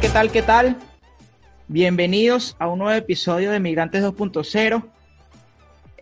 qué 0.00 0.08
tal, 0.08 0.32
qué 0.32 0.42
tal? 0.42 0.76
Bienvenidos 1.68 2.56
a 2.58 2.66
un 2.66 2.80
nuevo 2.80 2.98
episodio 2.98 3.52
de 3.52 3.60
Migrantes 3.60 4.02
2.0. 4.02 4.82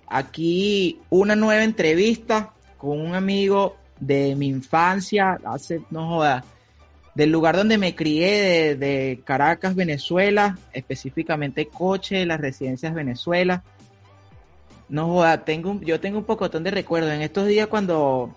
Aquí 0.06 0.98
una 1.10 1.36
nueva 1.36 1.62
entrevista 1.62 2.54
con 2.78 2.98
un 2.98 3.14
amigo 3.14 3.76
de 4.00 4.34
mi 4.34 4.48
infancia, 4.48 5.38
hace, 5.44 5.82
no 5.90 6.08
joda, 6.08 6.42
del 7.14 7.30
lugar 7.30 7.54
donde 7.54 7.76
me 7.76 7.94
crié, 7.94 8.76
de, 8.76 9.20
Caracas, 9.24 9.74
Venezuela, 9.74 10.58
específicamente 10.72 11.66
Coche, 11.66 12.24
las 12.24 12.40
residencias 12.40 12.94
Venezuela. 12.94 13.62
No 14.88 15.08
joda, 15.08 15.44
tengo, 15.44 15.78
yo 15.82 16.00
tengo 16.00 16.18
un 16.18 16.24
pocotón 16.24 16.64
de 16.64 16.70
recuerdos. 16.70 17.12
En 17.12 17.20
estos 17.20 17.46
días 17.46 17.66
cuando 17.66 18.34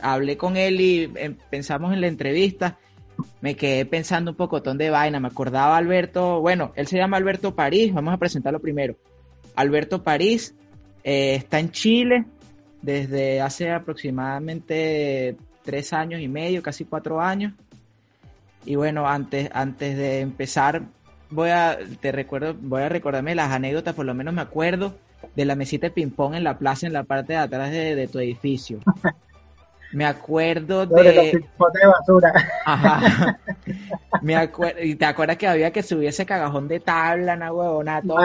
hablé 0.00 0.36
con 0.36 0.58
él 0.58 0.80
y 0.82 1.10
em, 1.14 1.34
pensamos 1.50 1.94
en 1.94 2.02
la 2.02 2.08
entrevista, 2.08 2.76
me 3.40 3.56
quedé 3.56 3.84
pensando 3.84 4.32
un 4.32 4.36
pocotón 4.36 4.78
de 4.78 4.90
vaina. 4.90 5.20
Me 5.20 5.28
acordaba 5.28 5.76
Alberto, 5.76 6.40
bueno, 6.40 6.72
él 6.76 6.86
se 6.86 6.96
llama 6.96 7.16
Alberto 7.16 7.54
París, 7.54 7.92
vamos 7.92 8.14
a 8.14 8.18
presentarlo 8.18 8.60
primero. 8.60 8.96
Alberto 9.56 10.02
París 10.02 10.54
eh, 11.04 11.34
está 11.36 11.58
en 11.58 11.70
Chile 11.70 12.24
desde 12.82 13.40
hace 13.40 13.70
aproximadamente 13.70 15.36
tres 15.64 15.92
años 15.92 16.20
y 16.20 16.28
medio, 16.28 16.62
casi 16.62 16.84
cuatro 16.84 17.20
años. 17.20 17.52
Y 18.64 18.76
bueno, 18.76 19.08
antes, 19.08 19.50
antes 19.52 19.96
de 19.96 20.20
empezar, 20.20 20.82
voy 21.30 21.50
a, 21.50 21.78
te 22.00 22.12
recuerdo, 22.12 22.54
voy 22.60 22.82
a 22.82 22.88
recordarme 22.88 23.34
las 23.34 23.50
anécdotas, 23.50 23.94
por 23.94 24.06
lo 24.06 24.14
menos 24.14 24.34
me 24.34 24.42
acuerdo 24.42 24.96
de 25.34 25.44
la 25.44 25.56
mesita 25.56 25.88
de 25.88 25.92
ping-pong 25.92 26.34
en 26.34 26.44
la 26.44 26.58
plaza, 26.58 26.86
en 26.86 26.92
la 26.92 27.04
parte 27.04 27.32
de 27.32 27.38
atrás 27.38 27.70
de 27.70 28.08
tu 28.10 28.18
edificio. 28.18 28.78
Me 29.92 30.04
acuerdo 30.04 30.86
de. 30.86 31.02
de 31.02 31.86
basura. 31.86 32.32
Ajá. 32.64 33.38
Me 34.22 34.36
acuerdo. 34.36 34.82
Y 34.82 34.94
te 34.94 35.04
acuerdas 35.04 35.36
que 35.36 35.46
había 35.46 35.70
que 35.72 35.82
subir 35.82 36.08
ese 36.08 36.26
cagajón 36.26 36.68
de 36.68 36.80
tabla, 36.80 37.36
na 37.36 37.52
huevona, 37.52 38.02
todo. 38.02 38.18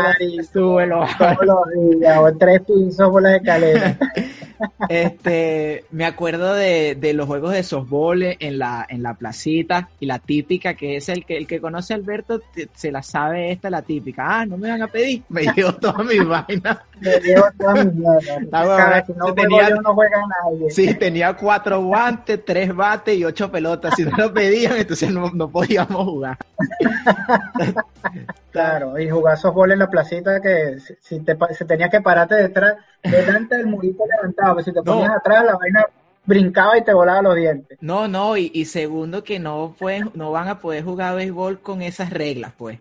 Súbelo. 0.52 1.06
Todos 1.18 1.38
los 1.46 2.00
días, 2.00 2.18
o 2.20 2.38
tres 2.38 2.62
pisos 2.62 3.10
por 3.10 3.22
las 3.22 3.36
escaleras. 3.36 3.98
Este, 4.90 5.86
me 5.92 6.06
acuerdo 6.06 6.54
de, 6.54 6.96
de, 6.96 7.14
los 7.14 7.28
juegos 7.28 7.54
de 7.54 7.64
softball 7.64 8.24
en 8.24 8.60
la, 8.60 8.86
en 8.88 9.04
la 9.04 9.14
placita 9.14 9.90
y 10.00 10.06
la 10.06 10.20
típica, 10.20 10.74
que 10.74 10.98
es 10.98 11.10
el 11.10 11.26
que, 11.26 11.38
el 11.38 11.48
que 11.48 11.62
conoce 11.62 11.94
a 11.94 11.98
Alberto, 11.98 12.42
se 12.74 12.92
la 12.92 13.02
sabe 13.02 13.52
esta, 13.52 13.70
la 13.70 13.82
típica. 13.82 14.42
Ah, 14.42 14.46
no 14.46 14.58
me 14.58 14.70
van 14.70 14.82
a 14.82 14.88
pedir. 14.88 15.24
Me 15.30 15.44
llevo 15.54 15.74
toda 15.76 16.04
mi 16.04 16.20
vaina. 16.20 16.84
Me 17.00 17.20
llevo 17.20 17.46
toda 17.58 17.84
mi 17.84 18.02
vaina. 18.02 19.04
no 19.18 19.34
tenía, 19.34 19.70
no 19.70 19.94
juega 19.94 20.22
nadie. 20.28 20.70
Sí, 20.70 20.94
tenía 20.96 21.34
cuatro 21.34 21.82
guantes, 21.82 22.44
tres 22.46 22.76
bates 22.76 23.18
y 23.18 23.26
ocho 23.26 23.52
pelotas. 23.52 23.96
Si 23.96 24.04
no 24.04 24.12
lo 24.18 24.34
pedían, 24.34 24.78
entonces 24.78 25.12
no, 25.12 25.30
no 25.32 25.50
podíamos 25.50 26.06
jugar. 26.06 26.38
Claro, 28.54 29.00
y 29.00 29.10
jugar 29.10 29.36
softball 29.36 29.72
en 29.72 29.80
la 29.80 29.90
placita 29.90 30.40
que 30.40 30.78
si 31.02 31.20
te, 31.22 31.36
se 31.56 31.66
tenía 31.66 31.90
que 31.90 32.02
pararte 32.02 32.36
detrás, 32.36 32.76
delante 33.02 33.58
del 33.58 33.66
murito 33.66 34.04
levantado, 34.06 34.54
pues 34.54 34.66
si 34.66 34.72
te 34.72 34.84
ponías 34.84 35.10
atrás 35.10 35.44
la 35.44 35.56
vaina 35.56 35.84
brincaba 36.24 36.78
y 36.78 36.84
te 36.84 36.94
volaba 36.94 37.24
los 37.24 37.36
dientes. 37.36 37.80
No, 37.82 38.08
no, 38.08 38.38
y, 38.38 38.66
segundo 38.66 39.24
que 39.24 39.40
no 39.40 39.76
pueden, 39.78 40.12
no 40.14 40.32
van 40.32 40.50
a 40.50 40.60
poder 40.60 40.84
jugar 40.84 41.16
béisbol 41.16 41.62
con 41.62 41.82
esas 41.82 42.12
reglas, 42.12 42.54
pues. 42.56 42.78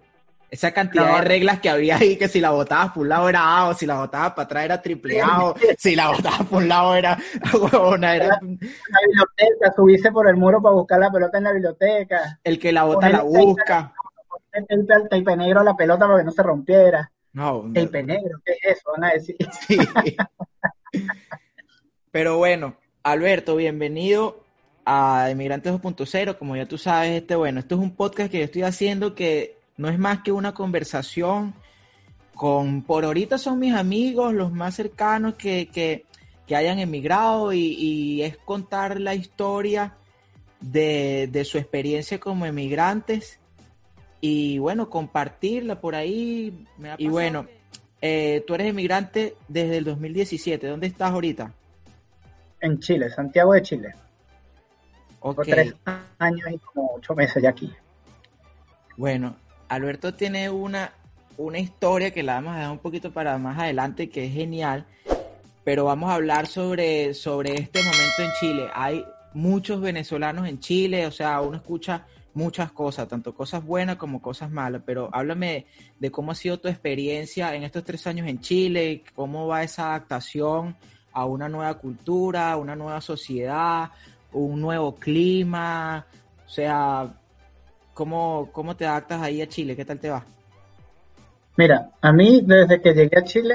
Esa 0.51 0.73
cantidad 0.73 1.17
de 1.17 1.23
reglas 1.23 1.61
que 1.61 1.71
había 1.71 1.97
ahí, 1.97 2.19
que 2.19 2.29
si 2.29 2.39
la 2.39 2.51
botabas 2.51 2.93
por 2.93 3.05
un 3.05 3.09
lado 3.09 3.31
era 3.31 3.43
A, 3.43 3.69
o 3.69 3.75
si 3.75 3.87
la 3.87 3.99
botabas 3.99 4.33
para 4.33 4.45
atrás 4.45 4.65
era 4.67 4.83
triple 4.83 5.23
A, 5.23 5.47
o 5.47 5.55
si 5.79 5.97
la 5.97 6.11
botabas 6.11 6.43
por 6.43 6.63
un 6.63 6.69
lado 6.69 6.95
era 6.95 7.17
huevona, 7.55 8.15
era... 8.15 8.27
La, 8.29 8.39
biblioteca, 8.39 9.73
subirse 9.75 10.13
por 10.13 10.29
el 10.29 10.37
muro 10.37 10.61
para 10.61 10.75
buscar 10.75 11.01
la 11.01 11.11
pelota 11.11 11.39
en 11.39 11.45
la 11.45 11.53
biblioteca. 11.53 12.39
El 12.45 12.59
que 12.59 12.73
la 12.73 12.85
bota 12.85 13.09
la 13.09 13.23
busca 13.23 13.95
el 14.53 14.87
tape 14.87 15.37
negro 15.37 15.61
a 15.61 15.65
la 15.65 15.77
pelota 15.77 16.07
para 16.07 16.19
que 16.19 16.25
no 16.25 16.33
se 16.33 16.43
rompiera. 16.43 17.11
No, 17.33 17.63
no. 17.63 17.73
Tape 17.73 18.03
negro, 18.03 18.39
¿qué 18.45 18.53
es 18.53 18.77
eso? 18.77 18.91
Van 18.93 19.05
a 19.05 19.13
decir. 19.13 19.37
Sí. 19.67 19.79
Pero 22.11 22.37
bueno, 22.37 22.77
Alberto, 23.03 23.57
bienvenido 23.57 24.45
a 24.85 25.29
Inmigrantes 25.31 25.73
2.0. 25.73 26.37
Como 26.37 26.57
ya 26.57 26.67
tú 26.67 26.77
sabes, 26.77 27.23
este, 27.23 27.35
bueno, 27.35 27.61
esto 27.61 27.77
es 27.77 27.81
un 27.81 27.97
podcast 27.97 28.31
que 28.31 28.39
yo 28.41 28.45
estoy 28.45 28.63
haciendo 28.63 29.15
que 29.15 29.57
no 29.79 29.89
es 29.89 29.99
más 29.99 30.23
que 30.23 30.33
una 30.33 30.53
conversación 30.53 31.55
con, 32.35 32.83
por 32.83 33.05
ahorita 33.05 33.39
son 33.39 33.59
mis 33.59 33.75
amigos, 33.75 34.35
los 34.35 34.53
más 34.53 34.75
cercanos 34.75 35.35
que, 35.35 35.69
que, 35.69 36.05
que 36.47 36.57
hayan 36.57 36.79
emigrado 36.79 37.53
y, 37.53 37.75
y, 37.79 38.23
es 38.23 38.37
contar 38.37 39.01
la 39.01 39.15
historia 39.15 39.97
de, 40.61 41.29
de 41.31 41.45
su 41.45 41.59
experiencia 41.59 42.19
como 42.21 42.45
emigrantes 42.47 43.39
y 44.25 44.59
bueno, 44.59 44.89
compartirla 44.89 45.81
por 45.81 45.97
ahí. 45.97 46.65
y 46.97 47.09
bueno, 47.09 47.45
eh, 48.01 48.45
tú 48.47 48.55
eres 48.55 48.69
emigrante 48.69 49.35
desde 49.49 49.79
el 49.79 49.85
2017. 49.85 50.65
¿Dónde 50.69 50.87
estás 50.87 51.11
ahorita? 51.11 51.53
En 52.61 52.79
Chile, 52.79 53.11
Santiago 53.11 53.53
de 53.53 53.63
Chile. 53.63 53.95
Okay. 55.19 55.53
tres 55.53 55.75
años 56.19 56.49
y 56.53 56.59
como 56.59 56.93
ocho 56.95 57.17
meses 57.17 57.43
ya 57.43 57.51
aquí. 57.51 57.73
Bueno, 58.97 59.35
Alberto 59.69 60.15
tiene 60.15 60.49
una, 60.49 60.93
una 61.37 61.59
historia 61.59 62.13
que 62.13 62.23
la 62.23 62.35
vamos 62.35 62.55
a 62.55 62.59
dejar 62.59 62.73
un 62.73 62.79
poquito 62.79 63.11
para 63.11 63.37
más 63.39 63.59
adelante, 63.59 64.09
que 64.09 64.27
es 64.27 64.33
genial. 64.33 64.87
Pero 65.65 65.87
vamos 65.87 66.11
a 66.11 66.15
hablar 66.15 66.47
sobre, 66.47 67.13
sobre 67.15 67.57
este 67.57 67.83
momento 67.83 68.23
en 68.23 68.31
Chile. 68.31 68.71
Hay 68.73 69.05
muchos 69.35 69.81
venezolanos 69.81 70.47
en 70.49 70.61
Chile, 70.61 71.09
o 71.09 71.11
sea, 71.11 71.41
uno 71.41 71.57
escucha 71.57 72.07
muchas 72.35 72.73
cosas, 72.73 73.09
tanto 73.09 73.35
cosas 73.35 73.65
buenas 73.65 73.97
como 73.97 74.23
cosas 74.23 74.51
malas, 74.51 74.83
pero 74.85 75.09
háblame 75.13 75.67
de 75.99 76.11
cómo 76.11 76.33
ha 76.33 76.35
sido 76.35 76.59
tu 76.59 76.69
experiencia 76.69 77.55
en 77.55 77.63
estos 77.63 77.85
tres 77.85 78.07
años 78.07 78.27
en 78.29 78.41
Chile, 78.41 79.03
cómo 79.15 79.47
va 79.47 79.63
esa 79.63 79.91
adaptación 79.91 80.77
a 81.13 81.27
una 81.27 81.49
nueva 81.49 81.75
cultura, 81.75 82.57
una 82.57 82.75
nueva 82.75 83.01
sociedad, 83.01 83.91
un 84.33 84.61
nuevo 84.61 84.95
clima, 84.95 86.07
o 86.47 86.49
sea, 86.49 87.13
¿cómo, 87.93 88.49
cómo 88.53 88.77
te 88.77 88.87
adaptas 88.87 89.21
ahí 89.23 89.43
a 89.43 89.49
Chile? 89.49 89.77
¿Qué 89.77 89.85
tal 89.85 89.99
te 89.99 90.11
va? 90.11 90.25
Mira, 91.57 91.91
a 92.01 92.13
mí 92.13 92.43
desde 92.43 92.81
que 92.81 92.95
llegué 92.95 93.19
a 93.19 93.25
Chile, 93.25 93.55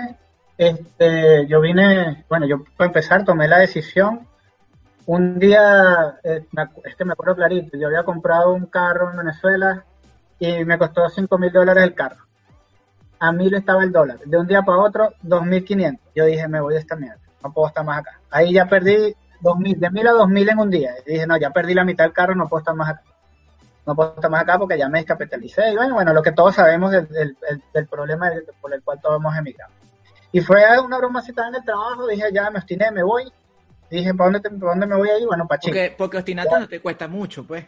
este, 0.57 1.47
yo 1.47 1.61
vine, 1.61 2.25
bueno, 2.29 2.47
yo 2.47 2.63
para 2.75 2.89
empezar 2.89 3.25
tomé 3.25 3.47
la 3.47 3.57
decisión 3.57 4.26
un 5.07 5.39
día, 5.39 6.19
eh, 6.21 6.45
es 6.83 6.95
que 6.95 7.05
me 7.05 7.13
acuerdo 7.13 7.35
clarito, 7.35 7.77
yo 7.77 7.87
había 7.87 8.03
comprado 8.03 8.53
un 8.53 8.65
carro 8.65 9.09
en 9.09 9.17
Venezuela 9.17 9.85
y 10.37 10.65
me 10.65 10.77
costó 10.77 11.07
5 11.07 11.37
mil 11.37 11.51
dólares 11.51 11.85
el 11.85 11.95
carro. 11.95 12.25
A 13.19 13.31
mil 13.31 13.53
estaba 13.53 13.83
el 13.83 13.91
dólar. 13.93 14.19
De 14.25 14.37
un 14.37 14.45
día 14.45 14.63
para 14.63 14.79
otro, 14.79 15.13
2.500. 15.23 15.99
Yo 16.13 16.25
dije, 16.25 16.47
me 16.49 16.59
voy 16.59 16.75
a 16.75 16.79
esta 16.79 16.97
mierda. 16.97 17.21
No 17.41 17.53
puedo 17.53 17.69
estar 17.69 17.85
más 17.85 17.99
acá. 17.99 18.19
Ahí 18.29 18.53
ya 18.53 18.65
perdí 18.65 19.15
2.000, 19.41 19.77
de 19.77 19.89
mil 19.91 20.07
a 20.07 20.11
2.000 20.11 20.51
en 20.51 20.59
un 20.59 20.69
día. 20.69 20.91
Dije, 21.05 21.25
no, 21.25 21.37
ya 21.37 21.51
perdí 21.51 21.73
la 21.73 21.85
mitad 21.85 22.03
del 22.03 22.13
carro, 22.13 22.35
no 22.35 22.49
puedo 22.49 22.59
estar 22.59 22.75
más 22.75 22.89
acá. 22.89 23.03
No 23.85 23.95
puedo 23.95 24.13
estar 24.13 24.29
más 24.29 24.41
acá 24.41 24.59
porque 24.59 24.77
ya 24.77 24.89
me 24.89 24.99
descapitalicé. 24.99 25.71
Y 25.71 25.75
bueno, 25.77 25.93
bueno 25.95 26.13
lo 26.13 26.21
que 26.21 26.33
todos 26.33 26.53
sabemos 26.53 26.91
del, 26.91 27.37
del, 27.73 27.87
problema 27.87 28.29
por 28.59 28.73
el 28.73 28.83
cual 28.83 28.99
todos 29.01 29.21
hemos 29.21 29.35
emigrado. 29.37 29.71
Y 30.33 30.41
fue 30.41 30.63
una 30.81 30.97
bromacita 30.97 31.47
en 31.47 31.55
el 31.55 31.63
trabajo. 31.63 32.05
Dije, 32.07 32.25
ya 32.33 32.51
me 32.51 32.59
obstiné, 32.59 32.91
me 32.91 33.03
voy 33.03 33.31
dije, 33.89 34.13
¿para 34.13 34.31
dónde, 34.31 34.49
dónde 34.51 34.85
me 34.85 34.95
voy 34.95 35.09
a 35.09 35.19
ir? 35.19 35.25
Bueno, 35.25 35.47
para 35.47 35.59
Chile. 35.59 35.81
Porque, 35.81 35.95
porque 35.97 36.17
obstinarte 36.17 36.59
no 36.59 36.67
te 36.67 36.81
cuesta 36.81 37.07
mucho, 37.07 37.45
pues. 37.45 37.65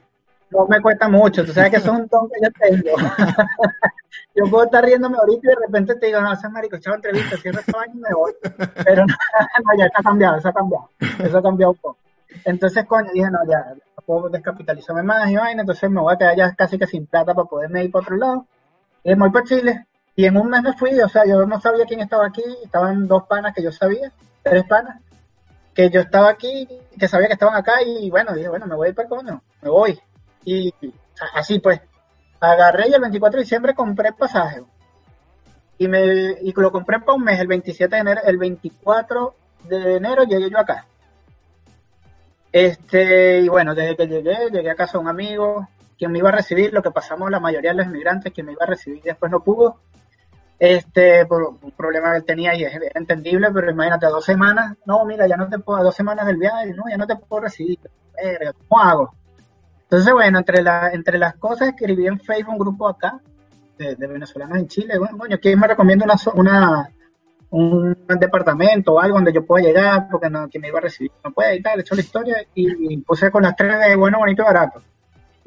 No 0.51 0.65
me 0.67 0.81
cuesta 0.81 1.07
mucho, 1.07 1.45
tú 1.45 1.53
sabes 1.53 1.69
que 1.69 1.77
eso 1.77 1.93
es 1.93 1.99
un 1.99 2.07
don 2.07 2.27
que 2.27 2.39
yo 2.41 2.49
tengo. 2.59 2.97
yo 4.35 4.45
puedo 4.49 4.63
estar 4.65 4.83
riéndome 4.83 5.17
ahorita 5.17 5.41
y 5.43 5.49
de 5.49 5.55
repente 5.55 5.95
te 5.95 6.07
digo, 6.07 6.21
no, 6.21 6.33
ese 6.33 6.49
marico, 6.49 6.75
echado 6.75 6.95
entrevista, 6.95 7.37
cierro 7.37 7.59
este 7.59 7.77
año 7.77 7.93
y 7.93 7.97
me 7.97 8.09
voy. 8.15 8.33
Pero 8.83 9.05
no, 9.05 9.77
ya 9.77 9.85
está 9.85 10.01
cambiado, 10.01 10.37
eso 10.37 10.49
ha 10.49 10.53
cambiado. 10.53 10.89
Eso 10.99 11.37
ha 11.37 11.43
cambiado 11.43 11.71
un 11.71 11.77
poco. 11.77 11.97
Entonces, 12.45 12.85
coño, 12.85 13.11
dije, 13.13 13.29
no, 13.29 13.39
ya, 13.47 13.75
no 13.75 14.03
puedo 14.03 14.29
descapitalizarme 14.29 15.03
más 15.03 15.29
y 15.29 15.35
vaina, 15.35 15.61
entonces 15.61 15.89
me 15.89 16.01
voy 16.01 16.13
a 16.15 16.17
quedar 16.17 16.35
ya 16.35 16.55
casi 16.55 16.79
que 16.79 16.87
sin 16.87 17.05
plata 17.05 17.35
para 17.35 17.47
poderme 17.47 17.83
ir 17.83 17.91
para 17.91 18.03
otro 18.03 18.17
lado. 18.17 18.45
Y 19.03 19.09
me 19.09 19.19
voy 19.19 19.29
para 19.29 19.45
Chile. 19.45 19.85
Y 20.15 20.25
en 20.25 20.35
un 20.35 20.49
mes 20.49 20.63
me 20.63 20.73
fui, 20.73 20.99
o 20.99 21.07
sea, 21.07 21.25
yo 21.27 21.45
no 21.45 21.61
sabía 21.61 21.85
quién 21.85 22.01
estaba 22.01 22.25
aquí, 22.25 22.43
estaban 22.63 23.07
dos 23.07 23.23
panas 23.27 23.53
que 23.53 23.61
yo 23.61 23.71
sabía, 23.71 24.11
tres 24.43 24.63
panas 24.65 24.99
que 25.79 25.89
yo 25.89 26.01
estaba 26.01 26.27
aquí, 26.27 26.67
que 26.99 27.07
sabía 27.07 27.27
que 27.27 27.35
estaban 27.35 27.55
acá 27.55 27.81
y 27.81 28.09
bueno, 28.09 28.33
dije, 28.33 28.49
bueno, 28.49 28.67
me 28.67 28.75
voy 28.75 28.87
a 28.87 28.89
ir 28.89 28.95
para 28.95 29.07
coño, 29.07 29.41
me 29.61 29.69
voy. 29.69 29.97
Y 30.43 30.73
así 31.33 31.59
pues, 31.59 31.79
agarré 32.41 32.89
y 32.89 32.93
el 32.93 32.99
24 32.99 33.37
de 33.37 33.43
diciembre 33.45 33.73
compré 33.73 34.09
el 34.09 34.15
pasaje. 34.15 34.61
Y, 35.77 35.87
me, 35.87 36.01
y 36.41 36.51
lo 36.51 36.73
compré 36.73 36.99
para 36.99 37.13
un 37.13 37.23
mes, 37.23 37.39
el 37.39 37.47
27 37.47 37.95
de 37.95 38.01
enero, 38.01 38.21
el 38.25 38.37
24 38.37 39.35
de 39.69 39.95
enero 39.95 40.23
llegué 40.25 40.49
yo 40.49 40.59
acá. 40.59 40.85
Este, 42.51 43.39
y 43.39 43.47
bueno, 43.47 43.73
desde 43.73 43.95
que 43.95 44.07
llegué, 44.07 44.49
llegué 44.51 44.71
a 44.71 44.99
un 44.99 45.07
amigo, 45.07 45.65
quien 45.97 46.11
me 46.11 46.19
iba 46.19 46.27
a 46.27 46.33
recibir, 46.33 46.73
lo 46.73 46.83
que 46.83 46.91
pasamos 46.91 47.31
la 47.31 47.39
mayoría 47.39 47.71
de 47.71 47.77
los 47.77 47.85
inmigrantes, 47.85 48.33
quien 48.33 48.47
me 48.47 48.51
iba 48.51 48.65
a 48.65 48.69
recibir 48.69 49.01
después 49.01 49.31
no 49.31 49.41
pudo 49.41 49.77
este, 50.59 51.25
por 51.25 51.57
un 51.61 51.71
problema 51.71 52.11
que 52.11 52.17
él 52.17 52.25
tenía 52.25 52.55
y 52.55 52.63
es 52.65 52.73
entendible, 52.93 53.49
pero 53.53 53.71
imagínate, 53.71 54.05
a 54.05 54.09
dos 54.09 54.25
semanas, 54.25 54.77
no, 54.85 55.05
mira, 55.05 55.25
ya 55.25 55.37
no 55.37 55.47
te 55.47 55.57
puedo, 55.59 55.79
a 55.79 55.83
dos 55.83 55.95
semanas 55.95 56.27
del 56.27 56.37
viaje, 56.37 56.73
no, 56.73 56.83
ya 56.89 56.97
no 56.97 57.07
te 57.07 57.15
puedo 57.15 57.43
recibir, 57.43 57.79
¿cómo 58.67 58.81
hago? 58.81 59.13
Entonces, 59.83 60.13
bueno, 60.13 60.37
entre, 60.37 60.61
la, 60.61 60.91
entre 60.91 61.17
las 61.17 61.35
cosas 61.37 61.69
escribí 61.69 62.05
en 62.05 62.19
Facebook 62.19 62.53
un 62.53 62.59
grupo 62.59 62.87
acá 62.87 63.19
de, 63.79 63.95
venezolanos 63.95 64.59
en 64.59 64.67
Chile. 64.67 64.99
Bueno, 64.99 65.17
bueno, 65.17 65.37
¿quién 65.41 65.59
me 65.59 65.67
recomienda 65.67 66.05
una, 66.05 66.15
una, 66.35 66.89
un 67.49 67.97
departamento 68.19 68.93
o 68.93 68.99
algo 68.99 69.15
donde 69.15 69.33
yo 69.33 69.45
pueda 69.45 69.65
llegar? 69.65 70.07
Porque 70.11 70.29
no, 70.29 70.47
quien 70.47 70.61
me 70.61 70.67
iba 70.67 70.77
a 70.77 70.83
recibir 70.83 71.11
no 71.23 71.31
puede 71.31 71.55
y 71.55 71.61
tal. 71.63 71.79
He 71.79 71.81
hecho 71.81 71.95
la 71.95 72.01
historia 72.01 72.35
y, 72.53 72.97
puse 72.97 73.31
con 73.31 73.43
las 73.43 73.55
tres 73.55 73.79
de 73.79 73.95
bueno, 73.95 74.19
bonito 74.19 74.43
y 74.43 74.45
barato. 74.45 74.83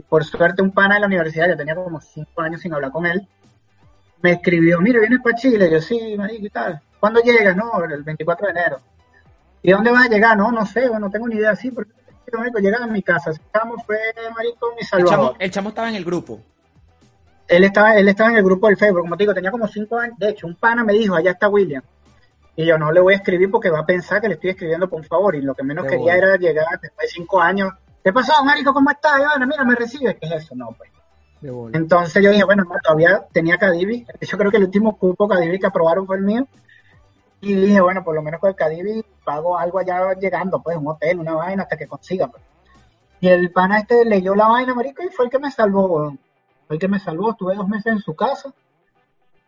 por 0.09 0.25
suerte, 0.25 0.63
un 0.63 0.73
pana 0.73 0.95
de 0.95 1.01
la 1.03 1.07
universidad, 1.07 1.49
yo 1.49 1.57
tenía 1.57 1.77
como 1.77 2.01
cinco 2.01 2.43
años 2.43 2.61
sin 2.61 2.75
hablar 2.75 2.91
con 2.91 3.07
él, 3.07 3.29
me 4.23 4.33
escribió, 4.33 4.81
mire, 4.81 5.01
¿vienes 5.01 5.21
para 5.21 5.37
Chile? 5.37 5.71
Yo, 5.71 5.81
sí, 5.81 6.15
marico, 6.17 6.47
¿y 6.47 6.51
tal? 6.51 6.81
¿Cuándo 7.01 7.21
llegas? 7.21 7.57
No, 7.57 7.83
el 7.85 8.03
24 8.03 8.47
de 8.47 8.53
enero. 8.53 8.81
¿Y 9.63 9.73
dónde 9.73 9.91
vas 9.91 10.07
a 10.07 10.09
llegar? 10.09 10.37
No, 10.37 10.51
no 10.51 10.65
sé, 10.65 10.89
no 10.89 11.11
tengo 11.11 11.29
ni 11.29 11.37
idea, 11.37 11.55
sí, 11.57 11.71
porque 11.71 11.93
marico, 12.33 12.59
llega 12.59 12.83
a 12.83 12.87
mi 12.87 13.03
casa, 13.03 13.31
estamos, 13.31 13.85
fue, 13.85 13.99
marico, 14.35 14.75
mi 14.77 14.83
salvador. 14.85 15.37
El 15.39 15.51
chamo, 15.51 15.69
estaba 15.71 15.89
en 15.89 15.97
el 15.97 16.05
grupo. 16.05 16.41
Él 17.49 17.65
estaba, 17.65 17.97
él 17.97 18.09
estaba 18.09 18.31
en 18.31 18.37
el 18.37 18.45
grupo 18.45 18.69
del 18.69 18.77
Facebook, 18.77 19.03
como 19.03 19.17
te 19.17 19.25
digo, 19.25 19.35
tenía 19.35 19.51
como 19.51 19.69
cinco 19.69 19.99
años, 19.99 20.17
de 20.19 20.31
hecho, 20.31 20.47
un 20.47 20.55
pana 20.55 20.85
me 20.85 20.95
dijo, 20.95 21.15
allá 21.15 21.33
está 21.33 21.49
William. 21.49 21.83
Y 22.55 22.67
yo 22.67 22.79
no 22.79 22.93
le 22.93 23.01
voy 23.01 23.15
a 23.15 23.17
escribir 23.17 23.51
porque 23.51 23.71
va 23.71 23.81
a 23.81 23.87
pensar 23.87 24.21
que 24.21 24.29
le 24.29 24.35
estoy 24.35 24.51
escribiendo 24.51 24.89
por 24.89 25.01
un 25.01 25.07
favor. 25.07 25.35
Y 25.35 25.41
lo 25.41 25.55
que 25.55 25.63
menos 25.63 25.87
quería 25.87 26.17
era 26.17 26.37
llegar 26.37 26.79
después 26.81 27.09
de 27.09 27.15
cinco 27.15 27.41
años. 27.41 27.73
¿Qué 28.05 28.13
pasó, 28.13 28.45
marico? 28.45 28.75
¿Cómo 28.75 28.91
estás? 28.91 29.21
Y 29.21 29.47
mira, 29.47 29.65
me 29.65 29.75
recibe. 29.75 30.17
¿Qué 30.17 30.27
es 30.27 30.45
eso? 30.45 30.55
No, 30.55 30.69
pues. 30.77 30.91
Entonces 31.73 32.23
yo 32.23 32.31
dije, 32.31 32.45
bueno, 32.45 32.65
todavía 32.83 33.27
tenía 33.33 33.59
Cadivi. 33.59 34.07
Yo 34.21 34.39
creo 34.39 34.51
que 34.51 34.59
el 34.59 34.65
último 34.65 34.97
cupo 34.97 35.29
Cadivi 35.29 35.59
que 35.59 35.67
aprobaron 35.67 36.07
fue 36.07 36.17
el 36.17 36.23
mío. 36.23 36.47
Y 37.41 37.55
dije, 37.55 37.81
bueno, 37.81 38.05
por 38.05 38.15
lo 38.15 38.23
menos 38.23 38.41
con 38.41 38.51
el 38.51 38.57
Cadivi 38.57 39.05
pago 39.25 39.59
algo 39.59 39.81
allá 39.81 40.15
llegando, 40.15 40.63
pues 40.63 40.77
un 40.77 40.87
hotel, 40.87 41.19
una 41.19 41.35
vaina, 41.35 41.65
hasta 41.65 41.77
que 41.77 41.89
consiga. 41.89 42.29
Pues. 42.29 42.43
Y 43.21 43.29
el 43.29 43.51
pana 43.51 43.81
este 43.81 44.05
leyó 44.05 44.35
la 44.35 44.47
vaina, 44.47 44.75
marico, 44.75 45.03
y 45.03 45.09
fue 45.09 45.25
el 45.25 45.31
que 45.31 45.41
me 45.41 45.51
salvó, 45.51 46.17
Fue 46.67 46.77
el 46.77 46.81
que 46.81 46.89
me 46.89 47.01
salvó. 47.01 47.33
Estuve 47.33 47.57
dos 47.57 47.69
meses 47.69 47.93
en 47.93 47.99
su 47.99 48.15
casa. 48.15 48.53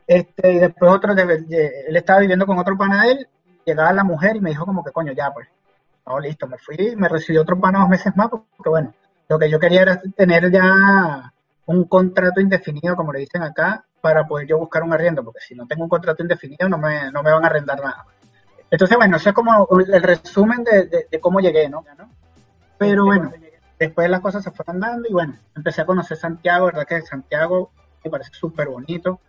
Este, 0.06 0.52
y 0.52 0.58
después 0.58 0.90
otro, 0.90 1.12
él 1.12 1.96
estaba 1.96 2.18
viviendo 2.18 2.46
con 2.46 2.58
otro 2.58 2.76
pana 2.76 3.04
de 3.04 3.12
él. 3.12 3.28
Llegaba 3.64 3.92
la 3.92 4.04
mujer 4.04 4.36
y 4.36 4.40
me 4.40 4.50
dijo 4.50 4.66
como 4.66 4.84
que, 4.84 4.90
coño, 4.90 5.12
ya, 5.12 5.32
pues. 5.32 5.48
No, 6.06 6.18
listo, 6.18 6.46
me 6.46 6.58
fui, 6.58 6.96
me 6.96 7.08
recibió 7.08 7.42
otro 7.42 7.58
pana 7.58 7.78
dos 7.78 7.88
meses 7.88 8.14
más, 8.14 8.28
porque 8.28 8.68
bueno, 8.68 8.92
lo 9.28 9.38
que 9.38 9.48
yo 9.48 9.58
quería 9.58 9.82
era 9.82 10.02
tener 10.16 10.50
ya 10.50 11.32
un 11.66 11.84
contrato 11.84 12.40
indefinido, 12.40 12.96
como 12.96 13.12
le 13.12 13.20
dicen 13.20 13.42
acá, 13.42 13.84
para 14.00 14.26
poder 14.26 14.46
yo 14.46 14.58
buscar 14.58 14.82
un 14.82 14.92
arriendo, 14.92 15.24
porque 15.24 15.40
si 15.40 15.54
no 15.54 15.66
tengo 15.66 15.84
un 15.84 15.88
contrato 15.88 16.22
indefinido 16.22 16.68
no 16.68 16.76
me, 16.78 17.10
no 17.10 17.22
me 17.22 17.32
van 17.32 17.44
a 17.44 17.46
arrendar 17.46 17.80
nada. 17.80 18.04
Entonces, 18.70 18.96
bueno, 18.96 19.16
eso 19.16 19.28
es 19.30 19.34
como 19.34 19.68
el 19.80 20.02
resumen 20.02 20.64
de, 20.64 21.08
cómo 21.20 21.40
llegué, 21.40 21.68
¿no? 21.68 21.84
Pero 22.76 23.04
bueno, 23.04 23.32
después 23.78 24.10
las 24.10 24.20
cosas 24.20 24.42
se 24.42 24.50
fueron 24.50 24.80
dando 24.80 25.08
y 25.08 25.12
bueno, 25.12 25.34
empecé 25.56 25.82
a 25.82 25.86
conocer 25.86 26.16
Santiago, 26.16 26.66
verdad 26.66 26.86
que 26.86 27.02
Santiago 27.02 27.70
me 28.04 28.10
parece 28.10 28.30
súper 28.32 28.68
bonito, 28.68 29.20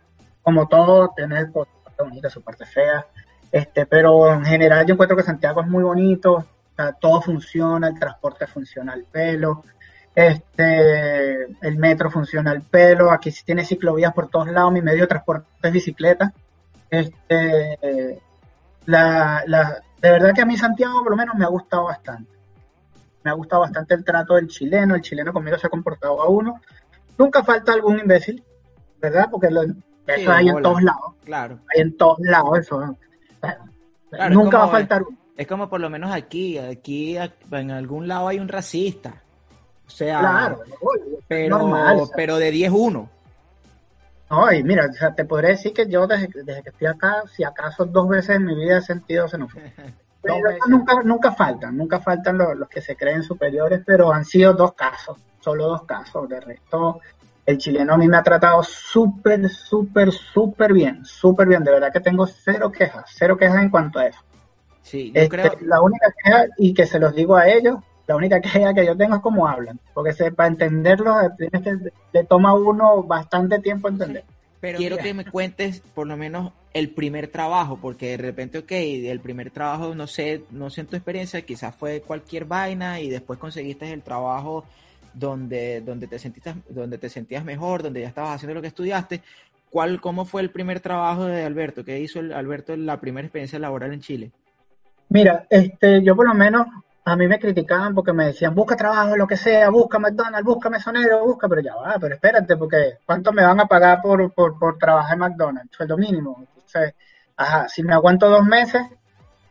como 0.42 0.68
todo, 0.68 1.12
tener 1.16 1.46
su 1.46 1.52
parte 1.84 2.02
bonita, 2.02 2.30
su 2.30 2.42
parte 2.42 2.66
fea, 2.66 3.06
este, 3.52 3.86
pero 3.86 4.32
en 4.32 4.44
general 4.44 4.84
yo 4.84 4.94
encuentro 4.94 5.16
que 5.16 5.22
Santiago 5.22 5.60
es 5.60 5.66
muy 5.66 5.84
bonito, 5.84 6.44
todo 7.00 7.22
funciona, 7.22 7.88
el 7.88 7.98
transporte 7.98 8.46
funciona 8.46 8.92
al 8.92 9.04
pelo, 9.04 9.64
este, 10.16 11.42
el 11.60 11.76
metro 11.76 12.10
funciona 12.10 12.50
al 12.50 12.62
pelo, 12.62 13.10
aquí 13.12 13.30
sí 13.30 13.44
tiene 13.44 13.66
ciclovías 13.66 14.14
por 14.14 14.30
todos 14.30 14.48
lados, 14.48 14.72
mi 14.72 14.80
medio 14.80 15.02
de 15.02 15.08
transporte 15.08 15.46
es 15.62 15.72
bicicleta. 15.72 16.32
Este, 16.88 18.18
la, 18.86 19.44
la, 19.46 19.82
de 20.00 20.10
verdad 20.10 20.32
que 20.34 20.40
a 20.40 20.46
mí 20.46 20.56
Santiago 20.56 21.02
por 21.02 21.10
lo 21.10 21.18
menos 21.18 21.34
me 21.34 21.44
ha 21.44 21.48
gustado 21.48 21.84
bastante. 21.84 22.32
Me 23.24 23.30
ha 23.30 23.34
gustado 23.34 23.60
bastante 23.60 23.92
el 23.92 24.04
trato 24.04 24.36
del 24.36 24.48
chileno, 24.48 24.94
el 24.94 25.02
chileno 25.02 25.34
conmigo 25.34 25.58
se 25.58 25.66
ha 25.66 25.70
comportado 25.70 26.22
a 26.22 26.30
uno. 26.30 26.62
Nunca 27.18 27.44
falta 27.44 27.74
algún 27.74 27.98
imbécil, 27.98 28.42
¿verdad? 28.98 29.28
Porque 29.30 29.48
eso 29.48 30.32
hay 30.32 30.48
en 30.48 30.62
todos 30.62 30.82
lados. 30.82 31.12
Claro. 31.26 31.58
Hay 31.74 31.82
en 31.82 31.94
todos 31.94 32.20
lados 32.20 32.58
eso. 32.58 32.96
nunca 34.30 34.58
va 34.60 34.64
a 34.64 34.68
faltar 34.68 35.02
uno. 35.02 35.18
Es 35.36 35.46
como 35.46 35.68
por 35.68 35.80
lo 35.80 35.90
menos 35.90 36.10
aquí, 36.10 36.56
aquí 36.56 37.18
en 37.50 37.70
algún 37.70 38.08
lado 38.08 38.28
hay 38.28 38.38
un 38.38 38.48
racista 38.48 39.24
o 39.86 39.90
sea, 39.90 40.56
pero, 41.28 42.10
pero 42.14 42.38
de 42.38 42.52
10-1. 42.52 43.08
No, 44.28 44.52
y 44.52 44.62
mira, 44.64 44.90
te 45.14 45.24
podría 45.24 45.50
decir 45.50 45.72
que 45.72 45.88
yo 45.88 46.06
desde, 46.06 46.28
que 46.28 46.70
estoy 46.70 46.86
acá, 46.88 47.22
si 47.34 47.44
acaso 47.44 47.84
dos 47.84 48.08
veces 48.08 48.36
en 48.36 48.44
mi 48.44 48.54
vida 48.56 48.78
he 48.78 48.82
sentido 48.82 49.28
xenofobia. 49.28 49.72
nunca, 50.68 51.02
nunca 51.04 51.32
faltan, 51.32 51.76
nunca 51.76 52.00
faltan 52.00 52.36
los, 52.36 52.68
que 52.68 52.80
se 52.80 52.96
creen 52.96 53.22
superiores, 53.22 53.82
pero 53.86 54.12
han 54.12 54.24
sido 54.24 54.52
dos 54.52 54.74
casos, 54.74 55.18
solo 55.40 55.68
dos 55.68 55.84
casos. 55.84 56.28
De 56.28 56.40
resto, 56.40 57.00
el 57.44 57.58
chileno 57.58 57.94
a 57.94 57.96
mí 57.96 58.08
me 58.08 58.16
ha 58.16 58.22
tratado 58.24 58.64
súper, 58.64 59.48
súper, 59.48 60.10
súper 60.10 60.72
bien, 60.72 61.04
súper 61.04 61.46
bien. 61.46 61.62
De 61.62 61.70
verdad 61.70 61.92
que 61.92 62.00
tengo 62.00 62.26
cero 62.26 62.72
quejas, 62.72 63.04
cero 63.14 63.36
quejas 63.36 63.62
en 63.62 63.70
cuento 63.70 64.00
a 64.00 64.06
eso. 64.08 64.20
Sí, 64.82 65.12
yo 65.12 65.20
este, 65.20 65.28
creo... 65.28 65.52
La 65.62 65.80
única 65.80 66.12
queja, 66.22 66.46
y 66.58 66.74
que 66.74 66.86
se 66.86 66.98
los 66.98 67.14
digo 67.14 67.36
a 67.36 67.48
ellos, 67.48 67.76
la 68.06 68.16
única 68.16 68.40
queja 68.40 68.72
que 68.72 68.86
yo 68.86 68.96
tengo 68.96 69.16
es 69.16 69.22
cómo 69.22 69.48
hablan, 69.48 69.80
porque 69.92 70.12
para 70.32 70.48
entenderlo 70.48 71.14
le 72.12 72.24
toma 72.24 72.50
a 72.50 72.54
uno 72.54 73.02
bastante 73.02 73.58
tiempo 73.58 73.88
entender. 73.88 74.24
Pero 74.60 74.78
quiero 74.78 74.96
que 74.96 75.12
me 75.12 75.24
cuentes 75.24 75.80
por 75.80 76.06
lo 76.06 76.16
menos 76.16 76.52
el 76.72 76.90
primer 76.90 77.28
trabajo, 77.28 77.78
porque 77.80 78.10
de 78.10 78.16
repente, 78.16 78.58
ok, 78.58 78.72
el 78.72 79.20
primer 79.20 79.50
trabajo, 79.50 79.94
no 79.94 80.06
sé, 80.06 80.44
no 80.50 80.70
sé 80.70 80.82
en 80.82 80.86
tu 80.86 80.96
experiencia, 80.96 81.42
quizás 81.42 81.74
fue 81.74 82.00
cualquier 82.00 82.44
vaina 82.46 83.00
y 83.00 83.08
después 83.08 83.38
conseguiste 83.38 83.92
el 83.92 84.02
trabajo 84.02 84.64
donde, 85.12 85.80
donde, 85.80 86.06
te, 86.06 86.18
sentiste, 86.18 86.54
donde 86.68 86.98
te 86.98 87.08
sentías 87.08 87.44
mejor, 87.44 87.82
donde 87.82 88.02
ya 88.02 88.08
estabas 88.08 88.36
haciendo 88.36 88.54
lo 88.54 88.62
que 88.62 88.68
estudiaste. 88.68 89.22
¿Cuál, 89.70 90.00
¿Cómo 90.00 90.24
fue 90.24 90.42
el 90.42 90.50
primer 90.50 90.80
trabajo 90.80 91.24
de 91.24 91.44
Alberto? 91.44 91.84
¿Qué 91.84 91.98
hizo 92.00 92.20
el, 92.20 92.32
Alberto 92.32 92.72
en 92.72 92.86
la 92.86 93.00
primera 93.00 93.26
experiencia 93.26 93.58
laboral 93.58 93.92
en 93.92 94.00
Chile? 94.00 94.30
Mira, 95.08 95.46
este, 95.50 96.02
yo 96.02 96.16
por 96.16 96.26
lo 96.26 96.34
menos 96.34 96.66
a 97.08 97.14
mí 97.14 97.28
me 97.28 97.38
criticaban 97.38 97.94
porque 97.94 98.12
me 98.12 98.26
decían, 98.26 98.52
busca 98.52 98.74
trabajo, 98.74 99.16
lo 99.16 99.28
que 99.28 99.36
sea, 99.36 99.70
busca 99.70 100.00
McDonald's, 100.00 100.44
busca 100.44 100.68
mesonero, 100.68 101.24
busca, 101.24 101.48
pero 101.48 101.60
ya 101.62 101.76
va, 101.76 101.96
pero 102.00 102.16
espérate, 102.16 102.56
porque 102.56 102.98
¿cuánto 103.06 103.32
me 103.32 103.44
van 103.44 103.60
a 103.60 103.66
pagar 103.66 104.02
por, 104.02 104.34
por, 104.34 104.58
por 104.58 104.76
trabajar 104.76 105.12
en 105.12 105.20
McDonald's? 105.20 105.76
Sueldo 105.76 105.96
mínimo. 105.96 106.36
Entonces, 106.40 106.94
ajá, 107.36 107.68
si 107.68 107.84
me 107.84 107.94
aguanto 107.94 108.28
dos 108.28 108.44
meses, 108.44 108.82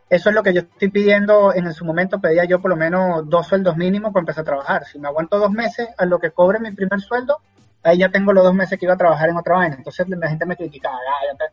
eso 0.10 0.30
es 0.30 0.36
lo 0.36 0.44
que 0.44 0.54
yo 0.54 0.62
estoy 0.62 0.90
pidiendo, 0.90 1.54
en 1.54 1.74
su 1.74 1.86
momento 1.86 2.20
pedía 2.20 2.44
yo 2.44 2.60
por 2.60 2.72
lo 2.72 2.76
menos 2.76 3.30
dos 3.30 3.48
sueldos 3.48 3.78
mínimos 3.78 4.12
para 4.12 4.24
empezar 4.24 4.42
a 4.42 4.46
trabajar. 4.46 4.84
Si 4.84 5.00
me 5.00 5.08
aguanto 5.08 5.40
dos 5.40 5.52
meses, 5.52 5.88
a 5.98 6.06
lo 6.06 6.20
que 6.20 6.32
cobre 6.32 6.60
mi 6.60 6.72
primer 6.72 7.00
sueldo, 7.00 7.38
ahí 7.84 8.00
ya 8.00 8.10
tengo 8.10 8.34
los 8.34 8.44
dos 8.44 8.54
meses 8.54 8.78
que 8.78 8.86
iba 8.86 8.96
a 8.96 8.98
trabajar 8.98 9.30
en 9.30 9.38
otra 9.38 9.56
vaina. 9.56 9.76
Entonces 9.78 10.06
la 10.10 10.28
gente 10.28 10.46
me 10.46 10.58
criticaba, 10.58 10.98
ah, 10.98 11.38
te, 11.38 11.46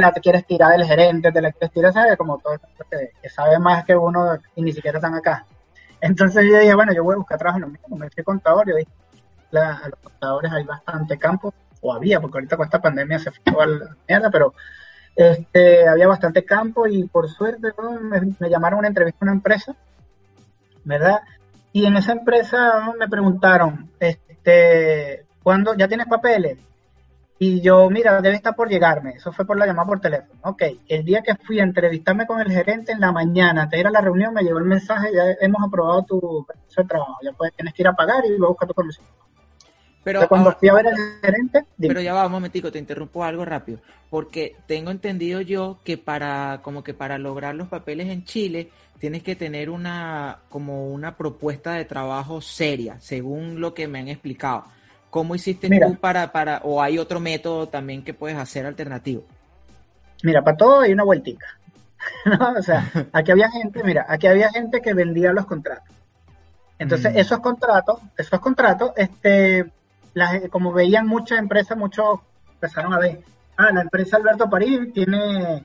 la 0.00 0.12
te 0.12 0.20
quieres 0.20 0.46
tirar 0.46 0.72
del 0.72 0.86
gerente, 0.86 1.32
te 1.32 1.42
la 1.42 1.52
quieres 1.52 1.72
tirar, 1.72 1.92
¿sabes? 1.92 2.16
Como 2.16 2.38
todo 2.38 2.58
que, 2.90 3.10
que 3.20 3.28
sabe 3.28 3.58
más 3.58 3.84
que 3.84 3.94
uno 3.94 4.38
y 4.56 4.62
ni 4.62 4.72
siquiera 4.72 4.98
están 4.98 5.14
acá. 5.14 5.44
Entonces 6.00 6.44
yo 6.50 6.58
dije, 6.58 6.74
bueno, 6.74 6.92
yo 6.92 7.04
voy 7.04 7.14
a 7.14 7.18
buscar 7.18 7.38
trabajo 7.38 7.58
en 7.58 7.62
lo 7.62 7.68
mismo, 7.68 7.96
me 7.96 8.10
fui 8.10 8.24
contador, 8.24 8.68
yo 8.68 8.74
dije, 8.76 8.90
a 9.58 9.88
los 9.88 9.98
contadores 10.00 10.52
hay 10.52 10.64
bastante 10.64 11.18
campo, 11.18 11.54
o 11.80 11.92
había, 11.92 12.20
porque 12.20 12.38
ahorita 12.38 12.56
con 12.56 12.64
esta 12.64 12.80
pandemia 12.80 13.18
se 13.18 13.30
fue 13.30 13.62
a 13.62 13.66
la 13.66 13.96
mierda, 14.08 14.30
pero 14.30 14.54
este, 15.14 15.86
había 15.86 16.08
bastante 16.08 16.44
campo 16.44 16.86
y 16.86 17.04
por 17.04 17.28
suerte 17.28 17.68
me, 18.00 18.20
me, 18.38 18.50
llamaron 18.50 18.78
a 18.78 18.80
una 18.80 18.88
entrevista 18.88 19.18
a 19.20 19.26
una 19.26 19.32
empresa, 19.32 19.76
¿verdad? 20.84 21.20
Y 21.72 21.86
en 21.86 21.96
esa 21.96 22.12
empresa 22.12 22.92
me 22.98 23.08
preguntaron, 23.08 23.90
este, 24.00 25.26
¿cuándo 25.42 25.74
ya 25.74 25.88
tienes 25.88 26.06
papeles? 26.06 26.58
Y 27.44 27.60
yo, 27.60 27.90
mira, 27.90 28.20
debe 28.20 28.36
estar 28.36 28.54
por 28.54 28.68
llegarme. 28.68 29.14
Eso 29.16 29.32
fue 29.32 29.44
por 29.44 29.58
la 29.58 29.66
llamada 29.66 29.88
por 29.88 29.98
teléfono. 29.98 30.38
Ok, 30.44 30.62
el 30.86 31.04
día 31.04 31.22
que 31.22 31.34
fui 31.34 31.58
a 31.58 31.64
entrevistarme 31.64 32.24
con 32.24 32.40
el 32.40 32.52
gerente 32.52 32.92
en 32.92 33.00
la 33.00 33.10
mañana, 33.10 33.68
te 33.68 33.80
ir 33.80 33.86
a 33.88 33.90
la 33.90 34.00
reunión, 34.00 34.32
me 34.32 34.44
llegó 34.44 34.58
el 34.58 34.64
mensaje, 34.64 35.12
ya 35.12 35.24
hemos 35.40 35.60
aprobado 35.60 36.04
tu 36.04 36.46
permiso 36.46 36.82
de 36.82 36.86
trabajo. 36.86 37.18
Ya 37.20 37.32
puedes, 37.32 37.52
tienes 37.56 37.74
que 37.74 37.82
ir 37.82 37.88
a 37.88 37.94
pagar 37.94 38.24
y 38.24 38.28
luego 38.28 38.50
buscar 38.50 38.68
tu 38.68 38.74
permiso. 38.74 39.02
Pero 40.04 40.28
cuando 40.28 40.52
fui 40.52 40.68
a 40.68 40.74
ver 40.74 40.86
al 40.86 40.94
gerente... 41.20 41.66
Pero 41.80 42.00
ya 42.00 42.14
va, 42.14 42.26
un 42.26 42.30
momentico, 42.30 42.70
te 42.70 42.78
interrumpo 42.78 43.24
algo 43.24 43.44
rápido. 43.44 43.80
Porque 44.08 44.54
tengo 44.68 44.92
entendido 44.92 45.40
yo 45.40 45.80
que 45.82 45.98
para, 45.98 46.60
como 46.62 46.84
que 46.84 46.94
para 46.94 47.18
lograr 47.18 47.56
los 47.56 47.66
papeles 47.66 48.06
en 48.06 48.22
Chile, 48.22 48.70
tienes 49.00 49.24
que 49.24 49.34
tener 49.34 49.68
una, 49.68 50.42
como 50.48 50.92
una 50.92 51.16
propuesta 51.16 51.72
de 51.72 51.86
trabajo 51.86 52.40
seria, 52.40 53.00
según 53.00 53.60
lo 53.60 53.74
que 53.74 53.88
me 53.88 53.98
han 53.98 54.06
explicado 54.06 54.66
¿Cómo 55.12 55.34
hiciste 55.34 55.68
tú 55.68 55.96
para, 55.96 56.32
para, 56.32 56.62
o 56.64 56.80
hay 56.80 56.96
otro 56.96 57.20
método 57.20 57.68
también 57.68 58.02
que 58.02 58.14
puedes 58.14 58.38
hacer 58.38 58.64
alternativo? 58.64 59.24
Mira, 60.22 60.42
para 60.42 60.56
todo 60.56 60.80
hay 60.80 60.94
una 60.94 61.04
vueltica. 61.04 61.46
O 62.58 62.62
sea, 62.62 62.90
aquí 63.12 63.30
había 63.30 63.50
gente, 63.50 63.84
mira, 63.84 64.06
aquí 64.08 64.26
había 64.26 64.48
gente 64.48 64.80
que 64.80 64.94
vendía 64.94 65.34
los 65.34 65.44
contratos. 65.44 65.94
Entonces, 66.78 67.12
mm. 67.12 67.18
esos 67.18 67.40
contratos, 67.40 68.00
esos 68.16 68.40
contratos, 68.40 68.92
este, 68.96 69.70
como 70.48 70.72
veían 70.72 71.06
muchas 71.06 71.38
empresas, 71.38 71.76
muchos 71.76 72.20
empezaron 72.54 72.94
a 72.94 72.98
ver, 72.98 73.20
ah, 73.58 73.70
la 73.70 73.82
empresa 73.82 74.16
Alberto 74.16 74.48
París 74.48 74.94
tiene 74.94 75.62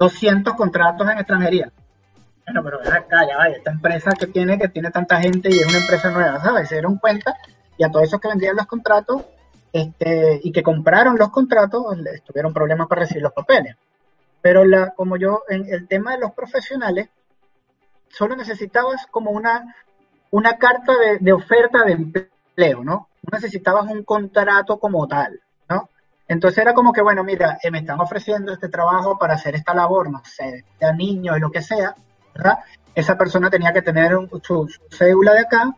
200 0.00 0.54
contratos 0.54 1.08
en 1.08 1.18
extranjería. 1.18 1.70
Bueno, 2.46 2.64
pero 2.64 2.80
ven 2.80 2.92
acá, 2.92 3.24
ya 3.28 3.36
vaya, 3.36 3.58
esta 3.58 3.70
empresa 3.70 4.10
que 4.18 4.26
tiene, 4.26 4.58
que 4.58 4.66
tiene 4.66 4.90
tanta 4.90 5.20
gente 5.20 5.50
y 5.50 5.60
es 5.60 5.68
una 5.68 5.78
empresa 5.78 6.10
nueva, 6.10 6.40
¿sabes? 6.40 6.68
Se 6.68 6.74
dieron 6.74 6.96
cuenta 6.96 7.36
Y 7.78 7.84
a 7.84 7.90
todos 7.90 8.06
esos 8.06 8.20
que 8.20 8.28
vendían 8.28 8.56
los 8.56 8.66
contratos 8.66 9.22
este, 9.72 10.40
y 10.42 10.52
que 10.52 10.62
compraron 10.62 11.16
los 11.16 11.30
contratos, 11.30 11.84
tuvieron 12.24 12.52
problemas 12.52 12.88
para 12.88 13.02
recibir 13.02 13.22
los 13.22 13.32
papeles. 13.32 13.76
Pero 14.42 14.64
la, 14.64 14.90
como 14.90 15.16
yo, 15.16 15.42
en 15.48 15.72
el 15.72 15.88
tema 15.88 16.12
de 16.12 16.18
los 16.18 16.32
profesionales, 16.32 17.08
solo 18.08 18.36
necesitabas 18.36 19.06
como 19.10 19.30
una, 19.30 19.74
una 20.30 20.56
carta 20.56 20.92
de, 21.20 21.32
oferta 21.32 21.84
de 21.84 21.92
empleo, 21.92 22.84
¿no? 22.84 23.08
Necesitabas 23.30 23.90
un 23.90 24.04
contrato 24.04 24.78
como 24.78 25.06
tal, 25.06 25.40
¿no? 25.68 25.88
Entonces 26.26 26.58
era 26.58 26.74
como 26.74 26.92
que, 26.92 27.02
bueno, 27.02 27.24
mira, 27.24 27.58
eh, 27.62 27.70
me 27.70 27.78
están 27.78 28.00
ofreciendo 28.00 28.52
este 28.52 28.68
trabajo 28.68 29.18
para 29.18 29.34
hacer 29.34 29.54
esta 29.54 29.74
labor, 29.74 30.10
no 30.10 30.22
sé, 30.24 30.64
de 30.80 30.94
niño 30.94 31.36
y 31.36 31.40
lo 31.40 31.50
que 31.50 31.62
sea, 31.62 31.94
¿verdad? 32.34 32.58
Esa 32.94 33.16
persona 33.16 33.50
tenía 33.50 33.72
que 33.72 33.82
tener 33.82 34.12
su, 34.42 34.68
cédula 34.90 35.32
de 35.32 35.40
acá, 35.40 35.74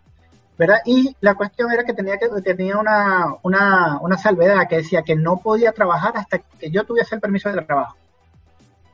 ¿verdad? 0.60 0.82
Y 0.84 1.16
la 1.22 1.36
cuestión 1.36 1.72
era 1.72 1.84
que 1.84 1.94
tenía, 1.94 2.18
que, 2.18 2.28
tenía 2.42 2.76
una, 2.76 3.34
una, 3.42 3.98
una 4.02 4.18
salvedad 4.18 4.68
que 4.68 4.76
decía 4.76 5.00
que 5.00 5.16
no 5.16 5.38
podía 5.38 5.72
trabajar 5.72 6.12
hasta 6.18 6.38
que 6.38 6.70
yo 6.70 6.84
tuviese 6.84 7.14
el 7.14 7.20
permiso 7.22 7.50
de 7.50 7.62
trabajo. 7.62 7.96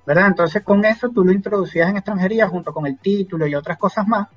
¿verdad? 0.06 0.28
Entonces 0.28 0.62
con 0.62 0.85
eso 0.85 1.08
tú 1.08 1.25
lo 1.25 1.32
introducías 1.32 1.90
en 1.90 1.96
extranjería 1.96 2.46
junto 2.46 2.73
con 2.73 2.87
el 2.87 2.96
título 2.99 3.49
y 3.49 3.56
otras 3.56 3.78
cosas 3.78 4.06
más, 4.06 4.28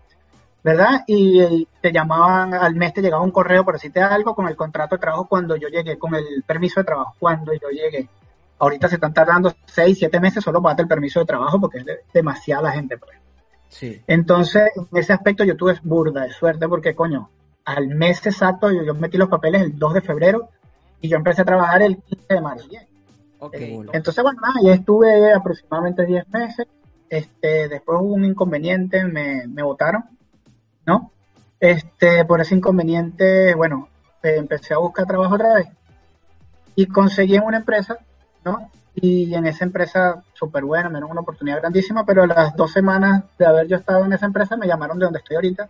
¿verdad? 0.63 1.03
Y, 1.05 1.67
te 1.79 1.91
llamaban, 1.91 2.55
al 2.55 2.74
mes 2.74 2.95
te 2.95 3.01
llegaba 3.03 3.21
un 3.21 3.29
correo 3.29 3.63
por 3.63 3.75
decirte 3.75 4.01
algo 4.01 4.33
con 4.33 4.48
el 4.48 4.55
contrato 4.55 4.95
de 4.95 5.01
trabajo 5.01 5.27
cuando 5.27 5.55
yo 5.55 5.67
llegué, 5.67 6.00
con 6.00 6.15
el 6.15 6.41
permiso 6.48 6.79
de 6.79 6.86
trabajo 6.86 7.13
cuando 7.19 7.53
yo 7.53 7.69
llegué. 7.69 8.09
Ahorita 8.57 8.88
se 8.88 8.95
están 8.95 9.13
tardando 9.13 9.53
seis, 9.67 10.00
siete 10.00 10.19
meses 10.19 10.43
solo 10.43 10.63
para 10.63 10.71
darte 10.71 10.81
el 10.81 10.89
permiso 10.89 11.19
de 11.19 11.27
trabajo 11.27 11.62
porque 11.62 11.77
es 11.77 11.86
demasiada 12.12 12.71
gente. 12.71 12.98
Pues. 12.98 13.19
Sí. 13.69 14.01
Entonces, 14.07 14.71
en 14.75 14.97
ese 14.97 15.13
aspecto 15.13 15.43
yo 15.43 15.55
tuve 15.55 15.75
burda 15.83 16.23
de 16.23 16.31
suerte 16.31 16.67
porque, 16.67 16.95
coño, 16.95 17.29
al 17.65 17.88
mes 17.88 18.25
exacto 18.25 18.71
yo, 18.71 18.83
yo 18.83 18.93
metí 18.95 19.17
los 19.17 19.29
papeles 19.29 19.61
el 19.61 19.77
2 19.77 19.93
de 19.93 20.01
febrero 20.01 20.49
y 21.01 21.07
yo 21.07 21.17
empecé 21.17 21.43
a 21.43 21.45
trabajar 21.45 21.81
el 21.81 21.97
15 21.97 22.33
de 22.33 22.41
marzo. 22.41 22.67
Okay. 23.39 23.79
Entonces, 23.93 24.21
bueno, 24.21 24.41
nada, 24.41 24.55
ya 24.61 24.73
estuve 24.73 25.33
aproximadamente 25.33 26.05
10 26.05 26.29
meses. 26.29 26.67
Este, 27.09 27.69
después 27.69 27.99
hubo 28.01 28.13
un 28.13 28.25
inconveniente, 28.25 29.03
me, 29.05 29.47
me 29.47 29.63
votaron, 29.63 30.03
¿no? 30.85 31.11
Este, 31.59 32.25
por 32.25 32.41
ese 32.41 32.55
inconveniente, 32.55 33.55
bueno, 33.55 33.88
eh, 34.21 34.35
empecé 34.38 34.73
a 34.73 34.77
buscar 34.77 35.05
trabajo 35.07 35.35
otra 35.35 35.55
vez 35.55 35.67
y 36.75 36.85
conseguí 36.85 37.35
en 37.35 37.43
una 37.43 37.57
empresa, 37.57 37.97
¿no? 38.45 38.69
Y 39.01 39.34
en 39.34 39.46
esa 39.46 39.65
empresa, 39.65 40.24
súper 40.34 40.63
buena, 40.63 40.89
me 40.89 40.96
dieron 40.96 41.12
una 41.12 41.22
oportunidad 41.22 41.60
grandísima, 41.60 42.06
pero 42.06 42.24
a 42.24 42.27
las 42.27 42.56
dos 42.56 42.72
semanas 42.72 43.24
de 43.38 43.46
haber 43.46 43.68
yo 43.68 43.77
estado 43.77 44.06
en 44.06 44.13
esa 44.13 44.25
empresa, 44.25 44.58
me 44.58 44.68
llamaron 44.68 45.00
de 45.00 45.06
donde 45.06 45.20
estoy 45.20 45.36
ahorita 45.36 45.70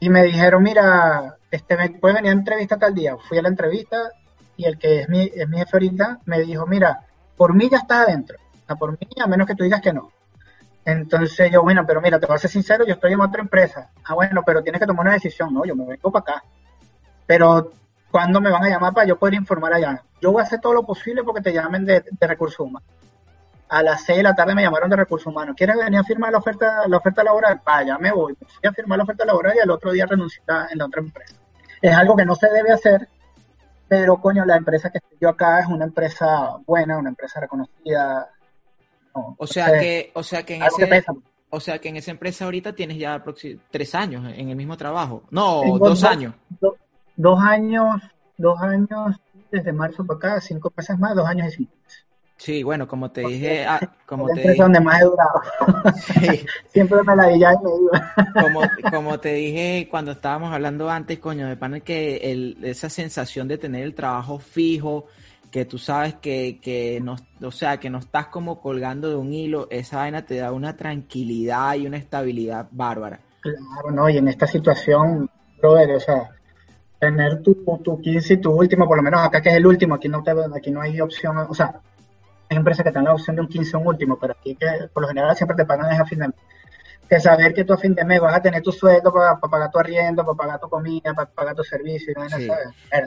y 0.00 0.10
me 0.10 0.22
dijeron, 0.22 0.62
mira, 0.62 1.36
este, 1.50 1.76
¿me 1.76 1.90
puedes 1.90 2.16
venir 2.16 2.30
a 2.30 2.34
entrevista 2.34 2.76
tal 2.76 2.94
día? 2.94 3.16
Fui 3.16 3.38
a 3.38 3.42
la 3.42 3.48
entrevista, 3.48 3.96
y 4.56 4.64
el 4.66 4.78
que 4.78 5.00
es 5.00 5.08
mi, 5.08 5.30
es 5.34 5.48
mi 5.48 5.58
jefe 5.58 5.70
ahorita 5.72 6.18
me 6.26 6.40
dijo, 6.40 6.66
mira, 6.66 7.00
por 7.36 7.54
mí 7.54 7.68
ya 7.70 7.78
estás 7.78 8.08
adentro, 8.08 8.38
o 8.68 8.76
por 8.76 8.92
mí 8.92 9.08
a 9.22 9.26
menos 9.26 9.46
que 9.46 9.54
tú 9.54 9.64
digas 9.64 9.80
que 9.80 9.92
no. 9.92 10.10
Entonces 10.84 11.50
yo, 11.50 11.62
bueno, 11.62 11.84
pero 11.86 12.00
mira, 12.00 12.20
te 12.20 12.26
voy 12.26 12.36
a 12.36 12.38
ser 12.38 12.50
sincero, 12.50 12.84
yo 12.86 12.94
estoy 12.94 13.14
en 13.14 13.20
otra 13.20 13.40
empresa. 13.40 13.90
Ah, 14.04 14.14
bueno, 14.14 14.42
pero 14.44 14.62
tienes 14.62 14.80
que 14.80 14.86
tomar 14.86 15.06
una 15.06 15.14
decisión, 15.14 15.54
no, 15.54 15.64
yo 15.64 15.74
me 15.74 15.86
vengo 15.86 16.12
para 16.12 16.34
acá. 16.34 16.44
Pero, 17.26 17.72
¿cuándo 18.10 18.40
me 18.40 18.50
van 18.50 18.64
a 18.64 18.68
llamar 18.68 18.92
para 18.92 19.06
yo 19.06 19.18
poder 19.18 19.34
informar 19.34 19.72
allá? 19.72 20.02
Yo 20.24 20.32
voy 20.32 20.40
a 20.40 20.44
hacer 20.44 20.58
todo 20.58 20.72
lo 20.72 20.84
posible 20.84 21.22
porque 21.22 21.42
te 21.42 21.52
llamen 21.52 21.84
de, 21.84 22.02
recursos 22.18 22.60
humanos. 22.60 22.88
A 23.68 23.82
las 23.82 24.04
6 24.04 24.16
de 24.16 24.22
la 24.22 24.34
tarde 24.34 24.54
me 24.54 24.62
llamaron 24.62 24.88
de 24.88 24.96
recursos 24.96 25.26
humanos. 25.26 25.54
¿Quieres 25.54 25.76
venir 25.76 25.98
a 25.98 26.04
firmar 26.04 26.32
la 26.32 26.38
oferta, 26.38 26.88
la 26.88 26.96
oferta 26.96 27.22
laboral? 27.22 27.60
Vaya, 27.62 27.98
me 27.98 28.10
voy. 28.10 28.34
Voy 28.40 28.70
a 28.70 28.72
firmar 28.72 28.96
la 28.96 29.04
oferta 29.04 29.26
laboral 29.26 29.52
y 29.54 29.60
al 29.60 29.70
otro 29.70 29.92
día 29.92 30.06
renunciar 30.06 30.68
en 30.72 30.78
la 30.78 30.86
otra 30.86 31.02
empresa. 31.02 31.36
Es 31.82 31.94
algo 31.94 32.16
que 32.16 32.24
no 32.24 32.34
se 32.36 32.48
debe 32.48 32.72
hacer 32.72 33.06
pero 33.86 34.18
coño, 34.18 34.46
la 34.46 34.56
empresa 34.56 34.88
que 34.88 34.96
estoy 34.96 35.18
yo 35.20 35.28
acá 35.28 35.60
es 35.60 35.66
una 35.66 35.84
empresa 35.84 36.56
buena, 36.66 36.96
una 36.96 37.10
empresa 37.10 37.38
reconocida. 37.38 38.30
o 39.12 39.46
sea 39.46 39.78
que, 39.78 40.10
o 40.14 40.22
sea 40.22 40.42
que 40.42 40.56
en 40.56 40.62
ese, 40.62 41.04
o 41.50 41.60
sea 41.60 41.78
que 41.78 41.90
en 41.90 41.96
esa 41.96 42.10
empresa 42.10 42.46
ahorita 42.46 42.74
tienes 42.74 42.96
ya 42.96 43.22
tres 43.70 43.94
años 43.94 44.24
en 44.34 44.48
el 44.48 44.56
mismo 44.56 44.76
trabajo. 44.76 45.24
No, 45.30 45.78
dos, 45.78 46.02
años. 46.02 46.34
dos 47.16 47.40
años, 47.40 48.00
dos 48.38 48.58
años 48.62 49.16
desde 49.54 49.72
marzo 49.72 50.04
para 50.04 50.18
acá, 50.18 50.40
cinco 50.40 50.72
meses 50.76 50.98
más, 50.98 51.14
dos 51.14 51.26
años 51.26 51.48
y 51.48 51.56
cinco 51.56 51.72
meses. 51.82 52.04
Sí, 52.36 52.62
bueno, 52.62 52.88
como 52.88 53.10
te 53.10 53.22
dije, 53.22 53.64
ah, 53.64 53.80
como 54.06 54.26
te 54.28 54.40
dije, 54.40 54.56
donde 54.56 54.80
más 54.80 55.00
he 55.00 55.04
durado. 55.04 55.40
Siempre 56.72 57.02
me 57.04 57.16
la 57.16 57.26
veía 57.26 57.52
y 57.52 57.64
me 57.64 57.70
iba. 57.70 58.42
como, 58.42 58.60
como 58.90 59.20
te 59.20 59.34
dije 59.34 59.88
cuando 59.90 60.12
estábamos 60.12 60.52
hablando 60.52 60.90
antes, 60.90 61.20
coño, 61.20 61.48
de 61.48 61.56
pana 61.56 61.80
que 61.80 62.16
el, 62.16 62.58
esa 62.62 62.90
sensación 62.90 63.46
de 63.48 63.56
tener 63.56 63.84
el 63.84 63.94
trabajo 63.94 64.40
fijo, 64.40 65.06
que 65.50 65.64
tú 65.64 65.78
sabes 65.78 66.16
que, 66.16 66.58
que 66.60 67.00
no, 67.00 67.16
o 67.40 67.52
sea, 67.52 67.78
que 67.78 67.88
no 67.88 67.98
estás 67.98 68.26
como 68.26 68.60
colgando 68.60 69.08
de 69.08 69.16
un 69.16 69.32
hilo, 69.32 69.68
esa 69.70 69.98
vaina 69.98 70.26
te 70.26 70.36
da 70.36 70.50
una 70.50 70.76
tranquilidad 70.76 71.76
y 71.76 71.86
una 71.86 71.96
estabilidad 71.96 72.66
bárbara. 72.72 73.20
Claro, 73.40 73.90
no, 73.92 74.08
y 74.08 74.18
en 74.18 74.26
esta 74.26 74.46
situación, 74.48 75.30
brother, 75.60 75.92
o 75.92 76.00
sea, 76.00 76.30
tener 77.04 77.42
tu, 77.42 77.54
tu 77.82 78.00
15 78.00 78.34
y 78.34 78.36
tu 78.38 78.52
último, 78.52 78.86
por 78.86 78.96
lo 78.96 79.02
menos 79.02 79.20
acá 79.20 79.40
que 79.40 79.50
es 79.50 79.56
el 79.56 79.66
último, 79.66 79.94
aquí 79.94 80.08
no 80.08 80.22
te, 80.22 80.32
aquí 80.54 80.70
no 80.70 80.80
hay 80.80 81.00
opción, 81.00 81.36
o 81.38 81.54
sea, 81.54 81.80
hay 82.48 82.56
empresas 82.56 82.84
que 82.84 82.90
te 82.90 82.94
dan 82.94 83.04
la 83.04 83.14
opción 83.14 83.36
de 83.36 83.42
un 83.42 83.48
15 83.48 83.76
un 83.76 83.86
último, 83.86 84.18
pero 84.18 84.34
aquí 84.38 84.54
que 84.54 84.66
por 84.92 85.02
lo 85.02 85.08
general 85.08 85.36
siempre 85.36 85.56
te 85.56 85.64
pagan 85.64 86.00
a 86.00 86.04
fin 86.06 86.18
de 86.18 86.28
mes. 86.28 86.36
Que 87.08 87.20
saber 87.20 87.52
que 87.52 87.64
tú 87.64 87.74
a 87.74 87.76
fin 87.76 87.94
de 87.94 88.02
mes 88.02 88.18
vas 88.18 88.34
a 88.34 88.40
tener 88.40 88.62
tu 88.62 88.72
sueldo 88.72 89.12
para, 89.12 89.38
pagar 89.38 89.70
tu 89.70 89.78
arriendo, 89.78 90.24
para 90.24 90.36
pagar 90.36 90.60
tu 90.60 90.70
comida, 90.70 91.12
para 91.12 91.28
pagar 91.28 91.54
tu 91.54 91.62
servicio. 91.62 92.14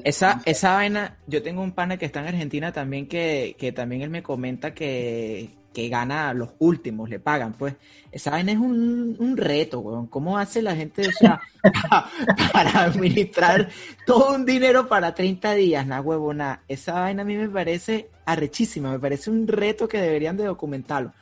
Esa, 0.03 0.39
esa 0.45 0.73
vaina, 0.75 1.17
yo 1.25 1.41
tengo 1.41 1.63
un 1.63 1.71
pana 1.71 1.97
que 1.97 2.05
está 2.05 2.19
en 2.19 2.27
Argentina 2.27 2.71
también 2.71 3.07
que, 3.07 3.55
que 3.57 3.71
también 3.71 4.03
él 4.03 4.11
me 4.11 4.21
comenta 4.21 4.75
que, 4.75 5.49
que 5.77 5.89
gana 5.89 6.33
los 6.33 6.49
últimos, 6.57 7.07
le 7.07 7.19
pagan, 7.19 7.53
pues 7.53 7.75
esa 8.11 8.31
vaina 8.31 8.51
es 8.51 8.57
un, 8.57 9.15
un 9.19 9.37
reto, 9.37 9.79
weón. 9.81 10.07
¿Cómo 10.07 10.39
hace 10.39 10.63
la 10.63 10.75
gente, 10.75 11.07
o 11.07 11.11
sea, 11.11 11.39
para, 12.51 12.85
administrar 12.85 13.69
todo 14.07 14.33
un 14.33 14.43
dinero 14.43 14.87
para 14.87 15.13
30 15.13 15.53
días, 15.53 15.85
la 15.85 16.01
huevona? 16.01 16.63
Esa 16.67 16.93
vaina 16.93 17.21
a 17.21 17.25
mí 17.25 17.35
me 17.35 17.47
parece 17.47 18.09
arrechísima, 18.25 18.89
me 18.89 18.97
parece 18.97 19.29
un 19.29 19.47
reto 19.47 19.87
que 19.87 20.01
deberían 20.01 20.35
de 20.35 20.45
documentarlo, 20.45 21.13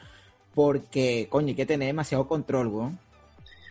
porque, 0.54 1.28
coño, 1.30 1.50
hay 1.50 1.56
que 1.56 1.66
tener 1.66 1.88
demasiado 1.88 2.26
control, 2.26 2.68
weón. 2.68 3.00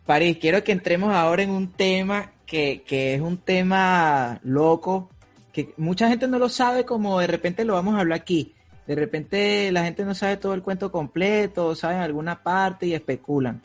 París, 0.05 0.37
quiero 0.38 0.62
que 0.64 0.73
entremos 0.73 1.14
ahora 1.14 1.45
en 1.45 1.50
un 1.50 1.73
tema 1.73 2.33
que, 2.45 2.83
que 2.87 3.14
es 3.14 3.23
un 3.23 3.38
tema 3.38 4.38
loco, 4.43 5.09
que 5.50 5.73
mucha 5.79 6.11
gente 6.11 6.29
no 6.29 6.38
lo 6.38 6.50
sabe 6.50 6.85
como 6.85 7.21
de 7.21 7.26
repente 7.26 7.64
lo 7.64 7.73
vamos 7.73 7.95
a 7.95 8.00
hablar 8.00 8.21
aquí 8.21 8.53
de 8.87 8.95
repente 8.95 9.73
la 9.73 9.85
gente 9.85 10.05
no 10.05 10.14
sabe 10.14 10.37
todo 10.37 10.55
el 10.55 10.62
cuento 10.62 10.93
completo, 10.93 11.75
saben 11.75 11.99
alguna 11.99 12.43
parte 12.43 12.87
y 12.87 12.95
especulan. 12.95 13.62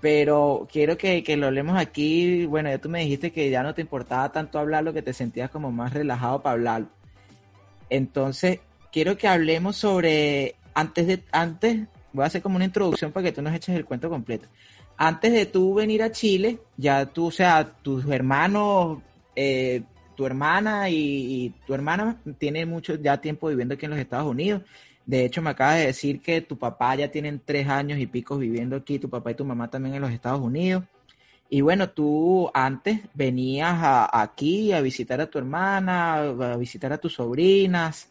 Pero 0.00 0.66
quiero 0.70 0.96
que, 0.96 1.24
lo 1.36 1.46
hablemos 1.46 1.78
aquí. 1.78 2.46
Bueno, 2.46 2.68
ya 2.68 2.78
tú 2.78 2.88
me 2.88 3.00
dijiste 3.00 3.32
que 3.32 3.50
ya 3.50 3.62
no 3.62 3.74
te 3.74 3.82
importaba 3.82 4.32
tanto 4.32 4.58
hablarlo, 4.58 4.92
que 4.92 5.02
te 5.02 5.12
sentías 5.12 5.50
como 5.50 5.70
más 5.70 5.92
relajado 5.92 6.42
para 6.42 6.54
hablarlo. 6.54 6.88
Entonces, 7.88 8.60
quiero 8.92 9.16
que 9.16 9.28
hablemos 9.28 9.76
sobre, 9.76 10.56
antes 10.74 11.06
de, 11.06 11.22
antes, 11.30 11.86
voy 12.12 12.24
a 12.24 12.26
hacer 12.26 12.42
como 12.42 12.56
una 12.56 12.64
introducción 12.64 13.12
para 13.12 13.24
que 13.24 13.32
tú 13.32 13.42
nos 13.42 13.54
eches 13.54 13.76
el 13.76 13.84
cuento 13.84 14.08
completo. 14.08 14.48
Antes 14.96 15.32
de 15.32 15.46
tú 15.46 15.74
venir 15.74 16.02
a 16.02 16.10
Chile, 16.10 16.58
ya 16.76 17.06
tú, 17.06 17.26
o 17.26 17.30
sea, 17.30 17.64
tus 17.64 18.04
hermanos 18.06 18.98
eh, 19.36 19.82
tu 20.14 20.26
hermana 20.26 20.88
y, 20.90 21.54
tu 21.66 21.74
hermana 21.74 22.20
tiene 22.38 22.66
mucho 22.66 22.94
ya 22.96 23.20
tiempo 23.20 23.48
viviendo 23.48 23.74
aquí 23.74 23.86
en 23.86 23.92
los 23.92 24.00
Estados 24.00 24.26
Unidos. 24.26 24.62
De 25.06 25.24
hecho, 25.24 25.42
me 25.42 25.50
acabas 25.50 25.78
de 25.78 25.86
decir 25.86 26.20
que 26.20 26.40
tu 26.40 26.56
papá 26.56 26.94
ya 26.94 27.10
tienen 27.10 27.40
tres 27.44 27.68
años 27.68 27.98
y 27.98 28.06
pico 28.06 28.38
viviendo 28.38 28.76
aquí, 28.76 28.98
tu 28.98 29.10
papá 29.10 29.32
y 29.32 29.34
tu 29.34 29.44
mamá 29.44 29.68
también 29.68 29.96
en 29.96 30.02
los 30.02 30.12
Estados 30.12 30.40
Unidos. 30.40 30.84
Y 31.50 31.60
bueno, 31.60 31.90
tú 31.90 32.50
antes 32.54 33.00
venías 33.12 33.78
aquí 34.12 34.72
a 34.72 34.80
visitar 34.80 35.20
a 35.20 35.26
tu 35.26 35.38
hermana, 35.38 36.14
a 36.22 36.56
visitar 36.56 36.92
a 36.92 36.98
tus 36.98 37.14
sobrinas. 37.14 38.10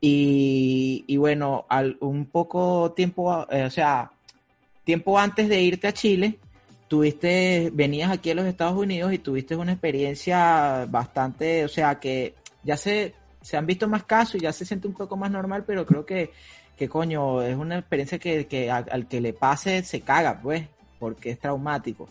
Y, 0.00 1.04
y 1.06 1.16
bueno, 1.16 1.66
al, 1.68 1.96
un 2.00 2.26
poco 2.26 2.92
tiempo, 2.92 3.46
eh, 3.50 3.64
o 3.64 3.70
sea, 3.70 4.12
tiempo 4.84 5.18
antes 5.18 5.48
de 5.48 5.62
irte 5.62 5.88
a 5.88 5.92
Chile, 5.92 6.38
tuviste, 6.88 7.70
venías 7.72 8.10
aquí 8.10 8.30
a 8.30 8.34
los 8.34 8.46
Estados 8.46 8.76
Unidos 8.76 9.12
y 9.12 9.18
tuviste 9.18 9.56
una 9.56 9.72
experiencia 9.72 10.86
bastante, 10.88 11.64
o 11.64 11.68
sea, 11.68 11.98
que 11.98 12.34
ya 12.62 12.76
se, 12.76 13.14
se 13.40 13.56
han 13.56 13.66
visto 13.66 13.88
más 13.88 14.04
casos 14.04 14.36
y 14.36 14.40
ya 14.40 14.52
se 14.52 14.64
siente 14.64 14.88
un 14.88 14.94
poco 14.94 15.16
más 15.16 15.30
normal, 15.30 15.64
pero 15.66 15.86
creo 15.86 16.04
que, 16.04 16.32
que 16.76 16.88
coño, 16.88 17.42
es 17.42 17.56
una 17.56 17.78
experiencia 17.78 18.18
que, 18.18 18.46
que 18.46 18.70
al, 18.70 19.08
que 19.08 19.20
le 19.20 19.32
pase 19.32 19.82
se 19.82 20.00
caga, 20.00 20.40
pues, 20.40 20.66
porque 20.98 21.30
es 21.30 21.38
traumático. 21.38 22.08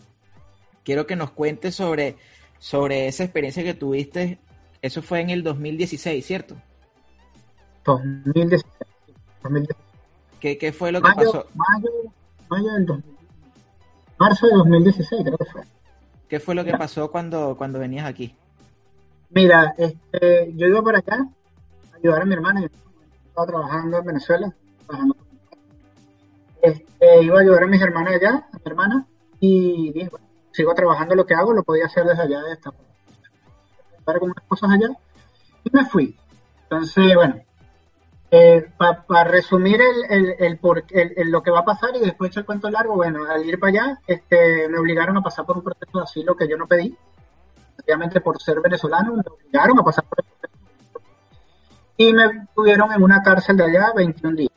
Quiero 0.82 1.06
que 1.06 1.16
nos 1.16 1.30
cuentes 1.30 1.74
sobre, 1.74 2.16
sobre 2.58 3.06
esa 3.06 3.24
experiencia 3.24 3.62
que 3.62 3.74
tuviste. 3.74 4.38
Eso 4.82 5.00
fue 5.00 5.20
en 5.20 5.30
el 5.30 5.42
2016, 5.42 6.26
¿cierto? 6.26 6.56
2016. 7.86 8.64
¿Qué, 10.40 10.58
¿Qué, 10.58 10.72
fue 10.72 10.92
lo 10.92 11.00
que 11.00 11.10
pasó? 11.14 11.46
Mayo, 11.54 11.90
mayo 12.50 12.72
del 12.74 12.86
2016 12.86 13.13
marzo 14.18 14.46
de 14.46 14.54
2016, 14.54 15.22
creo 15.24 15.38
que 15.38 15.44
fue. 15.44 15.62
¿Qué 16.28 16.40
fue 16.40 16.54
lo 16.54 16.64
que 16.64 16.72
pasó 16.72 17.10
cuando, 17.10 17.56
cuando 17.56 17.78
venías 17.78 18.06
aquí? 18.06 18.34
Mira, 19.30 19.74
este, 19.76 20.52
yo 20.54 20.66
iba 20.66 20.82
para 20.82 20.98
acá 20.98 21.26
a 21.92 21.96
ayudar 21.96 22.22
a 22.22 22.24
mi 22.24 22.34
hermana. 22.34 22.60
Yo 22.60 22.68
estaba 23.28 23.46
trabajando 23.46 23.98
en 23.98 24.06
Venezuela. 24.06 24.54
Este, 26.62 27.22
iba 27.22 27.38
a 27.38 27.42
ayudar 27.42 27.64
a 27.64 27.66
mis 27.66 27.82
hermanas 27.82 28.14
allá, 28.14 28.46
a 28.52 28.56
mi 28.56 28.62
hermana, 28.64 29.06
y 29.38 29.92
dije, 29.92 30.08
bueno, 30.08 30.26
sigo 30.52 30.74
trabajando 30.74 31.14
lo 31.14 31.26
que 31.26 31.34
hago, 31.34 31.52
lo 31.52 31.62
podía 31.62 31.86
hacer 31.86 32.04
desde 32.04 32.22
allá, 32.22 32.42
de 32.42 32.52
esta 32.52 32.72
para 34.04 34.18
con 34.18 34.30
unas 34.30 34.44
cosas 34.46 34.70
allá, 34.70 34.88
y 35.64 35.70
me 35.72 35.84
fui. 35.86 36.16
Entonces, 36.64 37.14
bueno, 37.14 37.36
eh, 38.36 38.68
para 38.76 39.22
resumir 39.22 39.80
el, 39.80 40.34
el, 40.40 40.58
el, 40.90 41.30
lo 41.30 41.40
que 41.40 41.52
va 41.52 41.60
a 41.60 41.64
pasar 41.64 41.90
y 41.94 42.00
después 42.00 42.36
el 42.36 42.44
cuento 42.44 42.68
largo, 42.68 42.96
bueno, 42.96 43.20
al 43.30 43.44
ir 43.44 43.60
para 43.60 43.70
allá, 43.70 44.00
este, 44.08 44.68
me 44.68 44.76
obligaron 44.76 45.16
a 45.16 45.22
pasar 45.22 45.46
por 45.46 45.58
un 45.58 45.62
proceso 45.62 45.98
de 45.98 46.02
asilo 46.02 46.34
que 46.34 46.48
yo 46.48 46.56
no 46.56 46.66
pedí. 46.66 46.98
Obviamente 47.84 48.20
por 48.20 48.42
ser 48.42 48.60
venezolano, 48.60 49.14
me 49.14 49.22
obligaron 49.22 49.78
a 49.78 49.84
pasar 49.84 50.02
por 50.06 50.18
el 50.18 50.24
proceso. 50.24 51.00
Y 51.96 52.12
me 52.12 52.48
tuvieron 52.56 52.90
en 52.90 53.04
una 53.04 53.22
cárcel 53.22 53.56
de 53.56 53.66
allá 53.66 53.92
21 53.94 54.34
días. 54.34 54.52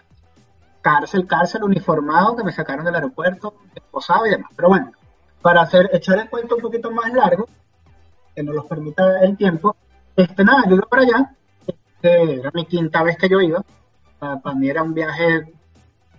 Cárcel, 0.82 1.28
cárcel, 1.28 1.64
uniformado, 1.64 2.36
que 2.36 2.44
me 2.44 2.52
sacaron 2.52 2.84
del 2.84 2.96
aeropuerto, 2.96 3.54
esposado 3.76 4.26
y 4.26 4.32
demás. 4.32 4.50
Pero 4.56 4.70
bueno, 4.70 4.92
para 5.44 5.62
hacer, 5.62 5.88
echar 5.94 6.18
el 6.18 6.32
cuento 6.32 6.56
un 6.56 6.62
poquito 6.62 6.90
más 6.90 7.14
largo, 7.14 7.48
que 8.34 8.42
nos 8.42 8.56
lo 8.56 8.66
permita 8.66 9.24
el 9.24 9.38
tiempo, 9.38 9.76
este, 10.16 10.44
nada, 10.44 10.64
yo 10.68 10.78
iba 10.78 10.88
para 10.88 11.04
allá, 11.04 11.36
este, 12.02 12.40
era 12.40 12.52
mi 12.54 12.66
quinta 12.66 13.04
vez 13.04 13.18
que 13.18 13.30
yo 13.30 13.42
iba, 13.42 13.64
para, 14.20 14.56
mí 14.56 14.70
era 14.70 14.84
un 14.84 14.94
viaje 14.94 15.54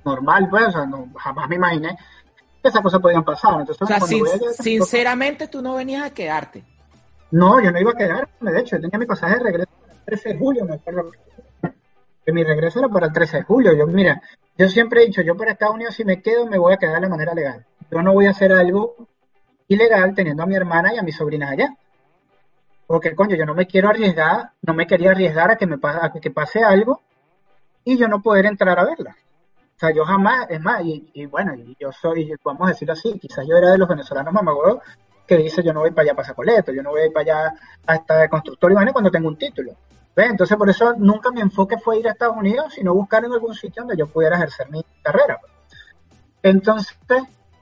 normal, 0.04 0.48
pues, 0.50 0.68
o 0.68 0.70
sea, 0.72 0.86
no, 0.86 1.08
jamás 1.16 1.48
me 1.48 1.56
imaginé 1.56 1.96
que 2.62 2.68
esas 2.68 2.82
cosas 2.82 3.00
podían 3.00 3.24
pasar. 3.24 3.60
Entonces, 3.60 3.82
o 3.82 3.86
sea, 3.86 4.00
sinceramente 4.52 5.48
tú 5.48 5.62
no 5.62 5.74
venías 5.74 6.04
a 6.04 6.10
quedarte. 6.10 6.64
No, 7.30 7.60
yo 7.60 7.70
no 7.70 7.80
iba 7.80 7.92
a 7.92 7.96
quedarme, 7.96 8.52
de 8.52 8.60
hecho, 8.60 8.76
yo 8.76 8.82
tenía 8.82 8.98
mi 8.98 9.06
pasaje 9.06 9.34
de 9.34 9.44
regreso 9.44 9.70
para 9.80 9.92
el 9.92 10.04
13 10.04 10.28
de 10.30 10.38
julio, 10.38 10.64
me 10.64 10.74
acuerdo 10.74 11.10
que 12.24 12.32
mi 12.32 12.44
regreso 12.44 12.78
era 12.78 12.88
para 12.88 13.06
el 13.06 13.12
13 13.12 13.38
de 13.38 13.42
julio. 13.42 13.72
Yo, 13.74 13.86
mira, 13.86 14.20
yo 14.56 14.68
siempre 14.68 15.02
he 15.02 15.06
dicho, 15.06 15.22
yo 15.22 15.36
para 15.36 15.52
Estados 15.52 15.74
Unidos 15.74 15.94
si 15.94 16.04
me 16.04 16.20
quedo 16.20 16.46
me 16.46 16.58
voy 16.58 16.74
a 16.74 16.76
quedar 16.76 17.00
de 17.00 17.08
manera 17.08 17.34
legal. 17.34 17.64
Yo 17.90 18.02
no 18.02 18.12
voy 18.12 18.26
a 18.26 18.30
hacer 18.30 18.52
algo 18.52 18.96
ilegal 19.66 20.14
teniendo 20.14 20.42
a 20.42 20.46
mi 20.46 20.54
hermana 20.54 20.92
y 20.94 20.98
a 20.98 21.02
mis 21.02 21.16
sobrinas 21.16 21.52
allá. 21.52 21.74
Porque, 22.88 23.14
coño, 23.14 23.36
yo 23.36 23.44
no 23.44 23.54
me 23.54 23.66
quiero 23.66 23.90
arriesgar, 23.90 24.52
no 24.62 24.72
me 24.72 24.86
quería 24.86 25.10
arriesgar 25.10 25.50
a 25.50 25.56
que 25.56 25.66
me 25.66 25.76
pase, 25.76 26.20
que 26.22 26.30
pase 26.30 26.64
algo 26.64 27.02
y 27.84 27.98
yo 27.98 28.08
no 28.08 28.22
poder 28.22 28.46
entrar 28.46 28.78
a 28.78 28.84
verla. 28.86 29.14
O 29.76 29.78
sea, 29.78 29.90
yo 29.94 30.06
jamás, 30.06 30.46
es 30.48 30.58
más, 30.58 30.80
y, 30.82 31.26
bueno, 31.26 31.52
yo 31.78 31.92
soy, 31.92 32.32
vamos 32.42 32.66
a 32.66 32.70
decirlo 32.72 32.94
así, 32.94 33.18
quizás 33.18 33.46
yo 33.46 33.58
era 33.58 33.72
de 33.72 33.78
los 33.78 33.86
venezolanos 33.86 34.32
mamagüeos 34.32 34.78
que 35.26 35.36
dice 35.36 35.62
yo 35.62 35.74
no 35.74 35.80
voy 35.80 35.90
para 35.90 36.04
allá 36.04 36.14
para 36.14 36.32
coleto, 36.32 36.72
yo 36.72 36.82
no 36.82 36.88
voy 36.88 37.10
para 37.10 37.22
allá 37.22 37.54
a 37.86 37.96
estar 37.96 38.30
constructor 38.30 38.72
y 38.72 38.92
cuando 38.92 39.10
tengo 39.10 39.28
un 39.28 39.36
título. 39.36 39.76
Entonces, 40.16 40.56
por 40.56 40.70
eso 40.70 40.94
nunca 40.96 41.30
mi 41.30 41.42
enfoque 41.42 41.76
fue 41.76 41.98
ir 41.98 42.08
a 42.08 42.12
Estados 42.12 42.38
Unidos, 42.38 42.72
sino 42.72 42.94
buscar 42.94 43.22
en 43.22 43.32
algún 43.34 43.54
sitio 43.54 43.82
donde 43.82 43.98
yo 43.98 44.06
pudiera 44.06 44.36
ejercer 44.36 44.70
mi 44.70 44.82
carrera. 45.02 45.38
Entonces, 46.42 46.96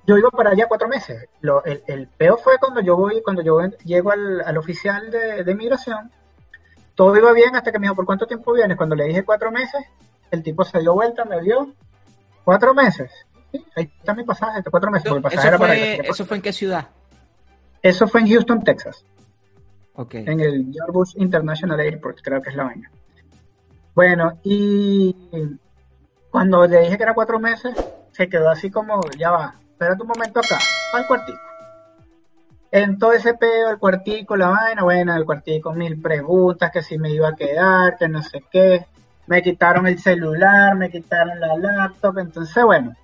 yo 0.06 0.16
iba 0.16 0.30
para 0.30 0.50
allá 0.50 0.66
cuatro 0.68 0.88
meses. 0.88 1.28
el, 1.64 1.82
el, 1.86 2.08
peor 2.08 2.38
fue 2.38 2.58
cuando 2.58 2.80
yo 2.80 2.96
voy, 2.96 3.22
cuando 3.22 3.42
yo 3.42 3.58
llego 3.84 4.12
al, 4.12 4.56
oficial 4.56 5.10
de, 5.10 5.42
de, 5.42 5.52
inmigración. 5.52 6.10
Todo 6.94 7.16
iba 7.16 7.32
bien 7.32 7.56
hasta 7.56 7.72
que 7.72 7.78
me 7.78 7.86
dijo, 7.86 7.96
¿por 7.96 8.06
cuánto 8.06 8.26
tiempo 8.26 8.52
vienes? 8.52 8.76
Cuando 8.76 8.94
le 8.94 9.04
dije 9.04 9.24
cuatro 9.24 9.50
meses, 9.50 9.84
el 10.30 10.42
tipo 10.42 10.64
se 10.64 10.78
dio 10.78 10.94
vuelta, 10.94 11.24
me 11.24 11.40
vio. 11.40 11.72
¿Cuatro 12.44 12.72
meses? 12.72 13.10
ahí 13.74 13.90
está 13.98 14.14
mi 14.14 14.24
pasaje, 14.24 14.62
cuatro 14.70 14.90
meses. 14.90 15.10
¿Eso, 15.32 15.58
fue, 15.58 16.00
¿Eso 16.08 16.26
fue 16.26 16.36
en 16.36 16.42
qué 16.42 16.52
ciudad? 16.52 16.88
Eso 17.82 18.06
fue 18.06 18.20
en 18.20 18.28
Houston, 18.28 18.62
Texas. 18.62 19.04
Okay. 19.94 20.24
En 20.26 20.40
el 20.40 20.70
George 20.72 20.92
Bush 20.92 21.14
International 21.16 21.80
Airport, 21.80 22.20
creo 22.22 22.42
que 22.42 22.50
es 22.50 22.56
la 22.56 22.64
vaina. 22.64 22.90
Bueno, 23.94 24.38
y 24.42 25.16
cuando 26.30 26.66
le 26.66 26.80
dije 26.80 26.96
que 26.96 27.02
era 27.02 27.14
cuatro 27.14 27.40
meses, 27.40 27.74
se 28.12 28.28
quedó 28.28 28.50
así 28.50 28.70
como, 28.70 29.00
ya 29.18 29.30
va, 29.30 29.54
espérate 29.76 30.02
un 30.02 30.08
momento 30.08 30.40
acá, 30.40 30.58
al 30.94 31.06
cuartico. 31.06 31.38
En 32.70 32.98
todo 32.98 33.12
ese 33.12 33.34
pedo, 33.34 33.70
el 33.70 33.78
cuartico, 33.78 34.34
la 34.34 34.48
vaina, 34.48 34.82
bueno, 34.82 35.14
el 35.14 35.26
cuartico, 35.26 35.74
mil 35.74 36.00
preguntas, 36.00 36.70
que 36.72 36.82
si 36.82 36.96
me 36.98 37.10
iba 37.10 37.28
a 37.28 37.34
quedar, 37.34 37.98
que 37.98 38.08
no 38.08 38.22
sé 38.22 38.42
qué. 38.50 38.86
Me 39.26 39.42
quitaron 39.42 39.86
el 39.86 39.98
celular, 39.98 40.76
me 40.76 40.90
quitaron 40.90 41.38
la 41.40 41.56
laptop, 41.58 42.18
entonces 42.18 42.64
bueno, 42.64 42.94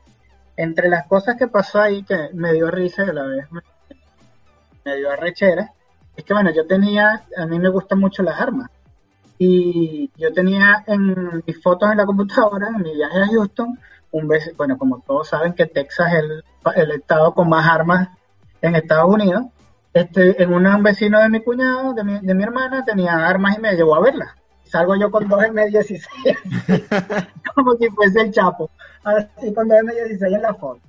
entre 0.56 0.88
las 0.88 1.06
cosas 1.06 1.36
que 1.36 1.46
pasó 1.46 1.80
ahí 1.80 2.04
que 2.04 2.30
me 2.32 2.54
dio 2.54 2.70
risa 2.70 3.04
y 3.04 3.10
a 3.10 3.12
la 3.12 3.24
vez 3.24 3.46
me, 3.50 4.96
dio 4.96 5.10
arrechera, 5.10 5.72
es 6.16 6.24
que 6.24 6.32
bueno, 6.32 6.52
yo 6.52 6.66
tenía, 6.66 7.22
a 7.36 7.46
mí 7.46 7.58
me 7.58 7.68
gustan 7.68 7.98
mucho 7.98 8.22
las 8.22 8.40
armas. 8.40 8.70
Y 9.36 10.10
yo 10.16 10.32
tenía 10.32 10.84
en 10.86 11.42
mis 11.46 11.62
fotos 11.62 11.90
en 11.90 11.98
la 11.98 12.06
computadora, 12.06 12.68
en 12.68 12.82
mi 12.82 12.94
viaje 12.94 13.18
a 13.18 13.26
Houston, 13.26 13.78
un 14.12 14.30
bueno, 14.56 14.78
como 14.78 15.00
todos 15.00 15.28
saben 15.28 15.54
que 15.54 15.66
Texas 15.66 16.12
es 16.12 16.22
el, 16.76 16.90
estado 16.92 17.34
con 17.34 17.48
más 17.48 17.68
armas 17.68 18.08
en 18.60 18.76
Estados 18.76 19.12
Unidos, 19.12 19.46
este, 19.92 20.40
en 20.42 20.52
un 20.52 20.82
vecino 20.82 21.20
de 21.20 21.28
mi 21.28 21.40
cuñado, 21.40 21.94
de 21.94 22.04
mi, 22.04 22.20
de 22.20 22.34
mi 22.34 22.42
hermana, 22.42 22.84
tenía 22.84 23.26
armas 23.26 23.58
y 23.58 23.60
me 23.60 23.74
llevó 23.74 23.96
a 23.96 24.00
verla. 24.00 24.36
Salgo 24.64 24.94
yo 24.96 25.10
con 25.10 25.28
dos 25.28 25.40
M16, 25.40 27.26
como 27.54 27.74
si 27.76 27.88
fuese 27.88 28.20
el 28.20 28.30
Chapo, 28.30 28.70
así 29.04 29.52
con 29.52 29.68
dos 29.68 29.78
M16 29.78 30.34
en 30.34 30.42
la 30.42 30.54
foto. 30.54 30.80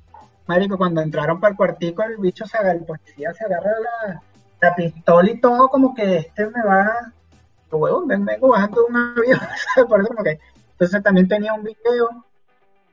Marico, 0.46 0.78
cuando 0.78 1.02
entraron 1.02 1.40
para 1.40 1.52
el 1.52 1.58
cuartico, 1.58 2.04
el 2.04 2.18
bicho 2.18 2.46
se 2.46 2.58
agarra, 2.58 2.78
el 2.78 2.86
policía 2.86 3.34
se 3.34 3.46
agarra 3.46 3.72
la, 3.80 4.22
la 4.62 4.76
pistola 4.76 5.32
y 5.32 5.40
todo, 5.40 5.70
como 5.70 5.94
que 5.96 6.18
este 6.18 6.48
me 6.48 6.64
va, 6.64 7.12
huevón, 7.72 8.08
vengo 8.08 8.50
bajando 8.50 8.86
un 8.88 8.96
avión, 8.96 9.40
Por 9.88 10.02
eso 10.02 10.10
como 10.10 10.24
que, 10.24 10.40
entonces 10.72 11.02
también 11.02 11.28
tenía 11.28 11.54
un 11.54 11.64
video 11.64 12.26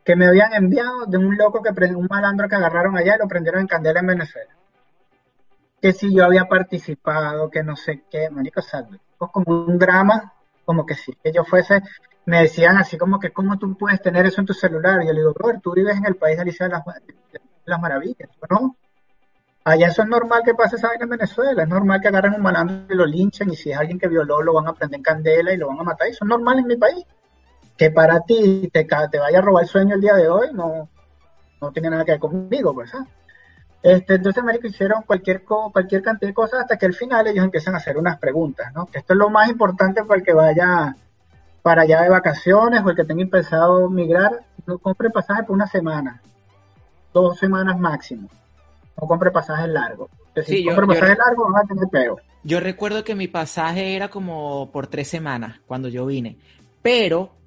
que 0.05 0.17
me 0.17 0.27
habían 0.27 0.53
enviado 0.55 1.07
de 1.07 1.19
un 1.19 1.37
loco 1.37 1.63
que 1.63 1.71
un 1.95 2.07
malandro 2.09 2.49
que 2.49 2.57
agarraron 2.57 2.97
allá 2.97 3.17
y 3.17 3.19
lo 3.19 3.29
prendieron 3.29 3.61
en 3.61 3.67
candela 3.67 4.01
en 4.01 4.07
Venezuela. 4.07 4.51
Que 5.81 5.93
si 5.93 6.15
yo 6.15 6.25
había 6.25 6.47
participado, 6.47 7.51
que 7.51 7.63
no 7.63 7.77
sé 7.77 8.05
qué, 8.11 8.29
marico, 8.31 8.61
o 9.19 9.29
como 9.29 9.65
un 9.65 9.79
drama, 9.79 10.33
como 10.65 10.87
que 10.87 10.95
si 10.95 11.13
que 11.15 11.33
yo 11.33 11.45
fuese, 11.45 11.83
me 12.27 12.43
decían 12.43 12.77
así 12.77 12.99
como 12.99 13.19
que, 13.19 13.31
¿cómo 13.31 13.59
tú 13.59 13.77
puedes 13.77 14.01
tener 14.01 14.27
eso 14.27 14.41
en 14.41 14.47
tu 14.47 14.55
celular? 14.55 15.03
Y 15.03 15.07
yo 15.07 15.13
le 15.13 15.21
digo, 15.21 15.33
brother, 15.33 15.61
tú 15.61 15.73
vives 15.73 15.97
en 15.97 16.07
el 16.07 16.17
país 16.17 16.37
de 16.37 16.43
Alicia 16.43 16.67
de 16.67 16.73
las, 16.73 16.83
las 17.65 17.81
Maravillas, 17.81 18.29
¿no? 18.49 18.77
Allá 19.65 19.89
eso 19.89 20.03
es 20.03 20.09
normal 20.09 20.43
que 20.45 20.55
pase 20.55 20.77
esa 20.77 20.89
vaina 20.89 21.05
en 21.05 21.11
Venezuela, 21.11 21.63
es 21.63 21.69
normal 21.69 22.01
que 22.01 22.09
agarren 22.09 22.35
un 22.35 22.43
malandro 22.43 22.87
y 22.89 22.97
lo 22.97 23.05
linchen, 23.05 23.51
y 23.51 23.57
si 23.57 23.71
es 23.71 23.79
alguien 23.79 23.99
que 23.99 24.09
violó, 24.09 24.43
lo 24.43 24.55
van 24.55 24.69
a 24.69 24.73
prender 24.73 24.99
en 24.99 25.03
candela 25.03 25.53
y 25.53 25.59
lo 25.59 25.69
van 25.69 25.81
a 25.81 25.83
matar, 25.83 26.09
eso 26.09 26.25
es 26.25 26.29
normal 26.29 26.61
en 26.61 26.67
mi 26.67 26.77
país 26.77 27.05
que 27.81 27.90
para 27.90 28.21
ti 28.21 28.69
te, 28.71 28.85
te 28.85 29.19
vaya 29.19 29.38
a 29.38 29.40
robar 29.40 29.62
el 29.62 29.71
sueño 29.71 29.95
el 29.95 30.03
día 30.03 30.12
de 30.12 30.29
hoy, 30.29 30.49
no, 30.53 30.90
no 31.62 31.73
tiene 31.73 31.88
nada 31.88 32.05
que 32.05 32.11
ver 32.11 32.21
conmigo, 32.21 32.75
pues. 32.75 32.95
¿ah? 32.95 33.07
Este, 33.83 34.16
entonces, 34.16 34.43
América 34.43 34.69
hicieron 34.69 35.03
cualquier, 35.05 35.45
cualquier 35.45 36.03
cantidad 36.03 36.29
de 36.29 36.35
cosas 36.35 36.61
hasta 36.61 36.77
que 36.77 36.85
al 36.85 36.93
final 36.93 37.27
ellos 37.27 37.43
empiezan 37.43 37.73
a 37.73 37.79
hacer 37.79 37.97
unas 37.97 38.19
preguntas, 38.19 38.71
¿no? 38.75 38.87
Esto 38.93 39.14
es 39.14 39.19
lo 39.19 39.31
más 39.31 39.49
importante 39.49 40.05
para 40.05 40.19
el 40.19 40.27
que 40.27 40.35
vaya 40.35 40.95
para 41.62 41.83
allá 41.83 42.03
de 42.03 42.11
vacaciones 42.11 42.83
o 42.85 42.90
el 42.90 42.97
que 42.97 43.05
tenga 43.05 43.25
pensado 43.31 43.88
migrar, 43.88 44.45
no 44.66 44.77
compre 44.77 45.09
pasajes 45.09 45.47
por 45.47 45.57
una 45.57 45.66
semana, 45.66 46.21
dos 47.14 47.38
semanas 47.38 47.79
máximo. 47.79 48.29
No 49.01 49.09
compre 49.09 49.31
pasajes 49.31 49.69
largos. 49.71 50.11
si 50.45 50.66
compre 50.66 50.87
pasajes 50.87 51.16
largos 51.16 51.49
a 51.57 51.66
tener 51.66 51.88
peor. 51.88 52.23
Yo 52.45 52.61
recuerdo 52.61 53.05
que 53.05 53.14
mi 53.14 53.27
pasaje 53.27 53.97
era 53.97 54.09
como 54.09 54.71
por 54.71 54.87
tres 54.87 55.09
semanas 55.09 55.61
cuando 55.66 55.88
yo 55.88 56.05
vine, 56.05 56.37
pero 56.83 57.39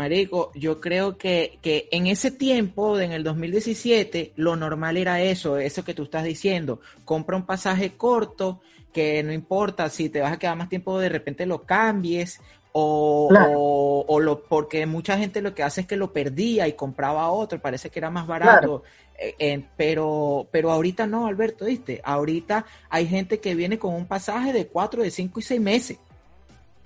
Marico, 0.00 0.50
yo 0.54 0.80
creo 0.80 1.18
que, 1.18 1.58
que, 1.60 1.86
en 1.90 2.06
ese 2.06 2.30
tiempo, 2.30 2.98
en 2.98 3.12
el 3.12 3.22
2017, 3.22 4.32
lo 4.36 4.56
normal 4.56 4.96
era 4.96 5.20
eso, 5.20 5.58
eso 5.58 5.84
que 5.84 5.92
tú 5.92 6.04
estás 6.04 6.24
diciendo. 6.24 6.80
Compra 7.04 7.36
un 7.36 7.44
pasaje 7.44 7.98
corto, 7.98 8.62
que 8.94 9.22
no 9.22 9.30
importa 9.30 9.90
si 9.90 10.08
te 10.08 10.22
vas 10.22 10.32
a 10.32 10.38
quedar 10.38 10.56
más 10.56 10.70
tiempo, 10.70 10.98
de 10.98 11.10
repente 11.10 11.44
lo 11.44 11.64
cambies, 11.64 12.40
o, 12.72 14.06
o, 14.08 14.20
lo, 14.20 14.42
porque 14.44 14.86
mucha 14.86 15.18
gente 15.18 15.42
lo 15.42 15.54
que 15.54 15.64
hace 15.64 15.82
es 15.82 15.86
que 15.86 15.98
lo 15.98 16.14
perdía 16.14 16.66
y 16.66 16.72
compraba 16.72 17.30
otro, 17.30 17.60
parece 17.60 17.90
que 17.90 17.98
era 17.98 18.08
más 18.08 18.26
barato. 18.26 18.84
Eh, 19.18 19.62
pero, 19.76 20.48
pero 20.50 20.70
ahorita 20.70 21.06
no, 21.06 21.26
Alberto, 21.26 21.66
¿viste? 21.66 22.00
Ahorita 22.02 22.64
hay 22.88 23.06
gente 23.06 23.38
que 23.38 23.54
viene 23.54 23.78
con 23.78 23.92
un 23.94 24.06
pasaje 24.06 24.54
de 24.54 24.66
cuatro, 24.66 25.02
de 25.02 25.10
cinco 25.10 25.40
y 25.40 25.42
seis 25.42 25.60
meses 25.60 25.98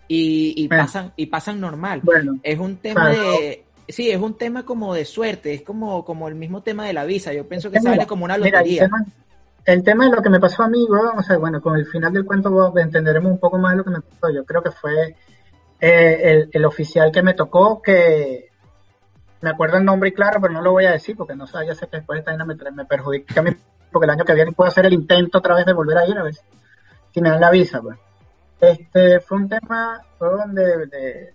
y, 0.08 0.68
pasan 0.68 1.12
y 1.16 1.26
pasan 1.26 1.60
normal. 1.60 2.00
Bueno, 2.02 2.38
es 2.42 2.58
un 2.58 2.76
tema 2.76 3.10
de 3.10 3.64
sí, 3.88 4.10
es 4.10 4.20
un 4.20 4.36
tema 4.36 4.64
como 4.64 4.94
de 4.94 5.04
suerte, 5.04 5.54
es 5.54 5.62
como 5.62 6.04
como 6.04 6.28
el 6.28 6.34
mismo 6.34 6.62
tema 6.62 6.86
de 6.86 6.92
la 6.92 7.04
visa. 7.04 7.32
Yo 7.32 7.46
pienso 7.48 7.70
que 7.70 7.80
sale 7.80 8.06
como 8.06 8.24
una 8.24 8.38
lotería. 8.38 8.88
el, 9.64 9.82
tema, 9.82 10.04
de 10.04 10.16
lo 10.16 10.22
que 10.22 10.30
me 10.30 10.40
pasó 10.40 10.62
a 10.62 10.68
mí, 10.68 10.86
o 10.88 11.22
sea, 11.22 11.38
bueno, 11.38 11.60
con 11.60 11.76
el 11.76 11.86
final 11.86 12.12
del 12.12 12.24
cuento 12.24 12.72
entenderemos 12.76 13.32
un 13.32 13.38
poco 13.38 13.58
más 13.58 13.72
de 13.72 13.78
lo 13.78 13.84
que 13.84 13.90
me 13.90 14.00
pasó. 14.00 14.32
Yo 14.32 14.44
creo 14.44 14.62
que 14.62 14.70
fue 14.70 15.16
eh, 15.80 16.48
el, 16.52 16.64
oficial 16.64 17.10
que 17.12 17.22
me 17.22 17.34
tocó, 17.34 17.80
que 17.82 18.50
me 19.40 19.50
acuerdo 19.50 19.78
el 19.78 19.84
nombre 19.84 20.08
y 20.10 20.12
claro, 20.12 20.40
pero 20.40 20.52
no 20.52 20.62
lo 20.62 20.72
voy 20.72 20.86
a 20.86 20.92
decir 20.92 21.16
porque 21.16 21.36
no 21.36 21.46
sé, 21.46 21.58
ya 21.66 21.74
sé 21.74 21.86
que 21.88 21.98
después 21.98 22.18
esta 22.18 22.36
me, 22.44 22.54
me 22.54 22.84
perjudica 22.86 23.42
mi 23.42 23.50
porque 23.94 24.06
el 24.06 24.10
año 24.10 24.24
que 24.24 24.34
viene 24.34 24.52
puedo 24.52 24.68
hacer 24.68 24.86
el 24.86 24.92
intento 24.92 25.38
otra 25.38 25.54
vez 25.54 25.64
de 25.64 25.72
volver 25.72 25.96
a 25.96 26.06
ir 26.06 26.18
a 26.18 26.24
ver 26.24 26.34
si 27.14 27.20
me 27.20 27.30
dan 27.30 27.40
la 27.40 27.50
visa, 27.50 27.80
pues. 27.80 27.96
Este, 28.70 29.20
fue 29.20 29.38
un 29.38 29.48
tema, 29.48 30.00
donde, 30.18 30.86
de, 30.86 31.32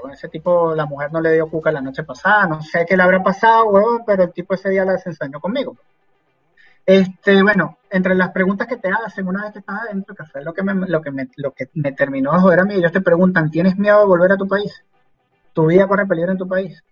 bueno, 0.00 0.14
ese 0.14 0.28
tipo, 0.28 0.74
la 0.74 0.86
mujer 0.86 1.12
no 1.12 1.20
le 1.20 1.32
dio 1.32 1.48
cuca 1.48 1.70
la 1.70 1.80
noche 1.80 2.02
pasada, 2.02 2.46
no 2.46 2.60
sé 2.60 2.84
qué 2.86 2.96
le 2.96 3.02
habrá 3.02 3.22
pasado, 3.22 3.66
huevón, 3.66 4.02
pero 4.06 4.24
el 4.24 4.32
tipo 4.32 4.54
ese 4.54 4.70
día 4.70 4.84
la 4.84 4.94
enseñó 4.94 5.40
conmigo. 5.40 5.76
Este, 6.84 7.42
bueno, 7.42 7.78
entre 7.90 8.14
las 8.14 8.30
preguntas 8.30 8.66
que 8.66 8.76
te 8.76 8.88
hacen 8.88 9.26
una 9.26 9.44
vez 9.44 9.52
que 9.52 9.58
estás 9.60 9.80
adentro, 9.80 10.14
que 10.14 10.24
fue 10.24 10.44
lo 10.44 10.52
que 10.52 10.62
me, 10.62 10.74
lo 10.74 11.00
que 11.00 11.10
me, 11.10 11.28
lo 11.36 11.52
que 11.52 11.68
me 11.74 11.92
terminó 11.92 12.32
de 12.32 12.38
joder 12.40 12.60
a 12.60 12.64
mí, 12.64 12.74
ellos 12.74 12.92
te 12.92 13.00
preguntan, 13.00 13.50
¿tienes 13.50 13.76
miedo 13.76 14.00
de 14.00 14.06
volver 14.06 14.32
a 14.32 14.36
tu 14.36 14.46
país? 14.46 14.84
¿Tu 15.52 15.66
vida 15.66 15.88
corre 15.88 16.06
peligro 16.06 16.32
en 16.32 16.38
tu 16.38 16.46
país? 16.46 16.84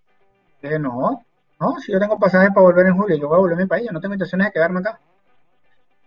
Dije, 0.62 0.78
no, 0.78 1.24
no, 1.60 1.78
si 1.80 1.92
yo 1.92 2.00
tengo 2.00 2.18
pasajes 2.18 2.48
para 2.48 2.62
volver 2.62 2.86
en 2.86 2.96
julio, 2.96 3.16
yo 3.16 3.28
voy 3.28 3.36
a 3.36 3.40
volver 3.40 3.58
a 3.58 3.62
mi 3.62 3.66
país, 3.66 3.86
yo 3.86 3.92
no 3.92 4.00
tengo 4.00 4.14
intenciones 4.14 4.48
de 4.48 4.52
quedarme 4.52 4.80
acá. 4.80 4.98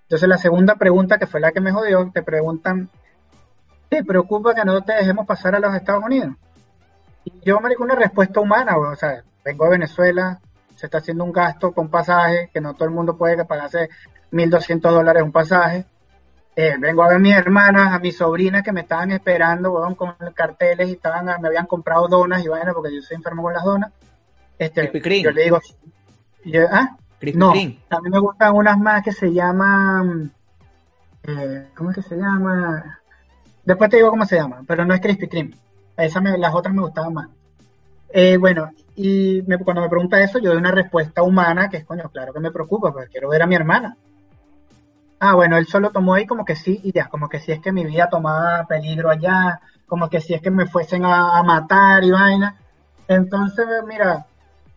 Entonces 0.03 0.27
la 0.27 0.37
segunda 0.37 0.75
pregunta, 0.75 1.17
que 1.17 1.27
fue 1.27 1.39
la 1.39 1.51
que 1.51 1.61
me 1.61 1.71
jodió, 1.71 2.09
te 2.13 2.23
preguntan, 2.23 2.89
¿te 3.89 4.03
preocupa 4.03 4.53
que 4.53 4.65
no 4.65 4.81
te 4.81 4.93
dejemos 4.93 5.25
pasar 5.25 5.55
a 5.55 5.59
los 5.59 5.73
Estados 5.75 6.03
Unidos? 6.03 6.35
Y 7.25 7.33
yo 7.43 7.59
me 7.59 7.75
una 7.77 7.95
respuesta 7.95 8.39
humana, 8.39 8.77
o 8.77 8.95
sea, 8.95 9.23
vengo 9.43 9.65
de 9.65 9.71
Venezuela, 9.71 10.39
se 10.75 10.85
está 10.85 10.99
haciendo 10.99 11.23
un 11.23 11.31
gasto 11.31 11.71
con 11.71 11.89
pasaje, 11.89 12.49
que 12.53 12.61
no 12.61 12.73
todo 12.73 12.85
el 12.85 12.93
mundo 12.93 13.17
puede 13.17 13.43
pagarse 13.45 13.89
1.200 14.31 14.79
dólares 14.79 15.23
un 15.23 15.31
pasaje. 15.31 15.85
Eh, 16.55 16.75
vengo 16.79 17.03
a 17.03 17.07
ver 17.09 17.17
a 17.17 17.19
mis 17.19 17.35
hermanas, 17.35 17.93
a 17.93 17.99
mis 17.99 18.17
sobrinas 18.17 18.63
que 18.63 18.71
me 18.71 18.81
estaban 18.81 19.11
esperando, 19.11 19.73
con 19.95 20.15
carteles 20.33 20.89
y 20.89 20.93
estaban, 20.93 21.25
me 21.41 21.47
habían 21.47 21.67
comprado 21.67 22.07
donas 22.07 22.43
y 22.43 22.47
vaina 22.47 22.73
porque 22.73 22.95
yo 22.95 23.01
soy 23.01 23.15
enfermo 23.15 23.43
con 23.43 23.53
las 23.53 23.63
donas. 23.63 23.91
Este, 24.57 24.91
yo 25.21 25.31
le 25.31 25.43
digo, 25.43 25.59
¿ah? 26.71 26.97
No, 27.35 27.51
a 27.51 28.01
mí 28.01 28.09
me 28.09 28.19
gustan 28.19 28.55
unas 28.55 28.77
más 28.77 29.03
que 29.03 29.11
se 29.11 29.33
llaman, 29.33 30.31
eh, 31.23 31.67
¿cómo 31.75 31.91
es 31.91 31.97
que 31.97 32.01
se 32.03 32.15
llama? 32.15 33.01
Después 33.67 33.89
te 33.89 33.97
digo 33.97 34.09
cómo 34.09 34.25
se 34.25 34.37
llama, 34.37 34.63
pero 34.65 34.85
no 34.85 34.93
es 34.93 35.01
Krispy 35.01 35.27
Kreme. 35.27 35.57
Esa 35.97 36.21
las 36.21 36.55
otras 36.55 36.73
me 36.73 36.83
gustaban 36.83 37.13
más. 37.13 37.27
Eh, 38.07 38.37
bueno, 38.37 38.71
y 38.95 39.41
cuando 39.41 39.81
me 39.81 39.89
pregunta 39.89 40.21
eso, 40.21 40.39
yo 40.39 40.51
doy 40.51 40.57
una 40.57 40.71
respuesta 40.71 41.21
humana 41.21 41.69
que 41.69 41.75
es, 41.75 41.85
coño, 41.85 42.09
claro 42.09 42.31
que 42.31 42.39
me 42.39 42.49
preocupa, 42.49 42.93
porque 42.93 43.09
quiero 43.09 43.27
ver 43.27 43.41
a 43.41 43.45
mi 43.45 43.55
hermana. 43.55 43.97
Ah, 45.19 45.35
bueno, 45.35 45.57
él 45.57 45.67
solo 45.67 45.89
tomó 45.91 46.13
ahí 46.13 46.25
como 46.25 46.45
que 46.45 46.55
sí 46.55 46.79
y 46.81 46.93
ya, 46.93 47.09
como 47.09 47.27
que 47.27 47.41
si 47.41 47.51
es 47.51 47.59
que 47.59 47.73
mi 47.73 47.83
vida 47.83 48.07
tomaba 48.09 48.65
peligro 48.67 49.09
allá, 49.09 49.59
como 49.85 50.09
que 50.09 50.21
si 50.21 50.33
es 50.33 50.41
que 50.41 50.49
me 50.49 50.67
fuesen 50.67 51.03
a, 51.03 51.43
matar 51.43 52.05
y 52.05 52.11
vaina. 52.11 52.55
Entonces, 53.09 53.67
mira, 53.85 54.27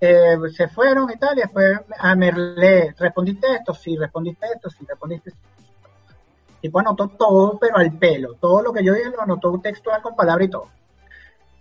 eh, 0.00 0.36
se 0.52 0.66
fueron 0.66 1.08
y 1.12 1.16
tal, 1.16 1.38
y 1.38 1.42
después 1.42 1.78
a 1.96 2.10
ah, 2.10 2.16
me 2.16 2.32
le 2.32 2.92
respondiste 2.98 3.54
esto, 3.54 3.72
sí, 3.72 3.96
respondiste 3.96 4.46
esto, 4.52 4.68
sí, 4.68 4.84
respondiste 4.84 5.30
esto. 5.30 5.59
Pues 6.68 6.84
anotó 6.84 7.08
todo, 7.08 7.58
pero 7.58 7.76
al 7.76 7.92
pelo. 7.98 8.34
Todo 8.34 8.62
lo 8.62 8.72
que 8.72 8.84
yo 8.84 8.92
dije 8.92 9.10
lo 9.10 9.22
anotó 9.22 9.58
textual 9.60 10.02
con 10.02 10.14
palabra 10.14 10.44
y 10.44 10.48
todo. 10.48 10.68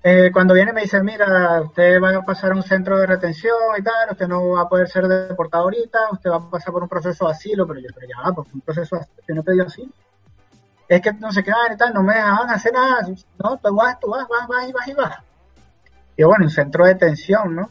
Eh, 0.01 0.29
cuando 0.31 0.53
viene 0.53 0.71
me 0.71 0.81
dice, 0.81 1.03
mira, 1.03 1.62
usted 1.62 2.01
va 2.01 2.15
a 2.15 2.21
pasar 2.21 2.51
a 2.51 2.55
un 2.55 2.63
centro 2.63 2.97
de 2.99 3.05
retención 3.05 3.53
y 3.77 3.81
tal, 3.81 4.12
usted 4.12 4.27
no 4.27 4.49
va 4.49 4.62
a 4.62 4.69
poder 4.69 4.88
ser 4.88 5.07
deportado 5.07 5.65
ahorita, 5.65 5.99
usted 6.12 6.29
va 6.29 6.38
a 6.38 6.49
pasar 6.49 6.71
por 6.71 6.83
un 6.83 6.89
proceso 6.89 7.25
de 7.25 7.31
asilo, 7.31 7.67
pero 7.67 7.81
yo, 7.81 7.88
pero 7.93 8.07
ya, 8.07 8.31
pues 8.31 8.47
un 8.53 8.62
proceso 8.62 8.95
de 8.95 9.01
asilo, 9.01 9.35
no 9.35 9.43
te 9.43 9.62
asilo. 9.62 9.91
Es 10.88 11.01
que 11.01 11.13
no 11.13 11.31
sé 11.31 11.43
qué 11.43 11.51
y 11.51 11.77
tal, 11.77 11.93
no 11.93 12.01
me 12.01 12.15
dejaban 12.15 12.49
hacer 12.49 12.73
nada, 12.73 13.01
no, 13.43 13.57
tú 13.57 13.75
vas, 13.75 13.99
tú 13.99 14.09
vas, 14.09 14.27
vas, 14.27 14.47
vas 14.47 14.69
y 14.69 14.71
vas 14.71 14.88
y 14.88 14.93
vas. 14.93 15.17
Y 16.15 16.23
bueno, 16.23 16.45
un 16.45 16.49
centro 16.49 16.85
de 16.85 16.93
detención, 16.93 17.55
¿no? 17.55 17.69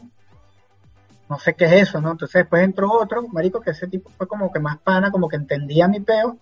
No 1.29 1.37
sé 1.39 1.55
qué 1.55 1.65
es 1.65 1.89
eso, 1.89 1.99
¿no? 1.99 2.11
Entonces 2.11 2.41
después 2.43 2.63
entró 2.63 2.91
otro, 2.91 3.27
marico, 3.27 3.59
que 3.59 3.71
ese 3.71 3.87
tipo 3.87 4.09
fue 4.11 4.27
como 4.27 4.51
que 4.51 4.59
más 4.59 4.77
pana, 4.77 5.11
como 5.11 5.27
que 5.27 5.35
entendía 5.35 5.87
mi 5.87 5.99
peo, 5.99 6.37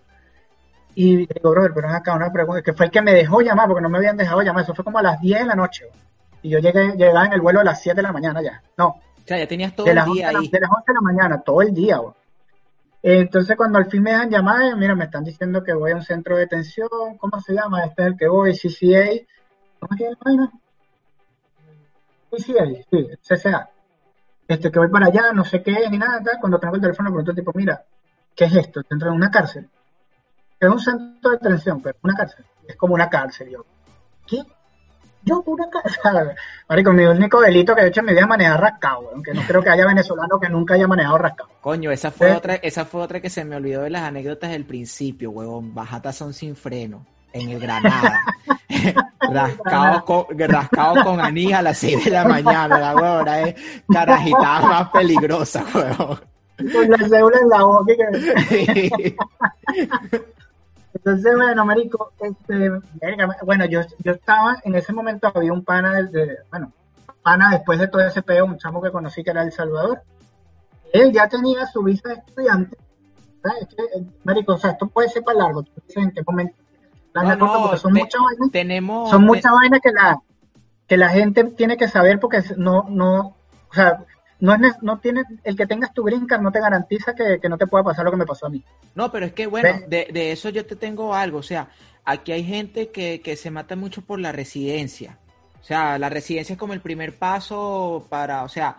y 1.00 1.14
digo, 1.14 1.50
brother, 1.52 1.70
pero 1.72 1.90
acá 1.90 2.16
una 2.16 2.32
pregunta, 2.32 2.60
que 2.60 2.72
fue 2.72 2.86
el 2.86 2.90
que 2.90 3.00
me 3.00 3.14
dejó 3.14 3.40
llamar, 3.40 3.68
porque 3.68 3.82
no 3.82 3.88
me 3.88 3.98
habían 3.98 4.16
dejado 4.16 4.42
llamar, 4.42 4.64
eso 4.64 4.74
fue 4.74 4.84
como 4.84 4.98
a 4.98 5.02
las 5.02 5.20
10 5.20 5.42
de 5.42 5.46
la 5.46 5.54
noche. 5.54 5.84
Y 6.42 6.48
yo 6.48 6.58
llegué, 6.58 6.96
llegaba 6.96 7.24
en 7.24 7.34
el 7.34 7.40
vuelo 7.40 7.60
a 7.60 7.64
las 7.64 7.80
7 7.80 7.94
de 7.94 8.02
la 8.02 8.10
mañana 8.10 8.42
ya. 8.42 8.60
No. 8.76 8.88
O 8.88 9.00
sea, 9.24 9.38
ya 9.38 9.46
tenías 9.46 9.76
todo 9.76 9.86
el 9.86 9.94
día 9.94 10.30
ahí. 10.30 10.48
De 10.48 10.58
las 10.58 10.70
11 10.70 10.84
de 10.88 10.94
la 10.94 11.00
mañana, 11.00 11.40
todo 11.40 11.62
el 11.62 11.72
día, 11.72 12.00
Entonces, 13.00 13.56
cuando 13.56 13.78
al 13.78 13.86
fin 13.86 14.02
me 14.02 14.10
dejan 14.10 14.28
llamar, 14.28 14.76
mira, 14.76 14.96
me 14.96 15.04
están 15.04 15.22
diciendo 15.22 15.62
que 15.62 15.72
voy 15.72 15.92
a 15.92 15.94
un 15.94 16.02
centro 16.02 16.34
de 16.34 16.40
detención, 16.40 16.88
¿cómo 17.16 17.40
se 17.42 17.54
llama? 17.54 17.84
Este 17.84 18.02
es 18.02 18.08
el 18.08 18.16
que 18.16 18.26
voy, 18.26 18.54
CCA. 18.54 19.24
¿Cómo 19.78 19.96
se 19.96 20.02
llama? 20.02 20.50
CCA, 22.28 22.64
sí, 22.90 23.08
CCA. 23.22 23.70
Este, 24.48 24.72
que 24.72 24.78
voy 24.80 24.88
para 24.88 25.06
allá, 25.06 25.32
no 25.32 25.44
sé 25.44 25.62
qué, 25.62 25.88
ni 25.88 25.98
nada, 25.98 26.20
Cuando 26.40 26.58
tengo 26.58 26.74
el 26.74 26.80
teléfono, 26.80 27.10
pregunto, 27.10 27.34
tipo, 27.34 27.52
mira, 27.54 27.84
¿qué 28.34 28.46
es 28.46 28.56
esto? 28.56 28.80
Dentro 28.90 29.10
de 29.10 29.16
una 29.16 29.30
cárcel 29.30 29.70
es 30.60 30.68
un 30.68 30.80
centro 30.80 31.30
de 31.30 31.36
detención, 31.36 31.80
pero 31.80 31.96
una 32.02 32.14
cárcel. 32.14 32.44
Es 32.66 32.76
como 32.76 32.94
una 32.94 33.08
cárcel. 33.08 33.50
Yo, 33.50 33.64
¿qué? 34.26 34.42
Yo, 35.22 35.42
una 35.46 35.68
cárcel. 35.70 36.34
Marico, 36.68 36.92
mi 36.92 37.04
único 37.04 37.40
delito 37.40 37.74
que 37.74 37.82
he 37.82 37.88
hecho 37.88 38.00
en 38.00 38.06
mi 38.06 38.12
vida 38.12 38.22
es 38.22 38.28
manejar 38.28 38.60
rascado, 38.60 39.10
aunque 39.12 39.32
no 39.32 39.42
creo 39.42 39.62
que 39.62 39.70
haya 39.70 39.86
venezolano 39.86 40.40
que 40.40 40.48
nunca 40.48 40.74
haya 40.74 40.86
manejado 40.86 41.18
rascado. 41.18 41.50
Coño, 41.60 41.90
esa 41.90 42.10
fue, 42.10 42.32
otra, 42.32 42.56
esa 42.56 42.84
fue 42.84 43.02
otra 43.02 43.20
que 43.20 43.30
se 43.30 43.44
me 43.44 43.56
olvidó 43.56 43.82
de 43.82 43.90
las 43.90 44.02
anécdotas 44.02 44.50
del 44.50 44.64
principio, 44.64 45.30
huevón. 45.30 45.74
Bajatas 45.74 46.16
son 46.16 46.34
sin 46.34 46.56
freno 46.56 47.06
en 47.32 47.50
el 47.50 47.60
Granada. 47.60 48.24
rascado, 49.20 50.04
con, 50.04 50.38
rascado 50.38 51.04
con 51.04 51.20
anís 51.20 51.52
a 51.52 51.62
las 51.62 51.78
6 51.78 52.04
de 52.04 52.10
la 52.10 52.24
mañana, 52.24 52.78
la 52.78 52.94
huevona 52.94 53.40
es 53.42 53.82
carajita 53.92 54.60
más 54.60 54.90
peligrosa, 54.90 55.64
huevón. 55.74 56.20
Con 56.56 56.90
la 56.90 57.08
cédula 57.08 57.38
en 57.40 57.48
la 57.48 57.62
boca. 57.62 57.94
Entonces, 60.94 61.36
bueno, 61.36 61.64
marico, 61.64 62.12
este, 62.20 62.70
bueno, 63.44 63.66
yo, 63.66 63.80
yo 63.98 64.12
estaba, 64.12 64.56
en 64.64 64.74
ese 64.74 64.92
momento 64.92 65.30
había 65.34 65.52
un 65.52 65.64
pana, 65.64 66.02
de, 66.02 66.38
bueno, 66.50 66.72
pana 67.22 67.50
después 67.50 67.78
de 67.78 67.88
todo 67.88 68.02
ese 68.02 68.22
peo, 68.22 68.46
un 68.46 68.58
chamo 68.58 68.80
que 68.80 68.90
conocí 68.90 69.22
que 69.22 69.30
era 69.30 69.42
El 69.42 69.52
Salvador. 69.52 70.02
Él 70.92 71.12
ya 71.12 71.28
tenía 71.28 71.66
su 71.66 71.82
visa 71.82 72.08
de 72.08 72.14
estudiante. 72.14 72.76
marico, 74.24 74.54
o 74.54 74.58
sea, 74.58 74.70
esto 74.70 74.88
puede 74.88 75.08
ser 75.08 75.22
para 75.22 75.38
largo. 75.38 75.64
en 75.94 76.10
qué 76.10 76.22
momento. 76.26 76.54
son 77.76 77.92
muchas 77.92 78.20
vainas. 78.22 78.50
Tenemos, 78.50 79.10
son 79.10 79.24
muchas 79.24 79.52
vainas 79.52 79.80
que 79.82 79.92
la, 79.92 80.20
que 80.86 80.96
la 80.96 81.10
gente 81.10 81.44
tiene 81.44 81.76
que 81.76 81.88
saber 81.88 82.18
porque 82.18 82.42
no, 82.56 82.86
no, 82.88 83.36
o 83.70 83.74
sea, 83.74 84.04
no 84.40 84.54
es 84.54 84.82
no 84.82 84.98
tiene 84.98 85.22
el 85.44 85.56
que 85.56 85.66
tengas 85.66 85.92
tu 85.92 86.04
green 86.04 86.26
card 86.26 86.42
no 86.42 86.52
te 86.52 86.60
garantiza 86.60 87.14
que, 87.14 87.48
no 87.48 87.58
te 87.58 87.66
pueda 87.66 87.84
pasar 87.84 88.04
lo 88.04 88.10
que 88.10 88.16
me 88.16 88.26
pasó 88.26 88.46
a 88.46 88.50
mí. 88.50 88.62
No, 88.94 89.10
pero 89.10 89.26
es 89.26 89.32
que 89.32 89.46
bueno, 89.46 89.68
de, 89.88 90.08
de, 90.12 90.32
eso 90.32 90.48
yo 90.50 90.64
te 90.64 90.76
tengo 90.76 91.14
algo, 91.14 91.38
o 91.38 91.42
sea, 91.42 91.68
aquí 92.04 92.32
hay 92.32 92.44
gente 92.44 92.90
que, 92.90 93.20
que 93.20 93.36
se 93.36 93.50
mata 93.50 93.76
mucho 93.76 94.02
por 94.02 94.20
la 94.20 94.32
residencia. 94.32 95.18
O 95.60 95.64
sea, 95.64 95.98
la 95.98 96.08
residencia 96.08 96.54
es 96.54 96.58
como 96.58 96.72
el 96.72 96.80
primer 96.80 97.18
paso 97.18 98.06
para, 98.08 98.44
o 98.44 98.48
sea, 98.48 98.78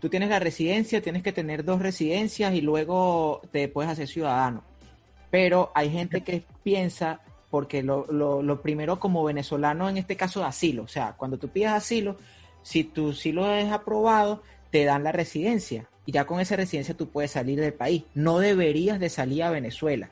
tú 0.00 0.08
tienes 0.08 0.28
la 0.28 0.38
residencia, 0.38 1.00
tienes 1.00 1.22
que 1.22 1.32
tener 1.32 1.64
dos 1.64 1.80
residencias 1.80 2.52
y 2.54 2.60
luego 2.60 3.40
te 3.52 3.68
puedes 3.68 3.90
hacer 3.90 4.08
ciudadano. 4.08 4.64
Pero 5.30 5.70
hay 5.74 5.90
gente 5.90 6.22
que 6.22 6.44
piensa, 6.62 7.20
porque 7.50 7.82
lo, 7.82 8.06
lo, 8.10 8.42
lo 8.42 8.60
primero 8.60 8.98
como 8.98 9.24
venezolano 9.24 9.88
en 9.88 9.96
este 9.96 10.16
caso 10.16 10.44
asilo, 10.44 10.82
o 10.82 10.88
sea, 10.88 11.14
cuando 11.16 11.38
tú 11.38 11.48
pides 11.48 11.70
asilo, 11.70 12.16
si 12.62 12.84
tu 12.84 13.10
asilo 13.10 13.50
es 13.50 13.70
aprobado, 13.70 14.42
te 14.70 14.84
dan 14.84 15.04
la 15.04 15.12
residencia 15.12 15.88
y 16.06 16.12
ya 16.12 16.26
con 16.26 16.40
esa 16.40 16.56
residencia 16.56 16.96
tú 16.96 17.08
puedes 17.08 17.32
salir 17.32 17.60
del 17.60 17.74
país. 17.74 18.04
No 18.14 18.38
deberías 18.38 18.98
de 18.98 19.10
salir 19.10 19.42
a 19.42 19.50
Venezuela, 19.50 20.08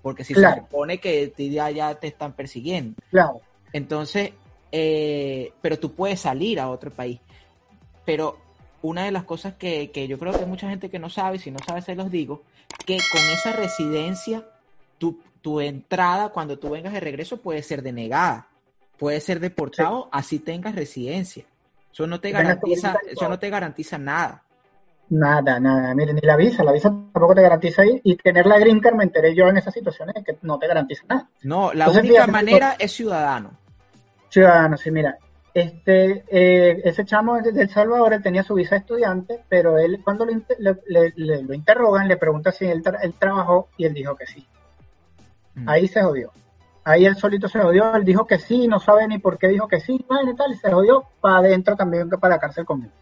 porque 0.00 0.24
si 0.24 0.34
se 0.34 0.54
supone 0.54 0.98
que 0.98 1.32
ya, 1.36 1.70
ya 1.70 1.94
te 1.96 2.06
están 2.06 2.32
persiguiendo. 2.32 2.94
Claro. 3.10 3.40
Entonces, 3.72 4.32
eh, 4.70 5.52
pero 5.60 5.78
tú 5.78 5.92
puedes 5.92 6.20
salir 6.20 6.60
a 6.60 6.70
otro 6.70 6.90
país. 6.90 7.20
Pero 8.04 8.38
una 8.82 9.04
de 9.04 9.12
las 9.12 9.24
cosas 9.24 9.54
que, 9.54 9.90
que, 9.90 10.08
yo 10.08 10.18
creo 10.18 10.32
que 10.32 10.40
hay 10.40 10.46
mucha 10.46 10.68
gente 10.68 10.90
que 10.90 10.98
no 10.98 11.10
sabe, 11.10 11.38
si 11.38 11.50
no 11.50 11.58
sabe 11.66 11.82
se 11.82 11.94
los 11.94 12.10
digo, 12.10 12.42
que 12.86 12.98
con 13.12 13.20
esa 13.32 13.52
residencia, 13.52 14.46
tu, 14.98 15.20
tu 15.40 15.60
entrada 15.60 16.30
cuando 16.30 16.58
tú 16.58 16.70
vengas 16.70 16.92
de 16.92 17.00
regreso 17.00 17.38
puede 17.38 17.62
ser 17.62 17.82
denegada, 17.82 18.48
puede 18.98 19.20
ser 19.20 19.40
deportado, 19.40 20.08
así 20.12 20.38
tengas 20.38 20.74
residencia. 20.74 21.44
Eso 21.92 22.06
no 22.06 22.20
te 22.20 22.30
garantiza, 22.30 22.96
eso 23.06 23.28
no 23.28 23.38
te 23.38 23.50
garantiza 23.50 23.98
nada. 23.98 24.42
Nada, 25.10 25.60
nada. 25.60 25.94
Miren, 25.94 26.16
ni 26.16 26.22
la 26.22 26.36
visa, 26.36 26.64
la 26.64 26.72
visa 26.72 26.88
tampoco 26.88 27.34
te 27.34 27.42
garantiza 27.42 27.82
ahí. 27.82 28.00
Y 28.02 28.16
tener 28.16 28.46
la 28.46 28.58
green 28.58 28.80
card, 28.80 28.94
me 28.94 29.04
enteré 29.04 29.34
yo 29.34 29.46
en 29.46 29.58
esas 29.58 29.74
situaciones, 29.74 30.24
que 30.24 30.38
no 30.40 30.58
te 30.58 30.66
garantiza 30.66 31.04
nada. 31.06 31.28
No, 31.42 31.72
la 31.74 31.90
única 31.90 32.26
manera 32.26 32.76
es 32.78 32.92
ciudadano. 32.92 33.58
Ciudadano, 34.30 34.78
sí, 34.78 34.90
mira. 34.90 35.18
Este, 35.52 36.24
eh, 36.30 36.80
ese 36.82 37.04
chamo 37.04 37.38
de 37.42 37.60
El 37.60 37.68
Salvador, 37.68 38.14
él 38.14 38.22
tenía 38.22 38.42
su 38.42 38.54
visa 38.54 38.74
de 38.74 38.80
estudiante, 38.80 39.44
pero 39.50 39.76
él 39.76 40.00
cuando 40.02 40.24
lo, 40.24 40.78
lo 40.86 41.54
interrogan, 41.54 42.08
le 42.08 42.16
pregunta 42.16 42.50
si 42.50 42.64
él, 42.64 42.82
trabajó 43.18 43.68
y 43.76 43.84
él 43.84 43.92
dijo 43.92 44.16
que 44.16 44.26
sí. 44.26 44.46
Mm. 45.56 45.68
Ahí 45.68 45.88
se 45.88 46.02
jodió. 46.02 46.32
Ahí 46.84 47.06
él 47.06 47.14
solito 47.16 47.48
se 47.48 47.60
jodió, 47.60 47.94
él 47.94 48.04
dijo 48.04 48.26
que 48.26 48.38
sí, 48.38 48.66
no 48.66 48.80
sabe 48.80 49.06
ni 49.06 49.18
por 49.18 49.38
qué 49.38 49.48
dijo 49.48 49.68
que 49.68 49.80
sí, 49.80 49.94
y 49.94 50.34
tal, 50.34 50.52
y 50.52 50.56
se 50.56 50.72
jodió 50.72 51.04
para 51.20 51.38
adentro 51.38 51.76
también 51.76 52.10
que 52.10 52.18
para 52.18 52.34
la 52.34 52.40
cárcel 52.40 52.64
conmigo. 52.64 52.92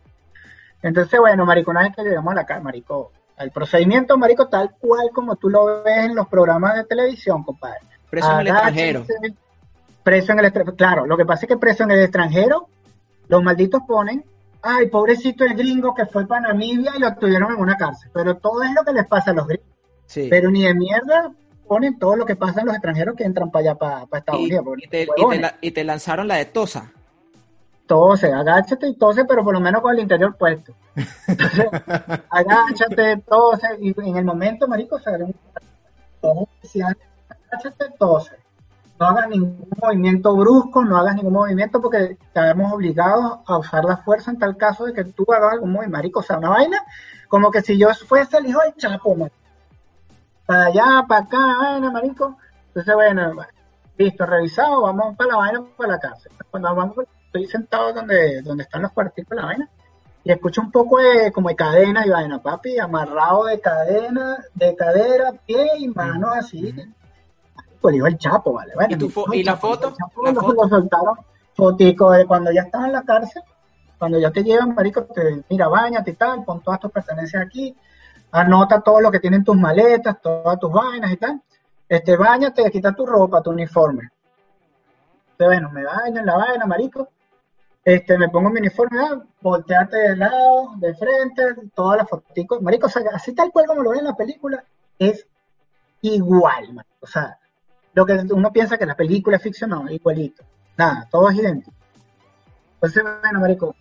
Entonces, 0.82 1.18
bueno, 1.18 1.46
marico, 1.46 1.70
una 1.70 1.82
vez 1.82 1.96
que 1.96 2.02
llegamos 2.02 2.32
a 2.32 2.36
la 2.36 2.46
cárcel, 2.46 2.64
marico, 2.64 3.12
El 3.38 3.50
procedimiento, 3.52 4.18
marico, 4.18 4.48
tal 4.48 4.72
cual 4.78 5.10
como 5.14 5.36
tú 5.36 5.48
lo 5.48 5.82
ves 5.82 6.04
en 6.04 6.14
los 6.14 6.28
programas 6.28 6.76
de 6.76 6.84
televisión, 6.84 7.42
compadre. 7.42 7.80
Preso 8.10 8.32
en 8.32 8.40
el 8.40 8.48
extranjero. 8.48 9.06
Preso 10.02 10.32
en 10.32 10.38
el 10.40 10.44
extranjero. 10.44 10.76
Claro, 10.76 11.06
lo 11.06 11.16
que 11.16 11.24
pasa 11.24 11.46
es 11.46 11.48
que 11.48 11.56
preso 11.56 11.84
en 11.84 11.92
el 11.92 12.00
extranjero, 12.00 12.68
los 13.28 13.42
malditos 13.42 13.80
ponen, 13.88 14.24
ay, 14.60 14.88
pobrecito 14.88 15.44
el 15.44 15.54
gringo 15.54 15.94
que 15.94 16.04
fue 16.04 16.26
para 16.26 16.48
Namibia 16.48 16.92
y 16.96 17.00
lo 17.00 17.14
tuvieron 17.14 17.52
en 17.52 17.60
una 17.60 17.78
cárcel. 17.78 18.10
Pero 18.12 18.36
todo 18.36 18.62
es 18.62 18.74
lo 18.74 18.82
que 18.84 18.92
les 18.92 19.06
pasa 19.06 19.30
a 19.30 19.34
los 19.34 19.46
gringos. 19.46 19.68
Sí. 20.04 20.26
Pero 20.28 20.50
ni 20.50 20.64
de 20.64 20.74
mierda 20.74 21.32
ponen 21.70 22.00
todo 22.00 22.16
lo 22.16 22.26
que 22.26 22.34
pasa 22.34 22.62
en 22.62 22.66
los 22.66 22.74
extranjeros 22.74 23.14
que 23.14 23.22
entran 23.22 23.48
para 23.52 23.70
allá, 23.70 23.74
para, 23.76 24.18
Estados 24.18 24.40
Unidos. 24.40 24.64
Y 24.78 24.88
te, 24.88 25.06
y 25.60 25.70
te, 25.70 25.84
lanzaron 25.84 26.26
la 26.26 26.34
de 26.34 26.46
Tosa 26.46 26.92
tose, 27.86 28.32
agáchate 28.32 28.88
y 28.88 28.94
tose, 28.94 29.24
pero 29.24 29.44
por 29.44 29.52
lo 29.52 29.60
menos 29.60 29.80
con 29.80 29.92
el 29.92 30.00
interior 30.00 30.36
puesto. 30.36 30.72
Entonces, 31.26 31.66
agáchate, 32.30 33.16
tose, 33.18 33.66
y 33.80 33.94
en 33.96 34.16
el 34.16 34.24
momento, 34.24 34.66
marico, 34.68 34.98
se 35.00 35.10
un 35.10 35.34
agáchate, 36.20 37.86
tose. 37.98 38.36
No 38.98 39.06
hagas 39.06 39.28
ningún 39.28 39.68
movimiento 39.80 40.36
brusco, 40.36 40.84
no 40.84 40.96
hagas 40.98 41.16
ningún 41.16 41.32
movimiento 41.32 41.80
porque 41.80 42.16
estamos 42.20 42.72
obligados 42.72 43.40
a 43.46 43.58
usar 43.58 43.84
la 43.84 43.96
fuerza 43.96 44.32
en 44.32 44.38
tal 44.38 44.56
caso 44.56 44.86
de 44.86 44.92
que 44.92 45.04
tú 45.04 45.24
hagas 45.32 45.54
algún 45.54 45.70
movimiento, 45.70 45.96
marico, 45.96 46.20
o 46.20 46.22
sea, 46.22 46.38
una 46.38 46.50
vaina 46.50 46.84
como 47.28 47.50
que 47.50 47.60
si 47.60 47.76
yo 47.78 47.88
fuese 48.06 48.38
el 48.38 48.46
hijo 48.46 48.60
del 48.60 48.74
Chapo, 48.74 49.16
marico. 49.16 49.39
Para 50.50 50.66
allá, 50.66 51.04
para 51.06 51.20
acá, 51.20 51.38
vaina, 51.60 51.92
marico. 51.92 52.36
Entonces, 52.66 52.92
bueno, 52.92 53.36
listo, 53.96 54.26
revisado, 54.26 54.82
vamos 54.82 55.16
para 55.16 55.30
la 55.30 55.36
vaina, 55.36 55.64
para 55.76 55.92
la 55.92 56.00
cárcel. 56.00 56.32
Cuando 56.50 56.74
vamos 56.74 56.96
estoy 57.26 57.46
sentado 57.46 57.92
donde, 57.92 58.42
donde 58.42 58.64
están 58.64 58.82
los 58.82 58.90
cuartitos 58.90 59.30
de 59.30 59.36
la 59.36 59.44
vaina 59.44 59.70
y 60.24 60.32
escucho 60.32 60.60
un 60.60 60.72
poco 60.72 60.98
de 60.98 61.30
como 61.30 61.50
de 61.50 61.54
cadena 61.54 62.04
y 62.04 62.10
vaina, 62.10 62.42
papi, 62.42 62.80
amarrado 62.80 63.44
de 63.44 63.60
cadena, 63.60 64.38
de 64.52 64.74
cadera, 64.74 65.34
pie 65.46 65.68
y 65.78 65.86
manos 65.86 66.30
así. 66.36 66.74
Pues 67.80 67.92
digo 67.92 68.08
el 68.08 68.18
chapo, 68.18 68.52
¿vale? 68.52 68.72
¿Y, 69.32 69.44
la 69.44 69.56
foto? 69.56 69.94
Lo, 70.20 70.68
soltaron 70.68 71.14
fotico 71.54 72.10
de 72.10 72.26
cuando 72.26 72.50
ya 72.50 72.62
estás 72.62 72.86
en 72.86 72.92
la 72.92 73.02
cárcel, 73.02 73.44
cuando 74.00 74.18
ya 74.18 74.32
te 74.32 74.42
llevan, 74.42 74.74
marico, 74.74 75.04
te 75.04 75.44
mira, 75.48 75.68
bañate 75.68 76.10
y 76.10 76.14
tal, 76.14 76.42
pon 76.42 76.60
todas 76.60 76.80
tus 76.80 76.90
pertenencias 76.90 77.40
aquí, 77.40 77.76
anota 78.32 78.80
todo 78.80 79.00
lo 79.00 79.10
que 79.10 79.20
tienen 79.20 79.44
tus 79.44 79.56
maletas, 79.56 80.20
todas 80.20 80.58
tus 80.58 80.72
vainas 80.72 81.12
y 81.12 81.16
tal. 81.16 81.42
Este, 81.88 82.16
bañate, 82.16 82.70
quita 82.70 82.92
tu 82.92 83.06
ropa, 83.06 83.42
tu 83.42 83.50
uniforme. 83.50 84.10
Entonces, 85.32 85.60
bueno, 85.60 85.70
me 85.70 85.84
baño 85.84 86.20
en 86.20 86.26
la 86.26 86.36
vaina, 86.36 86.66
marico 86.66 87.08
este, 87.84 88.18
me 88.18 88.28
pongo 88.28 88.50
mi 88.50 88.60
uniforme, 88.60 89.00
ah, 89.00 89.22
voltearte 89.40 89.96
de 89.96 90.16
lado, 90.16 90.72
de 90.76 90.94
frente, 90.94 91.42
todas 91.74 91.98
las 91.98 92.08
fotos, 92.08 92.60
marico, 92.60 92.86
o 92.86 92.90
sea, 92.90 93.02
así 93.12 93.34
tal 93.34 93.50
cual 93.50 93.66
como 93.66 93.82
lo 93.82 93.90
ven 93.90 94.00
en 94.00 94.04
la 94.06 94.14
película, 94.16 94.62
es 94.98 95.26
igual, 96.02 96.74
marico, 96.74 96.96
o 97.00 97.06
sea, 97.06 97.38
lo 97.94 98.04
que 98.04 98.12
uno 98.30 98.52
piensa 98.52 98.76
que 98.76 98.86
la 98.86 98.96
película 98.96 99.36
es 99.36 99.42
ficción, 99.42 99.70
no, 99.70 99.90
igualito, 99.90 100.44
nada, 100.76 101.08
todo 101.10 101.30
es 101.30 101.36
idéntico. 101.36 101.72
Entonces, 102.74 103.02
bueno, 103.22 103.40
marico, 103.40 103.74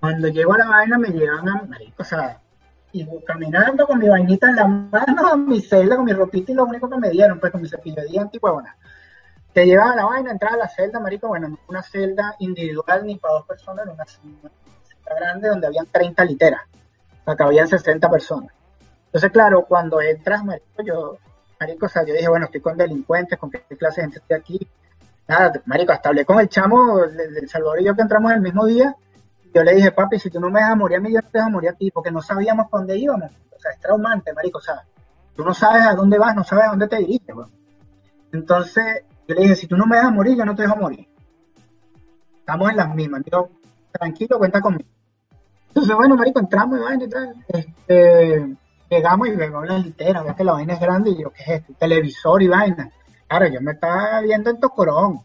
cuando 0.00 0.28
llego 0.28 0.54
a 0.54 0.58
la 0.58 0.66
vaina 0.66 0.98
me 0.98 1.08
llevan 1.08 1.48
a, 1.48 1.62
marico, 1.62 2.02
o 2.02 2.04
sea, 2.04 2.40
y 3.00 3.24
caminando 3.24 3.86
con 3.86 3.98
mi 3.98 4.08
vainita 4.08 4.48
en 4.48 4.56
la 4.56 4.66
mano, 4.66 5.36
mi 5.46 5.60
celda, 5.60 5.96
con 5.96 6.04
mi 6.04 6.12
ropita 6.12 6.52
y 6.52 6.54
lo 6.54 6.64
único 6.64 6.88
que 6.88 6.98
me 6.98 7.10
dieron, 7.10 7.38
pues 7.40 7.52
con 7.52 7.62
mi 7.62 7.68
cepillo 7.68 8.02
de 8.02 8.08
dientes 8.08 8.40
y 8.40 8.44
huevona 8.44 8.76
te 9.56 9.64
llevaba 9.64 9.96
la 9.96 10.04
vaina, 10.04 10.32
entraba 10.32 10.54
a 10.56 10.58
la 10.58 10.68
celda, 10.68 11.00
marico, 11.00 11.28
bueno, 11.28 11.48
no 11.48 11.58
una 11.68 11.82
celda 11.82 12.36
individual 12.40 13.06
ni 13.06 13.16
para 13.16 13.36
dos 13.36 13.46
personas, 13.46 13.86
era 13.86 13.94
una 13.94 14.04
celda 14.04 14.50
grande 15.18 15.48
donde 15.48 15.66
habían 15.66 15.86
30 15.86 16.24
literas, 16.26 16.60
que 17.24 17.42
habían 17.42 17.66
60 17.66 18.10
personas. 18.10 18.52
Entonces, 19.06 19.30
claro, 19.30 19.64
cuando 19.64 20.02
entras, 20.02 20.44
marico, 20.44 20.82
yo, 20.84 21.16
marico, 21.58 21.86
o 21.86 21.88
sea, 21.88 22.04
yo 22.04 22.12
dije, 22.12 22.28
bueno, 22.28 22.44
estoy 22.44 22.60
con 22.60 22.76
delincuentes, 22.76 23.38
con 23.38 23.50
qué 23.50 23.62
clase 23.78 24.02
de 24.02 24.08
gente 24.08 24.18
estoy 24.18 24.36
aquí. 24.36 24.68
Nada, 25.26 25.52
marico, 25.64 25.92
hasta 25.92 26.10
hablé 26.10 26.26
con 26.26 26.38
el 26.38 26.50
chamo 26.50 27.06
del 27.06 27.48
Salvador 27.48 27.80
y 27.80 27.84
yo 27.86 27.96
que 27.96 28.02
entramos 28.02 28.32
el 28.32 28.42
mismo 28.42 28.66
día, 28.66 28.94
yo 29.56 29.64
le 29.64 29.74
dije, 29.74 29.90
papi, 29.90 30.18
si 30.18 30.28
tú 30.28 30.38
no 30.38 30.50
me 30.50 30.60
dejas 30.60 30.76
morir 30.76 30.98
a 30.98 31.00
mí, 31.00 31.10
yo 31.14 31.22
te 31.22 31.38
dejo 31.38 31.48
morir 31.48 31.70
a 31.70 31.72
ti, 31.72 31.90
porque 31.90 32.10
no 32.10 32.20
sabíamos 32.20 32.68
para 32.68 32.82
dónde 32.82 32.98
íbamos. 32.98 33.30
O 33.56 33.58
sea, 33.58 33.70
es 33.70 33.80
traumante, 33.80 34.34
marico, 34.34 34.58
o 34.58 34.60
sea, 34.60 34.84
tú 35.34 35.42
no 35.42 35.54
sabes 35.54 35.86
a 35.86 35.94
dónde 35.94 36.18
vas, 36.18 36.36
no 36.36 36.44
sabes 36.44 36.66
a 36.66 36.68
dónde 36.68 36.88
te 36.88 36.98
diriges, 36.98 37.34
Entonces, 38.32 39.04
yo 39.26 39.34
le 39.34 39.40
dije, 39.40 39.56
si 39.56 39.66
tú 39.66 39.78
no 39.78 39.86
me 39.86 39.96
dejas 39.96 40.12
morir, 40.12 40.36
yo 40.36 40.44
no 40.44 40.54
te 40.54 40.60
dejo 40.60 40.76
morir. 40.76 41.08
Estamos 42.38 42.68
en 42.68 42.76
las 42.76 42.94
mismas. 42.94 43.22
Digo, 43.24 43.48
tranquilo, 43.90 44.38
cuenta 44.38 44.60
conmigo. 44.60 44.90
Entonces, 45.68 45.96
bueno, 45.96 46.16
marico, 46.16 46.38
entramos 46.40 46.78
y 46.78 46.82
vaina 46.82 47.04
y 47.04 47.08
tal. 47.08 47.34
Este, 47.48 48.56
llegamos 48.90 49.28
y 49.28 49.36
vemos 49.36 49.66
la 49.66 49.78
litera, 49.78 50.22
veo 50.22 50.36
que 50.36 50.44
la 50.44 50.52
vaina 50.52 50.74
es 50.74 50.80
grande 50.80 51.12
y 51.12 51.22
yo, 51.22 51.30
¿qué 51.30 51.42
es 51.44 51.48
esto? 51.60 51.72
Televisor 51.78 52.42
y 52.42 52.48
vaina. 52.48 52.90
Claro, 53.26 53.46
yo 53.46 53.62
me 53.62 53.72
estaba 53.72 54.20
viendo 54.20 54.50
en 54.50 54.60
Tocorón, 54.60 55.20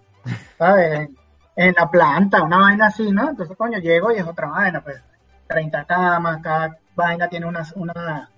¿sabes? 0.58 1.10
En 1.56 1.74
la 1.78 1.90
planta, 1.90 2.44
una 2.44 2.58
vaina 2.58 2.88
así, 2.88 3.12
¿no? 3.12 3.30
Entonces, 3.30 3.58
coño, 3.58 3.80
llego 3.80 4.12
y 4.12 4.18
es 4.18 4.28
otra 4.28 4.48
vaina, 4.48 4.82
pues. 4.82 5.02
30 5.48 5.84
camas, 5.84 6.42
cada 6.42 6.78
vaina 6.96 7.28
tiene 7.28 7.46
una, 7.46 7.68
una, 7.76 8.30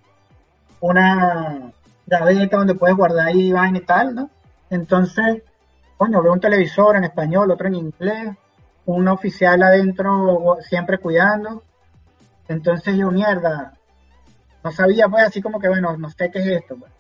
una 0.80 1.72
gaveta 2.08 2.58
donde 2.58 2.76
puedes 2.76 2.98
guardar 2.98 3.28
ahí 3.28 3.52
vaina 3.52 3.78
y 3.78 3.86
tal, 3.86 4.16
¿no? 4.16 4.30
Entonces, 4.70 5.44
coño, 5.98 6.22
veo 6.24 6.34
un 6.34 6.40
televisor 6.40 6.96
en 6.96 7.04
español, 7.04 7.52
otro 7.52 7.68
en 7.68 7.76
inglés, 7.76 8.36
un 8.86 9.08
oficial 9.08 9.62
adentro 9.62 10.58
siempre 10.62 10.98
cuidando. 10.98 11.64
Entonces 12.48 12.96
yo, 12.98 13.12
mierda, 13.12 13.74
no 14.64 14.72
sabía, 14.72 15.08
pues 15.08 15.24
así 15.24 15.42
como 15.42 15.60
que, 15.60 15.70
bueno, 15.70 15.96
no 15.98 16.10
sé 16.10 16.32
qué 16.32 16.40
es 16.40 16.48
esto. 16.48 16.76
Pues. 16.78 16.92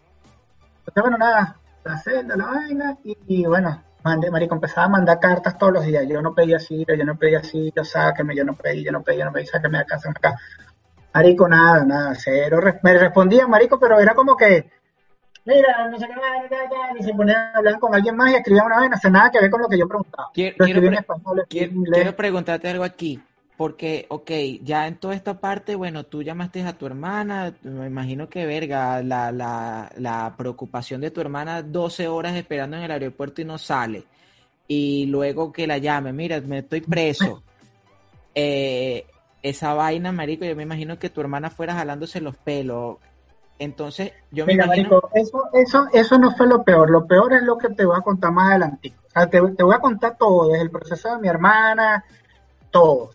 Entonces, 0.80 1.02
bueno, 1.02 1.17
nada, 1.17 1.58
la 1.84 1.97
celda, 1.97 2.36
la 2.36 2.45
vaina, 2.45 2.97
y, 3.04 3.45
bueno, 3.45 3.82
mandé, 4.04 4.30
marico, 4.30 4.56
empezaba 4.56 4.86
a 4.86 4.89
mandar 4.89 5.20
cartas 5.20 5.58
todos 5.58 5.74
los 5.74 5.86
días. 5.86 6.06
Yo 6.08 6.22
no 6.22 6.34
pedía 6.34 6.58
así, 6.58 6.86
yo 6.88 7.06
no 7.06 7.18
pedía 7.18 7.39
así, 7.39 7.72
yo 7.76 7.84
sáqueme, 7.84 8.36
yo 8.36 8.44
no 8.44 8.56
pedí, 8.56 8.84
yo 8.84 8.92
no 8.92 9.02
pedí, 9.02 9.20
yo 9.20 9.26
no 9.26 9.32
pedí, 9.32 9.46
sáqueme 9.46 9.80
acá, 9.80 9.98
sáqueme 9.98 10.16
acá. 10.18 10.39
Marico, 11.13 11.48
nada, 11.48 11.86
nada, 11.86 12.13
cero. 12.16 12.60
Me 12.82 12.98
respondía, 12.98 13.48
marico, 13.48 13.80
pero 13.80 14.00
era 14.00 14.13
como 14.13 14.36
que, 14.36 14.70
mira, 15.46 15.88
no 15.89 15.98
sé 15.98 16.08
qué, 16.08 17.00
y 17.00 17.04
se 17.04 17.13
ponía 17.13 17.52
a 17.54 17.58
hablar 17.58 17.80
con 17.80 17.94
alguien 17.94 18.16
más 18.16 18.32
y 18.32 18.36
escribía 18.36 18.63
una 18.63 18.80
vez, 18.80 18.89
no 18.89 18.96
hace 18.96 19.10
nada 19.10 19.32
que 19.32 19.39
ver 19.39 19.50
con 19.50 19.62
lo 19.62 19.70
que 19.70 19.78
yo 19.78 19.88
preguntaba. 19.88 20.30
Quiero, 20.34 22.16
preguntarte 22.16 22.70
algo 22.70 22.84
aquí, 22.84 23.22
porque, 23.58 24.06
ok, 24.10 24.32
ya 24.63 24.88
en 24.88 24.98
toda 24.98 25.13
esta 25.13 25.39
parte, 25.39 25.76
bueno, 25.76 26.06
tú 26.06 26.24
llamaste 26.24 26.63
a 26.63 26.78
tu 26.78 26.86
hermana, 26.86 27.54
me 27.62 27.88
imagino 27.88 28.28
que 28.28 28.46
verga, 28.46 29.02
la, 29.04 29.32
la, 29.32 29.92
la 29.98 30.34
preocupación 30.38 31.02
de 31.02 31.12
tu 31.12 31.22
hermana 31.22 31.62
12 31.62 32.08
horas 32.08 32.36
esperando 32.36 32.78
en 32.78 32.84
el 32.84 32.92
aeropuerto 32.92 33.42
y 33.42 33.46
no 33.46 33.58
sale, 33.58 34.04
y 34.68 35.06
luego 35.06 35.52
que 35.52 35.68
la 35.68 35.78
llame, 35.78 36.13
mira, 36.13 36.42
me 36.42 36.60
estoy 36.60 36.82
preso. 36.82 37.44
Eh, 38.36 39.06
esa 39.44 39.76
vaina, 39.76 40.12
marico, 40.12 40.46
yo 40.46 40.56
me 40.56 40.63
imagino 40.63 40.98
que 40.98 41.12
tu 41.12 41.22
hermana 41.22 41.52
fuera 41.52 41.76
jalándose 41.76 42.22
los 42.22 42.36
pelos. 42.38 42.98
Entonces, 43.60 44.13
yo 44.32 44.46
me 44.46 44.54
imagino... 44.54 45.02
eso, 45.13 45.50
eso, 45.54 45.88
eso 45.94 46.18
no 46.18 46.36
fue 46.36 46.48
lo 46.48 46.63
peor. 46.63 46.89
Lo 46.89 47.06
peor 47.06 47.34
es 47.34 47.44
lo 47.44 47.58
que 47.58 47.70
te 47.70 47.86
voy 47.86 47.98
a 47.98 48.02
contar 48.02 48.32
más 48.32 48.50
adelante. 48.50 48.94
O 49.08 49.12
sea, 49.12 49.30
te, 49.30 49.39
voy 49.39 49.76
a 49.76 49.80
contar 49.80 50.18
todo, 50.18 50.48
desde 50.48 50.63
el 50.63 50.72
proceso 50.72 51.13
de 51.13 51.22
mi 51.22 51.28
hermana, 51.28 52.04
todo. 52.72 53.12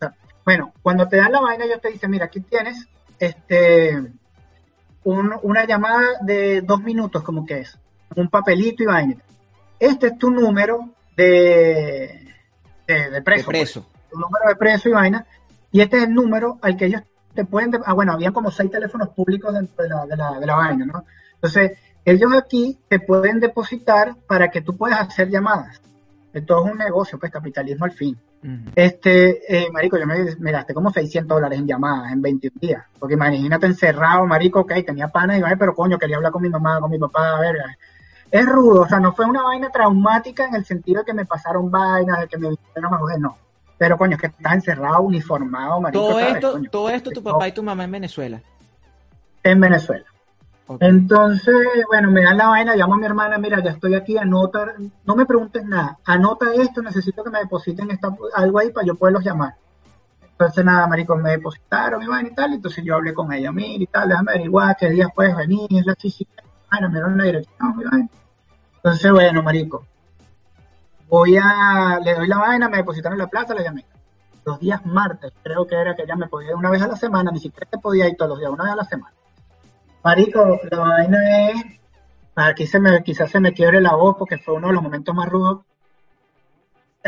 Bueno, 0.48 0.72
cuando 0.80 1.06
te 1.06 1.18
dan 1.18 1.32
la 1.32 1.42
vaina, 1.42 1.66
yo 1.66 1.78
te 1.78 1.90
dice, 1.90 2.08
mira, 2.08 2.24
aquí 2.24 2.40
tienes 2.40 2.88
este 3.18 4.02
una 5.04 5.66
llamada 5.66 6.06
de 6.22 6.62
dos 6.62 6.80
minutos, 6.80 7.22
como 7.22 7.44
que 7.44 7.58
es, 7.58 7.78
un 8.16 8.30
papelito 8.30 8.82
y 8.82 8.86
vaina. 8.86 9.16
Este 9.78 10.06
es 10.06 10.18
tu 10.18 10.30
número 10.30 10.88
de, 11.18 12.34
de, 12.86 13.20
preso. 13.22 13.42
De 13.42 13.58
preso. 13.58 13.82
Pues, 13.82 14.08
tu 14.08 14.18
número 14.18 14.48
de 14.48 14.56
preso 14.56 14.88
y 14.88 14.92
vaina. 14.92 15.26
Y 15.70 15.82
este 15.82 15.98
es 15.98 16.04
el 16.04 16.14
número 16.14 16.58
al 16.62 16.78
que 16.78 16.86
ellos 16.86 17.02
te 17.34 17.44
pueden, 17.44 17.72
ah, 17.84 17.92
bueno, 17.92 18.14
habían 18.14 18.32
como 18.32 18.50
seis 18.50 18.70
teléfonos 18.70 19.10
públicos 19.10 19.52
dentro 19.52 19.82
de 19.82 19.90
la, 19.90 20.06
de 20.06 20.16
la, 20.16 20.40
de 20.40 20.46
la 20.46 20.54
vaina, 20.54 20.86
¿no? 20.86 21.04
Entonces, 21.34 21.76
ellos 22.06 22.32
aquí 22.32 22.78
te 22.88 23.00
pueden 23.00 23.38
depositar 23.38 24.16
para 24.26 24.50
que 24.50 24.62
tú 24.62 24.74
puedas 24.78 24.98
hacer 24.98 25.28
llamadas. 25.28 25.82
Esto 26.32 26.64
es 26.64 26.72
un 26.72 26.78
negocio, 26.78 27.18
pues 27.18 27.30
capitalismo 27.30 27.84
al 27.84 27.92
fin. 27.92 28.18
Este, 28.74 29.64
eh, 29.64 29.70
marico, 29.72 29.98
yo 29.98 30.06
me, 30.06 30.52
gasté 30.52 30.72
como 30.72 30.90
600 30.90 31.36
dólares 31.36 31.58
en 31.58 31.66
llamadas 31.66 32.12
en 32.12 32.22
21 32.22 32.56
días. 32.60 32.84
Porque 32.98 33.14
imagínate 33.14 33.66
encerrado, 33.66 34.26
marico, 34.26 34.60
ok, 34.60 34.72
tenía 34.86 35.08
pana 35.08 35.36
y 35.36 35.42
vaina, 35.42 35.56
pero 35.56 35.74
coño, 35.74 35.98
quería 35.98 36.16
hablar 36.16 36.32
con 36.32 36.42
mi 36.42 36.48
mamá, 36.48 36.80
con 36.80 36.90
mi 36.90 36.98
papá, 36.98 37.36
a 37.36 37.40
ver. 37.40 37.56
Es 38.30 38.46
rudo, 38.46 38.82
o 38.82 38.88
sea, 38.88 39.00
no 39.00 39.12
fue 39.12 39.24
una 39.24 39.42
vaina 39.42 39.70
traumática 39.70 40.46
en 40.46 40.54
el 40.54 40.64
sentido 40.64 41.00
de 41.00 41.06
que 41.06 41.14
me 41.14 41.24
pasaron 41.24 41.70
vainas, 41.70 42.20
de 42.20 42.28
que 42.28 42.38
me 42.38 42.50
no 42.50 42.90
me 42.90 43.18
no. 43.18 43.36
Pero 43.76 43.96
coño, 43.96 44.16
es 44.16 44.20
que 44.20 44.26
estás 44.26 44.54
encerrado, 44.54 45.00
uniformado, 45.00 45.80
marico. 45.80 46.08
Todo 46.08 46.20
esto, 46.20 46.60
todo 46.70 46.90
esto 46.90 47.10
tu 47.10 47.22
papá 47.22 47.48
y 47.48 47.52
tu 47.52 47.62
mamá 47.62 47.84
en 47.84 47.92
Venezuela. 47.92 48.42
En 49.42 49.60
Venezuela. 49.60 50.04
Entonces, 50.80 51.54
bueno, 51.88 52.10
me 52.10 52.22
dan 52.22 52.36
la 52.36 52.48
vaina, 52.48 52.76
llamo 52.76 52.94
a 52.94 52.98
mi 52.98 53.06
hermana, 53.06 53.38
mira, 53.38 53.62
ya 53.62 53.70
estoy 53.70 53.94
aquí, 53.94 54.18
anota, 54.18 54.74
no 55.04 55.16
me 55.16 55.24
preguntes 55.24 55.64
nada, 55.64 55.98
anota 56.04 56.52
esto, 56.54 56.82
necesito 56.82 57.24
que 57.24 57.30
me 57.30 57.38
depositen 57.38 57.90
esta, 57.90 58.14
algo 58.34 58.58
ahí 58.58 58.70
para 58.70 58.86
yo 58.86 58.94
poderlos 58.94 59.24
llamar. 59.24 59.54
Entonces, 60.22 60.64
nada, 60.64 60.86
marico, 60.86 61.16
me 61.16 61.30
depositaron, 61.30 62.00
mi 62.00 62.06
vaina 62.06 62.28
y 62.28 62.34
tal, 62.34 62.52
entonces 62.52 62.84
yo 62.84 62.96
hablé 62.96 63.14
con 63.14 63.32
ella, 63.32 63.50
mira 63.50 63.82
y 63.82 63.86
tal, 63.86 64.08
déjame 64.08 64.32
averiguar 64.32 64.76
qué 64.76 64.90
días 64.90 65.08
puedes 65.14 65.34
venir, 65.34 65.66
es 65.70 65.86
la 65.86 65.94
chichita, 65.94 66.42
bueno, 66.70 66.88
me 66.88 66.94
dieron 66.94 67.16
la 67.16 67.24
dirección, 67.24 67.76
mi 67.76 67.84
vaina. 67.84 68.08
Entonces, 68.76 69.10
bueno, 69.10 69.42
marico, 69.42 69.86
voy 71.08 71.36
a, 71.36 71.98
le 72.04 72.14
doy 72.14 72.28
la 72.28 72.38
vaina, 72.38 72.68
me 72.68 72.76
depositaron 72.76 73.18
la 73.18 73.26
plata, 73.26 73.54
la 73.54 73.62
llamé. 73.62 73.86
Los 74.44 74.60
días 74.60 74.84
martes, 74.84 75.32
creo 75.42 75.66
que 75.66 75.76
era 75.76 75.96
que 75.96 76.02
ella 76.02 76.16
me 76.16 76.26
podía 76.26 76.50
ir 76.50 76.56
una 76.56 76.70
vez 76.70 76.82
a 76.82 76.88
la 76.88 76.96
semana, 76.96 77.30
ni 77.30 77.40
siquiera 77.40 77.66
te 77.70 77.78
podía 77.78 78.06
ir 78.06 78.16
todos 78.16 78.30
los 78.30 78.38
días, 78.38 78.50
una 78.50 78.64
vez 78.64 78.72
a 78.74 78.76
la 78.76 78.84
semana. 78.84 79.14
Marico, 80.04 80.60
la 80.70 80.78
vaina 80.78 81.50
es, 81.50 81.80
aquí 82.36 82.66
se 82.66 82.80
me, 82.80 83.02
quizás 83.02 83.30
se 83.30 83.40
me 83.40 83.52
quiebre 83.52 83.80
la 83.80 83.94
voz 83.94 84.16
porque 84.18 84.38
fue 84.38 84.54
uno 84.54 84.68
de 84.68 84.74
los 84.74 84.82
momentos 84.82 85.14
más 85.14 85.28
rudos 85.28 85.60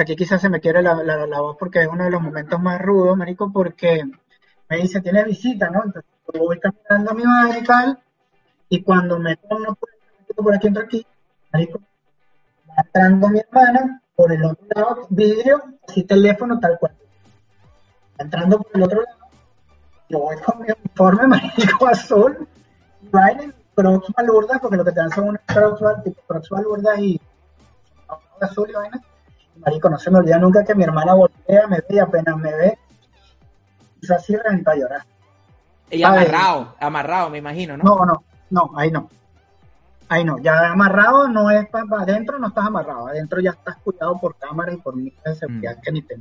aquí 0.01 0.17
quizás 0.17 0.41
se 0.41 0.49
me 0.49 0.61
quiere 0.61 0.83
la, 0.83 0.95
la, 0.95 1.41
voz 1.41 1.57
porque 1.59 1.83
es 1.83 1.89
uno 1.89 2.05
de 2.05 2.11
los 2.11 2.23
momentos 2.23 2.61
más 2.61 2.81
rudos, 2.81 3.17
marico, 3.17 3.53
porque 3.53 4.05
me 4.69 4.77
dice, 4.77 5.01
tiene 5.01 5.25
visita, 5.25 5.69
¿no? 5.71 5.83
Entonces 5.85 6.11
yo 6.33 6.41
voy 6.41 6.59
caminando 6.59 7.11
a 7.11 7.15
mi 7.15 7.25
madre 7.25 7.59
y 7.59 7.65
tal, 7.65 7.99
y 8.69 8.83
cuando 8.83 9.19
me 9.19 9.37
pongo 9.37 9.77
por 10.37 10.55
aquí, 10.55 10.69
entro 10.69 10.85
aquí, 10.85 11.07
marico, 11.53 11.81
va 12.69 12.83
entrando 12.85 13.29
mi 13.29 13.41
hermana, 13.41 14.01
por 14.15 14.33
el 14.33 14.45
otro 14.45 14.67
lado, 14.75 15.07
vidrio, 15.11 15.63
así 15.87 16.05
teléfono, 16.05 16.59
tal 16.61 16.79
cual. 16.79 16.95
Entrando 18.19 18.61
por 18.61 18.77
el 18.77 18.83
otro 18.83 19.03
lado, 19.03 19.19
yo 20.09 20.19
voy 20.21 20.37
con 20.37 20.61
mi 20.61 20.69
uniforme, 20.71 21.27
marico, 21.27 21.87
azul, 21.87 22.49
y 23.03 23.09
baila 23.09 23.45
en 23.45 23.55
crocs 23.75 24.13
balurdas, 24.17 24.61
porque 24.61 24.77
lo 24.77 24.85
que 24.85 24.93
te 24.93 25.01
dan 25.01 25.11
son 25.11 25.29
unos 25.29 25.43
crocs, 25.47 26.05
tipo 26.05 26.21
crocs 26.27 26.51
balurdas 26.51 26.99
y 26.99 27.21
azul 28.41 28.71
y 28.71 28.73
vaina 28.73 29.03
marico, 29.65 29.89
no 29.89 29.99
se 29.99 30.11
me 30.11 30.19
olvida 30.19 30.39
nunca 30.39 30.65
que 30.65 30.75
mi 30.75 30.85
hermana 30.85 31.15
voltea, 31.15 31.67
me 31.67 31.77
ve 31.77 31.87
y 31.91 31.99
apenas 31.99 32.37
me 32.37 32.55
ve, 32.55 32.79
es 34.03 34.11
así 34.11 34.37
reventa 34.37 34.73
a 34.73 34.77
llorar. 34.77 35.03
Y 35.91 36.03
amarrado, 36.03 36.75
amarrado, 36.79 37.31
me 37.31 37.39
imagino, 37.39 37.77
¿no? 37.77 37.85
No, 37.85 38.07
no, 38.07 38.25
no, 38.51 38.71
ahí 38.77 38.91
no. 38.91 39.09
Ahí 40.09 40.25
no, 40.25 40.39
ya 40.39 40.73
amarrado 40.73 41.29
no 41.29 41.51
es 41.51 41.69
para 41.69 42.03
adentro, 42.03 42.39
no 42.39 42.49
estás 42.49 42.67
amarrado, 42.67 43.07
adentro 43.07 43.41
ya 43.41 43.51
estás 43.51 43.77
cuidado 43.77 44.19
por 44.19 44.35
cámaras 44.37 44.75
y 44.75 44.79
por 44.79 44.97
medidas 44.97 45.23
de 45.25 45.35
seguridad 45.37 45.77
mm. 45.77 45.81
que 45.81 45.93
ni 45.93 46.03
te 46.03 46.19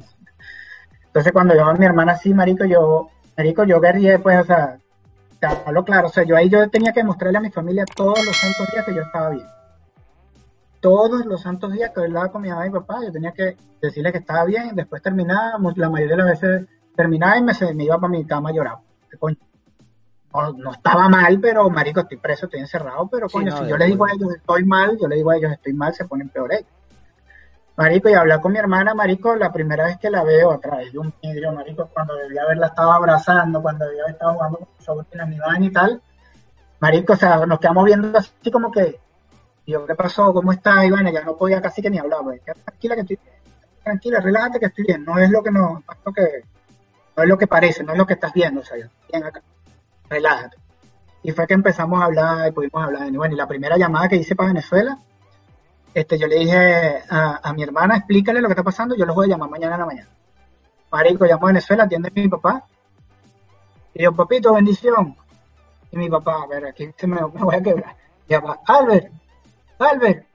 Entonces 1.07 1.31
cuando 1.31 1.55
yo 1.55 1.65
a 1.65 1.73
mi 1.73 1.85
hermana 1.85 2.11
así, 2.11 2.31
marico, 2.33 2.65
yo, 2.65 3.09
marico, 3.35 3.63
yo 3.63 3.79
guerrillé, 3.79 4.19
pues, 4.19 4.41
o 4.41 4.43
sea, 4.43 4.77
te 5.39 5.47
hablo 5.47 5.83
claro, 5.83 6.07
o 6.07 6.11
sea, 6.11 6.23
yo 6.23 6.35
ahí 6.35 6.49
yo 6.49 6.69
tenía 6.69 6.91
que 6.91 7.03
mostrarle 7.03 7.37
a 7.37 7.41
mi 7.41 7.49
familia 7.49 7.85
todos 7.85 8.25
los 8.25 8.37
santos 8.37 8.67
días 8.67 8.85
que 8.85 8.93
yo 8.93 9.01
estaba 9.01 9.29
bien 9.29 9.47
todos 10.79 11.25
los 11.25 11.41
santos 11.41 11.71
días 11.73 11.91
que 11.93 12.01
hablaba 12.01 12.31
con 12.31 12.41
mi 12.41 12.49
mamá 12.49 12.67
y 12.67 12.71
papá, 12.71 12.99
yo 13.03 13.11
tenía 13.11 13.31
que 13.31 13.57
decirle 13.81 14.11
que 14.11 14.19
estaba 14.19 14.45
bien, 14.45 14.75
después 14.75 15.01
terminaba, 15.01 15.59
la 15.75 15.89
mayoría 15.89 16.15
de 16.15 16.23
las 16.23 16.41
veces 16.41 16.67
terminaba 16.95 17.37
y 17.37 17.43
me, 17.43 17.53
me 17.73 17.83
iba 17.83 17.99
para 17.99 18.11
mi 18.11 18.25
cama 18.25 18.49
a 18.49 18.53
llorar. 18.53 18.77
No, 20.57 20.71
estaba 20.71 21.09
mal, 21.09 21.39
pero 21.39 21.69
marico, 21.69 22.01
estoy 22.01 22.17
preso, 22.17 22.45
estoy 22.45 22.59
encerrado, 22.59 23.07
pero 23.07 23.27
coño, 23.27 23.51
si 23.57 23.67
yo 23.67 23.77
le 23.77 23.87
digo 23.87 24.05
a 24.05 24.11
ellos 24.13 24.35
estoy 24.35 24.63
mal, 24.63 24.97
yo 24.99 25.07
le 25.07 25.15
digo 25.15 25.31
a 25.31 25.37
ellos 25.37 25.51
estoy 25.51 25.73
mal, 25.73 25.93
se 25.93 26.05
ponen 26.05 26.29
peor 26.29 26.53
ellos. 26.53 26.71
Marico, 27.79 28.09
y 28.09 28.13
hablar 28.13 28.41
con 28.41 28.51
mi 28.51 28.59
hermana, 28.59 28.93
Marico, 28.93 29.37
la 29.37 29.53
primera 29.53 29.85
vez 29.85 29.97
que 29.99 30.09
la 30.09 30.21
veo 30.21 30.51
a 30.51 30.59
través 30.59 30.91
de 30.91 30.99
un 30.99 31.13
vidrio, 31.23 31.53
Marico, 31.53 31.87
cuando 31.93 32.13
debía 32.13 32.43
haberla 32.43 32.67
estado 32.67 32.91
abrazando, 32.91 33.61
cuando 33.61 33.85
debía 33.85 34.01
haber 34.03 34.15
estado 34.15 34.33
jugando 34.33 34.57
con 34.57 34.67
su 34.77 34.83
sobrina, 34.83 35.25
mi 35.25 35.65
y 35.65 35.71
tal, 35.71 36.01
Marico, 36.81 37.13
o 37.13 37.15
sea, 37.15 37.45
nos 37.45 37.57
quedamos 37.57 37.85
viendo 37.85 38.17
así 38.17 38.51
como 38.51 38.69
que, 38.69 38.99
yo, 39.65 39.85
¿qué 39.85 39.95
pasó? 39.95 40.33
¿Cómo 40.33 40.51
estás, 40.51 40.83
Ivana? 40.83 41.09
Ya 41.09 41.23
no 41.23 41.37
podía 41.37 41.61
casi 41.61 41.81
que 41.81 41.89
ni 41.89 41.97
hablar, 41.97 42.19
pues. 42.21 42.41
Tranquila 42.43 42.95
que 42.95 43.01
estoy 43.01 43.19
Tranquila, 43.81 44.19
relájate 44.19 44.59
que 44.59 44.65
estoy 44.65 44.83
bien. 44.83 45.05
No 45.05 45.17
es 45.17 45.29
lo 45.29 45.41
que 45.41 45.51
no, 45.51 45.81
lo 46.05 46.11
que, 46.11 46.43
no 47.15 47.23
es 47.23 47.29
lo 47.29 47.37
que 47.37 47.47
parece, 47.47 47.81
no 47.85 47.93
es 47.93 47.97
lo 47.97 48.05
que 48.05 48.15
estás 48.15 48.33
viendo, 48.33 48.59
o 48.59 48.63
sea, 48.65 48.75
bien 48.75 49.23
acá. 49.23 49.41
Relájate. 50.09 50.57
Y 51.23 51.31
fue 51.31 51.47
que 51.47 51.53
empezamos 51.53 52.01
a 52.01 52.05
hablar 52.05 52.45
y 52.49 52.51
pudimos 52.51 52.83
hablar. 52.83 53.07
Y 53.07 53.15
bueno, 53.15 53.35
y 53.35 53.37
la 53.37 53.47
primera 53.47 53.77
llamada 53.77 54.09
que 54.09 54.17
hice 54.17 54.35
para 54.35 54.49
Venezuela, 54.49 54.97
este, 55.93 56.17
yo 56.17 56.27
le 56.27 56.39
dije 56.39 57.03
a, 57.09 57.53
mi 57.53 57.63
hermana, 57.63 57.97
explícale 57.97 58.41
lo 58.41 58.47
que 58.47 58.53
está 58.53 58.63
pasando, 58.63 58.95
yo 58.95 59.05
los 59.05 59.15
voy 59.15 59.25
a 59.25 59.29
llamar 59.29 59.49
mañana 59.49 59.75
en 59.75 59.79
la 59.79 59.85
mañana. 59.85 60.09
Marico, 60.91 61.25
llamo 61.25 61.47
a 61.47 61.49
Venezuela, 61.49 61.83
atiende 61.83 62.09
a 62.09 62.11
mi 62.13 62.27
papá. 62.27 62.63
Y 63.93 64.03
yo, 64.03 64.13
papito, 64.13 64.53
bendición. 64.53 65.15
Y 65.91 65.97
mi 65.97 66.09
papá, 66.09 66.43
a 66.43 66.47
ver, 66.47 66.67
aquí 66.67 66.89
se 66.95 67.07
me, 67.07 67.15
me 67.15 67.27
voy 67.27 67.55
a 67.55 67.61
quebrar. 67.61 67.95
Y 68.27 68.33
papá, 68.33 68.59
Albert, 68.67 69.11
Albert. 69.79 70.25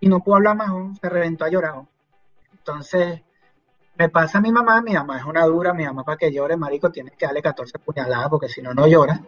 Y 0.00 0.08
no 0.08 0.20
puedo 0.20 0.36
hablar 0.36 0.56
más, 0.56 0.98
se 1.00 1.08
reventó 1.08 1.44
a 1.44 1.48
llorar. 1.48 1.82
Entonces, 2.52 3.20
me 3.96 4.08
pasa 4.08 4.38
a 4.38 4.40
mi 4.40 4.50
mamá, 4.50 4.82
mi 4.82 4.94
mamá 4.94 5.18
es 5.18 5.24
una 5.24 5.44
dura, 5.44 5.72
mi 5.72 5.84
mamá 5.84 6.02
para 6.02 6.16
que 6.16 6.32
llore, 6.32 6.56
marico, 6.56 6.90
tiene 6.90 7.12
que 7.12 7.26
darle 7.26 7.42
14 7.42 7.78
puñaladas 7.78 8.28
porque 8.28 8.48
si 8.48 8.62
no, 8.62 8.74
no 8.74 8.86
llora. 8.86 9.20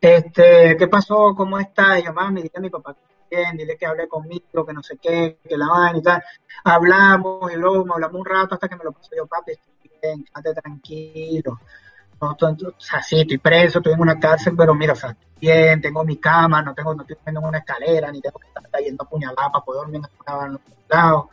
Este, 0.00 0.76
¿qué 0.78 0.88
pasó? 0.88 1.34
¿Cómo 1.36 1.58
está? 1.58 1.98
Y 1.98 2.04
yo, 2.04 2.12
mami, 2.12 2.42
dile 2.42 2.54
a 2.56 2.60
mi 2.60 2.70
papá 2.70 2.96
bien, 3.30 3.56
dile 3.56 3.76
que 3.76 3.86
hable 3.86 4.08
conmigo, 4.08 4.66
que 4.66 4.72
no 4.72 4.82
sé 4.82 4.96
qué, 4.98 5.38
que 5.48 5.56
la 5.56 5.68
van 5.68 5.96
y 5.96 6.02
tal. 6.02 6.22
Hablamos 6.64 7.52
y 7.52 7.56
luego 7.56 7.92
hablamos 7.92 8.20
un 8.20 8.26
rato 8.26 8.54
hasta 8.54 8.68
que 8.68 8.76
me 8.76 8.84
lo 8.84 8.92
pasó 8.92 9.10
yo, 9.16 9.26
papi, 9.26 9.52
estoy 9.52 9.90
bien, 10.02 10.24
quédate 10.24 10.60
tranquilo 10.60 11.58
o 12.20 12.74
sea, 12.78 13.02
sí, 13.02 13.20
estoy 13.20 13.38
preso, 13.38 13.78
estoy 13.78 13.92
en 13.92 14.00
una 14.00 14.18
cárcel, 14.18 14.54
pero 14.56 14.74
mira, 14.74 14.92
o 14.92 14.96
sea, 14.96 15.10
estoy 15.10 15.26
bien, 15.40 15.80
tengo 15.80 16.04
mi 16.04 16.16
cama, 16.16 16.62
no 16.62 16.74
tengo, 16.74 16.94
no 16.94 17.02
estoy 17.02 17.16
en 17.26 17.38
una 17.38 17.58
escalera, 17.58 18.10
ni 18.10 18.20
tengo 18.20 18.38
que 18.38 18.48
estar 18.48 18.68
cayendo 18.70 19.04
apuñalada 19.04 19.50
para 19.50 19.64
poder 19.64 19.82
dormir 19.82 20.02
en 20.26 20.52
los 20.52 20.60
lados. 20.88 21.26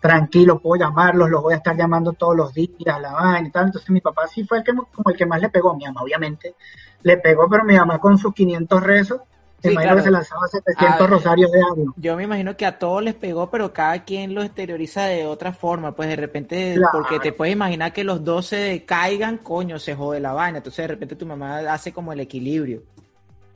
Tranquilo, 0.00 0.60
puedo 0.60 0.80
llamarlos, 0.80 1.28
los 1.28 1.42
voy 1.42 1.52
a 1.54 1.58
estar 1.58 1.76
llamando 1.76 2.14
todos 2.14 2.34
los 2.34 2.54
días, 2.54 3.00
la 3.00 3.12
vaina 3.12 3.48
y 3.48 3.50
tal. 3.50 3.66
Entonces 3.66 3.90
mi 3.90 4.00
papá 4.00 4.26
sí 4.26 4.44
fue 4.44 4.58
el 4.58 4.64
que, 4.64 4.72
como 4.72 5.10
el 5.10 5.16
que 5.16 5.26
más 5.26 5.40
le 5.40 5.50
pegó. 5.50 5.74
Mi 5.76 5.84
mamá, 5.84 6.02
obviamente, 6.02 6.54
le 7.02 7.18
pegó, 7.18 7.48
pero 7.50 7.64
mi 7.64 7.76
mamá 7.76 7.98
con 7.98 8.16
sus 8.16 8.32
500 8.32 8.82
rezos 8.82 9.20
Sí, 9.62 9.72
imagino 9.72 9.96
que 9.96 10.02
se 10.02 10.10
lanzaba 10.10 10.46
700 10.48 11.00
ah, 11.00 11.06
rosarios 11.06 11.52
de 11.52 11.60
agua. 11.60 11.92
Yo 11.96 12.16
me 12.16 12.24
imagino 12.24 12.56
que 12.56 12.64
a 12.64 12.78
todos 12.78 13.02
les 13.02 13.14
pegó, 13.14 13.50
pero 13.50 13.72
cada 13.72 14.04
quien 14.04 14.34
lo 14.34 14.42
exterioriza 14.42 15.04
de 15.04 15.26
otra 15.26 15.52
forma. 15.52 15.94
Pues 15.94 16.08
de 16.08 16.16
repente, 16.16 16.80
porque 16.92 17.20
te 17.20 17.32
puedes 17.32 17.52
imaginar 17.52 17.92
que 17.92 18.02
los 18.02 18.24
dos 18.24 18.46
se 18.46 18.84
caigan, 18.86 19.38
coño, 19.38 19.78
se 19.78 19.94
jode 19.94 20.20
la 20.20 20.32
vaina. 20.32 20.58
Entonces 20.58 20.82
de 20.84 20.88
repente 20.88 21.14
tu 21.14 21.26
mamá 21.26 21.58
hace 21.72 21.92
como 21.92 22.12
el 22.12 22.20
equilibrio. 22.20 22.82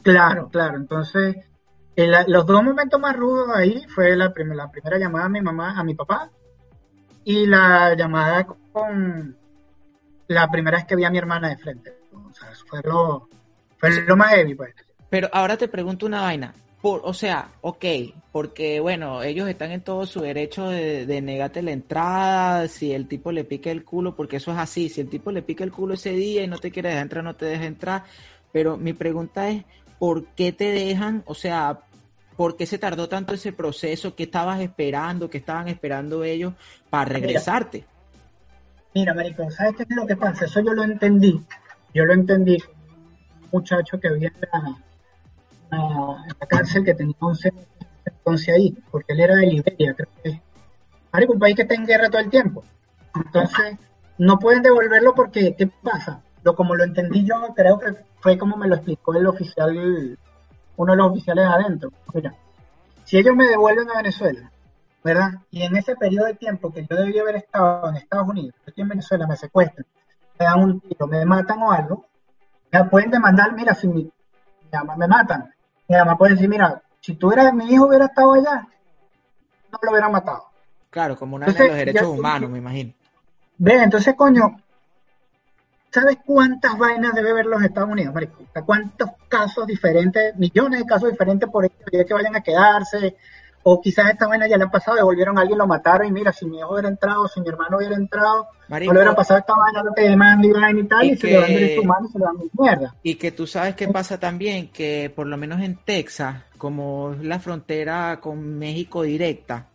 Claro, 0.03 0.51
claro. 0.51 0.77
Entonces, 0.77 1.37
los 1.97 2.45
dos 2.45 2.63
momentos 2.63 3.01
más 3.01 3.17
rudos 3.17 3.49
ahí 3.55 3.87
fue 3.89 4.15
la, 4.15 4.33
la 4.37 4.71
primera 4.71 4.99
llamada 4.99 5.25
a 5.25 5.31
mi 5.31 5.41
mamá, 5.41 5.79
a 5.79 5.85
mi 5.85 5.95
papá, 5.95 6.31
y 7.25 7.47
la 7.47 7.95
llamada 7.95 8.45
con 8.45 9.37
la 10.29 10.51
primera 10.51 10.77
vez 10.77 10.87
que 10.87 10.97
vi 10.97 11.05
a 11.05 11.11
mi 11.11 11.19
hermana 11.19 11.49
de 11.49 11.57
frente. 11.57 11.99
O 12.13 12.33
sea, 12.33 12.51
fue 12.67 12.81
lo, 12.85 13.29
fue 13.79 14.03
lo 14.03 14.17
más 14.17 14.31
heavy, 14.35 14.55
pues. 14.55 14.75
Pero 15.11 15.29
ahora 15.33 15.57
te 15.57 15.69
pregunto 15.69 16.07
una 16.07 16.23
vaina. 16.23 16.55
Por, 16.81 17.01
o 17.05 17.15
sea, 17.15 17.49
ok, 17.63 17.85
porque 18.31 18.79
bueno, 18.79 19.23
ellos 19.23 19.49
están 19.49 19.71
en 19.73 19.81
todo 19.81 20.05
su 20.05 20.21
derecho 20.21 20.69
de, 20.69 21.07
de 21.07 21.23
negarte 21.23 21.63
la 21.63 21.71
entrada, 21.71 22.69
si 22.69 22.93
el 22.93 23.09
tipo 23.09 23.33
le 23.33 23.45
pica 23.45 23.71
el 23.71 23.85
culo, 23.85 24.15
porque 24.15 24.37
eso 24.37 24.53
es 24.53 24.59
así, 24.59 24.91
si 24.91 25.01
el 25.01 25.09
tipo 25.09 25.33
le 25.33 25.41
pica 25.41 25.65
el 25.65 25.73
culo 25.73 25.95
ese 25.95 26.11
día 26.11 26.43
y 26.43 26.47
no 26.47 26.59
te 26.59 26.71
quiere 26.71 26.91
dejar 26.91 27.05
entrar, 27.05 27.25
no 27.25 27.37
te 27.37 27.47
deja 27.47 27.65
entrar. 27.65 28.05
Pero 28.53 28.77
mi 28.77 28.93
pregunta 28.93 29.49
es, 29.49 29.65
¿por 29.99 30.27
qué 30.27 30.53
te 30.53 30.73
dejan? 30.73 31.23
O 31.27 31.35
sea, 31.35 31.81
¿por 32.37 32.57
qué 32.57 32.67
se 32.67 32.79
tardó 32.79 33.09
tanto 33.09 33.35
ese 33.35 33.53
proceso? 33.53 34.15
¿Qué 34.15 34.25
estabas 34.25 34.61
esperando? 34.61 35.31
¿Qué 35.31 35.39
estaban 35.39 35.69
esperando 35.69 36.23
ellos 36.25 36.53
para 36.91 37.07
regresarte? 37.07 37.85
Mira, 38.95 39.15
Marico, 39.15 39.51
¿sabes 39.51 39.77
qué 39.77 39.83
es 39.85 39.97
lo 39.97 40.07
que 40.07 40.17
pasa? 40.17 40.45
Eso 40.45 40.61
yo 40.61 40.73
lo 40.73 40.85
entendí. 40.85 41.41
Yo 41.93 42.05
lo 42.05 42.13
entendí. 42.13 42.59
Un 43.43 43.61
muchacho 43.61 43.99
que 43.99 44.09
había 44.09 44.29
en 44.29 44.41
la 44.53 44.79
cárcel 46.49 46.85
que 46.85 46.95
tenía 46.95 47.17
11 47.19 47.53
entonces 48.05 48.55
ahí, 48.55 48.77
porque 48.91 49.13
él 49.13 49.21
era 49.21 49.35
de 49.37 49.47
Liberia, 49.47 49.95
creo 49.95 50.09
que 50.23 50.31
es 50.31 51.29
un 51.29 51.39
país 51.39 51.55
que 51.55 51.63
está 51.63 51.75
en 51.75 51.87
guerra 51.87 52.09
todo 52.09 52.21
el 52.21 52.31
tiempo. 52.31 52.65
Entonces, 53.15 53.77
no 54.19 54.39
pueden 54.39 54.63
devolverlo 54.63 55.15
porque, 55.15 55.55
¿qué 55.57 55.67
pasa? 55.83 56.23
Lo 56.43 56.55
como 56.55 56.75
lo 56.75 56.85
entendí 56.85 57.25
yo, 57.25 57.55
creo 57.55 57.79
que 57.79 57.95
fue 58.21 58.37
como 58.37 58.57
me 58.57 58.69
lo 58.69 58.77
explicó 58.77 59.15
el 59.15 59.27
oficial, 59.27 60.19
uno 60.77 60.93
de 60.93 60.97
los 60.97 61.11
oficiales 61.11 61.47
adentro. 61.47 61.91
Mira, 62.13 62.35
si 63.05 63.19
ellos 63.19 63.37
me 63.37 63.47
devuelven 63.47 63.91
a 63.91 63.99
Venezuela, 63.99 64.51
¿verdad? 65.03 65.31
Y 65.51 65.63
en 65.63 65.77
ese 65.77 65.97
periodo 65.97 66.27
de 66.27 66.35
tiempo 66.35 66.73
que 66.73 66.87
yo 66.89 66.97
debía 66.97 67.23
haber 67.23 67.37
estado 67.37 67.89
en 67.91 67.97
Estados 67.97 68.29
Unidos, 68.29 68.55
aquí 68.67 68.81
en 68.81 68.89
Venezuela 68.89 69.27
me 69.27 69.37
secuestran, 69.37 69.87
me 70.39 70.47
dan 70.47 70.61
un 70.61 70.81
tiro, 70.81 71.07
me 71.07 71.25
matan 71.25 71.63
o 71.63 71.71
algo, 71.71 72.07
me 72.73 72.85
pueden 72.85 73.11
demandar, 73.11 73.55
mira, 73.55 73.75
si 73.75 73.87
me, 73.87 74.11
me 74.97 75.07
matan, 75.07 75.54
mi 75.89 75.97
mamá 75.97 76.17
puede 76.17 76.35
decir, 76.35 76.49
mira, 76.49 76.83
si 77.01 77.15
tú 77.15 77.33
eras 77.33 77.53
mi 77.53 77.73
hijo 77.73 77.87
hubiera 77.87 78.07
estado 78.07 78.35
allá, 78.35 78.67
no 79.71 79.79
lo 79.83 79.91
hubieran 79.91 80.13
matado. 80.13 80.45
Claro, 80.91 81.17
como 81.17 81.37
una 81.37 81.47
de 81.47 81.69
los 81.69 81.77
derechos 81.77 82.07
humanos, 82.07 82.51
me 82.51 82.59
imagino. 82.59 82.93
Ve, 83.59 83.83
entonces, 83.83 84.15
coño, 84.15 84.61
¿sabes 85.91 86.19
cuántas 86.25 86.79
vainas 86.79 87.15
debe 87.15 87.33
ver 87.33 87.47
los 87.47 87.63
Estados 87.63 87.91
Unidos, 87.91 88.15
¿Cuántos 88.65 89.11
casos 89.29 89.67
diferentes, 89.67 90.37
millones 90.37 90.81
de 90.81 90.87
casos 90.87 91.11
diferentes 91.11 91.49
por 91.49 91.65
ello 91.65 92.07
que 92.07 92.15
vayan 92.15 92.37
a 92.37 92.41
quedarse? 92.41 93.17
O 93.67 93.81
quizás 93.81 94.11
esta 94.11 94.27
vaina 94.29 94.47
ya 94.47 94.57
le 94.57 94.65
han 94.65 94.71
pasado, 94.71 94.97
devolvieron 94.99 95.37
a 95.39 95.41
alguien, 95.41 95.59
lo 95.59 95.67
mataron 95.67 96.07
y 96.07 96.13
mira, 96.13 96.33
si 96.33 96.47
mi 96.47 96.59
hijo 96.59 96.73
hubiera 96.73 96.89
entrado, 96.89 97.27
si 97.29 97.41
mi 97.41 97.49
hermano 97.49 97.79
hubiera 97.79 97.97
entrado, 97.97 98.49
Marico, 98.69 98.93
no 98.93 99.01
le 99.01 99.05
hubiera 99.05 99.17
pasado 99.17 99.41
esta 99.41 99.55
vaina, 99.57 99.83
lo 99.83 99.95
que 99.95 100.03
demanda 100.03 100.47
y 100.47 100.53
vaina 100.53 100.81
y 100.81 100.85
tal, 100.85 101.05
Y 101.07 101.13
y, 101.13 101.17
se 101.17 101.27
le 101.27 101.33
dan 101.35 101.47
que- 101.47 101.55
derechos 101.55 101.85
humanos 101.85 102.11
y 102.11 102.13
se 102.13 102.19
le 102.19 102.25
dan 102.25 102.37
mierda. 102.59 102.95
Y 103.03 103.15
que 103.17 103.33
tú 103.33 103.47
sabes 103.47 103.75
qué 103.75 103.89
pasa 103.89 104.21
también, 104.21 104.69
que 104.69 105.11
por 105.15 105.27
lo 105.27 105.37
menos 105.37 105.61
en 105.63 105.77
Texas, 105.77 106.43
como 106.59 107.13
es 107.13 107.25
la 107.25 107.41
frontera 107.41 108.21
con 108.21 108.59
México 108.59 109.03
directa, 109.03 109.69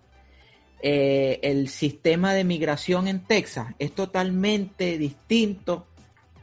eh, 0.81 1.39
el 1.43 1.67
sistema 1.67 2.33
de 2.33 2.43
migración 2.45 3.07
en 3.07 3.21
Texas 3.25 3.73
es 3.79 3.93
totalmente 3.93 4.97
distinto 4.97 5.87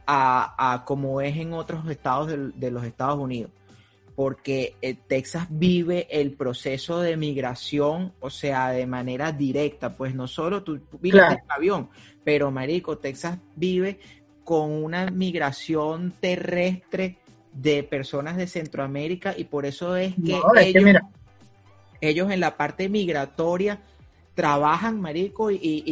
a, 0.05 0.73
a 0.73 0.85
como 0.85 1.21
es 1.21 1.35
en 1.37 1.53
otros 1.53 1.89
estados 1.89 2.27
de, 2.27 2.71
los 2.71 2.83
Estados 2.83 3.17
Unidos. 3.17 3.51
Porque 4.17 4.75
eh, 4.81 4.95
Texas 5.07 5.45
vive 5.51 6.07
el 6.09 6.31
proceso 6.33 7.01
de 7.01 7.15
migración, 7.17 8.13
o 8.19 8.31
sea, 8.31 8.71
de 8.71 8.87
manera 8.87 9.31
directa, 9.31 9.95
pues 9.95 10.15
no 10.15 10.27
solo 10.27 10.63
tú 10.63 10.81
Claro. 11.03 11.35
en 11.35 11.51
avión, 11.51 11.89
pero 12.23 12.49
Marico, 12.49 12.97
Texas 12.97 13.37
vive 13.55 13.99
con 14.43 14.71
una 14.71 15.11
migración 15.11 16.13
terrestre 16.19 17.19
de 17.53 17.83
personas 17.83 18.37
de 18.37 18.47
Centroamérica 18.47 19.35
y 19.37 19.43
por 19.43 19.67
eso 19.67 19.95
es 19.95 20.15
que, 20.15 20.31
No, 20.31 20.51
es 20.55 20.63
que 20.63 20.69
ellos, 20.69 20.83
mira, 20.83 21.01
ellos 22.01 22.31
en 22.31 22.39
la 22.39 22.57
parte 22.57 22.89
migratoria 22.89 23.81
trabajan, 24.33 24.99
marico, 24.99 25.51
y, 25.51 25.59
y, 25.61 25.83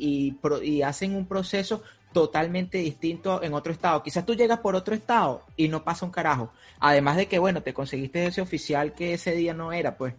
y, 0.00 0.36
y 0.64 0.82
hacen 0.82 1.14
un 1.14 1.26
proceso 1.26 1.84
totalmente 2.12 2.78
distinto 2.78 3.42
en 3.42 3.54
otro 3.54 3.72
estado. 3.72 4.02
Quizás 4.02 4.24
tú 4.24 4.34
llegas 4.34 4.60
por 4.60 4.74
otro 4.74 4.94
estado 4.94 5.42
y 5.56 5.68
no 5.68 5.84
pasa 5.84 6.06
un 6.06 6.12
carajo. 6.12 6.50
Además 6.80 7.16
de 7.16 7.26
que, 7.26 7.38
bueno, 7.38 7.62
te 7.62 7.74
conseguiste 7.74 8.26
ese 8.26 8.40
oficial 8.40 8.94
que 8.94 9.14
ese 9.14 9.32
día 9.32 9.54
no 9.54 9.72
era, 9.72 9.96
pues. 9.96 10.14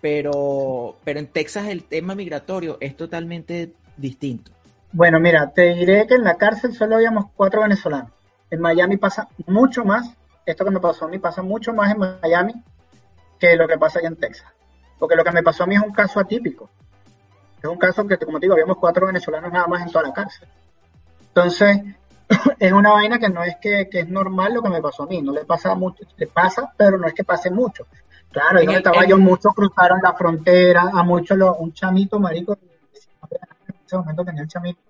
Pero, 0.00 0.96
pero 1.04 1.20
en 1.20 1.28
Texas 1.28 1.68
el 1.68 1.84
tema 1.84 2.14
migratorio 2.14 2.78
es 2.80 2.96
totalmente 2.96 3.72
distinto. 3.96 4.50
Bueno, 4.92 5.20
mira, 5.20 5.50
te 5.50 5.74
diré 5.74 6.06
que 6.06 6.14
en 6.14 6.24
la 6.24 6.36
cárcel 6.36 6.74
solo 6.74 6.96
habíamos 6.96 7.26
cuatro 7.34 7.62
venezolanos. 7.62 8.10
En 8.50 8.60
Miami 8.60 8.98
pasa 8.98 9.28
mucho 9.46 9.84
más, 9.84 10.14
esto 10.44 10.64
que 10.64 10.70
me 10.70 10.80
pasó 10.80 11.06
a 11.06 11.08
mí 11.08 11.18
pasa 11.18 11.42
mucho 11.42 11.72
más 11.72 11.92
en 11.92 11.98
Miami 11.98 12.52
que 13.38 13.56
lo 13.56 13.66
que 13.66 13.78
pasa 13.78 13.98
allá 13.98 14.08
en 14.08 14.16
Texas. 14.16 14.52
Porque 14.98 15.16
lo 15.16 15.24
que 15.24 15.32
me 15.32 15.42
pasó 15.42 15.64
a 15.64 15.66
mí 15.66 15.74
es 15.74 15.82
un 15.82 15.92
caso 15.92 16.20
atípico. 16.20 16.68
Es 17.62 17.68
un 17.68 17.78
caso 17.78 18.06
que, 18.06 18.18
como 18.18 18.38
te 18.38 18.46
digo, 18.46 18.54
habíamos 18.54 18.76
cuatro 18.76 19.06
venezolanos 19.06 19.52
nada 19.52 19.66
más 19.66 19.82
en 19.82 19.90
toda 19.90 20.08
la 20.08 20.12
cárcel. 20.12 20.48
Entonces, 21.34 21.80
es 22.58 22.72
una 22.72 22.92
vaina 22.92 23.18
que 23.18 23.28
no 23.28 23.42
es 23.42 23.56
que, 23.60 23.88
que 23.90 24.00
es 24.00 24.08
normal 24.08 24.54
lo 24.54 24.62
que 24.62 24.68
me 24.70 24.82
pasó 24.82 25.04
a 25.04 25.06
mí, 25.06 25.22
no 25.22 25.32
le 25.32 25.44
pasa 25.44 25.74
mucho, 25.74 26.04
le 26.16 26.26
pasa, 26.26 26.72
pero 26.76 26.98
no 26.98 27.06
es 27.06 27.14
que 27.14 27.24
pase 27.24 27.50
mucho. 27.50 27.86
Claro, 28.30 28.60
En 28.60 28.66
donde 28.66 28.72
el- 28.80 28.86
estaba 28.86 29.04
yo, 29.06 29.18
muchos 29.18 29.54
cruzaron 29.54 30.00
la 30.02 30.14
frontera, 30.14 30.90
a 30.92 31.02
muchos, 31.02 31.36
lo- 31.36 31.56
un 31.56 31.72
chamito, 31.72 32.18
marico, 32.18 32.52
en 33.30 33.74
ese 33.84 33.96
momento 33.96 34.24
tenía 34.24 34.42
el 34.42 34.48
chamito, 34.48 34.80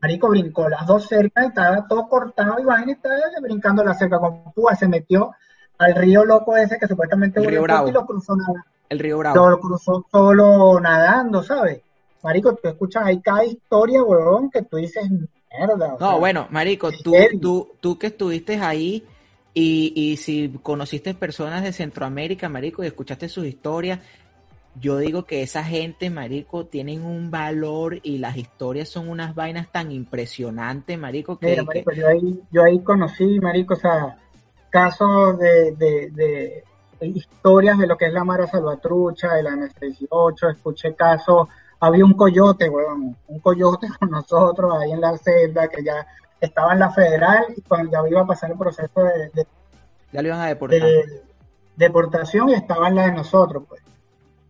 marico 0.00 0.28
brincó 0.28 0.68
las 0.68 0.86
dos 0.86 1.06
cercas 1.06 1.44
y 1.44 1.48
estaba 1.48 1.86
todo 1.88 2.08
cortado 2.08 2.58
y 2.58 2.64
vaina 2.64 2.92
estaba 2.92 3.16
brincando 3.42 3.82
la 3.84 3.94
cerca 3.94 4.18
con 4.18 4.52
púa, 4.52 4.74
se 4.74 4.86
metió 4.88 5.32
al 5.78 5.94
río 5.94 6.24
loco 6.24 6.56
ese 6.56 6.78
que 6.78 6.86
supuestamente 6.86 7.40
El 7.40 7.46
río 7.46 7.62
Bravo. 7.62 7.88
y 7.88 7.92
lo 7.92 8.04
cruzó 8.06 8.36
nada 8.36 8.64
El 8.88 8.98
Río 8.98 9.18
Bravo. 9.18 9.48
lo 9.50 9.58
cruzó 9.60 10.04
solo 10.10 10.78
nadando, 10.80 11.42
¿sabes? 11.42 11.80
Marico, 12.22 12.54
tú 12.54 12.68
escuchas 12.68 13.04
ahí 13.06 13.20
cada 13.20 13.44
historia, 13.44 14.02
huevón, 14.02 14.50
que 14.50 14.62
tú 14.62 14.76
dices, 14.76 15.04
mierda. 15.58 15.88
No, 15.88 15.98
sea, 15.98 16.14
bueno, 16.16 16.46
Marico, 16.50 16.90
tú, 17.02 17.14
tú, 17.40 17.70
tú 17.80 17.98
que 17.98 18.08
estuviste 18.08 18.56
ahí 18.60 19.04
y, 19.52 19.92
y 19.94 20.16
si 20.16 20.48
conociste 20.62 21.14
personas 21.14 21.62
de 21.62 21.72
Centroamérica, 21.72 22.48
Marico, 22.48 22.82
y 22.82 22.86
escuchaste 22.88 23.28
sus 23.28 23.46
historias, 23.46 24.00
yo 24.80 24.98
digo 24.98 25.24
que 25.24 25.42
esa 25.42 25.62
gente, 25.62 26.10
Marico, 26.10 26.66
tienen 26.66 27.04
un 27.04 27.30
valor 27.30 28.00
y 28.02 28.18
las 28.18 28.36
historias 28.36 28.88
son 28.88 29.08
unas 29.08 29.34
vainas 29.34 29.70
tan 29.70 29.92
impresionantes, 29.92 30.98
Marico, 30.98 31.38
que, 31.38 31.46
Mira, 31.46 31.62
que- 31.62 31.66
marico, 31.66 31.92
yo 31.92 32.08
ahí, 32.08 32.40
yo 32.50 32.64
ahí 32.64 32.82
conocí, 32.82 33.38
marico, 33.40 33.74
o 33.74 33.76
sea, 33.76 34.18
casos 34.70 35.38
de, 35.38 35.72
de, 35.76 36.10
de- 36.10 36.64
de 36.98 37.06
historias 37.06 37.78
de 37.78 37.86
lo 37.86 37.96
que 37.96 38.06
es 38.06 38.12
la 38.12 38.24
Mara 38.24 38.46
Salvatrucha, 38.48 39.34
de 39.34 39.42
la 39.44 39.50
MS-18, 39.50 40.50
escuché 40.50 40.94
casos, 40.94 41.48
había 41.86 42.04
un 42.04 42.14
coyote, 42.14 42.68
weón, 42.68 43.16
un 43.28 43.38
coyote 43.40 43.88
con 43.98 44.10
nosotros 44.10 44.72
ahí 44.80 44.92
en 44.92 45.00
la 45.00 45.16
celda, 45.18 45.68
que 45.68 45.82
ya 45.84 46.06
estaba 46.40 46.72
en 46.72 46.78
la 46.80 46.90
federal 46.90 47.44
y 47.56 47.60
cuando 47.62 47.90
ya 47.90 48.08
iba 48.08 48.20
a 48.22 48.26
pasar 48.26 48.50
el 48.50 48.58
proceso 48.58 49.02
de, 49.02 49.30
de- 49.34 49.46
ya 50.12 50.22
lo 50.22 50.28
iban 50.28 50.40
a 50.40 50.46
deportar. 50.46 50.80
de 50.80 51.22
deportación 51.76 52.50
y 52.50 52.54
estaba 52.54 52.88
en 52.88 52.94
la 52.96 53.06
de 53.06 53.12
nosotros, 53.12 53.64
pues. 53.68 53.82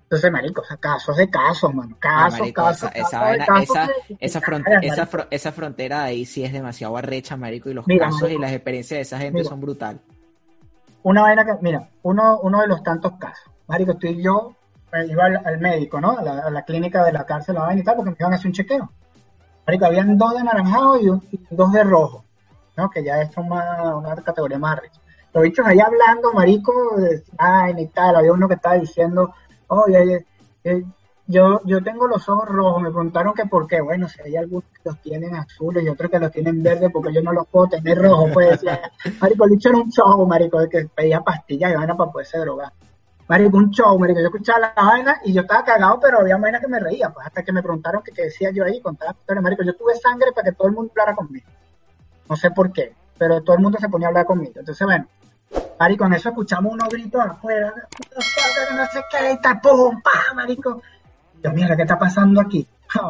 Entonces, 0.04 0.30
marico, 0.30 0.60
o 0.60 0.64
sea, 0.64 0.76
casos 0.76 1.16
de 1.16 1.28
casos, 1.30 1.74
mano, 1.74 1.96
casos, 1.98 2.38
marico, 2.40 2.62
casos, 2.62 2.90
esa, 2.94 3.02
casos 3.02 3.20
vaina- 3.20 3.46
casos 3.46 3.62
esa, 3.70 3.86
que- 4.06 4.16
esa, 4.20 4.40
te 4.40 4.46
fron- 4.46 4.62
cagas, 4.62 4.84
esa, 4.84 5.06
fro- 5.10 5.26
esa 5.30 5.52
frontera 5.52 5.98
de 6.00 6.04
ahí 6.04 6.24
sí 6.26 6.44
es 6.44 6.52
demasiado 6.52 6.96
arrecha, 6.96 7.36
Marico, 7.36 7.70
y 7.70 7.74
los 7.74 7.86
Mira, 7.86 8.06
casos 8.06 8.30
y 8.30 8.38
las 8.38 8.52
experiencias 8.52 8.98
de 8.98 9.02
esa 9.02 9.18
gente 9.18 9.38
Mira. 9.38 9.48
son 9.48 9.60
brutales. 9.60 10.00
una 11.02 11.22
vaina 11.22 11.44
que, 11.44 11.52
mira, 11.60 11.88
uno, 12.02 12.38
uno 12.42 12.60
de 12.60 12.66
los 12.66 12.82
tantos 12.82 13.12
casos. 13.18 13.50
Marico, 13.66 13.92
estoy 13.92 14.22
yo, 14.22 14.54
iba 15.08 15.24
al, 15.24 15.58
médico, 15.58 16.00
¿no? 16.00 16.18
A 16.18 16.50
la, 16.50 16.62
clínica 16.62 17.04
de 17.04 17.12
la 17.12 17.24
cárcel, 17.24 17.56
la 17.56 17.74
y 17.74 17.82
tal, 17.82 17.96
porque 17.96 18.10
me 18.10 18.16
iban 18.18 18.32
a 18.32 18.36
hacer 18.36 18.46
un 18.46 18.52
chequeo. 18.52 18.90
Marico, 19.66 19.86
habían 19.86 20.18
dos 20.18 20.34
de 20.34 20.44
naranjado 20.44 21.00
y, 21.00 21.08
un- 21.08 21.22
dos 21.50 21.72
de 21.72 21.84
rojo, 21.84 22.24
¿no? 22.76 22.90
Que 22.90 23.02
ya 23.02 23.20
es 23.22 23.36
una, 23.36 23.96
una 23.96 24.14
categoría 24.16 24.58
más 24.58 24.78
arriba. 24.78 24.94
Los 25.34 25.42
bichos 25.42 25.66
ahí 25.66 25.80
hablando, 25.80 26.32
marico, 26.32 26.96
de 26.96 27.24
vaina 27.32 27.80
y 27.80 27.88
tal. 27.88 28.14
Había 28.14 28.32
uno 28.32 28.46
que 28.46 28.54
estaba 28.54 28.76
diciendo, 28.76 29.34
oye, 29.66 30.24
eh, 30.62 30.84
yo, 31.26 31.60
yo 31.64 31.82
tengo 31.82 32.06
los 32.06 32.28
ojos 32.28 32.48
rojos. 32.48 32.82
Me 32.82 32.90
preguntaron 32.90 33.34
que 33.34 33.46
por 33.46 33.66
qué. 33.66 33.80
Bueno, 33.80 34.08
si 34.08 34.22
hay 34.22 34.36
algunos 34.36 34.64
que 34.70 34.88
los 34.88 35.00
tienen 35.00 35.34
azules 35.34 35.82
y 35.82 35.88
otros 35.88 36.08
que 36.08 36.20
los 36.20 36.30
tienen 36.30 36.62
verdes 36.62 36.88
porque 36.92 37.12
yo 37.12 37.20
no 37.20 37.32
los 37.32 37.48
puedo 37.48 37.66
tener 37.66 37.98
rojos, 37.98 38.30
pues. 38.32 38.60
Marico, 39.20 39.44
el 39.44 39.50
bicho 39.50 39.70
era 39.70 39.78
un 39.78 39.90
show, 39.90 40.24
marico, 40.24 40.60
de 40.60 40.68
que 40.68 40.88
pedía 40.94 41.20
pastillas 41.20 41.72
y 41.72 41.74
vaina 41.74 41.96
para 41.96 42.12
poderse 42.12 42.38
drogar. 42.38 42.72
Marico, 43.26 43.56
un 43.56 43.70
show, 43.70 43.98
marico. 43.98 44.20
Yo 44.20 44.26
escuchaba 44.26 44.72
la 44.74 44.82
vaina 44.82 45.20
y 45.24 45.32
yo 45.32 45.42
estaba 45.42 45.64
cagado, 45.64 45.98
pero 46.00 46.20
había 46.20 46.36
vainas 46.36 46.60
que 46.60 46.68
me 46.68 46.78
reía, 46.78 47.10
pues 47.10 47.26
hasta 47.26 47.42
que 47.42 47.52
me 47.52 47.62
preguntaron 47.62 48.02
qué 48.02 48.22
decía 48.22 48.50
yo 48.52 48.64
ahí, 48.64 48.80
contaba 48.80 49.12
historias, 49.12 49.42
marico. 49.42 49.62
Yo 49.62 49.74
tuve 49.74 49.94
sangre 49.96 50.32
para 50.32 50.50
que 50.50 50.56
todo 50.56 50.68
el 50.68 50.74
mundo 50.74 50.92
hablara 50.92 51.16
conmigo. 51.16 51.46
No 52.28 52.36
sé 52.36 52.50
por 52.50 52.72
qué, 52.72 52.94
pero 53.16 53.42
todo 53.42 53.56
el 53.56 53.62
mundo 53.62 53.78
se 53.78 53.88
ponía 53.88 54.08
a 54.08 54.10
hablar 54.10 54.26
conmigo. 54.26 54.52
Entonces, 54.56 54.86
bueno, 54.86 55.06
marico, 55.78 56.04
en 56.04 56.12
eso 56.14 56.28
escuchamos 56.28 56.72
unos 56.72 56.88
gritos 56.88 57.20
afuera, 57.20 57.72
no 57.74 58.86
sé 58.86 59.04
qué, 59.10 59.32
y 59.32 59.40
tal, 59.40 59.60
pum, 59.60 60.00
marico. 60.34 60.82
Yo, 61.42 61.50
mira, 61.52 61.76
¿qué 61.76 61.82
está 61.82 61.98
pasando 61.98 62.40
aquí? 62.40 62.66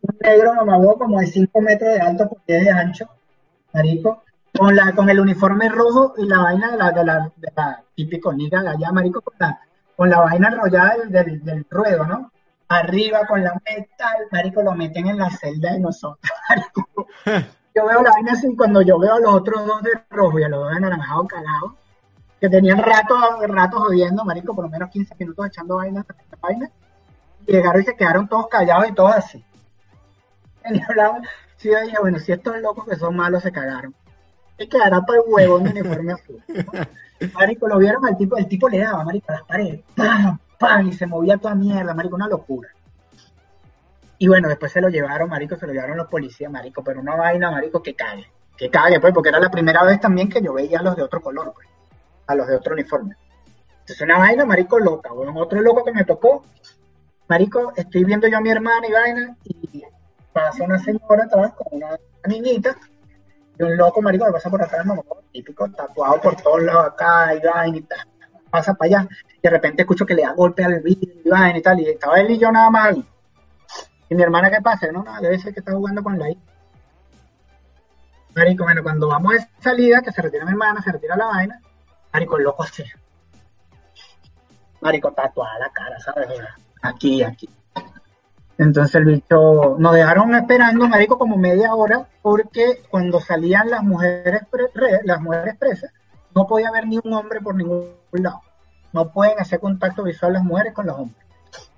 un 0.00 0.16
negro 0.20 0.54
mamagó 0.54 0.98
como 0.98 1.20
de 1.20 1.26
5 1.26 1.60
metros 1.60 1.94
de 1.94 2.00
alto 2.00 2.28
por 2.28 2.38
10 2.46 2.64
de 2.64 2.70
ancho, 2.70 3.08
marico, 3.72 4.22
con 4.58 4.74
la 4.74 4.92
con 4.92 5.08
el 5.08 5.20
uniforme 5.20 5.68
rojo 5.68 6.14
y 6.16 6.26
la 6.26 6.38
vaina 6.40 6.72
de 6.72 6.76
la, 6.76 6.90
de 6.90 7.04
la, 7.04 7.32
de 7.36 7.52
la 7.56 7.82
típico 7.94 8.32
niga 8.32 8.60
de 8.60 8.70
allá, 8.70 8.90
marico, 8.90 9.20
con 9.20 9.34
la, 9.38 9.60
con 9.96 10.10
la 10.10 10.20
vaina 10.20 10.48
enrollada 10.48 10.96
del, 10.96 11.12
del, 11.12 11.44
del 11.44 11.66
ruedo, 11.70 12.04
¿no? 12.04 12.32
Arriba 12.68 13.20
con 13.26 13.42
la 13.42 13.54
metal, 13.64 14.26
marico, 14.32 14.62
lo 14.62 14.74
meten 14.74 15.06
en 15.06 15.18
la 15.18 15.30
celda 15.30 15.72
de 15.72 15.80
nosotros, 15.80 16.32
marico. 16.48 17.06
Yo 17.74 17.86
veo 17.86 18.02
la 18.02 18.10
vaina 18.10 18.32
así, 18.32 18.56
cuando 18.56 18.82
yo 18.82 18.98
veo 18.98 19.14
a 19.14 19.20
los 19.20 19.32
otros 19.32 19.64
dos 19.64 19.80
de 19.84 19.90
rojo 20.10 20.40
y 20.40 20.42
a 20.42 20.48
los 20.48 20.64
dos 20.64 20.74
de 20.74 20.80
naranjado 20.80 21.28
cagados, 21.28 21.74
que 22.40 22.48
tenían 22.48 22.78
rato, 22.78 23.14
rato 23.46 23.78
jodiendo, 23.78 24.24
marico, 24.24 24.52
por 24.52 24.64
lo 24.64 24.70
menos 24.70 24.90
15 24.90 25.14
minutos 25.16 25.46
echando 25.46 25.76
vaina, 25.76 26.04
vaina, 26.40 26.68
y 27.46 27.52
llegaron 27.52 27.80
y 27.80 27.84
se 27.84 27.94
quedaron 27.94 28.26
todos 28.26 28.48
callados 28.48 28.88
y 28.88 28.94
todos 28.94 29.14
así. 29.14 29.44
Y 31.60 31.70
yo 31.70 31.80
dije, 31.80 31.96
bueno, 32.00 32.18
si 32.20 32.30
estos 32.30 32.56
locos 32.60 32.84
que 32.86 32.94
son 32.96 33.16
malos 33.16 33.42
se 33.42 33.50
cagaron, 33.50 33.92
se 34.58 34.68
quedará 34.68 35.00
para 35.02 35.20
el 35.20 35.24
huevo 35.28 35.58
en 35.58 35.68
uniforme 35.68 36.12
azul. 36.12 36.42
Marico, 37.34 37.68
lo 37.68 37.78
vieron 37.78 38.04
al 38.04 38.16
tipo, 38.16 38.36
el 38.36 38.48
tipo 38.48 38.68
le 38.68 38.78
daba, 38.78 39.04
marico, 39.04 39.26
a 39.30 39.36
las 39.36 39.44
paredes, 39.44 39.80
¡pam! 39.94 40.38
¡pam! 40.58 40.88
y 40.88 40.92
se 40.92 41.06
movía 41.06 41.36
toda 41.36 41.54
mierda, 41.54 41.94
marico, 41.94 42.16
una 42.16 42.28
locura. 42.28 42.68
Y 44.18 44.26
bueno, 44.26 44.48
después 44.48 44.72
se 44.72 44.80
lo 44.80 44.88
llevaron, 44.88 45.28
marico, 45.28 45.56
se 45.56 45.66
lo 45.66 45.72
llevaron 45.72 45.96
los 45.96 46.08
policías, 46.08 46.50
marico, 46.50 46.82
pero 46.82 47.00
una 47.00 47.14
vaina, 47.14 47.50
marico, 47.50 47.82
que 47.82 47.94
cague, 47.94 48.26
que 48.56 48.68
cague, 48.68 49.00
pues, 49.00 49.14
porque 49.14 49.28
era 49.28 49.38
la 49.38 49.50
primera 49.50 49.84
vez 49.84 50.00
también 50.00 50.28
que 50.28 50.42
yo 50.42 50.52
veía 50.52 50.80
a 50.80 50.82
los 50.82 50.96
de 50.96 51.02
otro 51.02 51.20
color, 51.20 51.52
pues, 51.54 51.68
a 52.26 52.34
los 52.34 52.48
de 52.48 52.56
otro 52.56 52.74
uniforme. 52.74 53.16
Entonces 53.80 54.00
una 54.00 54.18
vaina, 54.18 54.44
marico, 54.44 54.78
loca, 54.78 55.12
bueno, 55.12 55.32
otro 55.36 55.60
loco 55.60 55.84
que 55.84 55.92
me 55.92 56.04
tocó, 56.04 56.44
marico, 57.28 57.72
estoy 57.76 58.04
viendo 58.04 58.26
yo 58.26 58.38
a 58.38 58.40
mi 58.40 58.50
hermana 58.50 58.86
y 58.88 58.92
vaina, 58.92 59.36
y 59.44 59.82
pasa 60.32 60.64
una 60.64 60.78
señora 60.78 61.24
atrás 61.24 61.52
con 61.54 61.66
una 61.70 61.96
niñita, 62.26 62.76
y 63.58 63.62
un 63.62 63.76
loco, 63.76 64.00
marico, 64.00 64.26
que 64.26 64.32
pasa 64.32 64.50
por 64.50 64.62
atrás, 64.62 64.86
mamá, 64.86 65.02
típico, 65.32 65.68
tatuado 65.70 66.20
por 66.20 66.36
todos 66.36 66.62
lados 66.62 66.86
acá, 66.86 67.34
y 67.34 67.40
vaina 67.40 67.76
y 67.76 67.80
tal, 67.82 68.08
pasa 68.50 68.74
para 68.74 69.00
allá, 69.00 69.08
y 69.36 69.40
de 69.42 69.50
repente 69.50 69.82
escucho 69.82 70.06
que 70.06 70.14
le 70.14 70.22
da 70.22 70.32
golpe 70.32 70.64
al 70.64 70.80
vidrio 70.80 71.20
y 71.24 71.28
vaina 71.28 71.58
y 71.58 71.62
tal, 71.62 71.80
y 71.80 71.88
estaba 71.88 72.20
él 72.20 72.30
y 72.30 72.38
yo 72.38 72.52
nada 72.52 72.70
más. 72.70 72.96
Y 74.10 74.14
mi 74.14 74.22
hermana, 74.22 74.50
¿qué 74.50 74.60
pasa? 74.62 74.90
No, 74.92 75.02
no, 75.02 75.20
debe 75.20 75.38
ser 75.38 75.52
que 75.52 75.60
está 75.60 75.72
jugando 75.72 76.02
con 76.02 76.18
la 76.18 76.30
hija. 76.30 76.40
Marico, 78.34 78.64
bueno, 78.64 78.82
cuando 78.82 79.08
vamos 79.08 79.32
de 79.32 79.48
salida, 79.60 80.00
que 80.00 80.12
se 80.12 80.22
retira 80.22 80.44
mi 80.44 80.52
hermana, 80.52 80.80
se 80.80 80.92
retira 80.92 81.16
la 81.16 81.26
vaina, 81.26 81.60
Marico, 82.12 82.38
el 82.38 82.44
loco 82.44 82.62
así. 82.62 82.84
marico, 84.80 85.12
tatuada 85.12 85.58
la 85.58 85.70
cara, 85.70 85.98
¿sabes? 86.00 86.28
Aquí, 86.82 87.22
aquí. 87.22 87.48
Entonces 88.58 88.96
el 88.96 89.04
bicho, 89.04 89.76
nos 89.78 89.94
dejaron 89.94 90.34
esperando, 90.34 90.88
marico, 90.88 91.16
como 91.16 91.36
media 91.36 91.74
hora, 91.74 92.08
porque 92.22 92.82
cuando 92.90 93.20
salían 93.20 93.70
las 93.70 93.84
mujeres, 93.84 94.42
las 95.04 95.20
mujeres 95.20 95.56
presas, 95.56 95.92
no 96.34 96.46
podía 96.46 96.68
haber 96.68 96.86
ni 96.88 96.98
un 97.02 97.12
hombre 97.12 97.40
por 97.40 97.54
ningún 97.54 97.88
lado. 98.12 98.42
No 98.92 99.12
pueden 99.12 99.38
hacer 99.38 99.60
contacto 99.60 100.02
visual 100.02 100.32
las 100.32 100.42
mujeres 100.42 100.72
con 100.72 100.86
los 100.86 100.98
hombres. 100.98 101.24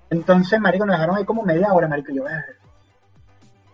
Entonces, 0.09 0.59
marico, 0.59 0.85
nos 0.85 0.95
dejaron 0.95 1.17
ahí 1.17 1.23
como 1.23 1.43
media 1.43 1.71
hora, 1.71 1.87
marico, 1.87 2.11
yo, 2.11 2.23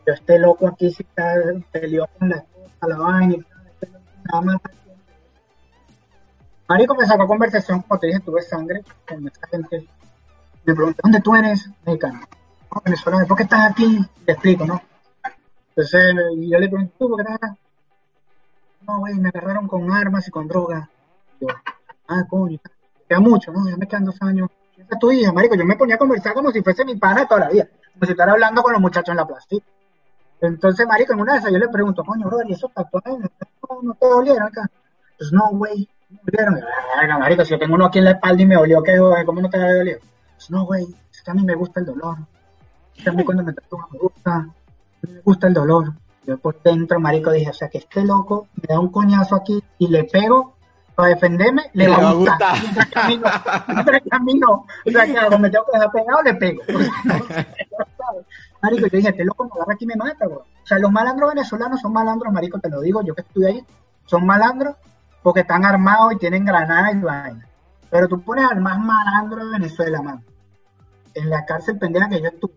yo 0.06 0.14
este 0.14 0.38
loco 0.38 0.68
aquí 0.68 0.92
si 0.92 1.04
está 1.04 1.36
peleó 1.72 2.08
con 2.20 2.30
la, 2.30 2.44
la 2.82 2.98
vaina 2.98 3.36
y 3.36 3.46
nada 4.26 4.42
más 4.42 4.58
Marico 6.68 6.96
me 6.96 7.06
sacó 7.06 7.28
conversación, 7.28 7.82
como 7.82 7.98
te 7.98 8.08
dije, 8.08 8.20
tuve 8.20 8.42
sangre 8.42 8.84
con 9.08 9.26
esta 9.26 9.48
gente. 9.48 9.88
Me 10.66 10.76
pregunté, 10.76 11.00
¿dónde 11.02 11.22
tú 11.22 11.34
eres? 11.34 11.70
Mexicano. 11.86 12.20
No, 12.74 12.82
venezolano, 12.84 13.26
¿por 13.28 13.38
qué 13.38 13.44
estás 13.44 13.72
aquí? 13.72 14.06
Te 14.26 14.34
explico, 14.34 14.66
¿no? 14.66 14.82
Entonces 15.70 16.16
yo 16.38 16.60
le 16.60 16.70
pregunté, 16.70 16.94
¿tú 16.98 17.10
por 17.10 17.26
qué 17.26 17.34
estás? 17.34 17.52
No, 18.88 19.00
güey, 19.00 19.16
me 19.16 19.30
agarraron 19.30 19.68
con 19.68 19.92
armas 19.92 20.28
y 20.28 20.32
con 20.32 20.48
drogas. 20.48 20.88
Yo, 21.40 21.48
ah, 22.08 22.24
coño, 22.30 22.60
queda 23.08 23.20
mucho, 23.20 23.52
¿no? 23.52 23.70
Ya 23.70 23.78
me 23.78 23.88
quedan 23.88 24.06
dos 24.06 24.22
años. 24.22 24.50
Esa 24.78 24.94
es 24.94 25.00
tu 25.00 25.12
hija, 25.12 25.32
marico. 25.32 25.56
Yo 25.56 25.66
me 25.66 25.76
ponía 25.76 25.96
a 25.96 25.98
conversar 26.00 26.34
como 26.34 26.52
si 26.52 26.62
fuese 26.62 26.86
mi 26.86 26.96
pana 26.96 27.28
toda 27.28 27.42
la 27.42 27.50
vida. 27.50 27.68
Como 27.94 28.06
si 28.06 28.12
estuviera 28.12 28.32
hablando 28.32 28.64
con 28.64 28.74
los 28.74 28.82
muchachos 28.82 29.10
en 29.10 29.18
la 29.18 29.28
plástica. 29.28 29.66
Entonces, 30.42 30.88
marico, 30.88 31.14
en 31.14 31.22
una 31.22 31.34
de 31.34 31.40
esas 31.40 31.52
yo 31.52 31.58
le 31.58 31.68
pregunto, 31.68 32.04
coño, 32.04 32.28
bro, 32.28 32.40
¿y 32.48 32.54
esos 32.54 32.72
tatuajes 32.74 33.14
no, 33.20 33.82
no 33.82 33.94
te 33.96 34.06
dolieron 34.08 34.44
acá? 34.44 34.70
Pues 35.18 35.32
no, 35.32 35.50
güey, 35.52 35.90
Verga, 36.10 37.18
marico, 37.18 37.44
si 37.44 37.52
yo 37.52 37.60
tengo 37.60 37.76
uno 37.76 37.86
aquí 37.86 37.98
en 37.98 38.06
la 38.06 38.12
espalda 38.12 38.42
y 38.42 38.46
me 38.46 38.56
dolió, 38.56 38.82
¿qué, 38.82 38.98
¿cómo 39.26 39.42
no 39.42 39.50
te 39.50 39.58
dolido? 39.58 40.00
Pues 40.36 40.50
no, 40.50 40.66
güey, 40.66 40.88
es 41.12 41.22
que 41.22 41.32
a 41.32 41.34
mí 41.34 41.44
me 41.44 41.56
gusta 41.56 41.82
el 41.82 41.86
dolor. 41.86 42.18
A 43.06 43.12
mí 43.12 43.24
cuando 43.24 43.44
me 43.44 43.54
tatúan 43.54 43.86
me 43.92 44.00
gusta, 44.00 44.50
me 45.02 45.20
gusta 45.22 45.48
el 45.48 45.54
dolor. 45.54 45.94
Yo 46.26 46.38
por 46.38 46.62
dentro, 46.62 47.00
marico, 47.00 47.32
dije, 47.32 47.50
o 47.50 47.54
sea, 47.54 47.70
que 47.70 47.78
este 47.78 48.04
loco 48.04 48.48
me 48.56 48.74
da 48.74 48.80
un 48.80 48.92
coñazo 48.92 49.36
aquí 49.36 49.64
y 49.78 49.88
le 49.88 50.04
pego 50.04 50.56
para 50.94 51.10
defenderme, 51.10 51.70
le, 51.74 51.88
va 51.88 52.10
a 52.10 52.14
gustar. 52.14 52.60
Mientras 52.62 52.88
camino, 52.90 53.30
mientras 53.68 54.02
camino, 54.10 54.66
o 54.86 54.92
sea, 54.92 55.06
que 55.06 55.14
cuando 55.14 55.40
me 55.40 55.50
tengo 55.50 55.66
que 55.66 55.78
dejar 55.78 55.92
pegado, 55.92 56.22
le 56.24 56.34
pego. 56.34 56.64
marico, 58.62 58.88
yo 58.88 58.98
dije, 58.98 59.10
este 59.10 59.24
loco 59.24 59.46
me 59.46 59.52
agarra 59.54 59.74
aquí 59.74 59.86
y 59.86 59.88
me 59.88 59.96
mata, 59.96 60.26
güey. 60.26 60.40
O 60.40 60.66
sea, 60.66 60.80
los 60.80 60.92
malandros 60.92 61.30
venezolanos 61.30 61.80
son 61.80 61.94
malandros, 61.94 62.34
marico, 62.34 62.60
te 62.60 62.70
lo 62.70 62.82
digo, 62.82 63.02
yo 63.04 63.14
que 63.14 63.22
estuve 63.22 63.48
ahí, 63.48 63.66
son 64.06 64.26
malandros 64.26 64.76
porque 65.22 65.42
están 65.42 65.66
armados 65.66 66.14
y 66.14 66.18
tienen 66.18 66.46
granadas 66.46 66.96
y 66.96 67.00
vaina. 67.00 67.48
Pero 67.90 68.08
tú 68.08 68.22
pones 68.22 68.50
al 68.50 68.60
más 68.60 68.80
malandro 68.80 69.46
de 69.46 69.52
Venezuela, 69.52 70.02
man, 70.02 70.24
en 71.14 71.30
la 71.30 71.46
cárcel 71.46 71.78
pendeja 71.78 72.10
que 72.10 72.22
yo 72.22 72.28
estuve, 72.28 72.54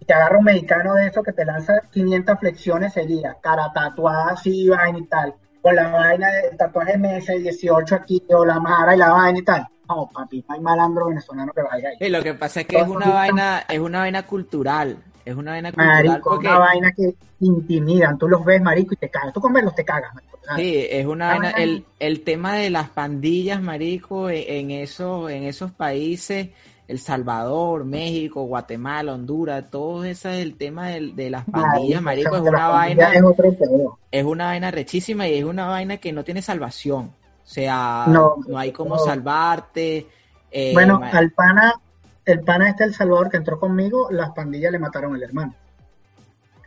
y 0.00 0.04
te 0.04 0.14
agarra 0.14 0.38
un 0.38 0.44
mexicano 0.44 0.94
de 0.94 1.06
eso 1.06 1.22
que 1.22 1.32
te 1.32 1.44
lanza 1.44 1.82
500 1.90 2.40
flexiones 2.40 2.92
seguidas, 2.94 3.36
cara 3.40 3.70
tatuada 3.72 4.32
así, 4.32 4.68
vaina 4.68 4.98
y 4.98 5.06
tal, 5.06 5.34
con 5.60 5.76
la 5.76 5.88
vaina 5.88 6.28
del 6.32 6.56
tatuaje 6.56 6.98
MS18 6.98 7.92
aquí, 7.92 8.22
o 8.30 8.44
la 8.44 8.58
mara 8.58 8.94
y 8.94 8.98
la 8.98 9.10
vaina 9.10 9.38
y 9.38 9.42
tal. 9.42 9.66
No, 9.88 10.08
papi, 10.12 10.44
no 10.48 10.54
hay 10.54 10.60
malandro 10.60 11.08
venezolano 11.08 11.52
que 11.52 11.62
vaya 11.62 11.88
ahí. 11.90 11.96
Y 12.00 12.08
lo 12.08 12.22
que 12.22 12.34
pasa 12.34 12.60
es 12.60 12.66
que 12.66 12.78
es 12.78 12.88
una 12.88 13.10
vaina, 13.10 13.64
es 13.68 13.78
una 13.78 14.00
vaina 14.00 14.22
cultural. 14.24 15.02
Es 15.24 15.34
una 15.34 15.52
vaina 15.52 15.70
cultural 15.70 16.06
marico, 16.06 16.38
una 16.38 16.58
vaina 16.58 16.92
que 16.92 17.14
intimidan. 17.40 18.16
Tú 18.16 18.28
los 18.28 18.44
ves, 18.44 18.62
marico, 18.62 18.94
y 18.94 18.96
te 18.96 19.10
cagas. 19.10 19.34
Tú 19.34 19.40
con 19.40 19.52
verlos 19.52 19.74
te 19.74 19.84
cagas, 19.84 20.14
marico. 20.14 20.38
Sí, 20.56 20.86
es 20.88 21.06
una 21.06 21.28
vaina, 21.28 21.50
el, 21.50 21.84
el 21.98 22.22
tema 22.22 22.54
de 22.54 22.70
las 22.70 22.88
pandillas, 22.88 23.60
marico, 23.60 24.30
e, 24.30 24.58
en, 24.58 24.70
esos, 24.70 25.30
en 25.30 25.42
esos 25.42 25.72
países, 25.72 26.48
El 26.90 26.98
Salvador, 26.98 27.84
México, 27.84 28.42
Guatemala, 28.42 29.14
Honduras, 29.14 29.70
todo 29.70 30.02
eso 30.02 30.28
es 30.28 30.40
el 30.40 30.56
tema 30.56 30.88
de, 30.88 31.12
de 31.14 31.30
las 31.30 31.44
pandillas, 31.44 32.02
marico, 32.02 32.34
es 32.34 32.42
una 32.42 32.66
vaina, 32.66 33.12
es, 34.10 34.24
una 34.24 34.46
vaina 34.46 34.72
rechísima 34.72 35.28
y 35.28 35.38
es 35.38 35.44
una 35.44 35.68
vaina 35.68 35.98
que 35.98 36.12
no 36.12 36.24
tiene 36.24 36.42
salvación. 36.42 37.12
O 37.44 37.46
sea, 37.48 38.06
no, 38.08 38.38
hay 38.56 38.72
cómo 38.72 38.98
salvarte. 38.98 40.08
Eh, 40.50 40.72
bueno, 40.72 41.00
al 41.00 41.30
pana, 41.30 41.74
el 42.24 42.40
pana 42.40 42.70
este 42.70 42.82
El 42.82 42.94
Salvador 42.94 43.30
que 43.30 43.36
entró 43.36 43.60
conmigo, 43.60 44.08
las 44.10 44.30
pandillas 44.30 44.72
le 44.72 44.80
mataron 44.80 45.14
al 45.14 45.22
hermano. 45.22 45.54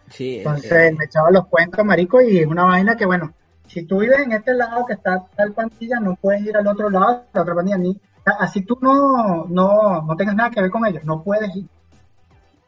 Sí, 0.10 0.38
Entonces 0.38 0.72
eh, 0.72 0.96
me 0.98 1.04
echaba 1.04 1.32
los 1.32 1.48
cuentos, 1.48 1.84
marico, 1.84 2.22
y 2.22 2.40
es 2.40 2.48
una 2.48 2.64
vaina 2.64 2.96
que, 2.96 3.06
bueno, 3.06 3.34
si 3.68 3.84
tú 3.84 4.00
vives 4.00 4.20
en 4.20 4.32
este 4.32 4.54
lado 4.54 4.86
que 4.86 4.94
está 4.94 5.22
tal 5.36 5.52
pandilla, 5.52 6.00
no 6.00 6.16
puedes 6.16 6.44
ir 6.44 6.56
al 6.56 6.68
otro 6.68 6.90
lado, 6.90 7.26
la 7.34 7.42
otra 7.42 7.56
pandilla, 7.56 7.78
ni, 7.78 8.00
así 8.26 8.62
tú 8.62 8.78
no, 8.82 9.46
no, 9.46 10.02
no 10.02 10.16
tengas 10.16 10.36
nada 10.36 10.50
que 10.50 10.62
ver 10.62 10.72
con 10.72 10.86
ellos, 10.86 11.04
no 11.04 11.24
puedes 11.24 11.56
ir. 11.56 11.66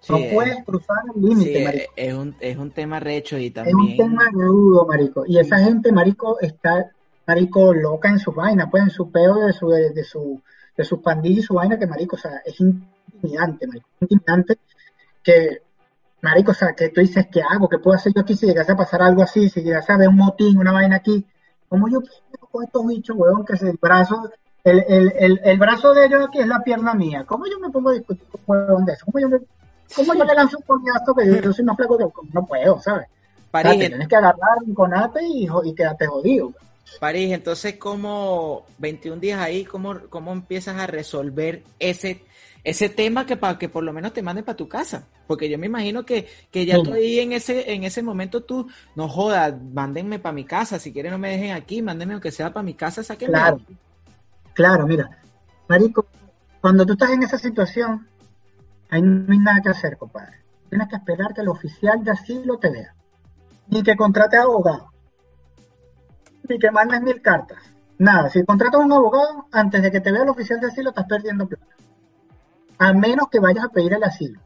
no 0.09 0.17
puedes 0.33 0.63
cruzar 0.63 1.03
el 1.15 1.21
límite, 1.21 1.63
marico. 1.63 1.93
Es 1.95 2.13
un, 2.13 2.35
es 2.39 2.57
un 2.57 2.71
tema 2.71 2.99
recho 2.99 3.37
y 3.37 3.51
también... 3.51 3.77
Es 3.79 3.91
un 3.91 3.97
tema 3.97 4.29
rudo, 4.31 4.85
marico. 4.85 5.25
Y 5.25 5.37
esa 5.37 5.59
gente, 5.59 5.91
marico, 5.91 6.39
está, 6.39 6.91
marico, 7.25 7.73
loca 7.73 8.09
en 8.09 8.19
su 8.19 8.31
vaina, 8.31 8.69
pues 8.69 8.83
en 8.83 8.89
su 8.89 9.09
peo 9.11 9.35
de 9.35 9.53
su, 9.53 9.69
de 9.69 10.03
su 10.03 10.41
de 10.75 10.83
sus 10.83 10.99
pandillas 10.99 11.39
y 11.39 11.47
su 11.47 11.53
vaina, 11.53 11.79
que 11.79 11.87
marico, 11.87 12.15
o 12.15 12.19
sea, 12.19 12.41
es 12.45 12.59
intimidante, 12.59 13.67
marico, 13.67 13.87
intimidante 14.01 14.59
que, 15.23 15.61
marico, 16.21 16.51
o 16.51 16.53
sea, 16.53 16.73
que 16.73 16.89
tú 16.89 17.01
dices, 17.01 17.27
¿qué 17.31 17.41
hago? 17.41 17.69
¿Qué 17.69 17.79
puedo 17.79 17.95
hacer 17.95 18.13
yo 18.13 18.21
aquí 18.21 18.35
si 18.35 18.45
llegase 18.45 18.73
a 18.73 18.77
pasar 18.77 19.01
algo 19.01 19.23
así? 19.23 19.49
Si 19.49 19.61
llegase 19.61 19.91
a 19.91 19.97
ver 19.97 20.09
un 20.09 20.17
motín, 20.17 20.57
una 20.57 20.71
vaina 20.71 20.97
aquí, 20.97 21.25
¿cómo 21.67 21.87
yo 21.87 22.01
con 22.51 22.63
estos 22.63 22.87
bichos, 22.87 23.15
huevón, 23.17 23.45
que 23.45 23.53
es 23.53 23.63
el 23.63 23.77
brazo, 23.81 24.29
el, 24.65 24.83
el, 24.87 25.13
el, 25.17 25.41
el, 25.43 25.57
brazo 25.57 25.93
de 25.93 26.07
ellos 26.07 26.25
aquí 26.27 26.39
es 26.39 26.47
la 26.47 26.63
pierna 26.63 26.93
mía? 26.93 27.23
¿Cómo 27.25 27.45
yo 27.45 27.59
me 27.59 27.69
pongo 27.69 27.89
a 27.89 27.93
discutir 27.93 28.25
con 28.31 28.41
un 28.57 28.63
huevón 28.65 28.85
de 28.85 28.93
eso? 28.93 29.05
¿Cómo 29.05 29.19
yo, 29.19 29.29
me, 29.29 29.37
cómo 29.95 30.13
yo 30.15 30.23
le 30.25 30.33
lanzo 30.33 30.57
un 30.57 30.63
coñazo 30.63 31.15
que 31.15 31.41
yo, 31.43 31.53
soy 31.53 31.65
más 31.65 31.77
flaco 31.77 31.97
que 31.97 32.05
no 32.33 32.45
puedo, 32.45 32.81
¿sabes? 32.81 33.07
O 33.51 33.61
sea, 33.61 33.71
tienes 33.71 34.07
que 34.07 34.15
agarrar 34.15 34.57
un 34.65 34.73
conate 34.73 35.23
y, 35.23 35.47
y 35.63 35.75
quedarte 35.75 36.07
jodido. 36.07 36.51
París, 36.99 37.31
entonces, 37.31 37.75
¿cómo 37.77 38.65
21 38.79 39.21
días 39.21 39.39
ahí, 39.39 39.65
cómo, 39.65 39.99
cómo 40.09 40.31
empiezas 40.31 40.77
a 40.77 40.87
resolver 40.87 41.63
ese, 41.79 42.23
ese 42.63 42.89
tema 42.89 43.25
que 43.25 43.37
para 43.37 43.57
que 43.57 43.69
por 43.69 43.83
lo 43.83 43.93
menos 43.93 44.13
te 44.13 44.21
manden 44.21 44.45
para 44.45 44.57
tu 44.57 44.67
casa? 44.67 45.07
Porque 45.27 45.49
yo 45.49 45.57
me 45.57 45.67
imagino 45.67 46.05
que, 46.05 46.27
que 46.51 46.65
ya 46.65 46.81
tú 46.81 46.93
ahí 46.93 47.19
en 47.19 47.33
ese, 47.33 47.71
en 47.73 47.83
ese 47.83 48.01
momento 48.01 48.41
tú, 48.41 48.67
no 48.95 49.07
jodas, 49.07 49.53
mándenme 49.73 50.19
para 50.19 50.33
mi 50.33 50.45
casa, 50.45 50.79
si 50.79 50.91
quieren 50.91 51.11
no 51.11 51.17
me 51.17 51.31
dejen 51.31 51.51
aquí, 51.51 51.81
mándenme 51.81 52.13
aunque 52.13 52.31
sea 52.31 52.53
para 52.53 52.63
mi 52.63 52.73
casa, 52.73 53.03
sáquenme. 53.03 53.33
Claro, 53.33 53.61
claro, 54.55 54.87
mira, 54.87 55.09
Marico, 55.67 56.07
cuando 56.59 56.83
tú 56.83 56.93
estás 56.93 57.11
en 57.11 57.21
esa 57.21 57.37
situación, 57.37 58.07
ahí 58.89 59.03
no 59.03 59.31
hay 59.31 59.39
nada 59.39 59.61
que 59.61 59.69
hacer, 59.69 59.97
compadre. 59.97 60.43
Tienes 60.69 60.87
que 60.87 60.95
esperar 60.95 61.35
que 61.35 61.41
el 61.41 61.49
oficial 61.49 62.03
de 62.03 62.11
asilo 62.11 62.57
te 62.57 62.71
vea. 62.71 62.95
Ni 63.67 63.83
que 63.83 63.95
contrate 63.95 64.37
abogado 64.37 64.95
ni 66.49 66.59
que 66.59 66.71
mandes 66.71 67.01
mil 67.01 67.21
cartas. 67.21 67.57
Nada, 67.97 68.29
si 68.29 68.43
contratas 68.43 68.81
a 68.81 68.83
un 68.83 68.91
abogado, 68.91 69.47
antes 69.51 69.81
de 69.81 69.91
que 69.91 70.01
te 70.01 70.11
vea 70.11 70.23
el 70.23 70.29
oficial 70.29 70.59
de 70.59 70.67
asilo, 70.67 70.89
estás 70.89 71.05
perdiendo 71.05 71.47
plata. 71.47 71.65
A 72.77 72.93
menos 72.93 73.29
que 73.29 73.39
vayas 73.39 73.65
a 73.65 73.69
pedir 73.69 73.93
el 73.93 74.03
asilo. 74.03 74.41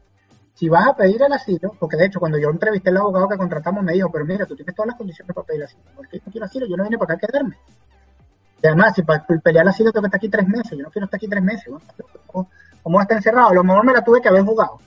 Si 0.54 0.68
vas 0.68 0.86
a 0.86 0.94
pedir 0.94 1.22
el 1.22 1.32
asilo, 1.32 1.72
porque 1.78 1.96
de 1.96 2.06
hecho 2.06 2.20
cuando 2.20 2.38
yo 2.38 2.50
entrevisté 2.50 2.90
al 2.90 2.98
abogado 2.98 3.28
que 3.28 3.36
contratamos 3.36 3.82
me 3.82 3.92
dijo, 3.92 4.10
pero 4.12 4.24
mira, 4.24 4.46
tú 4.46 4.54
tienes 4.54 4.74
todas 4.74 4.88
las 4.88 4.96
condiciones 4.96 5.34
para 5.34 5.46
pedir 5.46 5.62
el 5.62 5.66
asilo. 5.66 5.82
Porque 5.96 6.20
no 6.24 6.30
quiero 6.30 6.44
asilo, 6.46 6.66
yo 6.66 6.76
no 6.76 6.84
vine 6.84 6.98
para 6.98 7.14
acá 7.14 7.26
a 7.26 7.28
quedarme. 7.28 7.56
Y 8.62 8.66
además, 8.66 8.94
si 8.94 9.02
para 9.02 9.24
pelear 9.24 9.64
el 9.64 9.70
asilo 9.70 9.92
tengo 9.92 10.02
que 10.02 10.08
estar 10.08 10.18
aquí 10.18 10.28
tres 10.28 10.46
meses, 10.48 10.78
yo 10.78 10.84
no 10.84 10.90
quiero 10.90 11.06
estar 11.06 11.18
aquí 11.18 11.28
tres 11.28 11.42
meses. 11.42 11.72
¿Cómo, 12.26 12.48
cómo 12.82 13.00
está 13.00 13.14
encerrado? 13.14 13.48
A 13.48 13.54
lo 13.54 13.64
mejor 13.64 13.84
me 13.84 13.92
la 13.92 14.04
tuve 14.04 14.20
que 14.20 14.28
haber 14.28 14.42
jugado. 14.42 14.78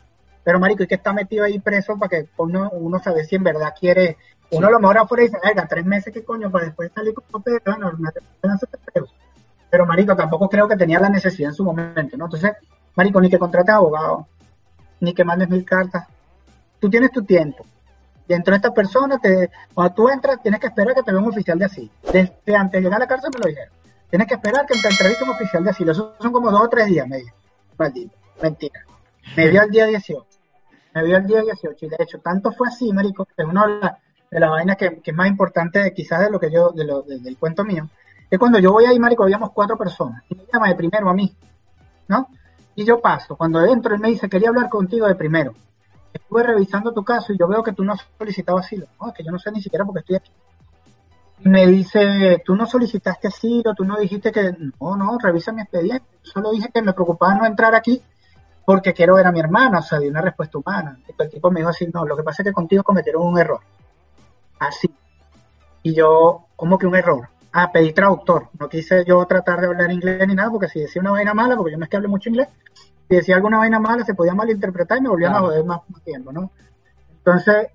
Pero 0.43 0.59
marico, 0.59 0.83
¿y 0.83 0.87
que 0.87 0.95
está 0.95 1.13
metido 1.13 1.45
ahí 1.45 1.59
preso 1.59 1.97
para 1.97 2.09
que 2.09 2.29
uno, 2.37 2.69
uno 2.73 2.99
sabe 2.99 3.23
si 3.23 3.35
en 3.35 3.43
verdad 3.43 3.73
quiere 3.79 4.17
uno 4.53 4.67
a 4.67 4.71
lo 4.71 4.79
mejor 4.79 4.97
afuera 4.99 5.23
dice, 5.23 5.37
venga, 5.43 5.67
tres 5.67 5.85
meses, 5.85 6.13
¿qué 6.13 6.23
coño? 6.23 6.51
Para 6.51 6.65
después 6.65 6.91
salir 6.93 7.13
con 7.13 7.23
papel, 7.25 7.59
bueno, 7.65 7.91
Pero, 9.69 9.85
marico, 9.85 10.15
tampoco 10.15 10.47
creo 10.47 10.67
que 10.67 10.77
tenía 10.77 10.99
la 10.99 11.09
necesidad 11.09 11.49
en 11.49 11.55
su 11.55 11.63
momento, 11.63 12.17
¿no? 12.17 12.25
Entonces, 12.25 12.51
marico, 12.95 13.19
ni 13.19 13.29
que 13.29 13.39
contrates 13.39 13.73
abogado, 13.73 14.27
ni 14.99 15.13
que 15.13 15.23
mandes 15.23 15.49
mil 15.49 15.65
cartas. 15.65 16.05
Tú 16.79 16.89
tienes 16.89 17.11
tu 17.11 17.23
tiempo. 17.23 17.65
Dentro 18.33 18.51
de 18.51 18.57
esta 18.57 18.73
persona, 18.73 19.19
te, 19.19 19.51
cuando 19.73 19.93
tú 19.93 20.09
entras, 20.09 20.41
tienes 20.41 20.59
que 20.59 20.67
esperar 20.67 20.95
que 20.95 21.03
te 21.03 21.11
vea 21.11 21.21
un 21.21 21.29
oficial 21.29 21.59
de 21.59 21.65
asilo. 21.65 21.91
Desde 22.11 22.55
antes 22.55 22.79
de 22.79 22.81
llegar 22.81 22.97
a 22.97 23.05
la 23.05 23.07
cárcel 23.07 23.29
me 23.33 23.39
lo 23.39 23.47
dijeron. 23.47 23.73
Tienes 24.09 24.27
que 24.27 24.33
esperar 24.33 24.65
que 24.65 24.77
te 24.79 24.87
entreviste 24.87 25.23
un 25.23 25.29
oficial 25.29 25.63
de 25.63 25.69
asilo. 25.69 25.91
Eso 25.91 26.15
son 26.19 26.31
como 26.31 26.51
dos 26.51 26.61
o 26.61 26.69
tres 26.69 26.87
días, 26.87 27.07
me 27.07 27.17
dijo. 27.17 27.35
Maldito. 27.77 28.15
Mentira. 28.41 28.81
Me 29.37 29.47
vio 29.47 29.61
el 29.61 29.69
día 29.69 29.85
18. 29.85 30.25
Me 30.95 31.03
vio 31.03 31.17
el 31.17 31.27
día 31.27 31.41
18. 31.41 31.85
Y 31.85 31.89
de 31.89 31.95
hecho, 31.99 32.19
tanto 32.19 32.51
fue 32.51 32.67
así, 32.67 32.91
marico, 32.91 33.25
que 33.25 33.43
uno 33.43 33.65
de 34.29 34.39
la 34.39 34.49
vaina 34.49 34.75
que, 34.75 34.99
que, 35.01 35.11
es 35.11 35.17
más 35.17 35.27
importante 35.27 35.93
quizás 35.93 36.21
de 36.21 36.31
lo 36.31 36.39
que 36.39 36.51
yo, 36.51 36.71
de 36.71 36.85
lo, 36.85 37.03
del 37.03 37.37
cuento 37.37 37.63
mío, 37.63 37.87
es 38.29 38.39
cuando 38.39 38.57
yo 38.57 38.71
voy 38.71 38.85
ahí, 38.85 38.99
marico, 38.99 39.23
habíamos 39.23 39.51
cuatro 39.51 39.77
personas, 39.77 40.23
y 40.27 40.35
me 40.35 40.43
llama 40.51 40.69
de 40.69 40.75
primero 40.75 41.07
a 41.07 41.13
mí, 41.13 41.35
¿no? 42.07 42.27
Y 42.75 42.83
yo 42.83 42.99
paso, 42.99 43.35
cuando 43.35 43.63
entro, 43.63 43.93
él 43.93 44.01
me 44.01 44.09
dice, 44.09 44.27
quería 44.27 44.49
hablar 44.49 44.69
contigo 44.69 45.07
de 45.07 45.13
primero. 45.13 45.53
Estuve 46.13 46.43
revisando 46.43 46.93
tu 46.93 47.03
caso 47.03 47.33
y 47.33 47.37
yo 47.37 47.47
veo 47.47 47.63
que 47.63 47.73
tú 47.73 47.83
no 47.83 47.93
has 47.93 48.07
solicitado 48.17 48.59
asilo. 48.59 48.87
No, 49.01 49.09
es 49.09 49.13
que 49.15 49.23
yo 49.23 49.31
no 49.31 49.39
sé 49.39 49.51
ni 49.51 49.61
siquiera 49.61 49.83
porque 49.83 50.01
estoy 50.01 50.15
aquí. 50.17 50.31
me 51.41 51.65
dice, 51.65 52.41
tú 52.45 52.55
no 52.55 52.65
solicitaste 52.65 53.27
asilo, 53.27 53.73
tú 53.73 53.83
no 53.83 53.97
dijiste 53.99 54.31
que, 54.31 54.55
no, 54.79 54.95
no, 54.95 55.17
revisa 55.17 55.51
mi 55.51 55.61
expediente. 55.61 56.05
Solo 56.21 56.51
dije 56.51 56.69
que 56.71 56.81
me 56.81 56.93
preocupaba 56.93 57.35
no 57.35 57.45
entrar 57.45 57.73
aquí 57.73 58.01
porque 58.65 58.93
quiero 58.93 59.15
ver 59.15 59.27
a 59.27 59.31
mi 59.31 59.39
hermana, 59.39 59.79
o 59.79 59.81
sea, 59.81 59.99
di 59.99 60.07
una 60.07 60.21
respuesta 60.21 60.57
humana. 60.57 60.97
El 61.17 61.29
tipo 61.29 61.51
me 61.51 61.59
dijo 61.59 61.69
así, 61.69 61.87
no, 61.93 62.05
lo 62.05 62.15
que 62.15 62.23
pasa 62.23 62.43
es 62.43 62.47
que 62.47 62.53
contigo 62.53 62.83
cometieron 62.83 63.23
un 63.23 63.37
error. 63.37 63.59
Así. 64.59 64.93
Y 65.81 65.93
yo, 65.93 66.45
¿cómo 66.55 66.77
que 66.77 66.87
un 66.87 66.95
error? 66.95 67.27
Ah, 67.51 67.71
pedí 67.71 67.91
traductor. 67.91 68.49
No 68.57 68.69
quise 68.69 69.03
yo 69.05 69.25
tratar 69.25 69.59
de 69.59 69.67
hablar 69.67 69.91
inglés 69.91 70.25
ni 70.27 70.35
nada, 70.35 70.49
porque 70.49 70.69
si 70.69 70.79
decía 70.79 71.01
una 71.01 71.11
vaina 71.11 71.33
mala, 71.33 71.55
porque 71.55 71.73
yo 71.73 71.77
no 71.77 71.83
es 71.83 71.89
que 71.89 71.97
hable 71.97 72.07
mucho 72.07 72.29
inglés, 72.29 72.47
si 73.09 73.15
decía 73.15 73.35
alguna 73.35 73.57
vaina 73.57 73.79
mala 73.79 74.03
se 74.03 74.13
podía 74.13 74.33
malinterpretar 74.33 74.97
y 74.97 75.01
me 75.01 75.09
volvían 75.09 75.33
a 75.35 75.39
joder 75.39 75.63
más, 75.65 75.81
tiempo, 76.03 76.31
¿no? 76.31 76.51
Entonces, 77.17 77.67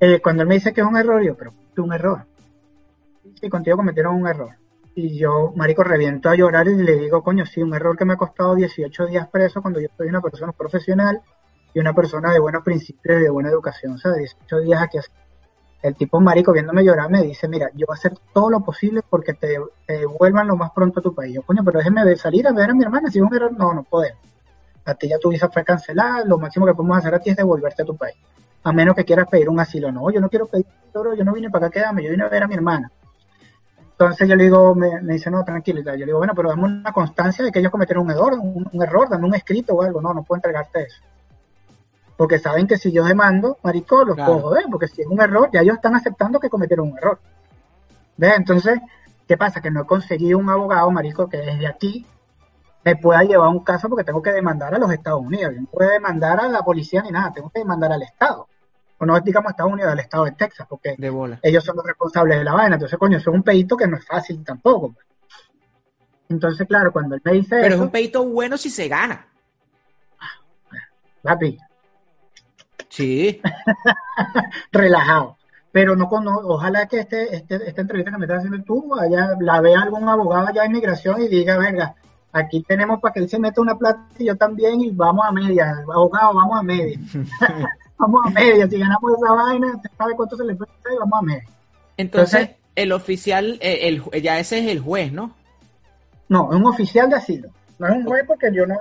eh, 0.00 0.20
cuando 0.20 0.42
él 0.42 0.48
me 0.48 0.54
dice 0.54 0.72
que 0.72 0.80
es 0.80 0.86
un 0.86 0.96
error, 0.96 1.22
yo, 1.22 1.36
pero 1.36 1.50
es 1.72 1.78
un 1.78 1.92
error. 1.92 2.24
Sí, 3.40 3.48
contigo 3.48 3.76
cometieron 3.76 4.14
un 4.14 4.26
error. 4.26 4.56
Y 4.94 5.16
yo, 5.16 5.52
marico, 5.54 5.84
reviento 5.84 6.28
a 6.28 6.34
llorar 6.34 6.66
y 6.66 6.76
le 6.76 6.96
digo, 6.96 7.22
coño, 7.22 7.46
sí, 7.46 7.62
un 7.62 7.74
error 7.74 7.96
que 7.96 8.04
me 8.04 8.14
ha 8.14 8.16
costado 8.16 8.54
18 8.54 9.06
días 9.06 9.28
preso 9.28 9.62
cuando 9.62 9.80
yo 9.80 9.88
soy 9.96 10.08
una 10.08 10.20
persona 10.20 10.52
profesional 10.52 11.22
y 11.72 11.78
una 11.78 11.92
persona 11.92 12.32
de 12.32 12.40
buenos 12.40 12.64
principios 12.64 13.20
y 13.20 13.24
de 13.24 13.30
buena 13.30 13.50
educación, 13.50 13.92
o 13.92 13.98
sea, 13.98 14.12
18 14.14 14.60
días 14.60 14.82
aquí 14.82 14.98
así. 14.98 15.10
El 15.80 15.94
tipo 15.94 16.20
marico 16.20 16.52
viéndome 16.52 16.82
llorar 16.82 17.08
me 17.08 17.22
dice, 17.22 17.46
mira, 17.46 17.70
yo 17.74 17.86
voy 17.86 17.94
a 17.94 17.98
hacer 17.98 18.14
todo 18.32 18.50
lo 18.50 18.60
posible 18.60 19.02
porque 19.08 19.34
te, 19.34 19.60
devuelvan 19.86 20.48
lo 20.48 20.56
más 20.56 20.72
pronto 20.72 20.98
a 20.98 21.02
tu 21.02 21.14
país. 21.14 21.34
Yo, 21.34 21.42
coño, 21.42 21.62
pero 21.64 21.78
déjeme 21.78 22.16
salir 22.16 22.48
a 22.48 22.52
ver 22.52 22.70
a 22.70 22.74
mi 22.74 22.82
hermana, 22.82 23.10
si 23.10 23.18
es 23.18 23.24
un 23.24 23.32
error, 23.32 23.52
no, 23.56 23.72
no 23.72 23.84
podemos. 23.84 24.18
A 24.88 24.94
ti 24.94 25.06
ya 25.06 25.18
tu 25.18 25.28
visa 25.28 25.50
fue 25.50 25.64
cancelada, 25.64 26.24
lo 26.24 26.38
máximo 26.38 26.64
que 26.64 26.72
podemos 26.72 26.96
hacer 26.96 27.14
a 27.14 27.18
ti 27.18 27.28
es 27.30 27.36
devolverte 27.36 27.82
a 27.82 27.84
tu 27.84 27.94
país. 27.94 28.16
A 28.64 28.72
menos 28.72 28.96
que 28.96 29.04
quieras 29.04 29.28
pedir 29.28 29.50
un 29.50 29.60
asilo. 29.60 29.92
No, 29.92 30.10
yo 30.10 30.18
no 30.18 30.30
quiero 30.30 30.46
pedir 30.46 30.64
asilo, 30.66 31.14
yo 31.14 31.24
no 31.24 31.34
vine 31.34 31.50
para 31.50 31.66
acá 31.66 31.80
quedarme, 31.80 32.02
yo 32.02 32.10
vine 32.10 32.24
a 32.24 32.28
ver 32.28 32.42
a 32.42 32.48
mi 32.48 32.54
hermana. 32.54 32.90
Entonces 33.90 34.26
yo 34.28 34.34
le 34.34 34.44
digo, 34.44 34.74
me, 34.74 35.00
dice, 35.12 35.30
no, 35.30 35.44
tranquilo. 35.44 35.82
Yo 35.82 35.92
le 35.92 36.06
digo, 36.06 36.18
bueno, 36.18 36.32
pero 36.34 36.48
dame 36.48 36.64
una 36.64 36.92
constancia 36.92 37.44
de 37.44 37.52
que 37.52 37.58
ellos 37.58 37.70
cometieron 37.70 38.04
un 38.04 38.12
error, 38.12 38.32
un, 38.32 38.82
error, 38.82 39.10
dame 39.10 39.26
un 39.26 39.34
escrito 39.34 39.74
o 39.74 39.82
algo. 39.82 40.00
No, 40.00 40.14
no 40.14 40.22
puedo 40.22 40.38
entregarte 40.38 40.84
eso. 40.84 41.02
Porque 42.16 42.38
saben 42.38 42.66
que 42.66 42.78
si 42.78 42.90
yo 42.90 43.04
demando, 43.04 43.58
marico, 43.62 44.04
los 44.04 44.16
puedo 44.16 44.38
joder, 44.40 44.64
porque 44.70 44.88
si 44.88 45.02
es 45.02 45.06
un 45.06 45.20
error, 45.20 45.50
ya 45.52 45.60
ellos 45.60 45.76
están 45.76 45.94
aceptando 45.94 46.40
que 46.40 46.48
cometieron 46.48 46.90
un 46.90 46.96
error. 46.96 47.18
¿Ves? 48.16 48.34
Entonces, 48.36 48.80
¿qué 49.26 49.36
pasa? 49.36 49.60
Que 49.60 49.70
no 49.70 49.82
he 49.82 49.86
conseguido 49.86 50.38
un 50.38 50.48
abogado, 50.48 50.90
marico, 50.90 51.28
que 51.28 51.36
desde 51.38 51.66
aquí 51.66 52.06
me 52.84 52.96
pueda 52.96 53.22
llevar 53.22 53.48
un 53.48 53.64
caso 53.64 53.88
porque 53.88 54.04
tengo 54.04 54.22
que 54.22 54.32
demandar 54.32 54.74
a 54.74 54.78
los 54.78 54.90
Estados 54.92 55.20
Unidos. 55.20 55.52
Yo 55.54 55.60
no 55.60 55.66
puedo 55.66 55.90
demandar 55.90 56.40
a 56.40 56.48
la 56.48 56.62
policía 56.62 57.02
ni 57.02 57.10
nada, 57.10 57.32
tengo 57.32 57.50
que 57.50 57.60
demandar 57.60 57.92
al 57.92 58.02
Estado 58.02 58.48
o 58.98 59.06
no 59.06 59.18
digamos 59.20 59.50
Estados 59.50 59.72
Unidos, 59.72 59.92
del 59.92 60.00
estado 60.00 60.24
de 60.24 60.32
Texas, 60.32 60.66
porque 60.68 60.96
ellos 61.42 61.64
son 61.64 61.76
los 61.76 61.86
responsables 61.86 62.38
de 62.38 62.44
la 62.44 62.52
vaina. 62.52 62.74
Entonces, 62.74 62.98
coño, 62.98 63.16
eso 63.16 63.30
es 63.30 63.36
un 63.36 63.42
pedito 63.42 63.76
que 63.76 63.86
no 63.86 63.96
es 63.96 64.04
fácil 64.04 64.44
tampoco. 64.44 64.92
Pues. 64.92 65.06
Entonces, 66.28 66.66
claro, 66.66 66.92
cuando 66.92 67.14
él 67.14 67.22
me 67.24 67.32
dice 67.32 67.58
Pero 67.60 67.76
es 67.76 67.80
un 67.80 67.90
pedito 67.90 68.24
bueno 68.24 68.56
si 68.58 68.70
se 68.70 68.88
gana. 68.88 69.26
Papi. 71.22 71.58
Sí. 72.88 73.40
Relajado. 74.72 75.36
Pero 75.70 75.94
no, 75.94 76.08
ojalá 76.10 76.86
que 76.86 77.00
este, 77.00 77.36
este, 77.36 77.68
esta 77.68 77.82
entrevista 77.82 78.10
que 78.10 78.18
me 78.18 78.24
estás 78.24 78.38
haciendo 78.38 78.64
tú, 78.64 78.98
allá, 78.98 79.36
la 79.38 79.60
vea 79.60 79.80
algún 79.80 80.08
abogado 80.08 80.48
allá 80.48 80.62
de 80.62 80.68
inmigración 80.68 81.22
y 81.22 81.28
diga, 81.28 81.56
venga, 81.56 81.94
aquí 82.38 82.62
tenemos 82.62 83.00
para 83.00 83.12
que 83.12 83.20
él 83.20 83.28
se 83.28 83.38
meta 83.38 83.60
una 83.60 83.76
plata 83.76 84.06
y 84.18 84.26
yo 84.26 84.36
también 84.36 84.80
y 84.80 84.90
vamos 84.90 85.24
a 85.26 85.32
media, 85.32 85.84
abogado, 85.92 86.34
vamos 86.34 86.58
a 86.58 86.62
media. 86.62 86.98
vamos 87.98 88.20
a 88.26 88.30
media. 88.30 88.68
Si 88.68 88.78
ganamos 88.78 89.12
esa 89.16 89.32
vaina, 89.32 89.76
usted 89.76 89.90
sabe 89.96 90.14
cuánto 90.16 90.36
se 90.36 90.44
le 90.44 90.54
puede 90.54 90.70
y 90.94 90.98
vamos 90.98 91.18
a 91.18 91.22
media. 91.22 91.48
Entonces, 91.96 92.50
el 92.74 92.92
oficial, 92.92 93.58
eh, 93.60 93.88
el, 93.88 94.02
ya 94.22 94.38
ese 94.38 94.58
es 94.60 94.68
el 94.68 94.80
juez, 94.80 95.12
¿no? 95.12 95.34
No, 96.28 96.52
es 96.52 96.56
un 96.56 96.66
oficial 96.66 97.08
de 97.10 97.16
asilo. 97.16 97.48
No 97.78 97.86
es 97.88 97.94
un 97.94 98.04
juez 98.04 98.24
porque 98.26 98.52
yo 98.52 98.66
no, 98.66 98.76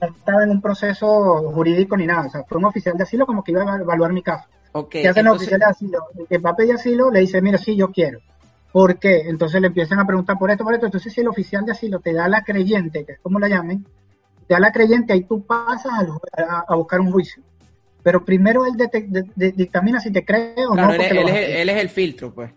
estaba 0.00 0.44
en 0.44 0.50
un 0.50 0.60
proceso 0.60 1.50
jurídico 1.52 1.96
ni 1.96 2.06
nada. 2.06 2.26
O 2.26 2.30
sea, 2.30 2.44
fue 2.44 2.58
un 2.58 2.66
oficial 2.66 2.96
de 2.96 3.04
asilo 3.04 3.26
como 3.26 3.42
que 3.42 3.52
iba 3.52 3.62
a 3.62 3.76
evaluar 3.76 4.12
mi 4.12 4.22
caso. 4.22 4.48
Okay, 4.72 5.02
¿Qué 5.02 5.08
hace 5.08 5.20
el 5.20 5.28
oficial 5.28 5.60
de 5.60 5.66
asilo? 5.66 5.98
El 6.18 6.26
que 6.26 6.38
va 6.38 6.50
a 6.50 6.56
pedir 6.56 6.74
asilo 6.74 7.10
le 7.10 7.20
dice, 7.20 7.40
mira, 7.40 7.58
sí, 7.58 7.76
yo 7.76 7.90
quiero. 7.90 8.20
¿Por 8.72 8.98
qué? 8.98 9.22
Entonces 9.28 9.60
le 9.60 9.68
empiezan 9.68 9.98
a 9.98 10.06
preguntar 10.06 10.38
por 10.38 10.50
esto, 10.50 10.64
por 10.64 10.74
esto. 10.74 10.86
Entonces, 10.86 11.12
si 11.12 11.20
el 11.20 11.28
oficial 11.28 11.64
de 11.64 11.72
asilo 11.72 12.00
te 12.00 12.12
da 12.12 12.28
la 12.28 12.42
creyente, 12.42 13.04
que 13.04 13.12
es 13.12 13.20
como 13.20 13.38
la 13.38 13.48
llamen, 13.48 13.84
te 14.46 14.54
da 14.54 14.60
la 14.60 14.72
creyente, 14.72 15.12
ahí 15.12 15.24
tú 15.24 15.44
pasas 15.44 15.92
a 16.68 16.74
buscar 16.74 17.00
un 17.00 17.12
juicio 17.12 17.42
pero 18.02 18.24
primero 18.24 18.64
él 18.64 18.72
dictamina 19.36 20.00
si 20.00 20.10
te 20.10 20.24
cree 20.24 20.54
o 20.66 20.74
no. 20.74 20.92
Él, 20.92 21.00
él, 21.00 21.68
es, 21.68 21.76
el 21.76 21.88
filtro, 21.90 22.32
pues. 22.32 22.50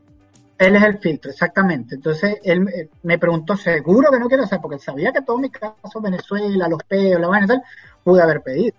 Él 0.58 0.76
es 0.78 0.84
el 0.84 1.00
filtro, 1.00 1.32
exactamente. 1.32 1.96
Entonces 1.96 2.38
él 2.44 2.90
me 3.04 3.18
preguntó, 3.18 3.58
¿seguro 3.58 4.12
que 4.12 4.20
no 4.20 4.28
quiero 4.28 4.44
hacer? 4.44 4.60
Porque 4.62 4.80
sabía 4.80 5.12
que 5.12 5.22
todo 5.22 5.38
mi 5.40 5.50
caso, 5.50 6.00
Venezuela, 6.02 6.70
los 6.70 6.82
peos, 6.84 7.20
la 7.20 7.28
vaina 7.28 7.48
tal, 7.48 7.64
pude 8.02 8.22
haber 8.22 8.42
pedido. 8.42 8.76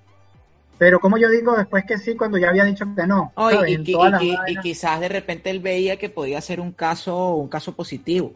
Pero 0.82 0.98
como 0.98 1.16
yo 1.16 1.30
digo 1.30 1.54
después 1.56 1.84
que 1.84 1.96
sí, 1.96 2.16
cuando 2.16 2.38
ya 2.38 2.48
había 2.48 2.64
dicho 2.64 2.84
que 2.96 3.06
no. 3.06 3.32
y, 3.68 4.56
quizás 4.60 4.98
de 4.98 5.08
repente 5.08 5.48
él 5.48 5.60
veía 5.60 5.96
que 5.96 6.10
podía 6.10 6.40
ser 6.40 6.58
un 6.58 6.72
caso, 6.72 7.36
un 7.36 7.46
caso 7.46 7.76
positivo. 7.76 8.32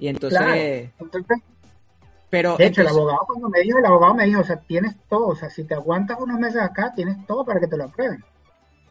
Y 0.00 0.08
entonces 0.08 0.90
pero, 2.28 2.56
de 2.56 2.66
hecho, 2.66 2.80
el 2.80 2.88
abogado 2.88 3.20
cuando 3.28 3.50
me 3.50 3.60
dijo, 3.60 3.78
el 3.78 3.86
abogado 3.86 4.14
me 4.14 4.24
dijo, 4.24 4.40
o 4.40 4.44
sea, 4.44 4.56
tienes 4.56 4.96
todo, 5.08 5.28
o 5.28 5.36
sea, 5.36 5.48
si 5.48 5.62
te 5.62 5.74
aguantas 5.74 6.18
unos 6.20 6.40
meses 6.40 6.60
acá, 6.60 6.92
tienes 6.92 7.24
todo 7.24 7.44
para 7.44 7.60
que 7.60 7.68
te 7.68 7.76
lo 7.76 7.84
aprueben. 7.84 8.24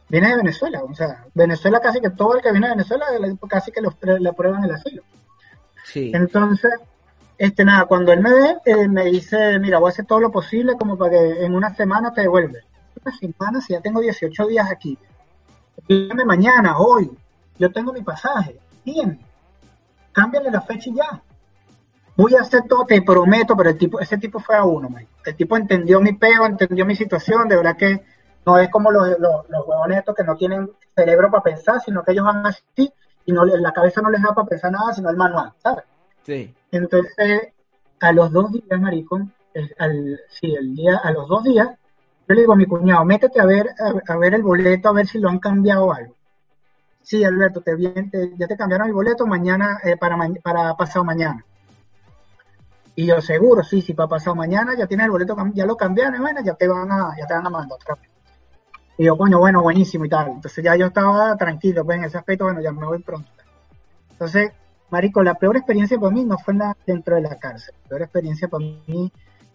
Viene 0.08 0.30
de 0.30 0.38
Venezuela, 0.38 0.84
o 0.84 0.96
sea, 0.96 1.26
Venezuela 1.34 1.82
casi 1.82 2.00
que 2.00 2.12
todo 2.12 2.38
el 2.38 2.42
que 2.42 2.54
viene 2.54 2.68
de 2.68 2.76
Venezuela 2.76 3.08
casi 3.50 3.74
que 3.74 3.82
le 3.82 4.30
aprueban 4.30 4.64
el 4.64 4.72
asilo. 4.72 5.04
Sí. 5.84 6.14
Entonces, 6.16 6.72
este 7.38 7.66
nada, 7.66 7.86
cuando 7.86 8.12
él 8.12 8.22
me 8.22 8.34
ve, 8.34 8.58
eh, 8.66 8.88
me 8.88 9.06
dice, 9.06 9.60
mira, 9.60 9.80
voy 9.80 9.90
a 9.90 9.92
hacer 9.92 10.06
todo 10.06 10.20
lo 10.20 10.32
posible 10.32 10.76
como 10.78 10.98
para 10.98 11.12
que 11.12 11.46
en 11.46 11.54
una 11.54 11.74
semana 11.76 12.12
te 12.14 12.22
devuelve. 12.22 12.64
Una 13.04 13.16
semana, 13.16 13.62
si 13.62 13.74
ya 13.74 13.82
tengo 13.82 14.02
18 14.02 14.48
días 14.48 14.70
aquí. 14.72 14.98
Dígame 15.88 16.26
mañana, 16.26 16.78
hoy, 16.78 17.12
yo 17.60 17.72
tengo 17.72 17.94
mi 17.94 18.02
pasaje, 18.02 18.60
bien, 18.84 19.20
cámbiale 20.12 20.50
la 20.50 20.62
fecha 20.62 20.90
y 20.90 20.96
ya 20.96 21.22
voy 22.18 22.34
a 22.36 22.42
hacer 22.42 22.64
todo, 22.68 22.86
te 22.86 23.02
prometo, 23.02 23.56
pero 23.56 23.70
el 23.70 23.78
tipo, 23.78 24.00
ese 24.00 24.18
tipo 24.18 24.40
fue 24.40 24.56
a 24.56 24.64
uno, 24.64 24.90
man. 24.90 25.08
El 25.24 25.36
tipo 25.36 25.56
entendió 25.56 26.02
mi 26.02 26.14
peo, 26.14 26.46
entendió 26.46 26.86
mi 26.86 26.96
situación, 26.96 27.48
de 27.48 27.56
verdad 27.56 27.78
que 27.78 28.04
no 28.46 28.58
es 28.58 28.70
como 28.70 28.92
los, 28.92 29.08
los, 29.20 29.48
los 29.50 29.68
huevones 29.68 30.00
estos 30.00 30.16
que 30.16 30.24
no 30.24 30.36
tienen 30.36 30.70
cerebro 30.96 31.30
para 31.30 31.44
pensar, 31.44 31.80
sino 31.80 32.04
que 32.04 32.14
ellos 32.14 32.26
van 32.26 32.46
así 32.46 32.92
y 33.26 33.32
no 33.32 33.46
la 33.46 33.72
cabeza 33.72 34.02
no 34.02 34.10
les 34.10 34.22
da 34.22 34.34
para 34.34 34.48
pensar 34.48 34.72
nada, 34.72 34.94
sino 34.94 35.10
el 35.10 35.18
manual, 35.18 35.54
¿sabes? 35.62 35.84
Sí. 36.24 36.56
Entonces, 36.72 37.54
a 38.00 38.12
los 38.12 38.32
dos 38.32 38.52
días, 38.52 38.80
marico, 38.80 39.22
sí, 40.30 40.54
el 40.54 40.76
día, 40.76 40.98
a 40.98 41.12
los 41.12 41.28
dos 41.28 41.44
días, 41.44 41.70
yo 42.28 42.36
le 42.36 42.42
digo 42.42 42.54
a 42.54 42.58
mi 42.58 42.66
cuñado, 42.66 43.06
métete 43.06 43.40
a 43.40 43.46
ver, 43.46 43.70
a, 44.08 44.18
ver 44.18 44.34
el 44.34 44.44
boleto, 44.44 44.90
a 44.90 44.94
ver 44.94 45.08
si 45.08 45.20
lo 45.20 45.30
han 45.30 45.40
cambiado 45.40 45.94
algo. 45.94 46.16
Sí, 47.02 47.24
Alberto, 47.24 47.62
te, 47.62 47.76
te, 47.78 48.34
ya 48.38 48.48
te 48.48 48.58
cambiaron 48.58 48.88
el 48.88 48.94
boleto 48.94 49.26
mañana, 49.26 49.80
eh, 49.84 49.96
para, 49.96 50.18
para 50.44 50.76
pasado 50.76 51.06
mañana. 51.06 51.46
Y 52.96 53.06
yo 53.06 53.22
seguro, 53.22 53.64
sí, 53.64 53.82
si 53.82 53.94
para 53.94 54.10
pasado 54.10 54.36
mañana 54.36 54.76
ya 54.76 54.88
tienes 54.88 55.06
el 55.06 55.12
boleto, 55.12 55.38
ya 55.54 55.66
lo 55.66 55.78
cambiaron, 55.78 56.20
bueno, 56.20 56.42
ya 56.44 56.56
te 56.56 56.68
van 56.68 56.92
a, 56.92 57.14
ya 57.18 57.26
te 57.26 57.34
van 57.34 57.48
a 57.48 57.50
mandar 57.50 57.78
otra 57.80 57.96
vez. 57.96 58.10
Y 58.98 59.06
yo, 59.06 59.16
coño, 59.16 59.40
bueno, 59.40 59.62
buenísimo 59.62 60.06
y 60.06 60.10
tal. 60.10 60.30
Entonces 60.30 60.64
ya 60.64 60.76
yo 60.76 60.88
estaba 60.88 61.38
tranquilo, 61.38 61.86
pues 61.86 62.00
en 62.00 62.06
ese 62.06 62.18
aspecto, 62.18 62.46
bueno, 62.46 62.60
ya 62.60 62.72
me 62.72 62.86
voy 62.86 63.02
pronto. 63.04 63.30
Entonces, 64.12 64.52
Marico, 64.90 65.22
la 65.24 65.36
peor 65.36 65.58
experiencia 65.58 66.00
para 66.00 66.12
mí 66.12 66.24
no 66.24 66.38
fue 66.38 66.56
dentro 66.86 67.16
de 67.16 67.22
la 67.22 67.36
cárcel. 67.36 67.76
La 67.84 67.90
peor 67.90 68.02
experiencia 68.04 68.48
para 68.48 68.66
mí, 68.66 69.12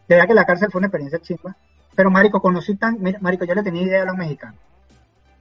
de 0.09 0.15
verdad 0.15 0.29
que 0.29 0.35
la 0.35 0.45
cárcel 0.45 0.71
fue 0.71 0.79
una 0.81 0.89
experiencia 0.89 1.19
chingua. 1.21 1.57
Pero, 1.95 2.11
Marico, 2.11 2.41
conocí 2.41 2.77
tan, 2.77 2.99
Marico, 3.21 3.45
yo 3.45 3.55
le 3.55 3.63
tenía 3.63 3.83
idea 3.83 4.03
a 4.03 4.07
los 4.07 4.17
mexicanos. 4.17 4.59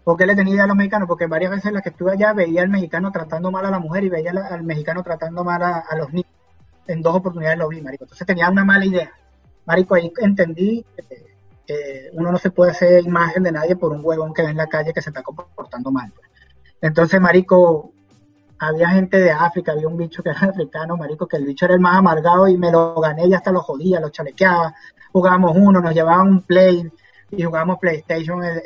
¿Por 0.03 0.17
qué 0.17 0.25
le 0.25 0.35
tenía 0.35 0.55
idea 0.55 0.63
a 0.63 0.67
los 0.67 0.75
mexicanos? 0.75 1.07
Porque 1.07 1.27
varias 1.27 1.51
veces 1.51 1.71
las 1.71 1.83
que 1.83 1.89
estuve 1.89 2.13
allá 2.13 2.33
veía 2.33 2.63
al 2.63 2.69
mexicano 2.69 3.11
tratando 3.11 3.51
mal 3.51 3.65
a 3.65 3.71
la 3.71 3.79
mujer 3.79 4.03
y 4.03 4.09
veía 4.09 4.31
al 4.31 4.63
mexicano 4.63 5.03
tratando 5.03 5.43
mal 5.43 5.61
a 5.61 5.95
los 5.95 6.11
niños 6.11 6.31
en 6.87 7.01
dos 7.01 7.15
oportunidades 7.15 7.57
lo 7.57 7.69
vi, 7.69 7.81
marico. 7.81 8.03
Entonces 8.03 8.27
tenía 8.27 8.49
una 8.49 8.65
mala 8.65 8.85
idea. 8.85 9.11
Marico, 9.65 9.95
ahí 9.95 10.11
entendí 10.19 10.85
que 11.65 12.09
uno 12.13 12.31
no 12.31 12.37
se 12.37 12.51
puede 12.51 12.71
hacer 12.71 13.05
imagen 13.05 13.43
de 13.43 13.51
nadie 13.51 13.75
por 13.75 13.91
un 13.91 14.01
huevón 14.03 14.33
que 14.33 14.41
ve 14.41 14.49
en 14.49 14.57
la 14.57 14.67
calle 14.67 14.93
que 14.93 15.01
se 15.01 15.09
está 15.09 15.21
comportando 15.21 15.91
mal. 15.91 16.11
Pues. 16.13 16.27
Entonces, 16.81 17.21
marico, 17.21 17.93
había 18.62 18.89
gente 18.89 19.18
de 19.20 19.32
África, 19.32 19.72
había 19.72 19.88
un 19.88 19.97
bicho 19.97 20.22
que 20.22 20.30
era 20.30 20.39
africano, 20.49 20.95
marico, 20.95 21.28
que 21.28 21.38
el 21.38 21.45
bicho 21.45 21.66
era 21.66 21.74
el 21.74 21.80
más 21.80 21.97
amargado 21.97 22.47
y 22.47 22.57
me 22.57 22.72
lo 22.72 22.93
gané 23.01 23.28
y 23.28 23.34
hasta 23.34 23.51
lo 23.51 23.62
jodía, 23.62 23.99
lo 23.99 24.09
chalequeaba. 24.09 24.74
Jugábamos 25.12 25.57
uno, 25.57 25.82
nos 25.82 25.93
llevaban 25.93 26.28
un 26.28 26.41
play 26.43 26.89
y 27.32 27.43
jugábamos 27.43 27.80
PlayStation, 27.80 28.43
el, 28.43 28.62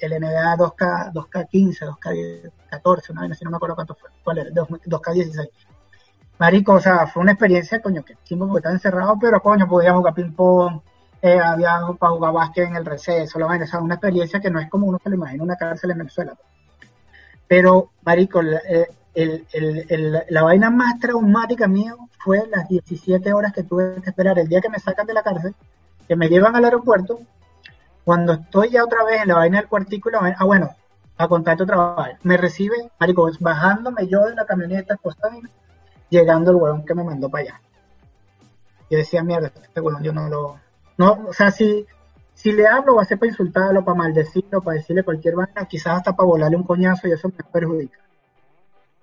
el, 0.00 0.20
NBA 0.20 0.56
2K, 0.56 1.12
2K15, 1.12 1.96
2K14, 1.98 3.10
una 3.10 3.26
vez, 3.26 3.42
no 3.42 3.50
me 3.50 3.56
acuerdo 3.56 3.74
cuánto 3.74 3.94
fue, 3.94 4.10
cuál 4.22 4.38
era, 4.38 4.50
2K16. 4.50 5.48
Marico, 6.38 6.74
o 6.74 6.80
sea, 6.80 7.06
fue 7.06 7.22
una 7.22 7.32
experiencia, 7.32 7.80
coño, 7.80 8.04
que 8.04 8.16
chimbo 8.22 8.46
porque 8.46 8.60
estaba 8.60 8.74
encerrado, 8.74 9.18
pero 9.18 9.40
coño, 9.40 9.66
podíamos 9.66 10.00
jugar 10.00 10.14
ping-pong, 10.14 10.80
eh, 11.22 11.40
había 11.40 11.80
para 11.98 12.12
jugar 12.12 12.32
básquet 12.32 12.68
en 12.68 12.76
el 12.76 12.84
receso, 12.84 13.38
la 13.38 13.46
vaina, 13.46 13.64
o 13.64 13.68
sea, 13.68 13.80
una 13.80 13.94
experiencia 13.94 14.40
que 14.40 14.50
no 14.50 14.60
es 14.60 14.68
como 14.68 14.86
uno 14.86 15.00
se 15.02 15.08
lo 15.08 15.16
imagina 15.16 15.42
una 15.42 15.56
cárcel 15.56 15.90
en 15.90 15.98
Venezuela. 15.98 16.34
Pero, 17.48 17.90
Marico, 18.04 18.42
eh, 18.42 18.88
la 19.16 20.42
vaina 20.42 20.70
más 20.70 20.98
traumática 20.98 21.66
mía 21.66 21.94
fue 22.18 22.46
las 22.48 22.68
17 22.68 23.32
horas 23.32 23.52
que 23.52 23.62
tuve 23.62 24.00
que 24.02 24.10
esperar 24.10 24.38
el 24.38 24.48
día 24.48 24.60
que 24.60 24.68
me 24.68 24.78
sacan 24.78 25.06
de 25.06 25.14
la 25.14 25.22
cárcel, 25.22 25.54
que 26.06 26.16
me 26.16 26.28
llevan 26.28 26.54
al 26.54 26.64
aeropuerto, 26.64 27.20
cuando 28.04 28.34
estoy 28.34 28.70
ya 28.70 28.84
otra 28.84 29.04
vez 29.04 29.22
en 29.22 29.28
la 29.28 29.36
vaina 29.36 29.58
del 29.58 29.68
cuartículo, 29.68 30.18
ah 30.20 30.44
bueno, 30.44 30.70
a 31.16 31.28
contarte 31.28 31.62
otra 31.62 31.76
vaina, 31.76 32.18
me 32.22 32.36
recibe, 32.36 32.90
marico, 33.00 33.30
bajándome 33.40 34.06
yo 34.06 34.24
de 34.26 34.34
la 34.34 34.44
camioneta 34.44 34.94
acostado, 34.94 35.40
llegando 36.10 36.50
el 36.50 36.56
huevón 36.58 36.84
que 36.84 36.94
me 36.94 37.02
mandó 37.02 37.30
para 37.30 37.44
allá. 37.44 37.60
Yo 38.90 38.98
decía, 38.98 39.24
mierda, 39.24 39.50
este 39.60 39.80
huevón 39.80 40.02
yo 40.02 40.12
no 40.12 40.28
lo... 40.28 40.60
No, 40.98 41.26
o 41.28 41.32
sea, 41.32 41.50
si, 41.50 41.86
si 42.34 42.52
le 42.52 42.66
hablo 42.66 42.96
va 42.96 43.02
a 43.02 43.06
ser 43.06 43.18
para 43.18 43.30
insultarlo, 43.30 43.84
para 43.84 43.96
maldecirlo, 43.96 44.60
para 44.60 44.76
decirle 44.76 45.02
cualquier 45.02 45.36
vaina, 45.36 45.64
quizás 45.66 45.96
hasta 45.96 46.14
para 46.14 46.28
volarle 46.28 46.56
un 46.56 46.64
coñazo 46.64 47.08
y 47.08 47.12
eso 47.12 47.28
me 47.28 47.44
perjudica. 47.50 48.05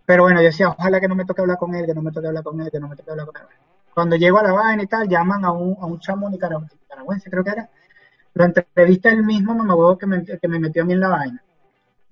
Pero 0.06 0.24
bueno, 0.24 0.42
yo 0.42 0.48
decía, 0.48 0.70
ojalá 0.70 1.00
que 1.00 1.08
no 1.08 1.16
me 1.16 1.26
toque 1.26 1.42
hablar 1.42 1.58
con 1.58 1.74
él, 1.76 1.86
que 1.86 1.94
no 1.94 2.02
me 2.02 2.12
toque 2.12 2.28
hablar 2.28 2.44
con 2.44 2.60
él, 2.60 2.70
que 2.70 2.80
no 2.80 2.88
me 2.88 2.96
toque 2.96 3.12
hablar 3.12 3.26
con 3.26 3.38
él. 3.38 3.48
Cuando 3.94 4.16
llego 4.16 4.40
a 4.40 4.44
la 4.44 4.54
vaina 4.54 4.84
y 4.84 4.88
tal, 4.88 5.08
llaman 5.08 5.46
a 5.46 5.52
un, 5.52 5.78
a 5.80 5.86
un 5.86 6.00
chamo 6.00 6.30
nicaragüense, 6.30 7.30
creo 7.30 7.44
que 7.44 7.52
era. 7.52 7.70
Lo 8.34 8.46
entrevista 8.46 9.10
él 9.10 9.24
mismo, 9.24 9.54
acuerdo 9.54 9.98
que 9.98 10.08
me, 10.08 10.24
que 10.24 10.48
me 10.48 10.60
metió 10.60 10.82
a 10.82 10.86
mí 10.86 10.94
en 10.94 11.00
la 11.00 11.10
vaina. 11.10 11.44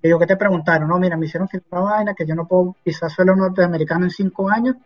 Y 0.00 0.08
digo, 0.08 0.18
¿qué 0.18 0.26
te 0.26 0.36
preguntaron? 0.36 0.88
No, 0.88 0.98
mira, 0.98 1.16
me 1.16 1.26
hicieron 1.26 1.48
firmar 1.48 1.82
vaina 1.82 2.14
que 2.14 2.24
yo 2.24 2.34
no 2.34 2.46
puedo 2.46 2.76
pisar 2.82 3.10
suelo 3.10 3.34
norteamericano 3.34 4.04
en 4.04 4.10
cinco 4.10 4.48
años. 4.48 4.76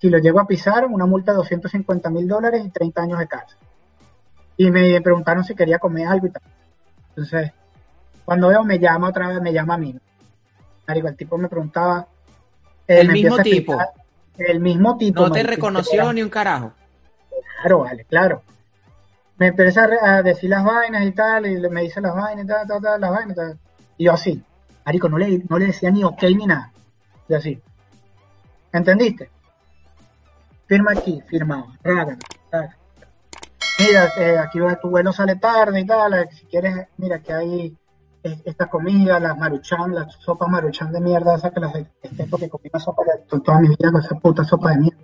Si 0.00 0.08
lo 0.08 0.18
llego 0.18 0.40
a 0.40 0.46
pisar, 0.46 0.86
una 0.86 1.06
multa 1.06 1.32
de 1.32 1.38
250 1.38 2.10
mil 2.10 2.28
dólares 2.28 2.64
y 2.64 2.70
30 2.70 3.02
años 3.02 3.18
de 3.18 3.26
cárcel. 3.26 3.58
Y 4.56 4.70
me 4.70 5.00
preguntaron 5.00 5.44
si 5.44 5.54
quería 5.54 5.78
comer 5.78 6.06
algo 6.06 6.26
y 6.26 6.30
tal. 6.30 6.42
Entonces, 7.10 7.52
cuando 8.24 8.48
veo, 8.48 8.64
me 8.64 8.78
llama 8.78 9.08
otra 9.08 9.28
vez, 9.28 9.40
me 9.40 9.52
llama 9.52 9.74
a 9.74 9.78
mí. 9.78 9.98
el 10.86 11.16
tipo 11.16 11.38
me 11.38 11.48
preguntaba, 11.48 12.06
el 12.88 13.12
mismo 13.12 13.38
tipo. 13.38 13.78
el 14.38 14.60
mismo 14.60 14.96
tipo. 14.96 15.22
No 15.22 15.30
te 15.30 15.42
reconoció 15.42 16.12
ni 16.12 16.22
un 16.22 16.30
carajo. 16.30 16.72
Claro, 17.60 17.80
vale, 17.80 18.04
claro. 18.04 18.42
Me 19.36 19.48
empieza 19.48 19.84
a 20.02 20.22
decir 20.22 20.50
las 20.50 20.64
vainas 20.64 21.04
y 21.04 21.12
tal, 21.12 21.46
y 21.46 21.60
me 21.70 21.82
dice 21.82 22.00
las 22.00 22.14
vainas 22.14 22.44
y 22.44 22.48
tal, 22.48 22.66
tal, 22.66 22.82
tal, 22.82 23.00
las 23.00 23.10
vainas 23.10 23.32
y 23.32 23.34
tal. 23.36 23.58
Y 23.98 24.04
yo 24.04 24.12
así, 24.12 24.42
Marico, 24.84 25.08
no 25.08 25.18
le, 25.18 25.42
no 25.48 25.58
le 25.58 25.66
decía 25.66 25.90
ni 25.90 26.02
ok 26.02 26.22
ni 26.22 26.46
nada. 26.46 26.72
Y 27.28 27.34
así. 27.34 27.60
¿Entendiste? 28.72 29.30
Firma 30.66 30.92
aquí, 30.92 31.22
firmado. 31.28 31.68
Mira, 33.78 34.08
eh, 34.16 34.38
aquí 34.38 34.58
tu 34.82 34.90
vuelo 34.90 35.12
sale 35.12 35.36
tarde 35.36 35.80
y 35.80 35.86
tal. 35.86 36.28
Si 36.32 36.46
quieres, 36.46 36.88
mira 36.96 37.20
que 37.20 37.32
hay 37.32 37.76
esta 38.44 38.66
comida, 38.66 39.20
las 39.20 39.36
maruchan, 39.38 39.94
las 39.94 40.14
sopas 40.14 40.48
maruchan 40.48 40.92
de 40.92 41.00
mierda, 41.00 41.36
esa 41.36 41.50
que 41.50 41.60
las 41.60 41.72
porque 42.30 42.48
comí 42.48 42.70
una 42.72 42.80
sopa 42.80 43.02
de 43.04 43.40
toda 43.40 43.60
mi 43.60 43.68
vida 43.68 43.92
con 43.92 44.00
esa 44.00 44.14
puta 44.16 44.44
sopa 44.44 44.70
de 44.70 44.78
mierda. 44.78 44.98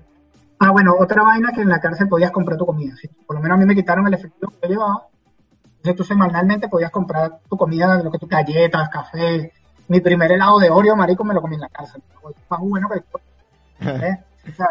Ah, 0.58 0.70
bueno, 0.70 0.94
otra 0.98 1.22
vaina 1.22 1.52
que 1.52 1.60
en 1.60 1.68
la 1.68 1.80
cárcel 1.80 2.08
podías 2.08 2.30
comprar 2.30 2.56
tu 2.56 2.66
comida. 2.66 2.94
Por 3.26 3.36
lo 3.36 3.42
menos 3.42 3.56
a 3.56 3.58
mí 3.58 3.66
me 3.66 3.74
quitaron 3.74 4.06
el 4.06 4.14
efectivo 4.14 4.50
que 4.50 4.68
yo 4.68 4.74
llevaba. 4.74 5.08
Entonces 5.76 5.96
tú 5.96 6.04
semanalmente 6.04 6.68
podías 6.68 6.90
comprar 6.90 7.40
tu 7.48 7.56
comida, 7.56 8.02
lo 8.02 8.10
que 8.10 8.18
tú, 8.18 8.26
galletas, 8.26 8.88
café. 8.88 9.52
Mi 9.88 10.00
primer 10.00 10.32
helado 10.32 10.58
de 10.58 10.70
Oreo, 10.70 10.96
marico, 10.96 11.24
me 11.24 11.34
lo 11.34 11.42
comí 11.42 11.56
en 11.56 11.62
la 11.62 11.68
cárcel. 11.68 12.02
Más 12.48 12.60
bueno 12.60 12.88
que 12.88 13.02
¿eh? 13.88 14.24
O 14.52 14.56
sea, 14.56 14.68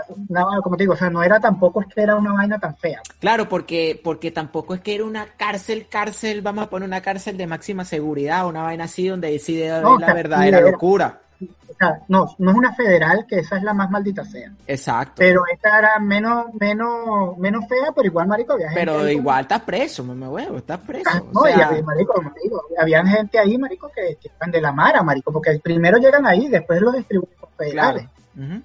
como 0.61 0.77
te 0.77 0.83
digo, 0.83 0.93
o 0.93 0.97
sea, 0.97 1.09
no 1.09 1.23
era 1.23 1.39
tampoco 1.39 1.81
es 1.81 1.87
que 1.87 2.01
era 2.01 2.15
una 2.15 2.33
vaina 2.33 2.59
tan 2.59 2.75
fea. 2.75 3.01
Claro, 3.19 3.49
porque, 3.49 3.99
porque 4.03 4.31
tampoco 4.31 4.73
es 4.73 4.81
que 4.81 4.95
era 4.95 5.05
una 5.05 5.25
cárcel, 5.25 5.87
cárcel, 5.89 6.41
vamos 6.41 6.65
a 6.65 6.69
poner 6.69 6.87
una 6.87 7.01
cárcel 7.01 7.37
de 7.37 7.47
máxima 7.47 7.85
seguridad, 7.85 8.47
una 8.47 8.63
vaina 8.63 8.85
así 8.85 9.07
donde 9.07 9.31
decide 9.31 9.69
la 9.69 10.13
verdadera 10.13 10.61
locura. 10.61 11.19
O 11.41 11.75
sea, 11.75 11.99
no, 12.07 12.27
no 12.37 12.51
es 12.51 12.57
una 12.57 12.73
federal, 12.75 13.25
que 13.27 13.39
esa 13.39 13.57
es 13.57 13.63
la 13.63 13.73
más 13.73 13.89
maldita 13.89 14.23
sea. 14.23 14.51
Exacto. 14.67 15.15
Pero 15.17 15.43
esta 15.51 15.79
era 15.79 15.99
menos, 15.99 16.53
menos, 16.59 17.37
menos 17.37 17.65
fea, 17.67 17.91
pero 17.95 18.07
igual, 18.07 18.27
marico, 18.27 18.53
había 18.53 18.69
Pero 18.73 19.09
igual 19.09 19.41
estás 19.41 19.61
preso, 19.61 20.03
me 20.03 20.27
huevo, 20.27 20.57
estás 20.57 20.79
preso. 20.79 21.09
Ah, 21.11 21.21
no, 21.33 21.49
y, 21.49 21.83
marico, 21.83 22.13
digo, 22.41 22.61
había 22.79 23.03
gente 23.05 23.39
ahí, 23.39 23.57
marico, 23.57 23.89
que, 23.93 24.17
que 24.21 24.27
están 24.27 24.51
de 24.51 24.61
la 24.61 24.71
mara, 24.71 25.01
marico, 25.01 25.33
porque 25.33 25.59
primero 25.63 25.97
llegan 25.97 26.25
ahí, 26.27 26.47
después 26.47 26.79
los 26.79 26.93
distribuyen 26.93 27.35
federales. 27.57 28.07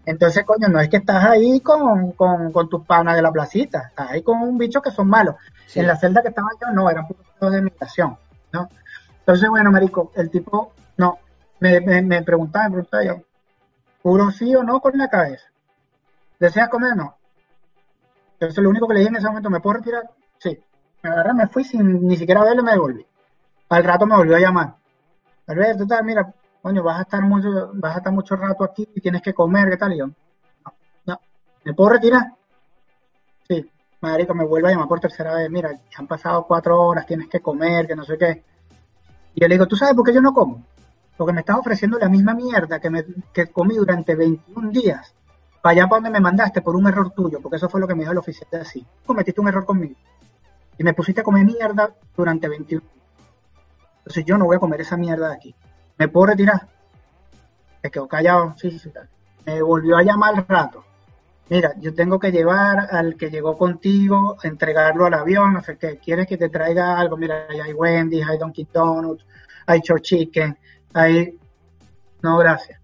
Entonces, 0.07 0.45
coño, 0.45 0.69
no 0.69 0.81
es 0.81 0.89
que 0.89 0.97
estás 0.97 1.25
ahí 1.25 1.61
con, 1.61 2.13
con, 2.13 2.69
tus 2.69 2.87
panas 2.87 3.17
de 3.17 3.23
la 3.23 3.31
placita, 3.31 3.89
estás 3.89 4.11
ahí 4.11 4.23
con 4.23 4.41
un 4.41 4.57
bicho 4.57 4.81
que 4.81 4.91
son 4.91 5.09
malos. 5.09 5.35
En 5.75 5.87
la 5.87 5.97
celda 5.97 6.23
que 6.23 6.29
estaba 6.29 6.49
yo, 6.61 6.73
no, 6.73 6.89
eran 6.89 7.07
puros 7.07 7.53
de 7.53 7.59
imitación, 7.59 8.17
¿no? 8.53 8.69
Entonces, 9.19 9.49
bueno, 9.51 9.71
marico, 9.71 10.11
el 10.15 10.31
tipo, 10.31 10.73
no, 10.97 11.19
me, 11.61 11.81
me, 11.81 12.01
me 12.01 12.23
preguntaba, 12.23 12.65
me 12.69 12.77
preguntaba 12.77 13.05
yo, 13.05 13.23
puro 14.03 14.31
sí 14.31 14.55
o 14.57 14.63
no 14.63 14.81
con 14.81 14.97
la 14.97 15.09
cabeza. 15.09 15.47
¿Deseas 16.39 16.69
comer? 16.69 16.97
No. 16.97 17.17
Entonces, 18.35 18.63
lo 18.63 18.71
único 18.71 18.87
que 18.89 18.95
le 18.95 19.01
dije 19.01 19.11
en 19.11 19.17
ese 19.17 19.27
momento, 19.27 19.51
¿me 19.51 19.61
puedo 19.61 19.79
retirar? 19.79 20.05
Sí. 20.39 20.59
Me 21.03 21.11
agarré, 21.11 21.35
me 21.35 21.49
fui 21.49 21.65
sin 21.65 22.07
ni 22.07 22.17
siquiera 22.17 22.43
verlo, 22.43 22.63
me 22.63 22.73
devolví. 22.73 23.07
Al 23.69 23.85
rato 23.85 24.07
me 24.07 24.17
volvió 24.17 24.37
a 24.37 24.41
llamar. 24.41 24.77
Alberto, 25.47 25.87
tal, 25.87 26.05
mira, 26.05 26.33
coño, 26.69 26.83
vas 26.83 26.99
a 26.99 27.03
estar 27.03 27.23
mucho, 27.23 27.71
vas 27.73 27.95
a 27.95 27.99
estar 27.99 28.13
mucho 28.13 28.37
rato 28.37 28.63
aquí 28.63 28.87
y 28.95 29.01
tienes 29.01 29.23
que 29.23 29.33
comer, 29.33 29.71
¿qué 29.71 29.79
tal? 29.79 29.95
Y 29.95 29.99
yo, 30.01 30.07
no, 30.07 30.15
no, 31.07 31.21
¿me 31.65 31.73
puedo 31.73 31.89
retirar? 31.89 32.35
Sí, 33.49 33.71
marico, 34.03 34.35
me 34.35 34.45
vuelve 34.45 34.69
a 34.69 34.73
llamar 34.73 34.87
por 34.87 35.01
tercera 35.01 35.35
vez, 35.35 35.51
mira, 35.51 35.71
han 35.97 36.07
pasado 36.07 36.45
cuatro 36.47 36.79
horas, 36.79 37.07
tienes 37.07 37.27
que 37.27 37.41
comer, 37.41 37.87
que 37.87 37.97
no 37.97 38.05
sé 38.05 38.19
qué. 38.19 38.45
Y 39.35 39.41
yo 39.41 39.49
le 39.49 39.55
digo, 39.55 39.67
¿tú 39.67 39.77
sabes 39.77 39.95
por 39.95 40.05
qué 40.05 40.13
yo 40.13 40.21
no 40.21 40.35
como? 40.35 40.63
Porque 41.17 41.33
me 41.33 41.41
estás 41.41 41.57
ofreciendo 41.57 41.99
la 41.99 42.11
misma 42.11 42.35
mierda 42.35 42.79
que, 42.79 42.91
me, 42.91 43.03
que 43.33 43.47
comí 43.47 43.77
durante 43.77 44.15
21 44.15 44.71
días, 44.71 45.15
para 45.63 45.73
allá 45.73 45.89
para 45.89 46.03
donde 46.03 46.11
me 46.11 46.21
mandaste 46.21 46.61
por 46.61 46.77
un 46.77 46.87
error 46.87 47.13
tuyo, 47.13 47.41
porque 47.41 47.57
eso 47.57 47.71
fue 47.71 47.81
lo 47.81 47.89
que 47.89 47.95
me 47.95 48.01
dijo 48.01 48.13
el 48.13 48.19
oficial 48.19 48.49
de 48.53 48.61
así. 48.61 48.87
Cometiste 49.07 49.41
un 49.41 49.49
error 49.49 49.65
conmigo. 49.65 49.97
Y 50.77 50.85
me 50.85 50.93
pusiste 50.93 51.23
a 51.23 51.25
comer 51.25 51.47
mierda 51.47 51.95
durante 52.15 52.47
21 52.47 52.83
días. 52.83 52.95
Entonces 54.01 54.27
yo 54.27 54.37
no 54.37 54.45
voy 54.45 54.57
a 54.57 54.61
comer 54.61 54.83
esa 54.83 54.99
mierda 54.99 55.31
de 55.31 55.35
aquí. 55.35 55.55
¿Me 55.99 56.09
puedo 56.09 56.27
retirar? 56.27 56.67
Se 57.83 57.91
quedó 57.91 58.09
callado, 58.09 58.55
sí, 58.57 58.71
sí, 58.71 58.79
sí. 58.79 58.91
Me 59.47 59.63
volvió 59.63 59.97
a 59.97 60.03
llamar 60.03 60.35
al 60.37 60.47
rato. 60.47 60.85
Mira, 61.51 61.73
yo 61.79 61.95
tengo 61.95 62.19
que 62.19 62.31
llevar 62.31 62.89
al 62.91 63.17
que 63.17 63.31
llegó 63.31 63.57
contigo, 63.57 64.37
entregarlo 64.43 65.07
al 65.07 65.15
avión, 65.15 65.55
no 65.55 65.63
sé 65.63 65.79
qué. 65.79 65.97
¿Quieres 65.97 66.27
que 66.27 66.37
te 66.37 66.51
traiga 66.51 66.99
algo? 66.99 67.17
Mira, 67.17 67.47
hay 67.49 67.73
Wendy's, 67.73 68.29
hay 68.29 68.37
Dunkin' 68.37 68.69
Donuts, 68.73 69.25
hay 69.67 69.81
Chor 69.81 70.03
Chicken, 70.03 70.59
hay... 70.93 71.39
No, 72.21 72.37
gracias. 72.37 72.79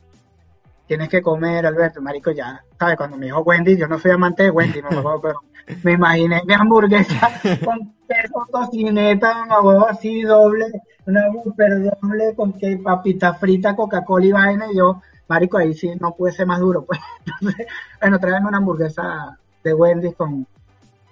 Tienes 0.87 1.11
que 1.11 1.21
comer, 1.21 1.67
Alberto, 1.67 2.01
marico, 2.01 2.31
ya. 2.31 2.64
¿Sabes? 2.79 2.97
Cuando 2.97 3.17
me 3.17 3.27
dijo 3.27 3.41
Wendy, 3.41 3.77
yo 3.77 3.87
no 3.87 3.99
soy 3.99 4.13
amante 4.13 4.45
de 4.45 4.51
Wendy, 4.51 4.83
me 4.83 4.89
pero 5.23 5.41
me 5.83 5.93
imaginé 5.93 6.43
mi 6.47 6.55
hamburguesa 6.55 7.31
con 7.65 7.95
queso, 8.09 8.47
tocineta, 8.53 9.45
una 9.45 9.61
huevo 9.61 9.89
así 9.89 10.23
doble, 10.23 10.67
una 11.07 11.31
super 11.43 11.83
doble 11.83 12.35
con 12.35 12.53
que 12.53 12.77
papita 12.77 13.35
frita, 13.35 13.75
Coca-Cola 13.75 14.27
y 14.27 14.33
vaina, 14.33 14.67
y 14.71 14.77
yo, 14.77 15.01
marico, 15.29 15.59
ahí 15.59 15.75
sí 15.75 15.91
no 16.01 16.15
puede 16.15 16.35
ser 16.35 16.47
más 16.47 16.61
duro, 16.61 16.85
pues. 16.85 17.01
Entonces, 17.27 17.67
bueno, 18.01 18.19
tráeme 18.19 18.49
una 18.49 18.59
hamburguesa 18.59 19.39
de 19.63 19.75
Wendy's 19.75 20.15
con 20.15 20.47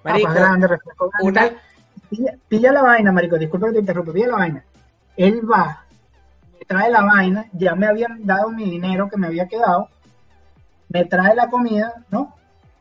marico, 0.05 0.33
grande, 0.33 0.67
refresco 0.67 1.11
grande. 1.11 1.57
Pilla, 2.49 2.73
la 2.73 2.83
vaina, 2.83 3.11
marico, 3.11 3.39
disculpa 3.39 3.69
que 3.69 3.75
te 3.75 3.79
interrumpa, 3.81 4.13
pilla 4.13 4.29
la 4.29 4.37
vaina. 4.37 4.65
Él 5.17 5.41
va, 5.51 5.85
me 6.53 6.65
trae 6.67 6.91
la 6.91 7.03
vaina, 7.03 7.47
ya 7.53 7.75
me 7.75 7.87
habían 7.87 8.27
dado 8.27 8.51
mi 8.51 8.71
dinero 8.71 9.09
que 9.09 9.17
me 9.17 9.29
había 9.29 9.49
quedado, 9.49 9.89
me 10.93 11.05
trae 11.05 11.35
la 11.35 11.49
comida, 11.49 12.05
¿no? 12.11 12.35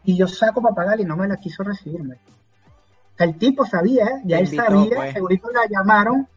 Y 0.03 0.17
yo 0.17 0.27
saco 0.27 0.61
para 0.61 0.99
y 0.99 1.05
no 1.05 1.15
me 1.15 1.27
la 1.27 1.37
quiso 1.37 1.63
recibirme. 1.63 2.17
el 3.17 3.37
tipo 3.37 3.65
sabía, 3.65 4.05
¿eh? 4.05 4.21
ya 4.25 4.39
él 4.39 4.47
sabía, 4.47 4.95
pues. 4.95 5.13
segurito 5.13 5.49
la 5.51 5.67
llamaron, 5.69 6.27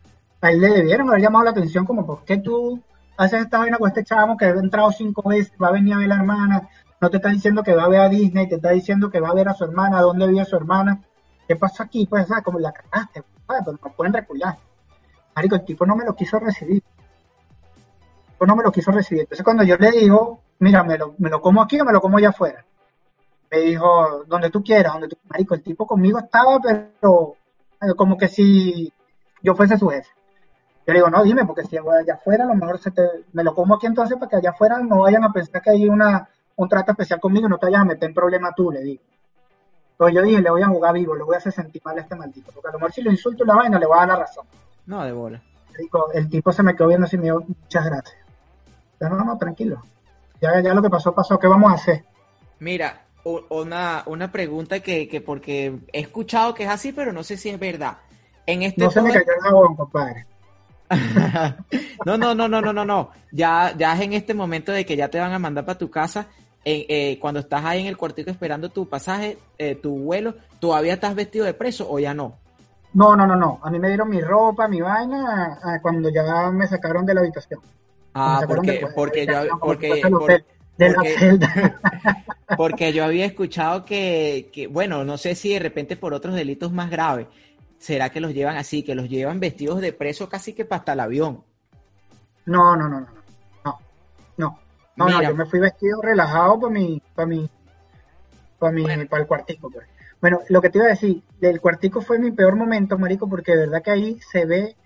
a 0.41 0.51
él 0.51 0.61
le 0.61 0.69
debieron 0.69 1.09
haber 1.09 1.23
llamado 1.23 1.45
la 1.45 1.51
atención 1.53 1.87
como, 1.87 2.05
¿por 2.05 2.25
qué 2.25 2.37
tú 2.37 2.83
haces 3.17 3.43
esta 3.43 3.59
vaina 3.59 3.79
con 3.79 3.89
este 3.89 4.05
chavo 4.05 4.37
que 4.37 4.45
ha 4.45 4.51
entrado 4.51 4.91
cinco 4.93 5.29
veces, 5.29 5.53
va 5.63 5.69
a 5.69 5.73
venir 5.73 5.95
a 5.95 5.99
ver 5.99 6.13
a 6.13 6.17
la 6.17 6.21
hermana, 6.21 6.69
no 7.01 7.11
te 7.11 7.17
está 7.17 7.31
diciendo 7.31 7.63
que 7.63 7.75
va 7.75 7.85
a 7.85 7.89
ver 7.89 8.01
a 8.01 8.09
Disney, 8.09 8.49
te 8.49 8.57
está 8.57 8.71
diciendo 8.71 9.11
que 9.11 9.21
va 9.21 9.31
a 9.31 9.35
ver 9.35 9.49
a 9.49 9.55
su 9.55 9.65
hermana, 9.65 10.01
dónde 10.01 10.27
vive 10.27 10.45
su 10.45 10.57
hermana? 10.57 11.01
¿Qué 11.49 11.57
pasa 11.57 11.85
aquí? 11.85 12.07
Pues, 12.07 12.27
¿sabes? 12.27 12.45
Como 12.45 12.59
la 12.59 12.73
cagaste, 12.73 13.23
¿sabes? 13.47 13.63
Pero 13.65 13.79
no 13.83 13.93
pueden 13.93 14.13
recular. 14.13 14.57
Marico, 15.35 15.57
el 15.57 15.65
tipo 15.65 15.85
no 15.87 15.97
me 15.97 16.05
lo 16.05 16.15
quiso 16.15 16.39
recibir. 16.39 16.83
El 18.27 18.33
tipo 18.33 18.47
no 18.47 18.57
me 18.57 18.63
lo 18.63 18.73
quiso 18.73 18.91
recibir. 18.91 19.23
Entonces 19.23 19.45
cuando 19.45 19.65
yo 19.65 19.77
le 19.77 19.91
digo, 19.91 20.41
mira, 20.65 20.83
me 20.83 20.99
lo, 20.99 21.15
me 21.19 21.31
lo 21.31 21.41
como 21.41 21.63
aquí 21.63 21.81
o 21.81 21.85
me 21.85 21.93
lo 21.93 22.01
como 22.01 22.19
allá 22.19 22.31
afuera 22.31 22.65
me 23.55 23.61
dijo, 23.61 24.25
donde 24.27 24.51
tú 24.51 24.63
quieras, 24.63 24.93
donde 24.95 25.09
tú, 25.09 25.17
marico, 25.29 25.55
el 25.55 25.63
tipo 25.63 25.87
conmigo 25.87 26.19
estaba, 26.19 26.59
pero 26.61 27.37
eh, 27.81 27.95
como 27.97 28.17
que 28.17 28.29
si 28.29 28.93
yo 29.43 29.55
fuese 29.55 29.79
su 29.79 29.89
jefe. 29.89 30.11
Yo 30.87 30.93
le 30.93 30.99
digo, 30.99 31.11
no, 31.11 31.23
dime, 31.23 31.47
porque 31.47 31.65
si 31.65 31.79
voy 31.79 31.97
allá 31.97 32.15
afuera, 32.15 32.45
a 32.45 32.49
lo 32.49 32.55
mejor 32.55 32.79
se 32.79 32.91
te, 32.91 33.03
me 33.33 33.43
lo 33.43 33.55
como 33.55 33.75
aquí 33.75 33.87
entonces 33.87 34.19
para 34.19 34.29
que 34.29 34.37
allá 34.37 34.51
afuera 34.51 34.79
no 34.81 35.01
vayan 35.01 35.25
a 35.25 35.33
pensar 35.33 35.63
que 35.63 35.71
hay 35.71 35.89
una, 35.89 36.29
un 36.57 36.69
trato 36.69 36.93
especial 36.93 37.21
conmigo 37.21 37.47
y 37.47 37.51
no 37.51 37.59
te 37.59 37.67
vayas 37.67 37.83
a 37.83 37.87
meter 37.87 38.09
en 38.09 38.15
problema 38.15 38.53
tú, 38.55 38.71
le 38.71 38.83
digo. 38.83 39.03
Pero 39.97 40.11
yo 40.11 40.23
dije, 40.23 40.43
le 40.43 40.51
voy 40.51 40.63
a 40.63 40.67
jugar 40.67 40.93
vivo, 40.93 41.15
le 41.15 41.23
voy 41.23 41.37
a 41.37 41.39
hacer 41.39 41.53
sentir 41.53 41.81
mal 41.85 41.97
a 41.97 42.01
este 42.01 42.17
maldito, 42.17 42.51
porque 42.53 42.69
a 42.69 42.73
lo 42.73 42.79
mejor 42.79 42.93
si 42.93 43.03
lo 43.03 43.11
insulto 43.11 43.45
la 43.45 43.55
vaina 43.55 43.79
le 43.79 43.87
voy 43.87 43.97
a 43.97 44.01
dar 44.01 44.09
la 44.09 44.17
razón. 44.17 44.47
No, 44.87 45.03
de 45.05 45.13
bola. 45.13 45.41
el 46.13 46.29
tipo 46.29 46.53
se 46.53 46.63
me 46.63 46.75
quedó 46.75 46.89
viendo 46.89 47.07
así 47.07 47.17
me 47.17 47.25
dijo, 47.25 47.41
muchas 47.47 47.85
gracias. 47.87 48.17
Pero 48.99 49.17
no, 49.17 49.25
no, 49.25 49.39
tranquilo. 49.39 49.83
Ya, 50.41 50.61
ya 50.61 50.75
lo 50.75 50.83
que 50.83 50.91
pasó, 50.91 51.15
pasó. 51.15 51.39
¿Qué 51.39 51.47
vamos 51.47 51.71
a 51.71 51.75
hacer? 51.75 52.05
Mira, 52.59 53.05
una, 53.25 54.03
una 54.07 54.31
pregunta 54.31 54.81
que, 54.81 55.09
que 55.09 55.21
porque 55.21 55.79
he 55.93 56.01
escuchado 56.01 56.55
que 56.55 56.65
es 56.65 56.71
así, 56.71 56.93
pero 56.93 57.13
no 57.13 57.23
sé 57.23 57.37
si 57.37 57.51
es 57.51 57.59
verdad. 57.59 57.99
En 58.47 58.63
este 58.63 58.83
no 58.83 58.91
se 58.91 59.01
me 59.01 59.13
cayó 59.13 59.33
el 59.37 59.41
jabón, 59.41 59.77
compadre. 59.77 60.27
no, 62.05 62.19
no, 62.19 62.35
no, 62.35 62.49
no, 62.49 62.61
no, 62.61 62.73
no, 62.73 62.85
no. 62.85 63.11
Ya, 63.33 63.75
ya 63.77 63.95
es 63.95 64.01
en 64.03 64.13
este 64.13 64.35
momento 64.35 64.73
de 64.73 64.85
que 64.85 64.97
ya 64.97 65.09
te 65.09 65.19
van 65.19 65.33
a 65.33 65.39
mandar 65.39 65.65
para 65.65 65.79
tu 65.79 65.91
casa. 65.91 66.27
Eh, 66.67 67.19
cuando 67.21 67.41
estás 67.41 67.63
ahí 67.65 67.83
en 67.83 67.87
el 67.89 67.97
cuartito 67.97 68.31
esperando 68.31 68.71
tu 68.71 68.89
pasaje, 68.89 69.37
eh, 69.59 69.75
tu 69.75 69.99
vuelo, 69.99 70.35
¿todavía 70.61 70.95
estás 70.95 71.15
vestido 71.15 71.45
de 71.45 71.53
preso 71.53 71.87
o 71.91 71.99
ya 71.99 72.15
no? 72.15 72.39
No, 72.95 73.15
no, 73.17 73.27
no, 73.27 73.37
no. 73.37 73.59
A 73.63 73.71
mí 73.71 73.79
me 73.79 73.89
dieron 73.89 74.09
mi 74.09 74.21
ropa, 74.21 74.67
mi 74.69 74.81
vaina, 74.81 75.59
cuando 75.83 76.09
ya 76.09 76.51
me 76.51 76.67
sacaron 76.67 77.05
de 77.05 77.15
la 77.15 77.21
habitación. 77.21 77.61
Ah, 78.15 78.43
porque, 78.47 78.87
porque, 78.95 79.27
yo, 79.27 79.59
porque, 79.59 80.03
porque, 82.57 82.93
yo 82.93 83.05
había 83.05 83.27
escuchado 83.27 83.85
que, 83.85 84.51
que, 84.53 84.69
bueno, 84.69 85.05
no 85.05 85.19
sé 85.19 85.35
si 85.35 85.53
de 85.53 85.59
repente 85.59 85.97
por 85.97 86.15
otros 86.15 86.35
delitos 86.37 86.73
más 86.73 86.91
graves, 86.91 87.27
será 87.79 88.11
que 88.11 88.21
los 88.21 88.33
llevan 88.33 88.57
así, 88.57 88.85
que 88.85 88.95
los 88.95 89.09
llevan 89.09 89.41
vestidos 89.41 89.81
de 89.81 89.93
preso 89.93 90.29
casi 90.29 90.53
que 90.53 90.65
para 90.65 90.79
hasta 90.79 90.93
el 90.93 91.01
avión. 91.01 91.43
No, 92.47 92.77
no, 92.77 92.89
no, 92.89 93.01
no, 93.01 93.09
no, 93.65 93.79
no, 94.37 94.59
no, 94.97 95.09
no, 95.09 95.23
yo 95.23 95.35
me 95.35 95.47
fui 95.47 95.59
vestido 95.59 96.01
relajado 96.01 96.61
para 96.61 96.73
mi, 96.73 97.03
para 97.17 97.27
mi, 97.27 97.51
para 98.61 98.73
mi, 98.73 98.85
para 99.07 99.23
el 99.23 99.29
cuartico, 99.29 99.71
pues. 99.71 99.89
Bueno, 100.21 100.41
lo 100.49 100.63
que 100.63 100.71
te 100.71 100.79
iba 100.79 100.87
a 100.87 100.91
decir, 100.91 101.23
el 101.41 101.61
cuartico 101.61 102.01
fue 102.01 102.19
mi 102.19 102.31
peor 102.31 102.55
momento, 102.57 102.97
marico, 102.97 103.29
porque 103.29 103.53
de 103.53 103.67
verdad 103.67 103.83
que 103.83 103.91
ahí 103.91 104.21
se 104.21 104.47
ve 104.47 104.77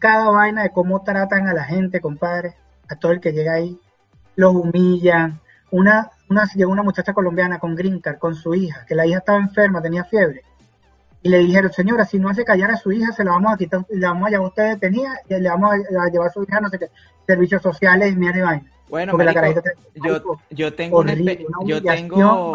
cada 0.00 0.30
vaina 0.30 0.64
de 0.64 0.70
cómo 0.70 1.02
tratan 1.02 1.46
a 1.46 1.54
la 1.54 1.64
gente, 1.64 2.00
compadre, 2.00 2.56
a 2.88 2.96
todo 2.96 3.12
el 3.12 3.20
que 3.20 3.32
llega 3.32 3.54
ahí, 3.54 3.78
los 4.34 4.54
humillan. 4.54 5.40
Una, 5.70 6.10
una 6.28 6.48
llegó 6.52 6.72
una 6.72 6.82
muchacha 6.82 7.12
colombiana 7.12 7.60
con 7.60 7.76
green 7.76 8.00
card, 8.00 8.18
con 8.18 8.34
su 8.34 8.54
hija, 8.54 8.84
que 8.86 8.96
la 8.96 9.06
hija 9.06 9.18
estaba 9.18 9.38
enferma, 9.38 9.80
tenía 9.80 10.02
fiebre, 10.04 10.42
y 11.22 11.28
le 11.28 11.38
dijeron, 11.38 11.72
señora, 11.72 12.04
si 12.04 12.18
no 12.18 12.30
hace 12.30 12.44
callar 12.44 12.70
a 12.70 12.76
su 12.76 12.90
hija, 12.92 13.12
se 13.12 13.24
la 13.24 13.32
vamos 13.32 13.52
a 13.52 13.56
quitar, 13.56 13.84
le 13.90 14.06
vamos 14.06 14.26
a 14.26 14.30
llevar 14.30 14.46
a 14.46 14.48
usted 14.48 14.68
detenida 14.70 15.20
y 15.28 15.34
le 15.34 15.48
vamos 15.48 15.72
a, 15.72 16.08
llevar 16.10 16.28
a 16.28 16.32
su 16.32 16.42
hija, 16.42 16.60
no 16.60 16.70
sé 16.70 16.78
qué, 16.78 16.88
servicios 17.26 17.62
sociales 17.62 18.12
y 18.12 18.16
mierda 18.16 18.38
y 18.38 18.42
vaina. 18.42 18.72
Bueno, 18.88 19.16
marico, 19.16 19.62
yo, 20.02 20.38
yo 20.50 20.74
tengo 20.74 21.04
yo 21.64 21.80
tengo 21.82 22.54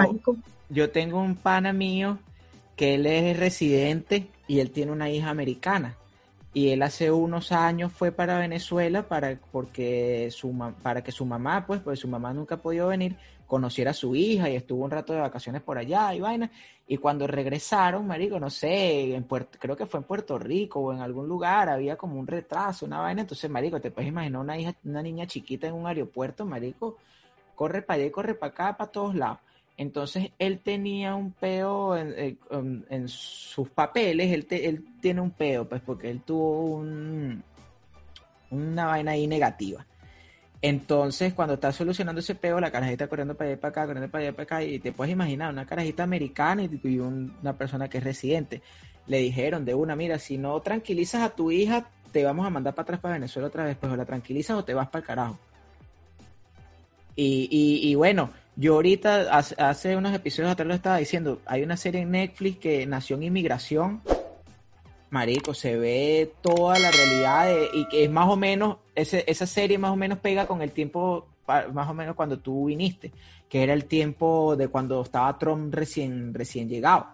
yo 0.70 0.90
tengo 0.90 1.22
un 1.22 1.36
pana 1.36 1.72
mío 1.72 2.18
que 2.76 2.96
él 2.96 3.06
es 3.06 3.40
residente 3.40 4.28
y 4.48 4.60
él 4.60 4.72
tiene 4.72 4.92
una 4.92 5.10
hija 5.10 5.30
americana. 5.30 5.96
Y 6.56 6.70
él 6.70 6.84
hace 6.84 7.12
unos 7.12 7.52
años 7.52 7.92
fue 7.92 8.14
para 8.14 8.40
Venezuela 8.40 9.10
para, 9.10 9.38
porque 9.52 10.30
su, 10.32 10.58
para 10.82 11.04
que 11.04 11.12
su 11.12 11.26
mamá, 11.26 11.66
pues, 11.68 11.82
pues 11.82 12.00
su 12.00 12.08
mamá 12.08 12.34
nunca 12.34 12.56
ha 12.56 12.86
venir, 12.88 13.18
conociera 13.46 13.92
a 13.92 13.94
su 13.94 14.16
hija 14.16 14.50
y 14.50 14.56
estuvo 14.56 14.86
un 14.86 14.90
rato 14.90 15.12
de 15.12 15.20
vacaciones 15.20 15.62
por 15.62 15.78
allá 15.78 16.16
y 16.16 16.22
vaina. 16.22 16.50
Y 16.88 16.96
cuando 16.96 17.28
regresaron, 17.28 18.08
marico, 18.08 18.40
no 18.40 18.50
sé, 18.50 19.16
en 19.16 19.26
Puerto, 19.26 19.58
creo 19.60 19.76
que 19.76 19.86
fue 19.86 20.00
en 20.00 20.06
Puerto 20.06 20.40
Rico 20.40 20.80
o 20.80 20.94
en 20.94 21.02
algún 21.02 21.28
lugar, 21.28 21.68
había 21.68 21.98
como 21.98 22.18
un 22.18 22.26
retraso, 22.26 22.86
una 22.86 23.02
vaina. 23.02 23.20
Entonces, 23.20 23.52
marico, 23.52 23.82
te 23.82 23.92
puedes 23.92 24.08
imaginar 24.08 24.40
una 24.40 24.58
hija, 24.58 24.74
una 24.86 25.02
niña 25.02 25.28
chiquita 25.28 25.68
en 25.68 25.74
un 25.74 25.88
aeropuerto, 25.88 26.46
marico, 26.46 26.96
corre 27.54 27.82
para 27.82 27.98
allá 27.98 28.06
y 28.06 28.12
corre 28.12 28.34
para 28.34 28.54
acá, 28.54 28.78
para 28.78 28.92
todos 28.92 29.14
lados. 29.14 29.40
Entonces 29.78 30.32
él 30.40 30.60
tenía 30.60 31.16
un 31.16 31.32
peo 31.32 31.98
en, 31.98 32.14
eh, 32.18 33.04
sus 33.08 33.70
papeles, 33.70 34.32
él, 34.32 34.48
él, 34.50 34.86
tiene 35.02 35.22
un 35.22 35.32
peo, 35.32 35.68
pues 35.68 35.82
porque 35.82 36.10
él 36.10 36.22
tuvo 36.22 36.76
un, 36.76 37.44
una 38.52 38.86
vaina 38.86 39.12
ahí 39.12 39.28
negativa. 39.28 39.86
Entonces, 40.62 41.34
cuando 41.34 41.56
está 41.56 41.72
solucionando 41.72 42.22
ese 42.22 42.36
peo, 42.36 42.60
la 42.60 42.72
carajita 42.72 43.08
corriendo 43.08 43.36
para 43.36 43.50
allá 43.50 43.58
y 43.58 43.60
para 43.60 43.70
acá, 43.70 43.86
corriendo 43.86 44.10
para 44.10 44.22
allá 44.24 44.30
y 44.30 44.34
para 44.34 44.44
acá, 44.44 44.64
y 44.64 44.80
te 44.80 44.92
puedes 44.94 45.12
imaginar 45.12 45.52
una 45.52 45.66
carajita 45.66 46.04
americana 46.04 46.64
y, 46.64 47.00
una 47.00 47.54
persona 47.54 47.90
que 47.90 47.98
es 47.98 48.04
residente. 48.04 48.62
Le 49.08 49.20
dijeron 49.20 49.66
de 49.66 49.76
una, 49.76 49.96
mira, 49.96 50.18
si 50.18 50.38
no 50.38 50.60
tranquilizas 50.62 51.22
a 51.22 51.36
tu 51.36 51.52
hija, 51.52 51.90
te 52.12 52.24
vamos 52.24 52.48
a 52.48 52.50
mandar 52.50 52.74
para 52.74 52.84
atrás 52.84 53.00
para 53.02 53.16
Venezuela 53.16 53.50
otra 53.50 53.66
vez, 53.66 53.78
pues 53.78 53.92
o 53.92 53.96
la 53.96 54.06
tranquilizas 54.06 54.58
o 54.58 54.64
te 54.64 54.74
vas 54.74 54.88
para 54.88 55.02
el 55.02 55.06
carajo. 55.06 55.40
Y, 57.18 57.48
y 57.84 57.96
bueno, 57.96 58.32
yo 58.56 58.76
ahorita, 58.76 59.38
hace, 59.38 59.98
unos 59.98 60.14
episodios 60.14 60.52
atrás 60.52 60.68
lo 60.68 60.74
estaba 60.74 60.98
diciendo, 60.98 61.42
hay 61.46 61.64
una 61.64 61.76
serie 61.76 62.02
en 62.02 62.12
Netflix 62.12 62.58
que 62.60 62.86
Nación 62.86 63.24
Inmigración, 63.24 64.02
marico, 65.10 65.54
se 65.54 65.78
ve 65.78 66.34
toda 66.42 66.80
la 66.80 66.90
realidad 66.92 67.50
y 67.74 67.88
que 67.88 68.06
es 68.06 68.12
más 68.12 68.30
o 68.30 68.38
menos, 68.38 68.78
ese, 68.96 69.24
esa 69.28 69.46
serie 69.46 69.78
más 69.78 69.92
o 69.92 69.96
menos 69.96 70.20
pega 70.20 70.48
con 70.48 70.62
el 70.62 70.72
tiempo, 70.72 71.28
más 71.48 71.90
o 71.90 71.94
menos 71.94 72.16
cuando 72.16 72.40
tú 72.40 72.66
viniste, 72.66 73.12
que 73.50 73.64
era 73.64 73.74
el 73.74 73.86
tiempo 73.86 74.56
de 74.56 74.70
cuando 74.70 75.02
estaba 75.02 75.38
Trump 75.38 75.74
recién, 75.74 76.34
recién 76.34 76.70
llegado. 76.70 77.08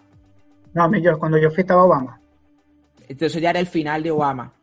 No, 0.74 0.96
yo, 0.98 1.18
cuando 1.20 1.38
yo 1.38 1.50
fui 1.50 1.62
estaba 1.62 1.84
Obama. 1.84 2.22
Entonces 3.08 3.42
ya 3.42 3.50
era 3.50 3.60
el 3.60 3.68
final 3.68 4.04
de 4.04 4.12
Obama. 4.12 4.54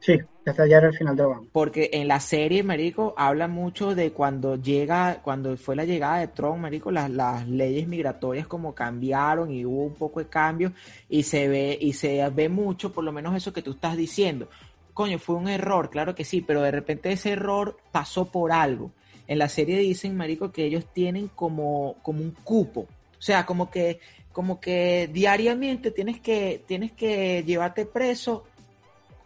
Sí, 0.00 0.18
hasta 0.46 0.66
ya 0.66 0.78
era 0.78 0.88
el 0.88 0.96
final 0.96 1.16
de 1.16 1.22
Obama. 1.24 1.46
Porque 1.52 1.90
en 1.92 2.08
la 2.08 2.20
serie, 2.20 2.62
Marico, 2.62 3.14
habla 3.16 3.48
mucho 3.48 3.94
de 3.94 4.12
cuando 4.12 4.56
llega, 4.56 5.20
cuando 5.22 5.56
fue 5.56 5.76
la 5.76 5.84
llegada 5.84 6.18
de 6.18 6.28
Trump, 6.28 6.58
Marico, 6.58 6.90
las, 6.90 7.10
las 7.10 7.48
leyes 7.48 7.86
migratorias 7.88 8.46
como 8.46 8.74
cambiaron 8.74 9.50
y 9.50 9.64
hubo 9.64 9.84
un 9.84 9.94
poco 9.94 10.20
de 10.20 10.28
cambio 10.28 10.72
y 11.08 11.24
se 11.24 11.48
ve, 11.48 11.76
y 11.80 11.92
se 11.92 12.28
ve 12.30 12.48
mucho, 12.48 12.92
por 12.92 13.04
lo 13.04 13.12
menos 13.12 13.34
eso 13.36 13.52
que 13.52 13.62
tú 13.62 13.72
estás 13.72 13.96
diciendo. 13.96 14.48
Coño, 14.94 15.18
fue 15.18 15.36
un 15.36 15.48
error, 15.48 15.90
claro 15.90 16.14
que 16.14 16.24
sí, 16.24 16.40
pero 16.40 16.62
de 16.62 16.70
repente 16.70 17.12
ese 17.12 17.30
error 17.30 17.76
pasó 17.92 18.30
por 18.30 18.52
algo. 18.52 18.92
En 19.26 19.38
la 19.38 19.48
serie 19.48 19.78
dicen, 19.78 20.16
Marico, 20.16 20.50
que 20.50 20.64
ellos 20.64 20.86
tienen 20.92 21.28
como, 21.28 21.96
como 22.02 22.22
un 22.22 22.30
cupo. 22.30 22.80
O 22.80 23.22
sea, 23.22 23.44
como 23.44 23.70
que, 23.70 24.00
como 24.32 24.60
que 24.60 25.10
diariamente 25.12 25.90
tienes 25.90 26.20
que, 26.20 26.64
tienes 26.66 26.92
que 26.92 27.44
llevarte 27.44 27.84
preso 27.84 28.44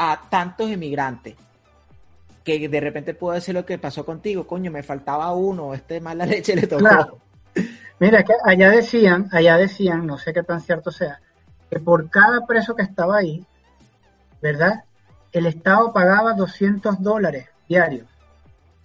a 0.05 0.21
tantos 0.29 0.69
inmigrantes 0.69 1.37
que 2.43 2.69
de 2.69 2.81
repente 2.81 3.15
puede 3.15 3.41
ser 3.41 3.55
lo 3.55 3.65
que 3.65 3.79
pasó 3.79 4.05
contigo, 4.05 4.49
coño, 4.49 4.73
me 4.73 4.83
faltaba 4.83 5.33
uno, 5.33 5.75
este 5.75 6.01
mala 6.01 6.27
leche 6.33 6.57
le 6.57 6.67
tocó. 6.67 7.21
Mira, 8.01 8.25
que 8.25 8.33
allá 8.45 8.71
decían, 8.71 9.29
allá 9.31 9.57
decían, 9.57 10.05
no 10.05 10.19
sé 10.19 10.33
qué 10.33 10.43
tan 10.43 10.61
cierto 10.61 10.91
sea, 10.91 11.21
que 11.71 11.79
por 11.79 12.11
cada 12.11 12.45
preso 12.47 12.75
que 12.75 12.83
estaba 12.83 13.19
ahí, 13.19 13.47
¿verdad? 14.41 14.83
El 15.31 15.47
Estado 15.47 15.93
pagaba 15.93 16.33
200 16.33 17.01
dólares 17.01 17.49
diarios. 17.69 18.09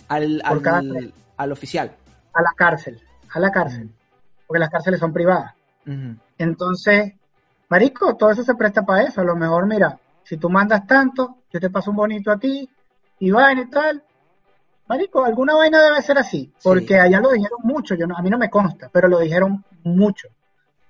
Al, 0.07 0.39
al, 0.45 1.13
al, 1.36 1.51
oficial. 1.51 1.95
A 2.32 2.43
la 2.43 2.51
cárcel, 2.55 3.01
a 3.34 3.39
la 3.39 3.49
cárcel, 3.49 3.89
porque 4.45 4.59
las 4.59 4.70
cárceles 4.70 4.99
son 4.99 5.13
privadas. 5.13 5.55
Entonces, 6.38 7.13
Marico, 7.70 8.15
todo 8.15 8.30
eso 8.30 8.43
se 8.43 8.53
presta 8.53 8.84
para 8.84 9.03
eso. 9.03 9.22
A 9.22 9.24
lo 9.24 9.36
mejor, 9.36 9.65
mira, 9.65 9.97
si 10.28 10.36
tú 10.36 10.49
mandas 10.49 10.86
tanto, 10.86 11.38
yo 11.53 11.59
te 11.59 11.69
paso 11.69 11.91
un 11.91 11.95
bonito 11.95 12.30
a 12.32 12.38
ti, 12.38 12.69
y 13.19 13.32
vaina 13.32 13.61
y 13.61 13.69
tal. 13.69 14.03
Marico, 14.88 15.23
alguna 15.23 15.55
vaina 15.55 15.82
debe 15.82 16.01
ser 16.01 16.17
así, 16.17 16.51
porque 16.61 16.99
allá 16.99 17.21
lo 17.21 17.32
dijeron 17.32 17.59
mucho, 17.63 17.95
yo 17.95 18.05
a 18.13 18.21
mí 18.21 18.30
no 18.30 18.38
me 18.38 18.49
consta, 18.49 18.89
pero 18.91 19.07
lo 19.07 19.19
dijeron 19.19 19.63
mucho. 19.84 20.28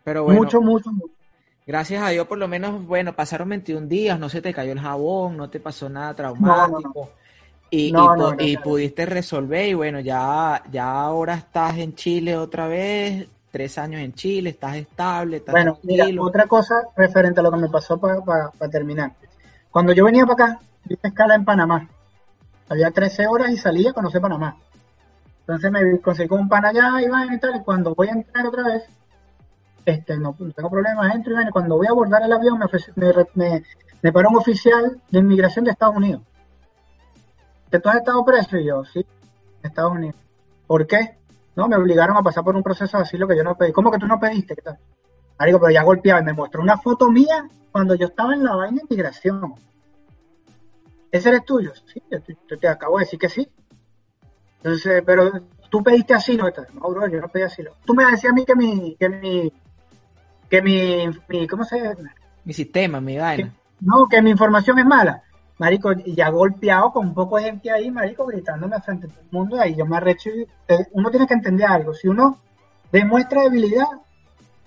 Pero 0.03 0.23
bueno, 0.23 0.41
mucho, 0.41 0.59
mucho, 0.59 0.91
mucho. 0.91 1.13
Gracias 1.67 2.01
a 2.01 2.09
Dios, 2.09 2.25
por 2.25 2.39
lo 2.39 2.47
menos, 2.47 2.83
bueno, 2.87 3.13
pasaron 3.13 3.49
21 3.49 3.85
días, 3.85 4.19
no 4.19 4.27
se 4.27 4.41
te 4.41 4.53
cayó 4.53 4.71
el 4.71 4.79
jabón, 4.79 5.37
no 5.37 5.51
te 5.51 5.59
pasó 5.59 5.87
nada 5.87 6.15
traumático. 6.15 7.11
y, 7.69 7.93
y, 8.39 8.57
pudiste 8.57 9.05
resolver, 9.05 9.67
y 9.67 9.73
bueno, 9.75 9.99
ya, 9.99 10.63
ya 10.71 10.89
ahora 10.89 11.35
estás 11.35 11.77
en 11.77 11.93
Chile 11.93 12.35
otra 12.35 12.67
vez, 12.67 13.27
tres 13.51 13.77
años 13.77 14.01
en 14.01 14.13
Chile, 14.13 14.49
estás 14.49 14.77
estable, 14.77 15.37
estás 15.37 15.53
Bueno, 15.53 15.77
mira, 15.83 16.07
otra 16.19 16.47
cosa 16.47 16.87
referente 16.95 17.39
a 17.39 17.43
lo 17.43 17.51
que 17.51 17.57
me 17.57 17.69
pasó 17.69 17.99
para 17.99 18.51
terminar. 18.71 19.11
Cuando 19.71 19.93
yo 19.93 20.05
venía 20.05 20.25
para 20.25 20.51
acá, 20.51 20.59
hice 20.89 21.07
escala 21.07 21.35
en 21.35 21.45
Panamá. 21.45 21.87
Había 22.69 22.91
13 22.91 23.27
horas 23.27 23.51
y 23.51 23.57
salía 23.57 23.91
a 23.91 23.93
conocer 23.93 24.21
Panamá. 24.21 24.57
Entonces 25.41 25.71
me 25.71 25.99
conseguí 26.01 26.33
un 26.33 26.49
pan 26.49 26.65
allá 26.65 27.01
y 27.01 27.07
van 27.07 27.33
y 27.33 27.39
tal. 27.39 27.55
Y 27.55 27.63
cuando 27.63 27.95
voy 27.95 28.09
a 28.09 28.13
entrar 28.13 28.45
otra 28.45 28.63
vez, 28.63 28.83
este, 29.85 30.17
no, 30.17 30.35
tengo 30.53 30.69
problemas, 30.69 31.15
entro 31.15 31.31
y 31.31 31.35
van. 31.35 31.49
cuando 31.51 31.77
voy 31.77 31.87
a 31.87 31.91
abordar 31.91 32.21
el 32.23 32.33
avión, 32.33 32.59
me, 33.35 33.63
me, 34.01 34.11
paró 34.11 34.29
un 34.29 34.35
oficial 34.35 35.01
de 35.09 35.19
inmigración 35.19 35.63
de 35.63 35.71
Estados 35.71 35.95
Unidos. 35.95 36.21
¿Que 37.71 37.79
tú 37.79 37.87
has 37.87 37.95
estado 37.95 38.25
preso? 38.25 38.57
Y 38.57 38.65
yo, 38.65 38.83
sí, 38.83 39.05
Estados 39.63 39.93
Unidos. 39.93 40.17
¿Por 40.67 40.85
qué? 40.85 41.17
No, 41.55 41.69
me 41.69 41.77
obligaron 41.77 42.17
a 42.17 42.21
pasar 42.21 42.43
por 42.43 42.55
un 42.55 42.63
proceso 42.63 42.97
así 42.97 43.17
lo 43.17 43.27
que 43.27 43.37
yo 43.37 43.43
no 43.43 43.55
pedí. 43.55 43.71
¿Cómo 43.71 43.89
que 43.89 43.97
tú 43.97 44.07
no 44.07 44.19
pediste? 44.19 44.55
¿Qué 44.55 44.61
tal? 44.61 44.77
Marico, 45.39 45.59
pero 45.59 45.71
ya 45.71 45.83
golpeaba 45.83 46.21
y 46.21 46.25
me 46.25 46.33
mostró 46.33 46.61
una 46.61 46.77
foto 46.77 47.09
mía 47.11 47.47
cuando 47.71 47.95
yo 47.95 48.07
estaba 48.07 48.33
en 48.33 48.43
la 48.43 48.55
vaina 48.55 48.77
de 48.77 48.83
inmigración. 48.83 49.53
¿Ese 51.11 51.29
eres 51.29 51.45
tuyo? 51.45 51.73
Sí, 51.85 52.01
yo 52.09 52.57
te, 52.57 52.67
acabo 52.67 52.97
de 52.97 53.05
decir 53.05 53.19
que 53.19 53.29
sí. 53.29 53.47
Entonces, 54.57 55.03
pero 55.05 55.31
tú 55.69 55.83
pediste 55.83 56.13
asilo. 56.13 56.45
No, 56.73 56.89
bro, 56.89 57.07
yo 57.07 57.21
no 57.21 57.29
pedí 57.29 57.43
asilo. 57.43 57.73
Tú 57.85 57.93
me 57.93 58.05
decías 58.05 58.31
a 58.31 58.35
mí 58.35 58.45
que 58.45 58.55
mi, 58.55 58.95
que 58.95 59.09
mi, 59.09 59.53
que 60.49 60.61
mi, 60.61 61.47
¿cómo 61.47 61.63
se 61.63 61.79
llama? 61.79 62.13
Mi 62.43 62.53
sistema, 62.53 62.99
mi 62.99 63.17
vaina. 63.17 63.53
no, 63.81 64.07
que 64.07 64.21
mi 64.21 64.31
información 64.31 64.79
es 64.79 64.85
mala. 64.85 65.23
marico, 65.59 65.91
ya 65.93 66.29
golpeado 66.29 66.91
con 66.91 67.07
un 67.07 67.13
poco 67.13 67.37
de 67.37 67.43
gente 67.43 67.71
ahí, 67.71 67.91
marico, 67.91 68.25
gritándome 68.25 68.79
frente 68.81 69.07
a 69.07 69.09
todo 69.09 69.21
el 69.21 69.31
mundo, 69.31 69.59
ahí 69.59 69.75
yo 69.75 69.85
me 69.85 69.97
arrecho 69.97 70.29
y 70.29 70.47
eh, 70.67 70.87
uno 70.91 71.09
tiene 71.09 71.27
que 71.27 71.33
entender 71.33 71.67
algo, 71.67 71.93
si 71.93 72.07
uno 72.07 72.39
demuestra 72.91 73.43
debilidad, 73.43 73.87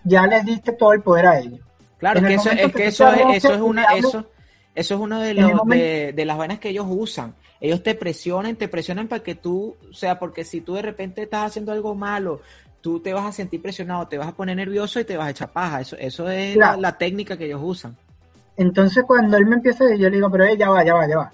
ya 0.05 0.27
les 0.27 0.45
diste 0.45 0.73
todo 0.73 0.93
el 0.93 1.03
poder 1.03 1.27
a 1.27 1.39
ellos. 1.39 1.61
Claro, 1.99 2.23
que 2.23 2.35
eso, 2.35 2.51
es 2.51 2.73
que 2.73 2.87
eso 2.87 3.09
es, 3.13 3.45
eso 3.45 3.55
es 3.55 3.61
una, 3.61 3.85
eso, 3.95 4.27
eso 4.75 4.95
es 4.95 5.01
uno 5.01 5.21
de 5.21 5.35
los 5.35 5.67
de, 5.67 6.13
de, 6.15 6.25
las 6.25 6.39
vainas 6.39 6.59
que 6.59 6.71
ellos 6.71 6.87
usan. 6.89 7.35
Ellos 7.61 7.83
te 7.83 7.95
presionan, 7.95 8.57
te 8.57 8.69
presionan 8.69 9.07
para 9.07 9.23
que 9.23 9.35
tú, 9.35 9.77
o 9.91 9.93
sea, 9.93 10.19
porque 10.19 10.45
si 10.45 10.63
tú 10.63 10.75
de 10.75 10.83
repente 10.83 11.23
estás 11.23 11.49
haciendo 11.49 11.73
algo 11.73 11.95
malo, 11.95 12.41
tú 12.81 13.01
te 13.01 13.13
vas 13.13 13.27
a 13.27 13.33
sentir 13.33 13.61
presionado, 13.61 14.09
te 14.09 14.19
vas 14.19 14.29
a 14.29 14.35
poner 14.35 14.57
nervioso 14.57 15.01
y 15.01 15.05
te 15.05 15.17
vas 15.17 15.27
a 15.27 15.31
echar 15.31 15.53
paja. 15.53 15.81
Eso, 15.81 15.97
eso 15.99 16.31
es 16.31 16.57
la, 16.57 16.97
técnica 16.99 17.37
que 17.37 17.47
ellos 17.47 17.61
usan. 17.63 17.97
Entonces 18.57 19.05
cuando 19.07 19.37
él 19.37 19.47
me 19.47 19.57
empieza, 19.57 19.85
yo 19.95 20.09
le 20.09 20.17
digo, 20.17 20.31
pero 20.31 20.45
eh, 20.45 20.57
ya 20.57 20.71
va, 20.71 20.85
ya 20.85 20.95
va, 20.95 21.07
ya 21.07 21.17
va. 21.19 21.33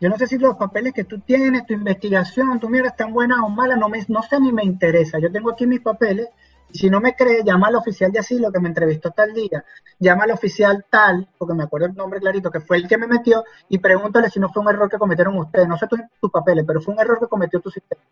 Yo 0.00 0.08
no 0.08 0.16
sé 0.16 0.26
si 0.26 0.38
los 0.38 0.56
papeles 0.56 0.94
que 0.94 1.04
tú 1.04 1.18
tienes, 1.20 1.66
tu 1.66 1.74
investigación, 1.74 2.58
tu 2.58 2.70
mierda 2.70 2.88
están 2.88 3.12
buenas 3.12 3.38
o 3.40 3.50
malas, 3.50 3.78
no, 3.78 3.90
me, 3.90 4.02
no 4.08 4.22
sé 4.22 4.40
ni 4.40 4.50
me 4.50 4.64
interesa. 4.64 5.18
Yo 5.18 5.30
tengo 5.30 5.50
aquí 5.50 5.66
mis 5.66 5.80
papeles 5.80 6.28
si 6.72 6.90
no 6.90 7.00
me 7.00 7.14
cree, 7.14 7.42
llama 7.44 7.68
al 7.68 7.76
oficial 7.76 8.12
de 8.12 8.20
asilo 8.20 8.50
que 8.52 8.60
me 8.60 8.68
entrevistó 8.68 9.10
tal 9.10 9.32
día, 9.32 9.64
llama 9.98 10.24
al 10.24 10.32
oficial 10.32 10.84
tal, 10.88 11.28
porque 11.38 11.54
me 11.54 11.64
acuerdo 11.64 11.86
el 11.86 11.94
nombre 11.94 12.20
clarito, 12.20 12.50
que 12.50 12.60
fue 12.60 12.76
el 12.78 12.88
que 12.88 12.98
me 12.98 13.06
metió, 13.06 13.44
y 13.68 13.78
pregúntale 13.78 14.30
si 14.30 14.40
no 14.40 14.48
fue 14.52 14.62
un 14.62 14.68
error 14.68 14.88
que 14.88 14.98
cometieron 14.98 15.36
ustedes. 15.38 15.68
No 15.68 15.76
sé 15.76 15.86
tus 16.20 16.30
papeles, 16.30 16.64
pero 16.66 16.80
fue 16.80 16.94
un 16.94 17.00
error 17.00 17.18
que 17.18 17.26
cometió 17.26 17.60
tu 17.60 17.70
sistema. 17.70 18.02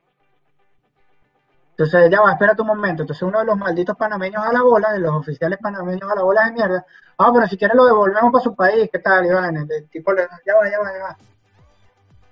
Entonces, 1.78 2.10
ya 2.10 2.20
va, 2.20 2.32
espera 2.32 2.56
un 2.58 2.66
momento. 2.66 3.02
Entonces, 3.02 3.22
uno 3.22 3.38
de 3.38 3.44
los 3.44 3.56
malditos 3.56 3.96
panameños 3.96 4.44
a 4.44 4.52
la 4.52 4.62
bola, 4.62 4.92
de 4.92 4.98
los 4.98 5.14
oficiales 5.14 5.60
panameños 5.62 6.10
a 6.10 6.16
la 6.16 6.22
bola 6.22 6.44
de 6.46 6.52
mierda, 6.52 6.84
ah, 7.18 7.30
pero 7.32 7.46
si 7.46 7.56
quieres 7.56 7.76
lo 7.76 7.86
devolvemos 7.86 8.32
para 8.32 8.42
su 8.42 8.54
país, 8.56 8.90
¿qué 8.92 8.98
tal, 8.98 9.26
Iván? 9.26 9.56
El 9.56 9.88
tipo 9.88 10.12
ya 10.16 10.22
va, 10.56 10.68
ya 10.68 10.78
va, 10.80 10.92
ya 10.92 11.04
va. 11.04 11.16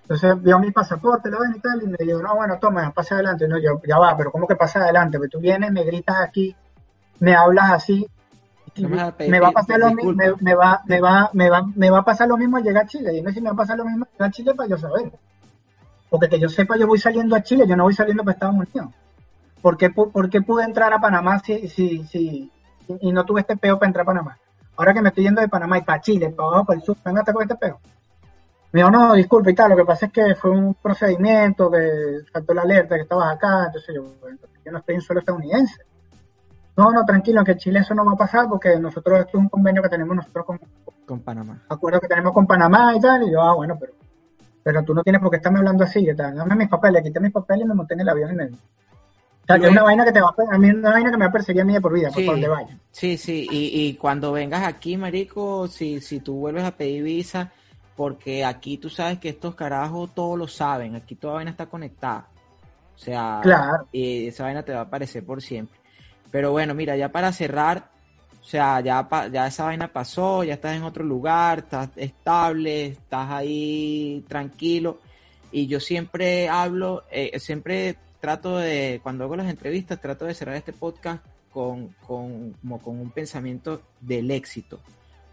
Entonces 0.09 0.41
vio 0.41 0.61
mi 0.61 0.71
pasaporte, 0.71 1.29
lo 1.31 1.41
ven 1.41 1.55
y 1.57 1.59
tal, 1.59 1.83
y 1.83 1.87
me 1.89 1.97
dijo, 1.99 2.23
no, 2.23 2.37
bueno, 2.37 2.59
toma, 2.61 2.93
pasa 2.93 3.17
adelante. 3.17 3.49
No, 3.49 3.59
yo, 3.59 3.81
ya 3.85 3.99
va, 3.99 4.17
pero 4.17 4.31
¿cómo 4.31 4.47
que 4.47 4.55
pasa 4.55 4.79
adelante? 4.79 5.19
Porque 5.19 5.31
tú 5.31 5.41
vienes, 5.41 5.73
me 5.73 5.83
gritas 5.83 6.17
aquí, 6.21 6.55
me 7.19 7.35
hablas 7.35 7.73
así, 7.73 8.07
me 8.77 9.41
va 9.41 9.49
a 9.49 9.53
pasar 9.53 9.81
lo 9.81 9.93
mismo, 9.93 10.13
me, 10.13 10.55
va, 10.55 10.81
me 10.87 11.01
va, 11.01 11.31
me 11.33 11.51
va, 11.51 11.67
me 11.75 11.91
va 11.91 11.99
a 11.99 12.05
pasar 12.05 12.29
lo 12.29 12.37
mismo 12.37 12.57
al 12.57 12.63
llegar 12.63 12.85
a 12.85 12.87
Chile. 12.87 13.11
Dime 13.11 13.33
si 13.33 13.41
me 13.41 13.49
va 13.49 13.55
a 13.55 13.57
pasar 13.57 13.79
lo 13.79 13.85
mismo 13.85 14.05
al 14.05 14.13
llegar 14.13 14.29
a 14.29 14.33
Chile 14.33 14.55
para 14.55 14.69
yo 14.69 14.79
saber. 14.79 15.11
Porque 16.09 16.29
que 16.29 16.39
yo 16.39 16.49
sepa, 16.49 16.77
yo 16.77 16.87
voy 16.87 17.01
saliendo 17.01 17.35
a 17.35 17.43
Chile, 17.43 17.67
yo 17.67 17.75
no 17.75 17.83
voy 17.83 17.95
saliendo 17.95 18.23
para 18.23 18.35
Estados 18.35 18.55
Unidos. 18.55 18.95
¿Por 19.61 19.77
qué, 19.77 19.91
por 19.91 20.31
qué 20.31 20.41
pude 20.41 20.63
entrar 20.63 20.93
a 20.93 21.01
Panamá 21.01 21.41
si, 21.41 21.67
si, 21.67 22.05
si, 22.05 22.53
y 23.01 23.11
no 23.11 23.25
tuve 23.25 23.41
este 23.41 23.57
peo 23.57 23.77
para 23.77 23.89
entrar 23.89 24.05
a 24.05 24.07
Panamá? 24.07 24.39
Ahora 24.77 24.95
que 24.95 25.03
me 25.03 25.09
estoy 25.09 25.25
yendo 25.25 25.41
de 25.41 25.49
Panamá 25.49 25.79
y 25.79 25.83
para 25.83 26.01
Chile, 26.01 26.31
para 26.31 26.49
abajo, 26.49 26.67
para 26.67 26.79
el 26.79 26.85
sur, 26.85 26.97
venga, 27.05 27.25
con 27.25 27.43
este 27.43 27.57
peo. 27.57 27.81
Me 28.73 28.81
dijo, 28.81 28.91
no, 28.91 29.15
disculpe 29.15 29.53
y 29.53 29.55
tal, 29.55 29.71
lo 29.71 29.77
que 29.77 29.85
pasa 29.85 30.07
es 30.07 30.13
que 30.13 30.35
fue 30.35 30.51
un 30.51 30.75
procedimiento, 30.75 31.71
que 31.71 32.21
faltó 32.33 32.53
la 32.53 32.63
alerta, 32.63 32.97
que 32.97 33.03
estabas 33.03 33.35
acá, 33.35 33.67
entonces 33.67 33.95
yo, 33.95 34.05
yo 34.65 34.73
no 34.73 34.79
estoy 34.79 34.97
en 34.97 35.01
suelo 35.01 35.21
estadounidense. 35.21 35.83
No, 36.77 36.91
no, 36.93 37.05
tranquilo, 37.07 37.43
que 37.43 37.53
en 37.53 37.59
Chile 37.59 37.79
eso 37.79 37.95
no 37.95 38.05
va 38.05 38.13
a 38.13 38.17
pasar 38.17 38.49
porque 38.49 38.79
nosotros, 38.79 39.21
esto 39.21 39.39
es 39.39 39.43
un 39.43 39.49
convenio 39.49 39.83
que 39.83 39.89
tenemos 39.89 40.15
nosotros 40.15 40.45
con, 40.45 40.61
con 41.07 41.21
Panamá. 41.21 41.63
Acuerdo 41.69 42.01
que 42.01 42.09
tenemos 42.09 42.33
con 42.35 42.47
Panamá 42.47 42.95
y 42.95 43.01
tal, 43.01 43.23
y 43.23 43.33
yo, 43.33 43.41
ah, 43.41 43.55
bueno, 43.55 43.79
pero, 43.81 43.95
pero 44.63 44.83
tú 44.85 44.93
no 44.93 45.03
tienes 45.03 45.23
por 45.23 45.31
qué 45.31 45.37
estarme 45.37 45.61
hablando 45.61 45.85
así, 45.85 46.05
¿qué 46.05 46.15
tal? 46.15 46.37
Dame 46.37 46.55
mis 46.55 46.69
papeles, 46.69 47.03
quité 47.03 47.19
mis 47.19 47.33
papeles 47.33 47.65
y 47.65 47.69
me 47.69 47.75
monté 47.75 47.95
en 47.95 48.01
el 48.01 48.09
avión 48.09 48.33
y 48.33 48.37
me... 48.37 48.45
O 48.45 49.47
sea, 49.47 49.61
que 49.61 49.67
es 49.67 49.71
una 49.71 49.85
vaina 49.85 50.05
que 50.05 50.11
te 50.11 50.21
va 50.21 50.35
a, 50.51 50.59
mí 50.59 50.71
una 50.71 50.91
vaina 50.91 51.11
que 51.11 51.17
me 51.17 51.25
va 51.25 51.29
a 51.31 51.33
perseguir 51.33 51.63
a 51.63 51.65
mí 51.65 51.73
de 51.73 51.81
por 51.81 51.93
vida, 51.93 52.11
por 52.11 52.25
donde 52.27 52.49
vaya. 52.49 52.77
Sí, 52.91 53.17
sí, 53.17 53.47
y, 53.49 53.87
y 53.87 53.95
cuando 53.95 54.33
vengas 54.33 54.67
aquí, 54.67 54.97
marico, 54.97 55.69
si, 55.69 56.01
si 56.01 56.19
tú 56.19 56.35
vuelves 56.41 56.65
a 56.65 56.73
pedir 56.73 57.05
visa, 57.05 57.53
porque 57.97 58.45
aquí 58.45 58.77
tú 58.77 58.91
sabes 58.91 59.19
que 59.19 59.31
estos 59.31 59.55
carajos 59.55 60.15
todos 60.15 60.39
lo 60.39 60.47
saben, 60.47 60.95
aquí 60.95 61.15
toda 61.15 61.35
vaina 61.35 61.51
está 61.51 61.67
conectada. 61.67 62.29
O 62.95 62.99
sea, 62.99 63.41
y 63.93 64.29
esa 64.29 64.45
vaina 64.45 64.63
te 64.63 64.73
va 64.73 64.81
a 64.81 64.83
aparecer 64.83 65.25
por 65.25 65.43
siempre. 65.43 65.79
Pero 66.31 66.51
bueno, 66.53 66.75
mira, 66.75 66.97
ya 66.97 67.11
para 67.11 67.33
cerrar, 67.33 67.91
o 68.41 68.45
sea, 68.45 68.81
ya, 68.81 69.09
ya 69.33 69.47
esa 69.47 69.65
vaina 69.65 69.93
pasó, 69.93 70.45
ya 70.45 70.55
estás 70.55 70.77
en 70.77 70.83
otro 70.83 71.05
lugar, 71.05 71.61
estás 71.61 71.91
estable, 71.97 72.87
estás 72.87 73.31
ahí 73.31 74.25
tranquilo. 74.29 74.99
Y 75.53 75.67
yo 75.67 75.81
siempre 75.81 76.49
hablo, 76.49 77.05
eh, 77.11 77.39
siempre 77.39 77.97
trato 78.21 78.59
de, 78.59 79.01
cuando 79.03 79.25
hago 79.25 79.37
las 79.37 79.49
entrevistas, 79.49 80.01
trato 80.01 80.25
de 80.25 80.35
cerrar 80.35 80.57
este 80.57 80.73
podcast 80.73 81.25
con, 81.51 81.89
con, 82.07 82.53
como 82.53 82.81
con 82.81 83.01
un 83.01 83.11
pensamiento 83.11 83.83
del 84.01 84.31
éxito. 84.31 84.81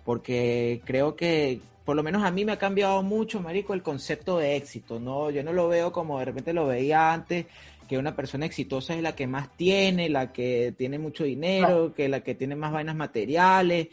Porque 0.03 0.81
creo 0.85 1.15
que, 1.15 1.59
por 1.85 1.95
lo 1.95 2.03
menos 2.03 2.23
a 2.23 2.31
mí 2.31 2.45
me 2.45 2.51
ha 2.51 2.57
cambiado 2.57 3.01
mucho, 3.03 3.39
Marico, 3.39 3.73
el 3.73 3.83
concepto 3.83 4.37
de 4.37 4.55
éxito, 4.55 4.99
¿no? 4.99 5.29
Yo 5.29 5.43
no 5.43 5.53
lo 5.53 5.67
veo 5.67 5.91
como 5.91 6.19
de 6.19 6.25
repente 6.25 6.53
lo 6.53 6.67
veía 6.67 7.13
antes, 7.13 7.45
que 7.87 7.97
una 7.97 8.15
persona 8.15 8.45
exitosa 8.45 8.95
es 8.95 9.01
la 9.01 9.15
que 9.15 9.27
más 9.27 9.55
tiene, 9.55 10.09
la 10.09 10.31
que 10.31 10.73
tiene 10.77 10.99
mucho 10.99 11.23
dinero, 11.23 11.93
que 11.93 12.09
la 12.09 12.21
que 12.21 12.35
tiene 12.35 12.55
más 12.55 12.71
vainas 12.71 12.95
materiales. 12.95 13.87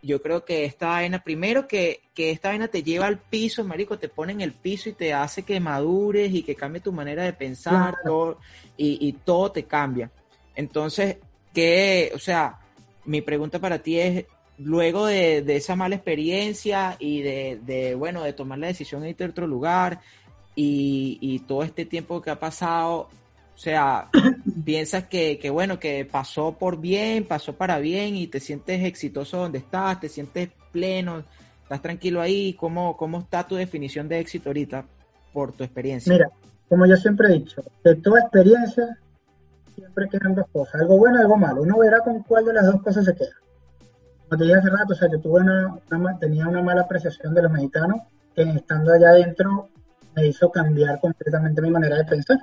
Yo 0.00 0.22
creo 0.22 0.44
que 0.44 0.64
esta 0.64 0.88
vaina, 0.88 1.24
primero 1.24 1.66
que, 1.66 2.02
que 2.14 2.30
esta 2.30 2.50
vaina 2.50 2.68
te 2.68 2.82
lleva 2.82 3.06
al 3.06 3.18
piso, 3.18 3.64
Marico, 3.64 3.98
te 3.98 4.08
pone 4.08 4.32
en 4.32 4.40
el 4.42 4.52
piso 4.52 4.88
y 4.88 4.92
te 4.92 5.12
hace 5.12 5.42
que 5.42 5.58
madures 5.58 6.32
y 6.32 6.42
que 6.42 6.54
cambie 6.54 6.80
tu 6.80 6.92
manera 6.92 7.24
de 7.24 7.32
pensar, 7.32 7.96
todo, 8.04 8.38
y, 8.76 9.08
y 9.08 9.12
todo 9.12 9.50
te 9.50 9.64
cambia. 9.64 10.10
Entonces, 10.54 11.16
que, 11.52 12.12
o 12.14 12.18
sea, 12.18 12.60
mi 13.04 13.22
pregunta 13.22 13.58
para 13.58 13.80
ti 13.80 13.98
es, 13.98 14.26
luego 14.58 15.06
de, 15.06 15.44
esa 15.56 15.76
mala 15.76 15.94
experiencia 15.94 16.96
y 16.98 17.22
de, 17.22 17.94
bueno, 17.96 18.22
de 18.22 18.32
tomar 18.32 18.58
la 18.58 18.66
decisión 18.66 19.02
de 19.02 19.10
irte 19.10 19.24
a 19.24 19.28
otro 19.28 19.46
lugar 19.46 20.00
y, 20.54 21.44
todo 21.46 21.62
este 21.62 21.84
tiempo 21.84 22.20
que 22.20 22.30
ha 22.30 22.38
pasado, 22.38 23.08
o 23.54 23.58
sea, 23.58 24.08
piensas 24.64 25.04
que, 25.04 25.50
bueno, 25.50 25.78
que 25.78 26.04
pasó 26.04 26.58
por 26.58 26.80
bien, 26.80 27.24
pasó 27.24 27.54
para 27.54 27.78
bien 27.78 28.16
y 28.16 28.26
te 28.26 28.40
sientes 28.40 28.84
exitoso 28.84 29.38
donde 29.38 29.58
estás, 29.58 30.00
te 30.00 30.08
sientes 30.08 30.50
pleno, 30.72 31.22
estás 31.62 31.80
tranquilo 31.80 32.20
ahí. 32.20 32.54
¿Cómo, 32.54 32.96
cómo 32.96 33.20
está 33.20 33.46
tu 33.46 33.54
definición 33.54 34.08
de 34.08 34.18
éxito 34.18 34.50
ahorita 34.50 34.84
por 35.32 35.52
tu 35.52 35.62
experiencia? 35.62 36.12
Mira, 36.12 36.28
como 36.68 36.86
yo 36.86 36.96
siempre 36.96 37.28
he 37.28 37.38
dicho, 37.38 37.62
de 37.84 37.94
toda 37.96 38.20
experiencia 38.20 38.98
siempre 39.76 40.08
quedan 40.08 40.34
dos 40.34 40.46
cosas, 40.52 40.80
algo 40.80 40.98
bueno 40.98 41.18
y 41.18 41.20
algo 41.20 41.36
malo. 41.36 41.62
Uno 41.62 41.78
verá 41.78 42.00
con 42.00 42.24
cuál 42.24 42.44
de 42.46 42.52
las 42.54 42.66
dos 42.66 42.82
cosas 42.82 43.04
se 43.04 43.14
queda 43.14 43.30
como 44.28 44.42
dije 44.42 44.54
hace 44.54 44.70
rato, 44.70 44.92
o 44.92 44.96
sea, 44.96 45.08
yo 45.10 45.20
tuve 45.20 45.40
una, 45.40 45.80
tenía 46.18 46.46
una 46.46 46.62
mala 46.62 46.82
apreciación 46.82 47.34
de 47.34 47.42
los 47.42 47.52
mexicanos 47.52 48.00
que 48.34 48.42
estando 48.42 48.92
allá 48.92 49.10
adentro 49.10 49.68
me 50.14 50.26
hizo 50.26 50.50
cambiar 50.50 51.00
completamente 51.00 51.62
mi 51.62 51.70
manera 51.70 51.96
de 51.96 52.04
pensar. 52.04 52.38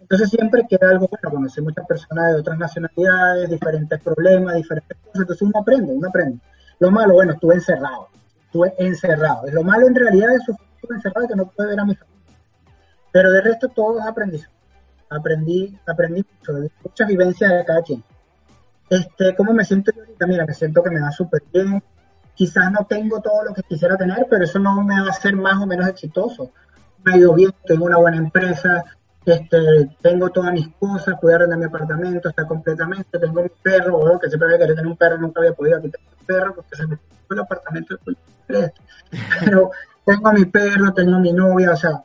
Entonces 0.00 0.30
siempre 0.30 0.66
queda 0.68 0.90
algo 0.90 1.08
bueno, 1.08 1.30
conocí 1.30 1.60
muchas 1.60 1.86
personas 1.86 2.32
de 2.32 2.40
otras 2.40 2.58
nacionalidades, 2.58 3.50
diferentes 3.50 4.00
problemas, 4.02 4.54
diferentes 4.54 4.96
cosas, 4.98 5.20
entonces 5.22 5.42
uno 5.42 5.58
aprende, 5.58 5.92
uno 5.92 6.08
aprende. 6.08 6.38
Lo 6.78 6.90
malo, 6.90 7.14
bueno, 7.14 7.32
estuve 7.32 7.54
encerrado, 7.54 8.08
estuve 8.44 8.74
encerrado. 8.78 9.50
Lo 9.50 9.62
malo 9.62 9.86
en 9.86 9.94
realidad 9.94 10.34
es 10.34 10.42
estuve 10.42 10.96
encerrado 10.96 11.26
que 11.26 11.34
no 11.34 11.46
pude 11.46 11.66
ver 11.66 11.80
a 11.80 11.84
mi 11.84 11.94
familia. 11.94 12.30
Pero 13.10 13.32
de 13.32 13.40
resto 13.40 13.68
todo 13.68 13.98
es 13.98 14.06
aprendizaje. 14.06 14.52
Aprendí, 15.08 15.76
aprendí 15.86 16.24
mucho, 16.38 16.68
muchas 16.84 17.08
vivencias 17.08 17.50
de 17.50 17.64
cada 17.64 17.82
quien. 17.82 18.04
Este, 18.88 19.34
¿Cómo 19.34 19.52
me 19.52 19.64
siento 19.64 19.92
yo 19.94 20.02
ahorita? 20.02 20.26
Mira, 20.26 20.46
me 20.46 20.54
siento 20.54 20.82
que 20.82 20.90
me 20.90 21.00
va 21.00 21.10
súper 21.10 21.42
bien. 21.52 21.82
Quizás 22.34 22.70
no 22.70 22.86
tengo 22.86 23.20
todo 23.20 23.44
lo 23.44 23.54
que 23.54 23.62
quisiera 23.62 23.96
tener, 23.96 24.26
pero 24.28 24.44
eso 24.44 24.58
no 24.58 24.82
me 24.82 25.00
va 25.00 25.06
a 25.06 25.10
hacer 25.10 25.34
más 25.34 25.60
o 25.60 25.66
menos 25.66 25.88
exitoso. 25.88 26.50
Me 27.04 27.14
ha 27.14 27.16
ido 27.16 27.34
bien, 27.34 27.52
tengo 27.64 27.86
una 27.86 27.96
buena 27.96 28.18
empresa, 28.18 28.84
este, 29.24 29.90
tengo 30.02 30.30
todas 30.30 30.52
mis 30.52 30.68
cosas, 30.78 31.16
puedo 31.20 31.34
arrendar 31.34 31.58
mi 31.58 31.64
apartamento, 31.64 32.28
está 32.28 32.46
completamente, 32.46 33.18
tengo 33.18 33.42
mi 33.42 33.48
perro, 33.62 33.98
bueno, 33.98 34.20
que 34.20 34.28
siempre 34.28 34.46
había 34.46 34.58
querido 34.58 34.76
tener 34.76 34.90
un 34.90 34.96
perro, 34.96 35.18
nunca 35.18 35.40
había 35.40 35.52
podido, 35.52 35.78
aquí 35.78 35.90
tengo 35.90 36.10
un 36.20 36.26
perro 36.26 36.54
porque 36.54 36.76
se 36.76 36.86
me 36.86 36.96
fue 37.26 37.36
el 37.36 37.40
apartamento 37.40 37.98
Pero 39.40 39.70
tengo 40.04 40.32
mi 40.32 40.44
perro, 40.44 40.94
tengo 40.94 41.18
mi 41.18 41.32
novia, 41.32 41.72
o 41.72 41.76
sea, 41.76 42.02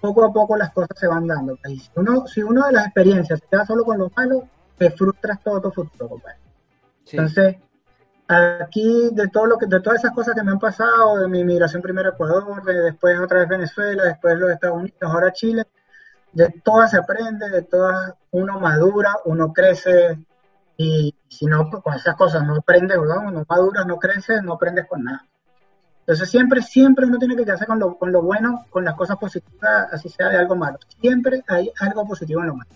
poco 0.00 0.24
a 0.24 0.32
poco 0.32 0.56
las 0.56 0.72
cosas 0.72 0.98
se 0.98 1.06
van 1.06 1.26
dando. 1.26 1.56
Si 1.64 1.90
uno, 1.94 2.26
si 2.26 2.42
uno 2.42 2.66
de 2.66 2.72
las 2.72 2.86
experiencias 2.86 3.38
se 3.38 3.46
queda 3.46 3.64
solo 3.64 3.84
con 3.84 3.98
lo 3.98 4.10
malo, 4.16 4.48
te 4.78 4.90
frustras 4.90 5.42
todo 5.42 5.60
tu 5.60 5.70
futuro, 5.70 6.08
compadre. 6.08 6.38
Entonces, 7.10 7.56
aquí 8.28 9.10
de 9.12 9.28
todo 9.28 9.46
lo 9.46 9.58
que, 9.58 9.66
de 9.66 9.80
todas 9.80 10.00
esas 10.00 10.14
cosas 10.14 10.34
que 10.34 10.42
me 10.42 10.52
han 10.52 10.58
pasado, 10.58 11.18
de 11.18 11.28
mi 11.28 11.44
migración 11.44 11.82
primero 11.82 12.10
a 12.10 12.12
Ecuador, 12.12 12.62
de 12.64 12.74
después 12.74 13.18
otra 13.18 13.40
vez 13.40 13.48
Venezuela, 13.48 14.04
después 14.04 14.38
los 14.38 14.50
Estados 14.50 14.76
Unidos, 14.76 14.98
ahora 15.02 15.32
Chile, 15.32 15.64
de 16.32 16.50
todas 16.62 16.90
se 16.90 16.98
aprende, 16.98 17.48
de 17.48 17.62
todas 17.62 18.14
uno 18.30 18.60
madura, 18.60 19.16
uno 19.24 19.52
crece 19.52 20.18
y 20.76 21.14
si 21.28 21.46
no, 21.46 21.70
con 21.70 21.94
esas 21.94 22.14
cosas 22.14 22.44
no 22.44 22.56
aprendes, 22.56 23.00
¿verdad? 23.00 23.22
no 23.22 23.44
maduras, 23.48 23.86
no 23.86 23.96
creces, 23.98 24.42
no 24.42 24.52
aprendes 24.52 24.86
con 24.86 25.02
nada. 25.02 25.26
Entonces 26.00 26.30
siempre, 26.30 26.62
siempre 26.62 27.06
uno 27.06 27.18
tiene 27.18 27.36
que 27.36 27.44
quedarse 27.44 27.66
con 27.66 27.78
lo, 27.78 27.98
con 27.98 28.12
lo 28.12 28.22
bueno, 28.22 28.64
con 28.70 28.84
las 28.84 28.94
cosas 28.94 29.16
positivas, 29.16 29.88
así 29.92 30.08
sea 30.08 30.28
de 30.28 30.38
algo 30.38 30.54
malo. 30.54 30.78
Siempre 31.00 31.42
hay 31.48 31.70
algo 31.80 32.06
positivo 32.06 32.40
en 32.40 32.46
lo 32.46 32.54
malo. 32.54 32.70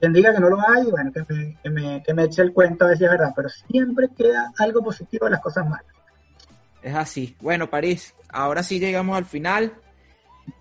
Quien 0.00 0.12
diga 0.14 0.32
que 0.32 0.40
no 0.40 0.48
lo 0.48 0.58
hay, 0.66 0.90
bueno, 0.90 1.12
que 1.12 1.20
me, 1.28 1.56
que 1.62 1.70
me, 1.70 2.02
que 2.02 2.14
me 2.14 2.24
eche 2.24 2.40
el 2.40 2.54
cuento 2.54 2.84
a 2.84 2.88
ver 2.88 2.98
si 2.98 3.04
es 3.04 3.10
verdad, 3.10 3.32
pero 3.36 3.50
siempre 3.50 4.08
queda 4.16 4.50
algo 4.58 4.82
positivo 4.82 5.26
en 5.26 5.32
las 5.32 5.42
cosas 5.42 5.68
malas. 5.68 5.84
es 6.82 6.94
así. 6.94 7.36
Bueno, 7.40 7.68
París, 7.68 8.14
ahora 8.30 8.62
sí 8.62 8.80
llegamos 8.80 9.16
al 9.16 9.26
final. 9.26 9.74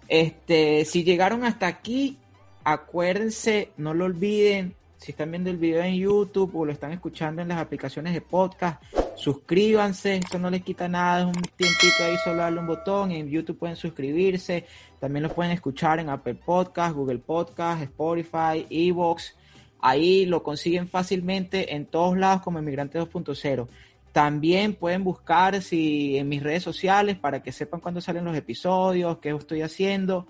Este, 0.09 0.83
si 0.83 1.03
llegaron 1.05 1.45
hasta 1.45 1.67
aquí, 1.67 2.19
acuérdense, 2.65 3.71
no 3.77 3.93
lo 3.93 4.05
olviden, 4.05 4.75
si 4.97 5.11
están 5.11 5.31
viendo 5.31 5.49
el 5.49 5.57
video 5.57 5.81
en 5.83 5.95
YouTube 5.95 6.53
o 6.55 6.65
lo 6.65 6.73
están 6.73 6.91
escuchando 6.91 7.41
en 7.41 7.47
las 7.47 7.59
aplicaciones 7.59 8.13
de 8.13 8.21
podcast, 8.21 8.83
suscríbanse, 9.19 10.15
esto 10.15 10.39
no 10.39 10.49
les 10.49 10.63
quita 10.63 10.87
nada, 10.87 11.19
es 11.19 11.25
un 11.25 11.33
tiempito 11.33 12.03
ahí 12.03 12.17
solo 12.17 12.41
darle 12.41 12.61
un 12.61 12.67
botón, 12.67 13.11
en 13.11 13.29
YouTube 13.29 13.57
pueden 13.57 13.75
suscribirse, 13.75 14.65
también 14.99 15.23
lo 15.23 15.29
pueden 15.35 15.51
escuchar 15.51 15.99
en 15.99 16.09
Apple 16.09 16.35
Podcast, 16.35 16.95
Google 16.95 17.19
Podcast, 17.19 17.83
Spotify, 17.83 18.65
Evox, 18.69 19.35
ahí 19.81 20.25
lo 20.25 20.41
consiguen 20.41 20.87
fácilmente 20.87 21.75
en 21.75 21.85
todos 21.85 22.17
lados 22.17 22.41
como 22.41 22.59
Emigrante 22.59 22.99
2.0. 22.99 23.67
También 24.13 24.73
pueden 24.73 25.03
buscar 25.03 25.61
si 25.61 26.17
en 26.17 26.29
mis 26.29 26.41
redes 26.41 26.63
sociales 26.63 27.17
para 27.17 27.43
que 27.43 27.51
sepan 27.51 27.81
cuándo 27.81 28.01
salen 28.01 28.25
los 28.25 28.35
episodios, 28.35 29.19
qué 29.19 29.31
estoy 29.31 29.61
haciendo, 29.61 30.27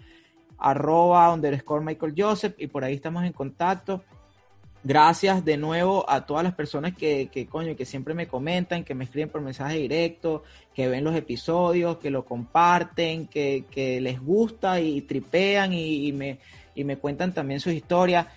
arroba 0.58 1.32
underscore 1.32 1.86
Michael 1.86 2.16
Joseph 2.18 2.56
y 2.58 2.68
por 2.68 2.84
ahí 2.84 2.96
estamos 2.96 3.24
en 3.24 3.34
contacto. 3.34 4.04
Gracias 4.82 5.44
de 5.44 5.58
nuevo 5.58 6.10
a 6.10 6.26
todas 6.26 6.44
las 6.44 6.54
personas 6.54 6.96
que, 6.96 7.28
que, 7.30 7.48
coño, 7.48 7.76
que 7.76 7.84
siempre 7.84 8.14
me 8.14 8.28
comentan, 8.28 8.86
que 8.86 8.96
me 8.96 9.04
escriben 9.04 9.28
por 9.28 9.42
mensaje 9.42 9.78
directo, 9.78 10.44
que 10.74 10.88
ven 10.88 11.04
los 11.04 11.16
episodios, 11.16 11.98
que 11.98 12.10
lo 12.10 12.24
comparten, 12.24 13.28
que, 13.28 13.66
que 13.70 14.00
les 14.00 14.22
gusta 14.22 14.80
y 14.80 15.02
tripean 15.02 15.74
y, 15.74 16.14
me, 16.14 16.40
y 16.76 16.86
me 16.86 16.98
cuentan 16.98 17.34
también 17.34 17.60
sus 17.60 17.74
historias. 17.74 18.28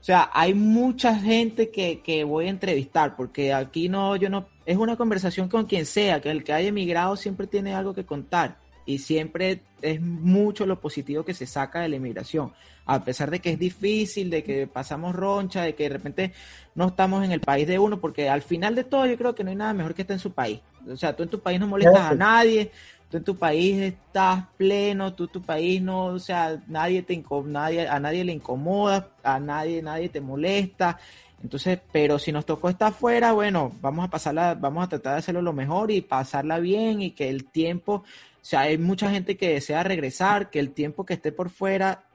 O 0.00 0.04
sea, 0.04 0.28
hay 0.34 0.54
mucha 0.54 1.14
gente 1.14 1.70
que, 1.70 2.00
que 2.00 2.24
voy 2.24 2.46
a 2.46 2.50
entrevistar, 2.50 3.14
porque 3.14 3.54
aquí 3.54 3.88
no, 3.88 4.16
yo 4.16 4.28
no, 4.28 4.48
es 4.66 4.76
una 4.76 4.96
conversación 4.96 5.48
con 5.48 5.66
quien 5.66 5.86
sea, 5.86 6.20
que 6.20 6.32
el 6.32 6.42
que 6.42 6.52
haya 6.52 6.70
emigrado 6.70 7.14
siempre 7.14 7.46
tiene 7.46 7.74
algo 7.76 7.94
que 7.94 8.04
contar 8.04 8.61
y 8.86 8.98
siempre 8.98 9.60
es 9.80 10.00
mucho 10.00 10.66
lo 10.66 10.80
positivo 10.80 11.24
que 11.24 11.34
se 11.34 11.46
saca 11.46 11.80
de 11.80 11.88
la 11.88 11.96
inmigración, 11.96 12.52
a 12.84 13.04
pesar 13.04 13.30
de 13.30 13.40
que 13.40 13.50
es 13.50 13.58
difícil, 13.58 14.30
de 14.30 14.42
que 14.42 14.66
pasamos 14.66 15.14
roncha, 15.14 15.62
de 15.62 15.74
que 15.74 15.84
de 15.84 15.88
repente 15.88 16.32
no 16.74 16.88
estamos 16.88 17.24
en 17.24 17.32
el 17.32 17.40
país 17.40 17.66
de 17.66 17.78
uno, 17.78 18.00
porque 18.00 18.28
al 18.28 18.42
final 18.42 18.74
de 18.74 18.84
todo 18.84 19.06
yo 19.06 19.16
creo 19.16 19.34
que 19.34 19.44
no 19.44 19.50
hay 19.50 19.56
nada 19.56 19.72
mejor 19.72 19.94
que 19.94 20.02
estar 20.02 20.14
en 20.14 20.20
su 20.20 20.32
país. 20.32 20.60
O 20.88 20.96
sea, 20.96 21.14
tú 21.14 21.22
en 21.22 21.28
tu 21.28 21.40
país 21.40 21.60
no 21.60 21.68
molestas 21.68 22.12
a 22.12 22.14
nadie, 22.14 22.70
tú 23.08 23.18
en 23.18 23.24
tu 23.24 23.36
país 23.36 23.80
estás 23.80 24.44
pleno, 24.56 25.12
tú 25.14 25.24
en 25.24 25.30
tu 25.30 25.42
país 25.42 25.80
no, 25.80 26.06
o 26.06 26.18
sea, 26.18 26.60
nadie 26.66 27.02
te 27.02 27.22
nadie, 27.44 27.86
a 27.86 28.00
nadie 28.00 28.24
le 28.24 28.32
incomoda, 28.32 29.10
a 29.22 29.38
nadie, 29.38 29.82
nadie 29.82 30.08
te 30.08 30.20
molesta. 30.20 30.98
Entonces, 31.42 31.80
pero 31.90 32.18
si 32.18 32.30
nos 32.30 32.46
tocó 32.46 32.68
estar 32.68 32.88
afuera, 32.88 33.32
bueno, 33.32 33.72
vamos 33.80 34.04
a 34.04 34.10
pasarla, 34.10 34.54
vamos 34.54 34.84
a 34.84 34.88
tratar 34.88 35.14
de 35.14 35.18
hacerlo 35.18 35.42
lo 35.42 35.52
mejor 35.52 35.90
y 35.90 36.00
pasarla 36.00 36.60
bien 36.60 37.02
y 37.02 37.10
que 37.10 37.28
el 37.28 37.46
tiempo 37.46 38.04
o 38.42 38.44
sea, 38.44 38.62
hay 38.62 38.76
mucha 38.76 39.08
gente 39.08 39.36
que 39.36 39.50
desea 39.50 39.84
regresar, 39.84 40.50
que 40.50 40.58
el 40.58 40.72
tiempo 40.72 41.06
que 41.06 41.14
esté 41.14 41.30
por 41.30 41.48
fuera 41.48 42.06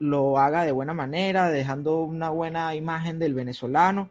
lo 0.00 0.36
haga 0.38 0.64
de 0.64 0.72
buena 0.72 0.92
manera, 0.92 1.50
dejando 1.50 2.02
una 2.02 2.30
buena 2.30 2.74
imagen 2.74 3.20
del 3.20 3.32
venezolano. 3.32 4.10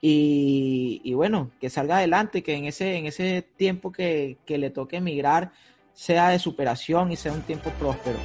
Y, 0.00 1.12
bueno, 1.14 1.52
que 1.60 1.70
salga 1.70 1.98
adelante, 1.98 2.42
que 2.42 2.56
en 2.56 2.64
ese, 2.64 2.96
en 2.96 3.06
ese 3.06 3.42
tiempo 3.56 3.92
que, 3.92 4.38
que 4.44 4.58
le 4.58 4.70
toque 4.70 4.96
emigrar 4.96 5.52
sea 5.94 6.30
de 6.30 6.40
superación 6.40 7.12
y 7.12 7.16
sea 7.16 7.32
un 7.32 7.42
tiempo 7.42 7.70
próspero. 7.78 8.18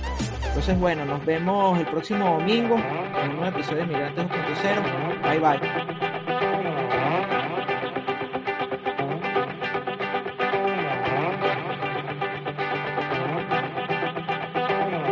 Entonces, 0.47 0.80
bueno, 0.80 1.05
nos 1.05 1.24
vemos 1.24 1.78
el 1.78 1.86
próximo 1.86 2.39
domingo 2.39 2.78
en 2.78 3.30
un 3.30 3.36
nuevo 3.38 3.55
episodio 3.55 3.82
de 3.82 3.86
Migrantes 3.86 4.26
2.0. 4.26 5.22
Bye 5.22 5.39
bye. 5.39 6.07